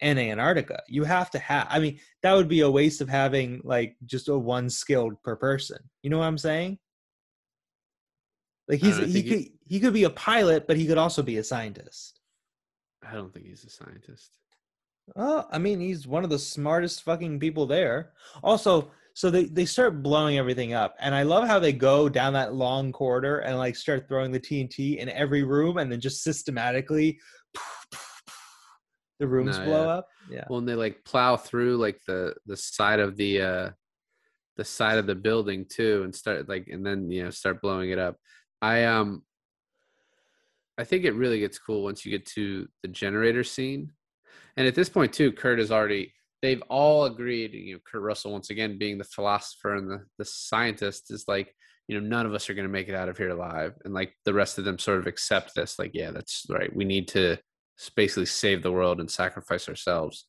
in 0.00 0.18
Antarctica. 0.18 0.82
You 0.88 1.04
have 1.04 1.30
to 1.30 1.38
have 1.38 1.68
I 1.70 1.78
mean 1.78 2.00
that 2.22 2.34
would 2.34 2.48
be 2.48 2.60
a 2.60 2.70
waste 2.70 3.00
of 3.00 3.08
having 3.08 3.60
like 3.64 3.96
just 4.04 4.28
a 4.28 4.36
one 4.36 4.68
skilled 4.68 5.22
per 5.22 5.36
person. 5.36 5.78
You 6.02 6.10
know 6.10 6.18
what 6.18 6.26
I'm 6.26 6.38
saying? 6.38 6.78
Like 8.68 8.80
he's 8.80 8.98
he 8.98 9.22
could 9.22 9.38
he, 9.38 9.52
he 9.66 9.80
could 9.80 9.94
be 9.94 10.04
a 10.04 10.10
pilot, 10.10 10.66
but 10.66 10.76
he 10.76 10.86
could 10.86 10.98
also 10.98 11.22
be 11.22 11.38
a 11.38 11.44
scientist. 11.44 12.20
I 13.06 13.14
don't 13.14 13.32
think 13.32 13.46
he's 13.46 13.64
a 13.64 13.70
scientist. 13.70 14.38
Well, 15.16 15.48
I 15.50 15.58
mean, 15.58 15.80
he's 15.80 16.06
one 16.06 16.24
of 16.24 16.30
the 16.30 16.38
smartest 16.38 17.02
fucking 17.02 17.40
people 17.40 17.66
there. 17.66 18.12
Also, 18.42 18.90
so 19.14 19.30
they, 19.30 19.46
they 19.46 19.64
start 19.64 20.02
blowing 20.02 20.38
everything 20.38 20.74
up. 20.74 20.94
And 21.00 21.14
I 21.14 21.22
love 21.22 21.48
how 21.48 21.58
they 21.58 21.72
go 21.72 22.08
down 22.08 22.34
that 22.34 22.54
long 22.54 22.92
corridor 22.92 23.38
and 23.38 23.56
like 23.56 23.74
start 23.74 24.06
throwing 24.06 24.32
the 24.32 24.40
TNT 24.40 24.98
in 24.98 25.08
every 25.08 25.42
room 25.42 25.78
and 25.78 25.90
then 25.90 26.00
just 26.00 26.22
systematically 26.22 27.18
the 29.18 29.26
rooms 29.26 29.58
no, 29.58 29.64
blow 29.64 29.84
yeah. 29.84 29.92
up. 29.92 30.08
Yeah. 30.30 30.44
Well, 30.48 30.58
and 30.60 30.68
they 30.68 30.74
like 30.74 31.04
plow 31.04 31.36
through 31.36 31.78
like 31.78 32.00
the 32.06 32.34
the 32.46 32.56
side 32.56 33.00
of 33.00 33.16
the 33.16 33.42
uh 33.42 33.70
the 34.56 34.64
side 34.64 34.98
of 34.98 35.06
the 35.06 35.14
building 35.14 35.66
too 35.68 36.02
and 36.04 36.14
start 36.14 36.48
like 36.48 36.68
and 36.68 36.84
then 36.84 37.10
you 37.10 37.24
know 37.24 37.30
start 37.30 37.60
blowing 37.62 37.90
it 37.90 37.98
up. 37.98 38.16
I 38.60 38.84
um 38.84 39.22
I 40.78 40.84
think 40.84 41.04
it 41.04 41.14
really 41.14 41.40
gets 41.40 41.58
cool 41.58 41.82
once 41.82 42.04
you 42.04 42.12
get 42.12 42.26
to 42.26 42.68
the 42.82 42.88
generator 42.88 43.42
scene. 43.42 43.92
And 44.56 44.66
at 44.66 44.74
this 44.74 44.88
point 44.88 45.12
too, 45.12 45.32
Kurt 45.32 45.60
is 45.60 45.72
already 45.72 46.12
they've 46.40 46.62
all 46.68 47.04
agreed, 47.04 47.52
you 47.52 47.74
know, 47.74 47.80
Kurt 47.90 48.02
Russell 48.02 48.32
once 48.32 48.50
again 48.50 48.78
being 48.78 48.98
the 48.98 49.04
philosopher 49.04 49.74
and 49.74 49.90
the, 49.90 50.04
the 50.18 50.24
scientist 50.24 51.10
is 51.10 51.24
like, 51.26 51.52
you 51.88 52.00
know, 52.00 52.06
none 52.06 52.26
of 52.26 52.34
us 52.34 52.48
are 52.48 52.54
gonna 52.54 52.68
make 52.68 52.88
it 52.88 52.94
out 52.94 53.08
of 53.08 53.18
here 53.18 53.30
alive. 53.30 53.74
And 53.84 53.94
like 53.94 54.14
the 54.24 54.34
rest 54.34 54.58
of 54.58 54.64
them 54.64 54.78
sort 54.78 54.98
of 54.98 55.06
accept 55.06 55.54
this, 55.54 55.78
like, 55.78 55.92
yeah, 55.94 56.10
that's 56.10 56.46
right. 56.48 56.74
We 56.74 56.84
need 56.84 57.08
to 57.08 57.38
basically 57.96 58.26
save 58.26 58.62
the 58.62 58.72
world 58.72 59.00
and 59.00 59.10
sacrifice 59.10 59.68
ourselves. 59.68 60.26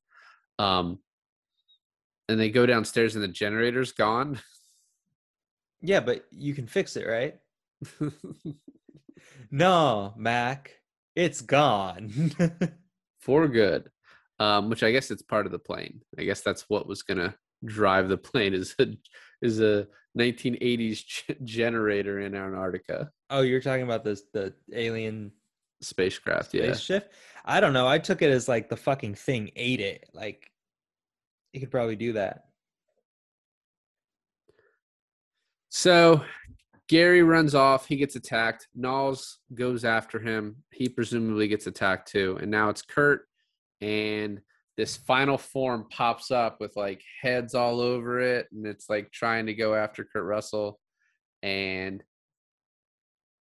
Um 0.57 0.99
and 2.27 2.39
they 2.39 2.51
go 2.51 2.67
downstairs 2.67 3.15
and 3.15 3.23
the 3.23 3.27
generator's 3.27 3.91
gone. 3.91 4.39
Yeah, 5.81 6.01
but 6.01 6.25
you 6.31 6.53
can 6.53 6.67
fix 6.67 6.95
it, 6.95 7.07
right? 7.07 7.35
no, 9.51 10.13
Mac, 10.17 10.71
it's 11.15 11.41
gone 11.41 12.11
for 13.19 13.47
good. 13.47 13.89
Um, 14.39 14.69
which 14.69 14.83
I 14.83 14.91
guess 14.91 15.11
it's 15.11 15.21
part 15.21 15.45
of 15.45 15.51
the 15.51 15.59
plane. 15.59 16.01
I 16.17 16.23
guess 16.23 16.41
that's 16.41 16.63
what 16.69 16.87
was 16.87 17.01
gonna 17.01 17.35
drive 17.65 18.07
the 18.07 18.17
plane 18.17 18.53
is 18.53 18.73
a 18.79 18.87
is 19.41 19.59
a 19.59 19.87
1980s 20.17 21.03
generator 21.43 22.19
in 22.19 22.35
Antarctica. 22.35 23.11
Oh, 23.29 23.41
you're 23.41 23.61
talking 23.61 23.83
about 23.83 24.03
this 24.03 24.23
the 24.33 24.53
alien 24.73 25.31
spacecraft, 25.81 26.53
yeah. 26.53 26.73
Spaceship? 26.73 27.13
I 27.45 27.59
don't 27.59 27.73
know. 27.73 27.87
I 27.87 27.99
took 27.99 28.21
it 28.21 28.31
as 28.31 28.47
like 28.47 28.69
the 28.69 28.77
fucking 28.77 29.15
thing 29.15 29.51
ate 29.55 29.81
it. 29.81 30.09
Like 30.13 30.51
it 31.53 31.59
could 31.59 31.71
probably 31.71 31.95
do 31.95 32.13
that. 32.13 32.45
So 35.69 36.23
Gary 36.89 37.21
runs 37.21 37.53
off. 37.53 37.85
He 37.85 37.95
gets 37.95 38.15
attacked. 38.15 38.67
Nauls 38.75 39.37
goes 39.53 39.85
after 39.85 40.19
him. 40.19 40.63
He 40.71 40.89
presumably 40.89 41.47
gets 41.47 41.67
attacked 41.67 42.11
too. 42.11 42.37
And 42.41 42.49
now 42.49 42.69
it's 42.69 42.81
Kurt. 42.81 43.21
And 43.79 44.41
this 44.75 44.97
final 44.97 45.37
form 45.37 45.85
pops 45.91 46.31
up 46.31 46.59
with 46.59 46.75
like 46.75 47.03
heads 47.21 47.53
all 47.53 47.79
over 47.79 48.19
it. 48.19 48.47
And 48.51 48.65
it's 48.65 48.89
like 48.89 49.11
trying 49.11 49.45
to 49.45 49.53
go 49.53 49.75
after 49.75 50.03
Kurt 50.03 50.25
Russell. 50.25 50.79
And 51.43 52.03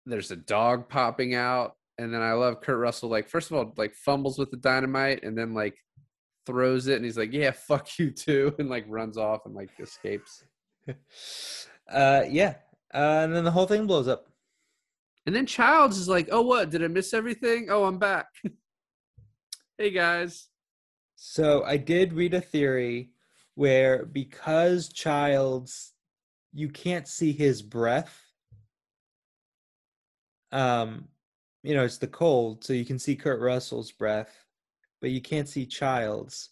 there's 0.07 0.31
a 0.31 0.35
dog 0.35 0.89
popping 0.89 1.35
out. 1.35 1.73
And 1.99 2.11
then 2.11 2.23
I 2.23 2.33
love 2.33 2.61
Kurt 2.61 2.79
Russell. 2.79 3.09
Like, 3.09 3.29
first 3.29 3.51
of 3.51 3.57
all, 3.57 3.73
like 3.77 3.93
fumbles 3.93 4.39
with 4.39 4.49
the 4.49 4.57
dynamite 4.57 5.23
and 5.23 5.37
then 5.37 5.53
like 5.53 5.77
throws 6.47 6.87
it. 6.87 6.95
And 6.95 7.05
he's 7.05 7.17
like, 7.17 7.31
yeah, 7.31 7.51
fuck 7.51 7.99
you 7.99 8.09
too. 8.09 8.55
And 8.59 8.69
like 8.69 8.85
runs 8.87 9.19
off 9.19 9.45
and 9.45 9.53
like 9.53 9.69
escapes. 9.79 10.43
uh, 11.91 12.23
yeah, 12.29 12.55
uh, 12.95 13.21
and 13.23 13.35
then 13.35 13.43
the 13.43 13.51
whole 13.51 13.67
thing 13.67 13.85
blows 13.85 14.07
up. 14.07 14.27
And 15.25 15.35
then 15.35 15.45
Childs 15.45 15.97
is 15.97 16.07
like, 16.07 16.29
"Oh, 16.31 16.41
what? 16.41 16.69
Did 16.69 16.83
I 16.83 16.87
miss 16.87 17.13
everything? 17.13 17.67
Oh, 17.69 17.83
I'm 17.83 17.99
back." 17.99 18.27
hey 19.77 19.91
guys. 19.91 20.47
So 21.15 21.63
I 21.63 21.77
did 21.77 22.13
read 22.13 22.33
a 22.33 22.41
theory 22.41 23.11
where 23.55 24.05
because 24.05 24.89
Childs, 24.89 25.93
you 26.53 26.69
can't 26.69 27.07
see 27.07 27.33
his 27.33 27.61
breath. 27.61 28.21
Um, 30.51 31.09
you 31.63 31.73
know, 31.73 31.83
it's 31.83 31.97
the 31.97 32.07
cold, 32.07 32.63
so 32.63 32.71
you 32.73 32.85
can 32.85 32.99
see 32.99 33.15
Kurt 33.15 33.41
Russell's 33.41 33.91
breath, 33.91 34.45
but 35.01 35.09
you 35.09 35.21
can't 35.21 35.49
see 35.49 35.65
Childs. 35.65 36.51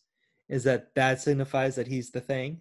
Is 0.49 0.63
that 0.65 0.93
that 0.95 1.21
signifies 1.21 1.75
that 1.75 1.87
he's 1.87 2.09
the 2.09 2.21
thing? 2.21 2.59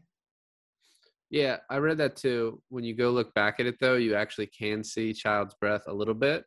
Yeah, 1.32 1.56
I 1.70 1.78
read 1.78 1.96
that 1.96 2.14
too. 2.14 2.60
When 2.68 2.84
you 2.84 2.94
go 2.94 3.10
look 3.10 3.32
back 3.32 3.58
at 3.58 3.64
it, 3.64 3.76
though, 3.80 3.96
you 3.96 4.14
actually 4.14 4.48
can 4.48 4.84
see 4.84 5.14
Child's 5.14 5.54
breath 5.54 5.84
a 5.88 5.92
little 5.92 6.14
bit. 6.14 6.44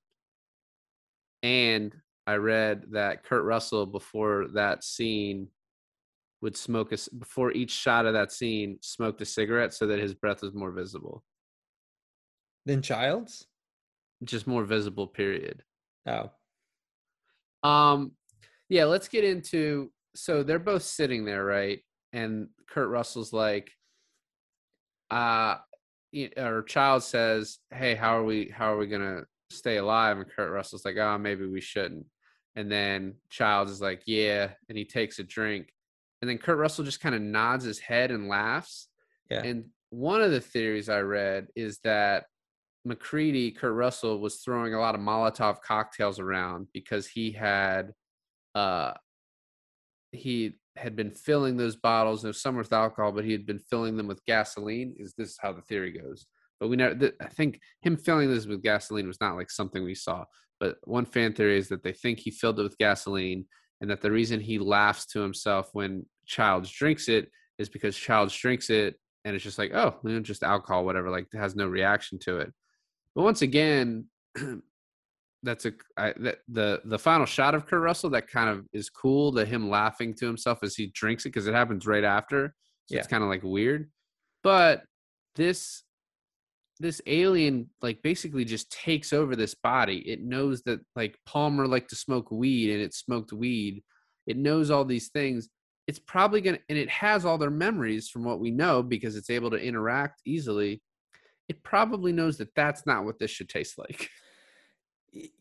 And 1.41 1.91
I 2.27 2.35
read 2.35 2.83
that 2.91 3.23
Kurt 3.23 3.43
Russell, 3.43 3.87
before 3.87 4.47
that 4.53 4.83
scene, 4.83 5.47
would 6.41 6.55
smoke 6.55 6.91
a, 6.91 6.97
before 7.17 7.51
each 7.51 7.71
shot 7.71 8.05
of 8.05 8.13
that 8.13 8.31
scene, 8.31 8.77
smoked 8.81 9.21
a 9.21 9.25
cigarette 9.25 9.73
so 9.73 9.87
that 9.87 9.97
his 9.97 10.13
breath 10.13 10.43
was 10.43 10.53
more 10.53 10.71
visible. 10.71 11.23
Than 12.67 12.83
Child's? 12.83 13.47
Just 14.23 14.45
more 14.45 14.65
visible, 14.65 15.07
period. 15.07 15.63
Oh. 16.07 16.29
Um, 17.67 18.11
yeah, 18.69 18.85
let's 18.85 19.07
get 19.07 19.23
into. 19.23 19.91
So 20.15 20.43
they're 20.43 20.59
both 20.59 20.83
sitting 20.83 21.25
there, 21.25 21.43
right? 21.43 21.79
And 22.13 22.49
Kurt 22.69 22.89
Russell's 22.89 23.33
like, 23.33 23.71
uh, 25.11 25.57
or 26.37 26.63
Child 26.63 27.03
says, 27.03 27.59
"Hey, 27.71 27.95
how 27.95 28.17
are 28.17 28.23
we? 28.23 28.49
How 28.49 28.73
are 28.73 28.77
we 28.77 28.87
gonna 28.87 29.23
stay 29.49 29.77
alive?" 29.77 30.17
And 30.17 30.29
Kurt 30.29 30.51
Russell's 30.51 30.85
like, 30.85 30.97
"Oh, 30.97 31.17
maybe 31.17 31.45
we 31.45 31.61
shouldn't." 31.61 32.05
And 32.55 32.71
then 32.71 33.15
Child 33.29 33.69
is 33.69 33.81
like, 33.81 34.03
"Yeah," 34.05 34.51
and 34.69 34.77
he 34.77 34.85
takes 34.85 35.19
a 35.19 35.23
drink, 35.23 35.73
and 36.21 36.29
then 36.29 36.37
Kurt 36.37 36.57
Russell 36.57 36.85
just 36.85 37.01
kind 37.01 37.15
of 37.15 37.21
nods 37.21 37.65
his 37.65 37.79
head 37.79 38.11
and 38.11 38.27
laughs. 38.27 38.87
Yeah. 39.29 39.43
And 39.43 39.65
one 39.89 40.21
of 40.21 40.31
the 40.31 40.41
theories 40.41 40.89
I 40.89 41.01
read 41.01 41.47
is 41.55 41.79
that 41.83 42.25
MacReady, 42.85 43.51
Kurt 43.51 43.73
Russell, 43.73 44.19
was 44.19 44.37
throwing 44.37 44.73
a 44.73 44.79
lot 44.79 44.95
of 44.95 45.01
Molotov 45.01 45.61
cocktails 45.61 46.19
around 46.19 46.67
because 46.73 47.07
he 47.07 47.31
had, 47.31 47.93
uh, 48.53 48.93
he 50.11 50.55
had 50.77 50.95
been 50.95 51.11
filling 51.11 51.57
those 51.57 51.75
bottles. 51.75 52.23
No, 52.23 52.31
some 52.31 52.55
with 52.57 52.73
alcohol, 52.73 53.11
but 53.11 53.25
he 53.25 53.31
had 53.31 53.45
been 53.45 53.59
filling 53.59 53.97
them 53.97 54.07
with 54.07 54.25
gasoline. 54.25 54.95
Is 54.97 55.13
this 55.17 55.37
how 55.39 55.53
the 55.53 55.61
theory 55.61 55.91
goes? 55.91 56.27
But 56.59 56.69
we 56.69 56.77
know 56.77 56.97
I 57.21 57.27
think 57.27 57.59
him 57.81 57.97
filling 57.97 58.29
this 58.29 58.45
with 58.45 58.63
gasoline 58.63 59.07
was 59.07 59.19
not 59.19 59.35
like 59.35 59.51
something 59.51 59.83
we 59.83 59.95
saw. 59.95 60.25
But 60.59 60.77
one 60.83 61.05
fan 61.05 61.33
theory 61.33 61.57
is 61.57 61.67
that 61.69 61.83
they 61.83 61.91
think 61.91 62.19
he 62.19 62.31
filled 62.31 62.59
it 62.59 62.63
with 62.63 62.77
gasoline, 62.77 63.45
and 63.81 63.89
that 63.89 64.01
the 64.01 64.11
reason 64.11 64.39
he 64.39 64.57
laughs 64.57 65.05
to 65.07 65.19
himself 65.19 65.69
when 65.73 66.05
Childs 66.25 66.69
drinks 66.71 67.09
it 67.09 67.29
is 67.57 67.69
because 67.69 67.97
Childs 67.97 68.35
drinks 68.35 68.69
it 68.69 68.95
and 69.25 69.35
it's 69.35 69.43
just 69.43 69.57
like, 69.57 69.73
oh, 69.73 69.95
you 70.03 70.11
know, 70.11 70.19
just 70.19 70.43
alcohol, 70.43 70.85
whatever. 70.85 71.09
Like 71.09 71.27
has 71.33 71.55
no 71.55 71.67
reaction 71.67 72.19
to 72.19 72.37
it. 72.37 72.53
But 73.15 73.23
once 73.23 73.41
again, 73.41 74.05
that's 75.45 75.65
a 75.65 75.73
I, 75.95 76.13
that, 76.17 76.39
the 76.49 76.81
the 76.83 76.99
final 76.99 77.25
shot 77.25 77.55
of 77.55 77.65
Kurt 77.65 77.81
Russell 77.81 78.09
that 78.09 78.27
kind 78.27 78.49
of 78.49 78.65
is 78.73 78.89
cool. 78.89 79.31
That 79.31 79.47
him 79.47 79.69
laughing 79.69 80.13
to 80.15 80.25
himself 80.25 80.59
as 80.63 80.75
he 80.75 80.87
drinks 80.87 81.25
it 81.25 81.29
because 81.29 81.47
it 81.47 81.53
happens 81.53 81.87
right 81.87 82.03
after, 82.03 82.53
so 82.87 82.97
it's 82.97 83.07
kind 83.07 83.23
of 83.23 83.29
like 83.29 83.43
weird. 83.43 83.89
But 84.43 84.83
this 85.35 85.83
this 86.79 87.01
alien 87.07 87.69
like 87.81 88.01
basically 88.01 88.43
just 88.43 88.71
takes 88.71 89.13
over 89.13 89.35
this 89.35 89.55
body. 89.55 89.99
It 89.99 90.21
knows 90.21 90.61
that 90.63 90.81
like 90.95 91.17
Palmer 91.25 91.67
liked 91.67 91.91
to 91.91 91.95
smoke 91.95 92.31
weed 92.31 92.71
and 92.71 92.81
it 92.81 92.93
smoked 92.93 93.31
weed. 93.31 93.83
It 94.27 94.37
knows 94.37 94.71
all 94.71 94.83
these 94.83 95.09
things. 95.09 95.47
It's 95.87 95.99
probably 95.99 96.41
gonna 96.41 96.59
and 96.67 96.77
it 96.77 96.89
has 96.89 97.25
all 97.25 97.37
their 97.37 97.51
memories 97.51 98.09
from 98.09 98.23
what 98.23 98.39
we 98.39 98.51
know 98.51 98.83
because 98.83 99.15
it's 99.15 99.29
able 99.29 99.51
to 99.51 99.57
interact 99.57 100.21
easily. 100.25 100.81
It 101.47 101.63
probably 101.63 102.11
knows 102.11 102.37
that 102.37 102.53
that's 102.55 102.85
not 102.87 103.05
what 103.05 103.19
this 103.19 103.31
should 103.31 103.49
taste 103.49 103.77
like. 103.77 104.09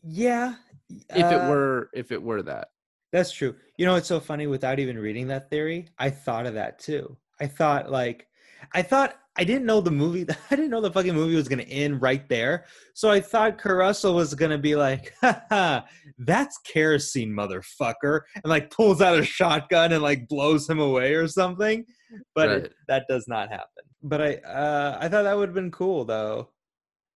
Yeah. 0.03 0.55
if 0.89 1.31
it 1.31 1.41
uh, 1.41 1.49
were 1.49 1.89
if 1.93 2.11
it 2.11 2.21
were 2.21 2.41
that 2.43 2.69
That's 3.11 3.31
true. 3.31 3.55
You 3.77 3.85
know, 3.85 3.95
it's 3.95 4.07
so 4.07 4.19
funny. 4.19 4.47
Without 4.47 4.79
even 4.79 4.97
reading 4.97 5.27
that 5.27 5.49
theory, 5.49 5.87
I 5.99 6.09
thought 6.09 6.45
of 6.45 6.53
that 6.55 6.79
too. 6.79 7.17
I 7.41 7.47
thought 7.47 7.91
like, 7.91 8.27
I 8.73 8.81
thought 8.81 9.15
I 9.37 9.43
didn't 9.43 9.65
know 9.65 9.81
the 9.81 9.91
movie. 9.91 10.25
I 10.51 10.55
didn't 10.55 10.69
know 10.71 10.81
the 10.81 10.91
fucking 10.91 11.13
movie 11.13 11.35
was 11.35 11.47
gonna 11.49 11.63
end 11.63 12.01
right 12.01 12.27
there. 12.29 12.65
So 12.93 13.09
I 13.09 13.19
thought 13.19 13.63
Russell 13.65 14.15
was 14.15 14.33
gonna 14.33 14.57
be 14.57 14.75
like, 14.75 15.13
"Haha, 15.21 15.81
that's 16.19 16.57
kerosene, 16.59 17.31
motherfucker," 17.31 18.21
and 18.35 18.45
like 18.45 18.71
pulls 18.71 19.01
out 19.01 19.19
a 19.19 19.23
shotgun 19.23 19.91
and 19.91 20.01
like 20.03 20.27
blows 20.27 20.69
him 20.69 20.79
away 20.79 21.13
or 21.15 21.27
something. 21.27 21.85
But 22.33 22.49
it- 22.49 22.73
that 22.87 23.05
does 23.09 23.27
not 23.27 23.49
happen. 23.49 23.83
But 24.03 24.21
I, 24.21 24.35
uh, 24.35 24.97
I 25.01 25.09
thought 25.09 25.23
that 25.23 25.35
would 25.35 25.49
have 25.49 25.55
been 25.55 25.71
cool 25.71 26.05
though. 26.05 26.49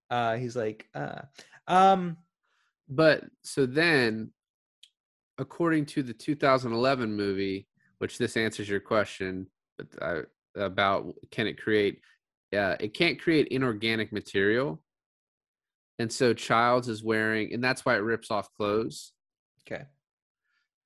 Uh, 0.10 0.36
he's 0.38 0.56
like, 0.56 0.88
uh, 0.95 1.22
um, 1.68 2.18
but 2.90 3.24
so 3.44 3.66
then 3.66 4.32
according 5.38 5.86
to 5.86 6.03
the 6.03 6.14
2011 6.14 7.16
movie 7.16 7.68
which 7.99 8.18
this 8.18 8.36
answers 8.36 8.68
your 8.68 8.80
question 8.80 9.48
but 9.78 9.88
I, 10.02 10.22
about 10.56 11.14
can 11.32 11.48
it 11.48 11.61
create 11.61 12.02
yeah 12.52 12.76
it 12.80 12.94
can't 12.94 13.22
create 13.22 13.48
inorganic 13.49 14.11
material. 14.11 14.82
And 15.99 16.11
so 16.11 16.34
childs 16.34 16.88
is 16.88 17.03
wearing 17.03 17.53
and 17.53 17.64
that's 17.64 17.86
why 17.86 17.95
it 17.95 17.99
rips 17.99 18.32
off 18.32 18.53
clothes. 18.53 19.11
Okay. 19.68 19.84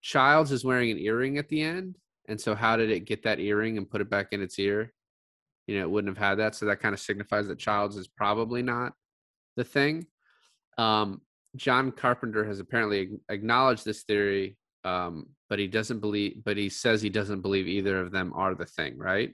childs 0.01 0.51
is 0.51 0.65
wearing 0.65 0.91
an 0.91 0.99
earring 0.99 1.38
at 1.38 1.47
the 1.49 1.61
end 1.61 1.97
and 2.27 2.39
so 2.39 2.55
how 2.55 2.77
did 2.77 2.89
it 2.89 3.05
get 3.05 3.23
that 3.23 3.39
earring 3.39 3.77
and 3.77 3.89
put 3.89 4.01
it 4.01 4.09
back 4.09 4.27
in 4.31 4.41
its 4.41 4.59
ear? 4.59 4.91
You 5.67 5.77
know 5.77 5.84
it 5.84 5.89
wouldn't 5.89 6.15
have 6.15 6.30
had 6.30 6.39
that 6.39 6.55
so 6.55 6.65
that 6.65 6.81
kind 6.81 6.93
of 6.93 6.99
signifies 6.99 7.47
that 7.47 7.59
childs 7.59 7.95
is 7.95 8.07
probably 8.07 8.61
not 8.61 8.93
the 9.55 9.63
thing. 9.63 10.07
Um 10.77 11.21
john 11.55 11.91
carpenter 11.91 12.43
has 12.45 12.59
apparently 12.59 13.11
acknowledged 13.30 13.85
this 13.85 14.03
theory 14.03 14.57
um 14.84 15.27
but 15.49 15.59
he 15.59 15.67
doesn't 15.67 15.99
believe 15.99 16.43
but 16.43 16.57
he 16.57 16.69
says 16.69 17.01
he 17.01 17.09
doesn't 17.09 17.41
believe 17.41 17.67
either 17.67 17.99
of 17.99 18.11
them 18.11 18.34
are 18.35 18.55
the 18.55 18.65
thing 18.65 18.97
right? 18.97 19.34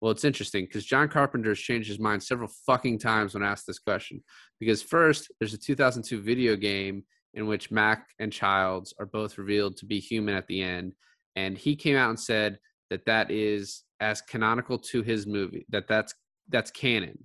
Well 0.00 0.12
it's 0.12 0.24
interesting 0.24 0.64
because 0.64 0.84
john 0.84 1.08
carpenter 1.08 1.50
has 1.50 1.58
changed 1.58 1.88
his 1.88 1.98
mind 1.98 2.22
several 2.22 2.50
fucking 2.66 2.98
times 2.98 3.34
when 3.34 3.42
asked 3.42 3.66
this 3.66 3.78
question 3.78 4.22
because 4.58 4.82
first 4.82 5.30
there's 5.38 5.54
a 5.54 5.58
2002 5.58 6.20
video 6.20 6.56
game 6.56 7.04
in 7.34 7.46
which 7.46 7.70
mac 7.70 8.08
and 8.18 8.32
childs 8.32 8.92
are 8.98 9.06
both 9.06 9.38
revealed 9.38 9.76
to 9.76 9.86
be 9.86 10.00
human 10.00 10.34
at 10.34 10.46
the 10.48 10.60
end 10.60 10.92
and 11.36 11.56
he 11.56 11.76
came 11.76 11.96
out 11.96 12.10
and 12.10 12.20
said 12.20 12.58
that 12.90 13.06
that 13.06 13.30
is 13.30 13.84
as 14.00 14.20
canonical 14.20 14.76
to 14.76 15.02
his 15.02 15.26
movie 15.26 15.64
that 15.70 15.86
that's 15.86 16.14
that's 16.48 16.70
canon 16.70 17.18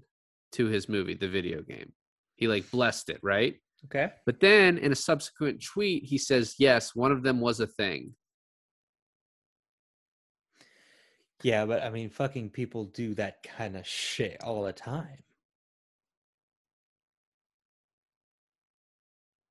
to 0.54 0.68
his 0.68 0.90
movie 0.90 1.14
the 1.14 1.28
video 1.28 1.62
game. 1.62 1.92
He 2.36 2.48
like 2.48 2.70
blessed 2.72 3.10
it 3.10 3.20
right 3.22 3.56
Okay. 3.86 4.10
but 4.26 4.40
then 4.40 4.78
in 4.78 4.92
a 4.92 4.96
subsequent 4.96 5.64
tweet 5.64 6.04
he 6.04 6.18
says 6.18 6.56
yes 6.60 6.94
one 6.96 7.12
of 7.12 7.24
them 7.24 7.40
was 7.40 7.60
a 7.60 7.68
thing 7.68 8.14
Yeah, 11.44 11.66
but 11.68 11.84
I 11.84 11.92
mean, 11.92 12.10
fucking 12.10 12.50
people 12.50 12.86
do 12.86 13.14
that 13.14 13.44
kind 13.44 13.78
of 13.78 13.86
shit 13.88 14.42
all 14.44 14.64
the 14.64 14.74
time. 14.74 15.24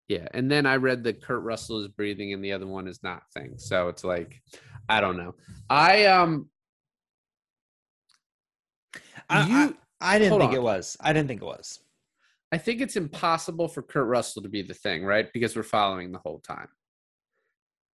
yeah 0.09 0.29
and 0.35 0.49
then 0.51 0.67
i 0.67 0.77
read 0.77 1.03
that 1.05 1.21
kurt 1.23 1.43
russell 1.43 1.81
is 1.81 1.89
breathing 1.89 2.33
and 2.33 2.45
the 2.45 2.53
other 2.53 2.67
one 2.67 2.87
is 2.87 3.01
not 3.03 3.23
thing 3.35 3.55
so 3.57 3.89
it's 3.89 4.05
like 4.05 4.41
i 4.89 5.01
don't 5.01 5.17
know 5.17 5.35
i 5.69 6.07
um 6.07 6.49
I, 9.29 9.47
You- 9.49 9.77
I, 10.01 10.15
I 10.15 10.19
didn't 10.21 10.39
think 10.39 10.51
on. 10.51 10.57
it 10.57 10.63
was. 10.63 10.97
I 11.01 11.13
didn't 11.13 11.27
think 11.29 11.43
it 11.43 11.47
was. 11.47 11.81
I 12.57 12.59
think 12.59 12.81
it's 12.81 12.97
impossible 12.97 13.69
for 13.69 13.83
Kurt 13.83 14.07
Russell 14.07 14.41
to 14.41 14.49
be 14.49 14.63
the 14.63 14.73
thing, 14.73 15.05
right? 15.05 15.31
Because 15.31 15.55
we're 15.55 15.63
following 15.63 16.11
the 16.11 16.21
whole 16.21 16.39
time. 16.39 16.69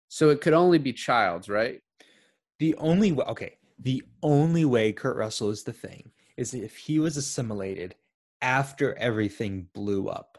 So 0.06 0.30
it 0.30 0.40
could 0.40 0.52
only 0.52 0.78
be 0.78 0.92
Childs, 0.92 1.48
right? 1.48 1.80
The 2.60 2.76
only 2.76 3.10
way, 3.10 3.24
okay, 3.24 3.56
the 3.80 4.04
only 4.22 4.64
way 4.64 4.92
Kurt 4.92 5.16
Russell 5.16 5.50
is 5.50 5.64
the 5.64 5.72
thing 5.72 6.12
is 6.36 6.54
if 6.54 6.76
he 6.76 7.00
was 7.00 7.16
assimilated 7.16 7.96
after 8.40 8.96
everything 8.98 9.66
blew 9.74 10.08
up. 10.08 10.38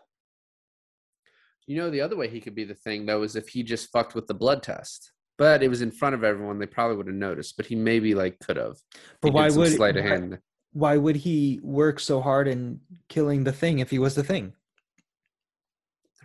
You 1.67 1.75
know, 1.75 1.89
the 1.89 1.99
other 1.99 2.15
way 2.15 2.29
he 2.29 2.39
could 2.39 2.55
be 2.55 2.63
the 2.63 2.75
thing 2.75 3.05
though 3.05 3.23
is 3.23 3.35
if 3.35 3.49
he 3.49 3.61
just 3.61 3.91
fucked 3.91 4.15
with 4.15 4.27
the 4.27 4.33
blood 4.33 4.63
test. 4.63 5.11
But 5.37 5.63
it 5.63 5.67
was 5.67 5.81
in 5.81 5.91
front 5.91 6.15
of 6.15 6.23
everyone; 6.23 6.59
they 6.59 6.65
probably 6.65 6.95
would 6.95 7.07
have 7.07 7.15
noticed. 7.15 7.57
But 7.57 7.65
he 7.65 7.75
maybe 7.75 8.15
like 8.15 8.39
could 8.39 8.55
have. 8.55 8.77
But 9.21 9.33
why 9.33 9.49
would 9.49 9.73
sleight 9.73 9.97
of 9.97 10.05
hand? 10.05 10.37
Why 10.73 10.97
would 10.97 11.15
he 11.15 11.59
work 11.63 11.99
so 11.99 12.21
hard 12.21 12.47
in 12.47 12.79
killing 13.07 13.43
the 13.43 13.53
thing 13.53 13.79
if 13.79 13.89
he 13.89 13.99
was 13.99 14.15
the 14.15 14.23
thing? 14.23 14.53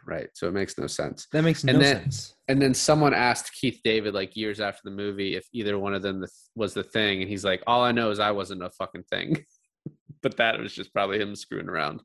Right. 0.07 0.31
So 0.33 0.49
it 0.49 0.55
makes 0.55 0.79
no 0.79 0.87
sense. 0.87 1.27
That 1.33 1.43
makes 1.45 1.65
no 1.65 1.75
And 1.75 1.83
then- 1.83 2.03
sense. 2.03 2.35
And 2.49 2.63
then 2.63 2.73
someone 2.73 3.13
asked 3.13 3.53
Keith 3.53 3.81
David 3.85 4.15
like 4.15 4.35
years 4.37 4.59
after 4.59 4.81
the 4.85 4.91
movie 4.91 5.37
if 5.37 5.47
either 5.53 5.79
one 5.79 5.93
of 5.93 6.01
them 6.01 6.25
was 6.55 6.73
the 6.73 6.83
thing, 6.83 7.21
and 7.21 7.29
he's 7.29 7.45
like, 7.45 7.63
"All 7.67 7.83
I 7.85 7.93
know 7.93 8.11
is 8.11 8.19
I 8.19 8.31
wasn't 8.31 8.63
a 8.63 8.71
fucking 8.71 9.05
thing." 9.11 9.45
but 10.23 10.39
that 10.39 10.59
was 10.59 10.73
just 10.73 10.95
probably 10.95 11.21
him 11.21 11.37
screwing 11.37 11.69
around. 11.69 12.01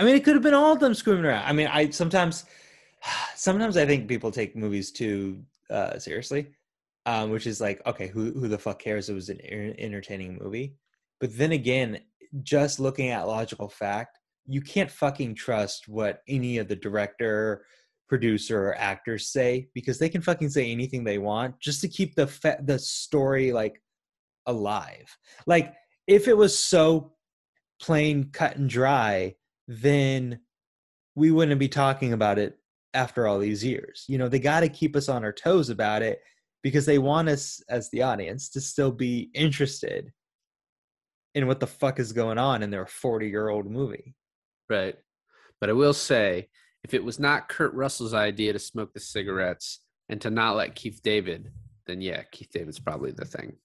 I 0.00 0.04
mean, 0.04 0.16
it 0.16 0.24
could 0.24 0.34
have 0.34 0.42
been 0.42 0.54
all 0.54 0.72
of 0.72 0.80
them 0.80 0.94
screwing 0.94 1.24
around. 1.24 1.44
I 1.44 1.52
mean, 1.52 1.66
I 1.66 1.90
sometimes, 1.90 2.46
sometimes 3.36 3.76
I 3.76 3.84
think 3.84 4.08
people 4.08 4.30
take 4.30 4.56
movies 4.56 4.90
too 4.90 5.44
uh, 5.68 5.98
seriously, 5.98 6.54
um, 7.04 7.28
which 7.30 7.46
is 7.46 7.60
like, 7.60 7.82
okay, 7.86 8.06
who 8.08 8.32
who 8.32 8.48
the 8.48 8.58
fuck 8.58 8.78
cares? 8.78 9.10
It 9.10 9.14
was 9.14 9.28
an 9.28 9.38
er- 9.52 9.74
entertaining 9.78 10.38
movie, 10.42 10.76
but 11.22 11.38
then 11.38 11.52
again, 11.52 12.00
just 12.42 12.80
looking 12.80 13.10
at 13.10 13.28
logical 13.28 13.68
fact, 13.68 14.18
you 14.44 14.60
can't 14.60 14.90
fucking 14.90 15.36
trust 15.36 15.86
what 15.86 16.20
any 16.26 16.58
of 16.58 16.66
the 16.66 16.74
director, 16.74 17.64
producer, 18.08 18.66
or 18.66 18.74
actors 18.76 19.30
say 19.30 19.68
because 19.72 20.00
they 20.00 20.08
can 20.08 20.20
fucking 20.20 20.50
say 20.50 20.72
anything 20.72 21.04
they 21.04 21.18
want 21.18 21.60
just 21.60 21.80
to 21.82 21.88
keep 21.88 22.16
the 22.16 22.58
the 22.64 22.76
story 22.76 23.52
like 23.52 23.80
alive. 24.46 25.16
Like 25.46 25.72
if 26.08 26.26
it 26.26 26.36
was 26.36 26.58
so 26.58 27.12
plain 27.80 28.30
cut 28.32 28.56
and 28.56 28.68
dry 28.68 29.36
then 29.68 30.40
we 31.14 31.30
wouldn't 31.30 31.60
be 31.60 31.68
talking 31.68 32.12
about 32.12 32.40
it 32.40 32.58
after 32.94 33.28
all 33.28 33.38
these 33.38 33.64
years. 33.64 34.04
You 34.08 34.18
know, 34.18 34.28
they 34.28 34.40
got 34.40 34.60
to 34.60 34.68
keep 34.68 34.96
us 34.96 35.08
on 35.08 35.22
our 35.22 35.32
toes 35.32 35.70
about 35.70 36.02
it 36.02 36.20
because 36.64 36.84
they 36.84 36.98
want 36.98 37.28
us 37.28 37.62
as 37.68 37.88
the 37.90 38.02
audience 38.02 38.48
to 38.50 38.60
still 38.60 38.90
be 38.90 39.30
interested 39.34 40.10
in 41.34 41.46
what 41.46 41.60
the 41.60 41.66
fuck 41.66 41.98
is 41.98 42.12
going 42.12 42.38
on 42.38 42.62
in 42.62 42.70
their 42.70 42.86
40 42.86 43.28
year 43.28 43.48
old 43.48 43.66
movie. 43.66 44.14
Right. 44.68 44.96
But 45.60 45.70
I 45.70 45.74
will 45.74 45.94
say, 45.94 46.48
if 46.84 46.94
it 46.94 47.04
was 47.04 47.18
not 47.18 47.48
Kurt 47.48 47.72
Russell's 47.74 48.14
idea 48.14 48.52
to 48.52 48.58
smoke 48.58 48.92
the 48.92 49.00
cigarettes 49.00 49.80
and 50.08 50.20
to 50.22 50.30
not 50.30 50.56
let 50.56 50.74
Keith 50.74 51.00
David, 51.02 51.50
then 51.86 52.00
yeah, 52.00 52.22
Keith 52.32 52.50
David's 52.52 52.80
probably 52.80 53.12
the 53.12 53.24
thing. 53.24 53.56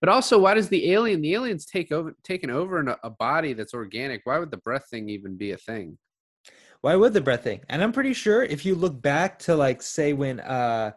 But 0.00 0.08
also, 0.08 0.38
why 0.38 0.54
does 0.54 0.68
the 0.68 0.92
alien? 0.92 1.20
The 1.20 1.34
aliens 1.34 1.66
take 1.66 1.90
over, 1.92 2.14
taken 2.22 2.48
over 2.48 2.80
in 2.80 2.88
a, 2.88 2.96
a 3.02 3.10
body 3.10 3.52
that's 3.52 3.74
organic. 3.74 4.22
Why 4.24 4.38
would 4.38 4.50
the 4.50 4.56
breath 4.58 4.86
thing 4.88 5.08
even 5.08 5.36
be 5.36 5.50
a 5.50 5.56
thing? 5.56 5.98
Why 6.80 6.96
would 6.96 7.12
the 7.12 7.20
breath 7.20 7.44
thing? 7.44 7.60
And 7.68 7.82
I'm 7.82 7.92
pretty 7.92 8.12
sure 8.12 8.42
if 8.42 8.64
you 8.64 8.74
look 8.74 9.00
back 9.00 9.38
to 9.40 9.56
like 9.56 9.82
say 9.82 10.12
when 10.12 10.40
uh 10.40 10.92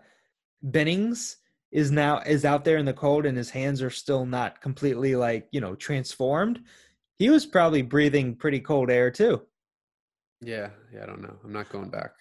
Bennings 0.62 1.38
is 1.72 1.92
now 1.92 2.20
is 2.20 2.46
out 2.46 2.64
there 2.64 2.78
in 2.78 2.86
the 2.86 2.94
cold 2.94 3.26
and 3.26 3.38
his 3.38 3.50
hands 3.50 3.82
are 3.82 3.90
still 3.90 4.26
not 4.26 4.62
completely 4.62 5.16
like, 5.16 5.48
you 5.52 5.62
know, 5.62 5.76
transformed, 5.76 6.62
he 7.18 7.30
was 7.30 7.46
probably 7.46 7.82
breathing 7.82 8.36
pretty 8.36 8.60
cold 8.60 8.90
air 8.90 9.12
too. 9.12 9.42
Yeah, 10.42 10.70
yeah, 10.94 11.04
I 11.04 11.06
don't 11.06 11.22
know. 11.22 11.36
I'm 11.44 11.52
not 11.52 11.70
going 11.70 11.90
back. 11.90 12.12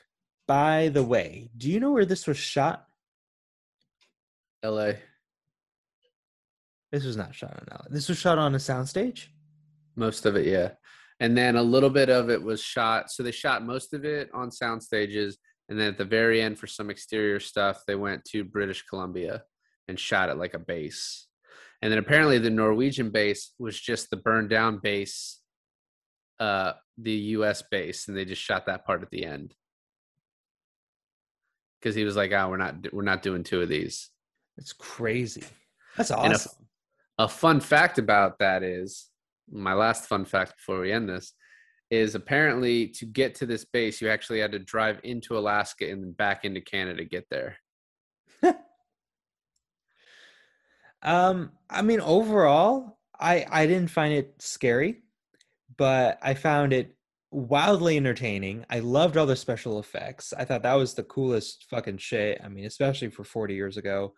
By 0.48 0.89
the 0.89 1.05
way, 1.05 1.51
do 1.56 1.70
you 1.70 1.81
know 1.81 1.93
where 1.93 2.06
this 2.06 2.27
was 2.27 2.39
shot? 2.39 2.86
L.A. 4.62 4.98
This 6.93 7.05
was 7.05 7.16
not 7.16 7.35
shot 7.35 7.56
on 7.60 7.66
LA. 7.70 7.85
This 7.90 8.09
was 8.09 8.18
shot 8.18 8.39
on 8.39 8.55
a 8.55 8.59
soundstage. 8.59 9.27
Most 9.97 10.24
of 10.24 10.36
it, 10.36 10.47
yeah. 10.47 10.70
And 11.20 11.36
then 11.36 11.56
a 11.56 11.62
little 11.62 11.90
bit 11.90 12.09
of 12.09 12.31
it 12.31 12.43
was 12.43 12.62
shot. 12.62 13.10
So 13.10 13.23
they 13.23 13.32
shot 13.32 13.64
most 13.64 13.93
of 13.93 14.05
it 14.05 14.31
on 14.32 14.51
sound 14.51 14.82
stages, 14.82 15.39
and 15.68 15.78
then 15.78 15.88
at 15.88 15.98
the 15.98 16.05
very 16.05 16.40
end, 16.40 16.59
for 16.59 16.66
some 16.66 16.90
exterior 16.90 17.40
stuff, 17.40 17.82
they 17.86 17.94
went 17.97 18.24
to 18.26 18.44
British 18.44 18.82
Columbia 18.86 19.43
and 19.88 19.98
shot 19.98 20.28
it 20.28 20.36
like 20.36 20.55
a 20.55 20.59
base. 20.59 21.26
And 21.82 21.90
then 21.90 21.98
apparently 21.98 22.38
the 22.38 22.51
Norwegian 22.51 23.10
base 23.10 23.52
was 23.59 23.78
just 23.78 24.10
the 24.10 24.16
burned 24.16 24.48
down 24.48 24.78
base, 24.78 25.40
uh, 26.40 26.72
the 26.98 27.12
U.S. 27.12 27.62
base, 27.70 28.09
and 28.09 28.16
they 28.16 28.24
just 28.24 28.43
shot 28.43 28.66
that 28.66 28.86
part 28.86 29.02
at 29.02 29.10
the 29.10 29.24
end 29.24 29.55
because 31.80 31.94
he 31.94 32.05
was 32.05 32.16
like, 32.16 32.32
"Oh, 32.32 32.48
we're 32.48 32.56
not 32.56 32.93
we're 32.93 33.02
not 33.02 33.22
doing 33.22 33.43
two 33.44 33.60
of 33.60 33.68
these." 33.68 34.09
It's 34.56 34.72
crazy. 34.72 35.44
That's 35.97 36.10
And 36.10 36.18
a- 36.32 36.34
awesome. 36.36 36.66
A 37.18 37.28
fun 37.28 37.60
fact 37.60 37.98
about 37.98 38.38
that 38.38 38.62
is 38.62 39.09
my 39.51 39.72
last 39.74 40.06
fun 40.06 40.24
fact 40.24 40.56
before 40.56 40.80
we 40.80 40.93
end 40.93 41.09
this 41.09 41.32
is 41.90 42.14
apparently 42.14 42.88
to 42.88 43.06
get 43.06 43.34
to 43.36 43.46
this 43.46 43.64
base, 43.64 44.00
you 44.00 44.08
actually 44.08 44.40
had 44.40 44.52
to 44.52 44.58
drive 44.58 45.00
into 45.04 45.38
Alaska 45.38 45.88
and 45.88 46.02
then 46.02 46.12
back 46.12 46.44
into 46.44 46.60
Canada 46.60 46.98
to 46.98 47.04
get 47.04 47.26
there. 47.30 47.56
Um, 51.02 51.52
I 51.70 51.82
mean, 51.82 52.00
overall, 52.00 52.98
I 53.18 53.46
I 53.48 53.66
didn't 53.66 53.90
find 53.90 54.12
it 54.12 54.34
scary, 54.38 55.02
but 55.76 56.18
I 56.20 56.34
found 56.34 56.72
it 56.72 56.96
wildly 57.30 57.96
entertaining. 57.96 58.64
I 58.70 58.80
loved 58.80 59.16
all 59.16 59.26
the 59.26 59.36
special 59.36 59.78
effects. 59.78 60.32
I 60.36 60.44
thought 60.44 60.62
that 60.64 60.74
was 60.74 60.94
the 60.94 61.04
coolest 61.04 61.66
fucking 61.70 61.98
shit. 61.98 62.40
I 62.42 62.48
mean, 62.48 62.66
especially 62.66 63.10
for 63.10 63.24
40 63.24 63.54
years 63.54 63.76
ago. 63.76 64.14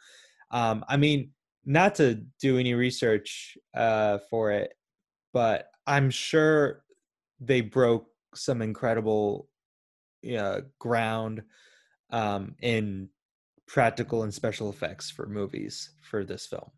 Um, 0.50 0.84
I 0.88 0.96
mean, 0.96 1.32
not 1.66 1.96
to 1.96 2.22
do 2.40 2.58
any 2.58 2.74
research 2.74 3.58
uh 3.74 4.18
for 4.30 4.52
it, 4.52 4.72
but 5.32 5.66
I'm 5.86 6.10
sure 6.10 6.82
they 7.40 7.60
broke 7.60 8.06
some 8.34 8.62
incredible 8.62 9.48
uh, 10.36 10.60
ground 10.78 11.42
um 12.10 12.54
in 12.60 13.08
practical 13.66 14.22
and 14.22 14.32
special 14.32 14.70
effects 14.70 15.10
for 15.10 15.26
movies 15.26 15.90
for 16.00 16.24
this 16.24 16.46
film. 16.46 16.70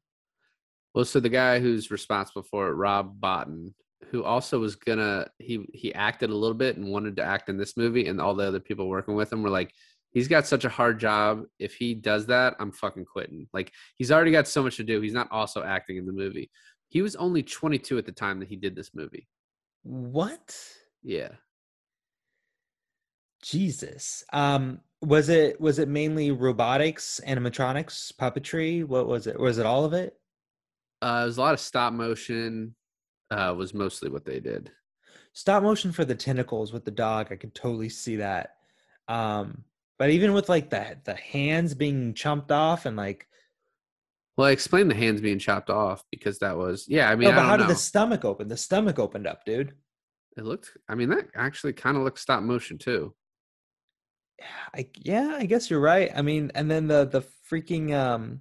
Well, 0.94 1.04
so 1.04 1.20
the 1.20 1.28
guy 1.28 1.60
who's 1.60 1.90
responsible 1.90 2.42
for 2.42 2.68
it, 2.68 2.74
Rob 2.74 3.20
Bottin, 3.20 3.72
who 4.10 4.24
also 4.24 4.58
was 4.58 4.74
gonna 4.74 5.28
he 5.38 5.64
he 5.72 5.94
acted 5.94 6.30
a 6.30 6.36
little 6.36 6.56
bit 6.56 6.76
and 6.76 6.90
wanted 6.90 7.16
to 7.16 7.24
act 7.24 7.48
in 7.48 7.56
this 7.56 7.76
movie, 7.76 8.06
and 8.06 8.20
all 8.20 8.34
the 8.34 8.46
other 8.46 8.60
people 8.60 8.88
working 8.88 9.14
with 9.14 9.32
him 9.32 9.42
were 9.42 9.50
like, 9.50 9.72
he's 10.10 10.28
got 10.28 10.46
such 10.46 10.64
a 10.64 10.68
hard 10.68 10.98
job. 10.98 11.44
If 11.58 11.74
he 11.74 11.94
does 11.94 12.26
that, 12.26 12.56
I'm 12.58 12.72
fucking 12.72 13.04
quitting. 13.04 13.46
Like 13.52 13.72
he's 13.96 14.10
already 14.10 14.32
got 14.32 14.48
so 14.48 14.62
much 14.62 14.76
to 14.76 14.84
do. 14.84 15.00
He's 15.00 15.12
not 15.12 15.30
also 15.30 15.62
acting 15.62 15.96
in 15.96 16.06
the 16.06 16.12
movie. 16.12 16.50
He 16.88 17.02
was 17.02 17.14
only 17.16 17.44
22 17.44 17.98
at 17.98 18.06
the 18.06 18.12
time 18.12 18.40
that 18.40 18.48
he 18.48 18.56
did 18.56 18.74
this 18.74 18.90
movie. 18.94 19.28
What? 19.82 20.56
Yeah. 21.02 21.30
Jesus. 23.42 24.24
Um 24.32 24.80
was 25.02 25.30
it 25.30 25.60
was 25.60 25.78
it 25.78 25.88
mainly 25.88 26.30
robotics, 26.30 27.20
animatronics, 27.26 28.12
puppetry? 28.14 28.84
What 28.84 29.06
was 29.06 29.26
it? 29.26 29.38
Was 29.38 29.58
it 29.58 29.66
all 29.66 29.84
of 29.84 29.94
it? 29.94 30.14
Uh, 31.02 31.20
it 31.22 31.26
was 31.26 31.38
a 31.38 31.40
lot 31.40 31.54
of 31.54 31.60
stop 31.60 31.94
motion. 31.94 32.74
Uh, 33.30 33.54
was 33.56 33.72
mostly 33.72 34.10
what 34.10 34.24
they 34.24 34.40
did. 34.40 34.70
Stop 35.32 35.62
motion 35.62 35.92
for 35.92 36.04
the 36.04 36.14
tentacles 36.14 36.72
with 36.72 36.84
the 36.84 36.90
dog, 36.90 37.28
I 37.30 37.36
could 37.36 37.54
totally 37.54 37.88
see 37.88 38.16
that. 38.16 38.56
Um 39.08 39.64
but 39.98 40.10
even 40.10 40.32
with 40.32 40.48
like 40.48 40.70
the 40.70 40.98
the 41.04 41.14
hands 41.14 41.74
being 41.74 42.14
chomped 42.14 42.50
off 42.50 42.84
and 42.86 42.96
like 42.96 43.26
Well, 44.36 44.46
I 44.46 44.52
explained 44.52 44.90
the 44.90 44.94
hands 44.94 45.20
being 45.20 45.38
chopped 45.38 45.70
off 45.70 46.02
because 46.10 46.38
that 46.38 46.56
was 46.56 46.86
yeah. 46.88 47.10
I 47.10 47.16
mean, 47.16 47.28
no, 47.28 47.34
but 47.34 47.44
how 47.44 47.56
know. 47.56 47.64
did 47.64 47.68
the 47.68 47.78
stomach 47.78 48.24
open? 48.24 48.48
The 48.48 48.56
stomach 48.56 48.98
opened 48.98 49.26
up, 49.26 49.44
dude. 49.44 49.74
It 50.36 50.44
looked. 50.44 50.70
I 50.88 50.94
mean, 50.94 51.10
that 51.10 51.28
actually 51.34 51.72
kind 51.72 51.96
of 51.96 52.04
looked 52.04 52.18
stop 52.18 52.42
motion 52.42 52.78
too. 52.78 53.14
I 54.74 54.88
yeah, 54.96 55.36
I 55.38 55.46
guess 55.46 55.70
you're 55.70 55.80
right. 55.80 56.10
I 56.14 56.22
mean, 56.22 56.50
and 56.54 56.70
then 56.70 56.86
the 56.86 57.04
the 57.06 57.22
freaking 57.50 57.92
um 57.92 58.40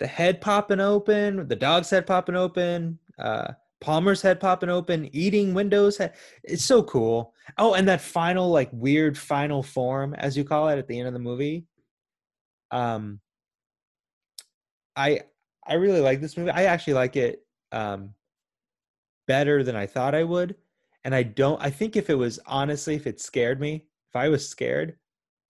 the 0.00 0.06
head 0.06 0.40
popping 0.40 0.80
open, 0.80 1.46
the 1.48 1.56
dog's 1.56 1.90
head 1.90 2.06
popping 2.06 2.36
open, 2.36 2.98
uh 3.18 3.52
Palmer's 3.80 4.22
head 4.22 4.40
popping 4.40 4.70
open, 4.70 5.14
eating 5.14 5.54
Windows 5.54 5.98
head. 5.98 6.14
It's 6.42 6.64
so 6.64 6.82
cool. 6.82 7.34
Oh, 7.58 7.74
and 7.74 7.88
that 7.88 8.00
final 8.00 8.50
like 8.50 8.70
weird 8.72 9.16
final 9.16 9.62
form 9.62 10.14
as 10.14 10.36
you 10.36 10.44
call 10.44 10.68
it 10.68 10.78
at 10.78 10.88
the 10.88 10.98
end 10.98 11.08
of 11.08 11.14
the 11.14 11.20
movie. 11.20 11.66
Um 12.70 13.20
I 14.96 15.20
I 15.66 15.74
really 15.74 16.00
like 16.00 16.20
this 16.20 16.36
movie. 16.36 16.50
I 16.50 16.64
actually 16.64 16.94
like 16.94 17.16
it 17.16 17.44
um 17.72 18.14
better 19.26 19.62
than 19.62 19.76
I 19.76 19.86
thought 19.86 20.14
I 20.14 20.24
would. 20.24 20.56
And 21.04 21.14
I 21.14 21.22
don't 21.22 21.60
I 21.62 21.70
think 21.70 21.96
if 21.96 22.10
it 22.10 22.14
was 22.14 22.38
honestly 22.46 22.94
if 22.94 23.06
it 23.06 23.20
scared 23.20 23.60
me, 23.60 23.86
if 24.08 24.16
I 24.16 24.28
was 24.28 24.48
scared, 24.48 24.98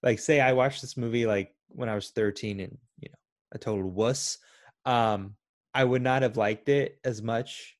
like 0.02 0.18
say 0.18 0.40
I 0.40 0.52
watched 0.52 0.80
this 0.80 0.96
movie 0.96 1.26
like 1.26 1.54
when 1.68 1.88
I 1.88 1.94
was 1.94 2.10
13 2.10 2.60
and 2.60 2.78
you 3.00 3.08
know 3.10 3.18
a 3.52 3.58
total 3.58 3.88
wuss, 3.90 4.38
um, 4.84 5.36
I 5.74 5.84
would 5.84 6.02
not 6.02 6.22
have 6.22 6.36
liked 6.36 6.68
it 6.68 6.98
as 7.04 7.22
much 7.22 7.76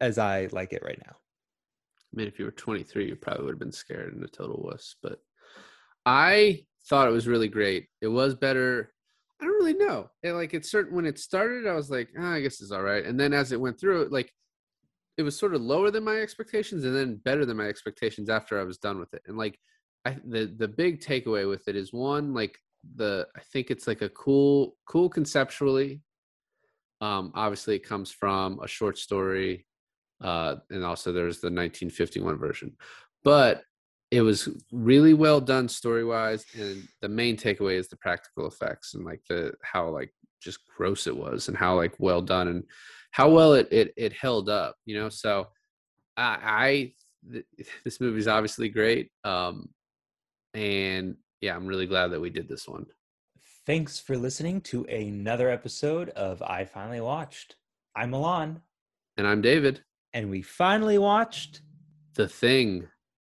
as 0.00 0.18
I 0.18 0.48
like 0.52 0.72
it 0.72 0.82
right 0.84 1.00
now. 1.06 1.16
I 1.16 2.16
mean, 2.16 2.28
if 2.28 2.38
you 2.38 2.44
were 2.44 2.50
23, 2.50 3.06
you 3.06 3.16
probably 3.16 3.44
would 3.44 3.52
have 3.52 3.58
been 3.58 3.72
scared 3.72 4.14
and 4.14 4.24
a 4.24 4.28
total 4.28 4.60
wuss. 4.62 4.96
But 5.02 5.20
I 6.04 6.66
thought 6.86 7.08
it 7.08 7.12
was 7.12 7.28
really 7.28 7.48
great. 7.48 7.86
It 8.00 8.08
was 8.08 8.34
better. 8.34 8.92
I 9.42 9.44
don't 9.44 9.64
really 9.64 9.74
know. 9.74 10.08
It, 10.22 10.32
like 10.34 10.54
it's 10.54 10.70
certain 10.70 10.94
when 10.94 11.06
it 11.06 11.18
started, 11.18 11.66
I 11.66 11.74
was 11.74 11.90
like, 11.90 12.08
"Ah, 12.18 12.34
I 12.34 12.40
guess 12.40 12.60
it's 12.60 12.70
all 12.70 12.82
right. 12.82 13.04
And 13.04 13.18
then 13.18 13.32
as 13.32 13.50
it 13.52 13.60
went 13.60 13.78
through, 13.80 14.08
like 14.10 14.32
it 15.18 15.22
was 15.22 15.38
sort 15.38 15.54
of 15.54 15.60
lower 15.60 15.90
than 15.90 16.04
my 16.04 16.16
expectations, 16.16 16.84
and 16.84 16.96
then 16.96 17.16
better 17.16 17.44
than 17.44 17.56
my 17.56 17.66
expectations 17.66 18.30
after 18.30 18.60
I 18.60 18.64
was 18.64 18.78
done 18.78 19.00
with 19.00 19.12
it. 19.14 19.22
And 19.26 19.36
like, 19.36 19.58
I 20.04 20.16
the 20.24 20.46
the 20.56 20.68
big 20.68 21.00
takeaway 21.00 21.48
with 21.48 21.66
it 21.68 21.76
is 21.76 21.92
one, 21.92 22.32
like 22.32 22.56
the 22.96 23.26
I 23.36 23.40
think 23.52 23.70
it's 23.70 23.86
like 23.86 24.02
a 24.02 24.08
cool 24.10 24.76
cool 24.86 25.08
conceptually. 25.08 26.02
Um, 27.00 27.32
obviously, 27.34 27.74
it 27.76 27.86
comes 27.86 28.12
from 28.12 28.60
a 28.62 28.68
short 28.68 28.96
story 28.96 29.66
uh, 30.22 30.56
and 30.70 30.84
also 30.84 31.12
there's 31.12 31.40
the 31.40 31.46
1951 31.46 32.38
version. 32.38 32.76
But 33.24 33.64
it 34.12 34.20
was 34.20 34.46
really 34.70 35.14
well 35.14 35.40
done 35.40 35.68
story 35.68 36.04
wise, 36.04 36.44
and 36.54 36.86
the 37.00 37.08
main 37.08 37.34
takeaway 37.36 37.76
is 37.76 37.88
the 37.88 37.96
practical 37.96 38.46
effects 38.46 38.92
and 38.94 39.04
like 39.06 39.22
the 39.28 39.54
how 39.62 39.88
like 39.88 40.12
just 40.40 40.60
gross 40.76 41.06
it 41.06 41.16
was 41.16 41.48
and 41.48 41.56
how 41.56 41.74
like 41.74 41.94
well 41.98 42.20
done 42.20 42.48
and 42.48 42.62
how 43.12 43.30
well 43.30 43.54
it 43.54 43.68
it, 43.72 43.92
it 43.96 44.12
held 44.12 44.48
up. 44.50 44.76
You 44.84 44.96
know, 44.98 45.08
so 45.08 45.48
I, 46.16 46.38
I 46.42 46.92
th- 47.32 47.46
this 47.84 48.00
movie 48.02 48.18
is 48.18 48.28
obviously 48.28 48.68
great, 48.68 49.10
um, 49.24 49.70
and 50.52 51.16
yeah, 51.40 51.56
I'm 51.56 51.66
really 51.66 51.86
glad 51.86 52.08
that 52.08 52.20
we 52.20 52.28
did 52.30 52.48
this 52.48 52.68
one. 52.68 52.84
Thanks 53.64 53.98
for 53.98 54.16
listening 54.18 54.60
to 54.62 54.84
another 54.84 55.48
episode 55.48 56.10
of 56.10 56.42
I 56.42 56.64
Finally 56.66 57.00
Watched. 57.00 57.56
I'm 57.96 58.10
Milan, 58.10 58.60
And 59.16 59.26
I'm 59.26 59.40
David. 59.40 59.82
and 60.12 60.30
we 60.30 60.42
finally 60.42 60.98
watched 60.98 61.62
The 62.14 62.28
thing. 62.28 62.88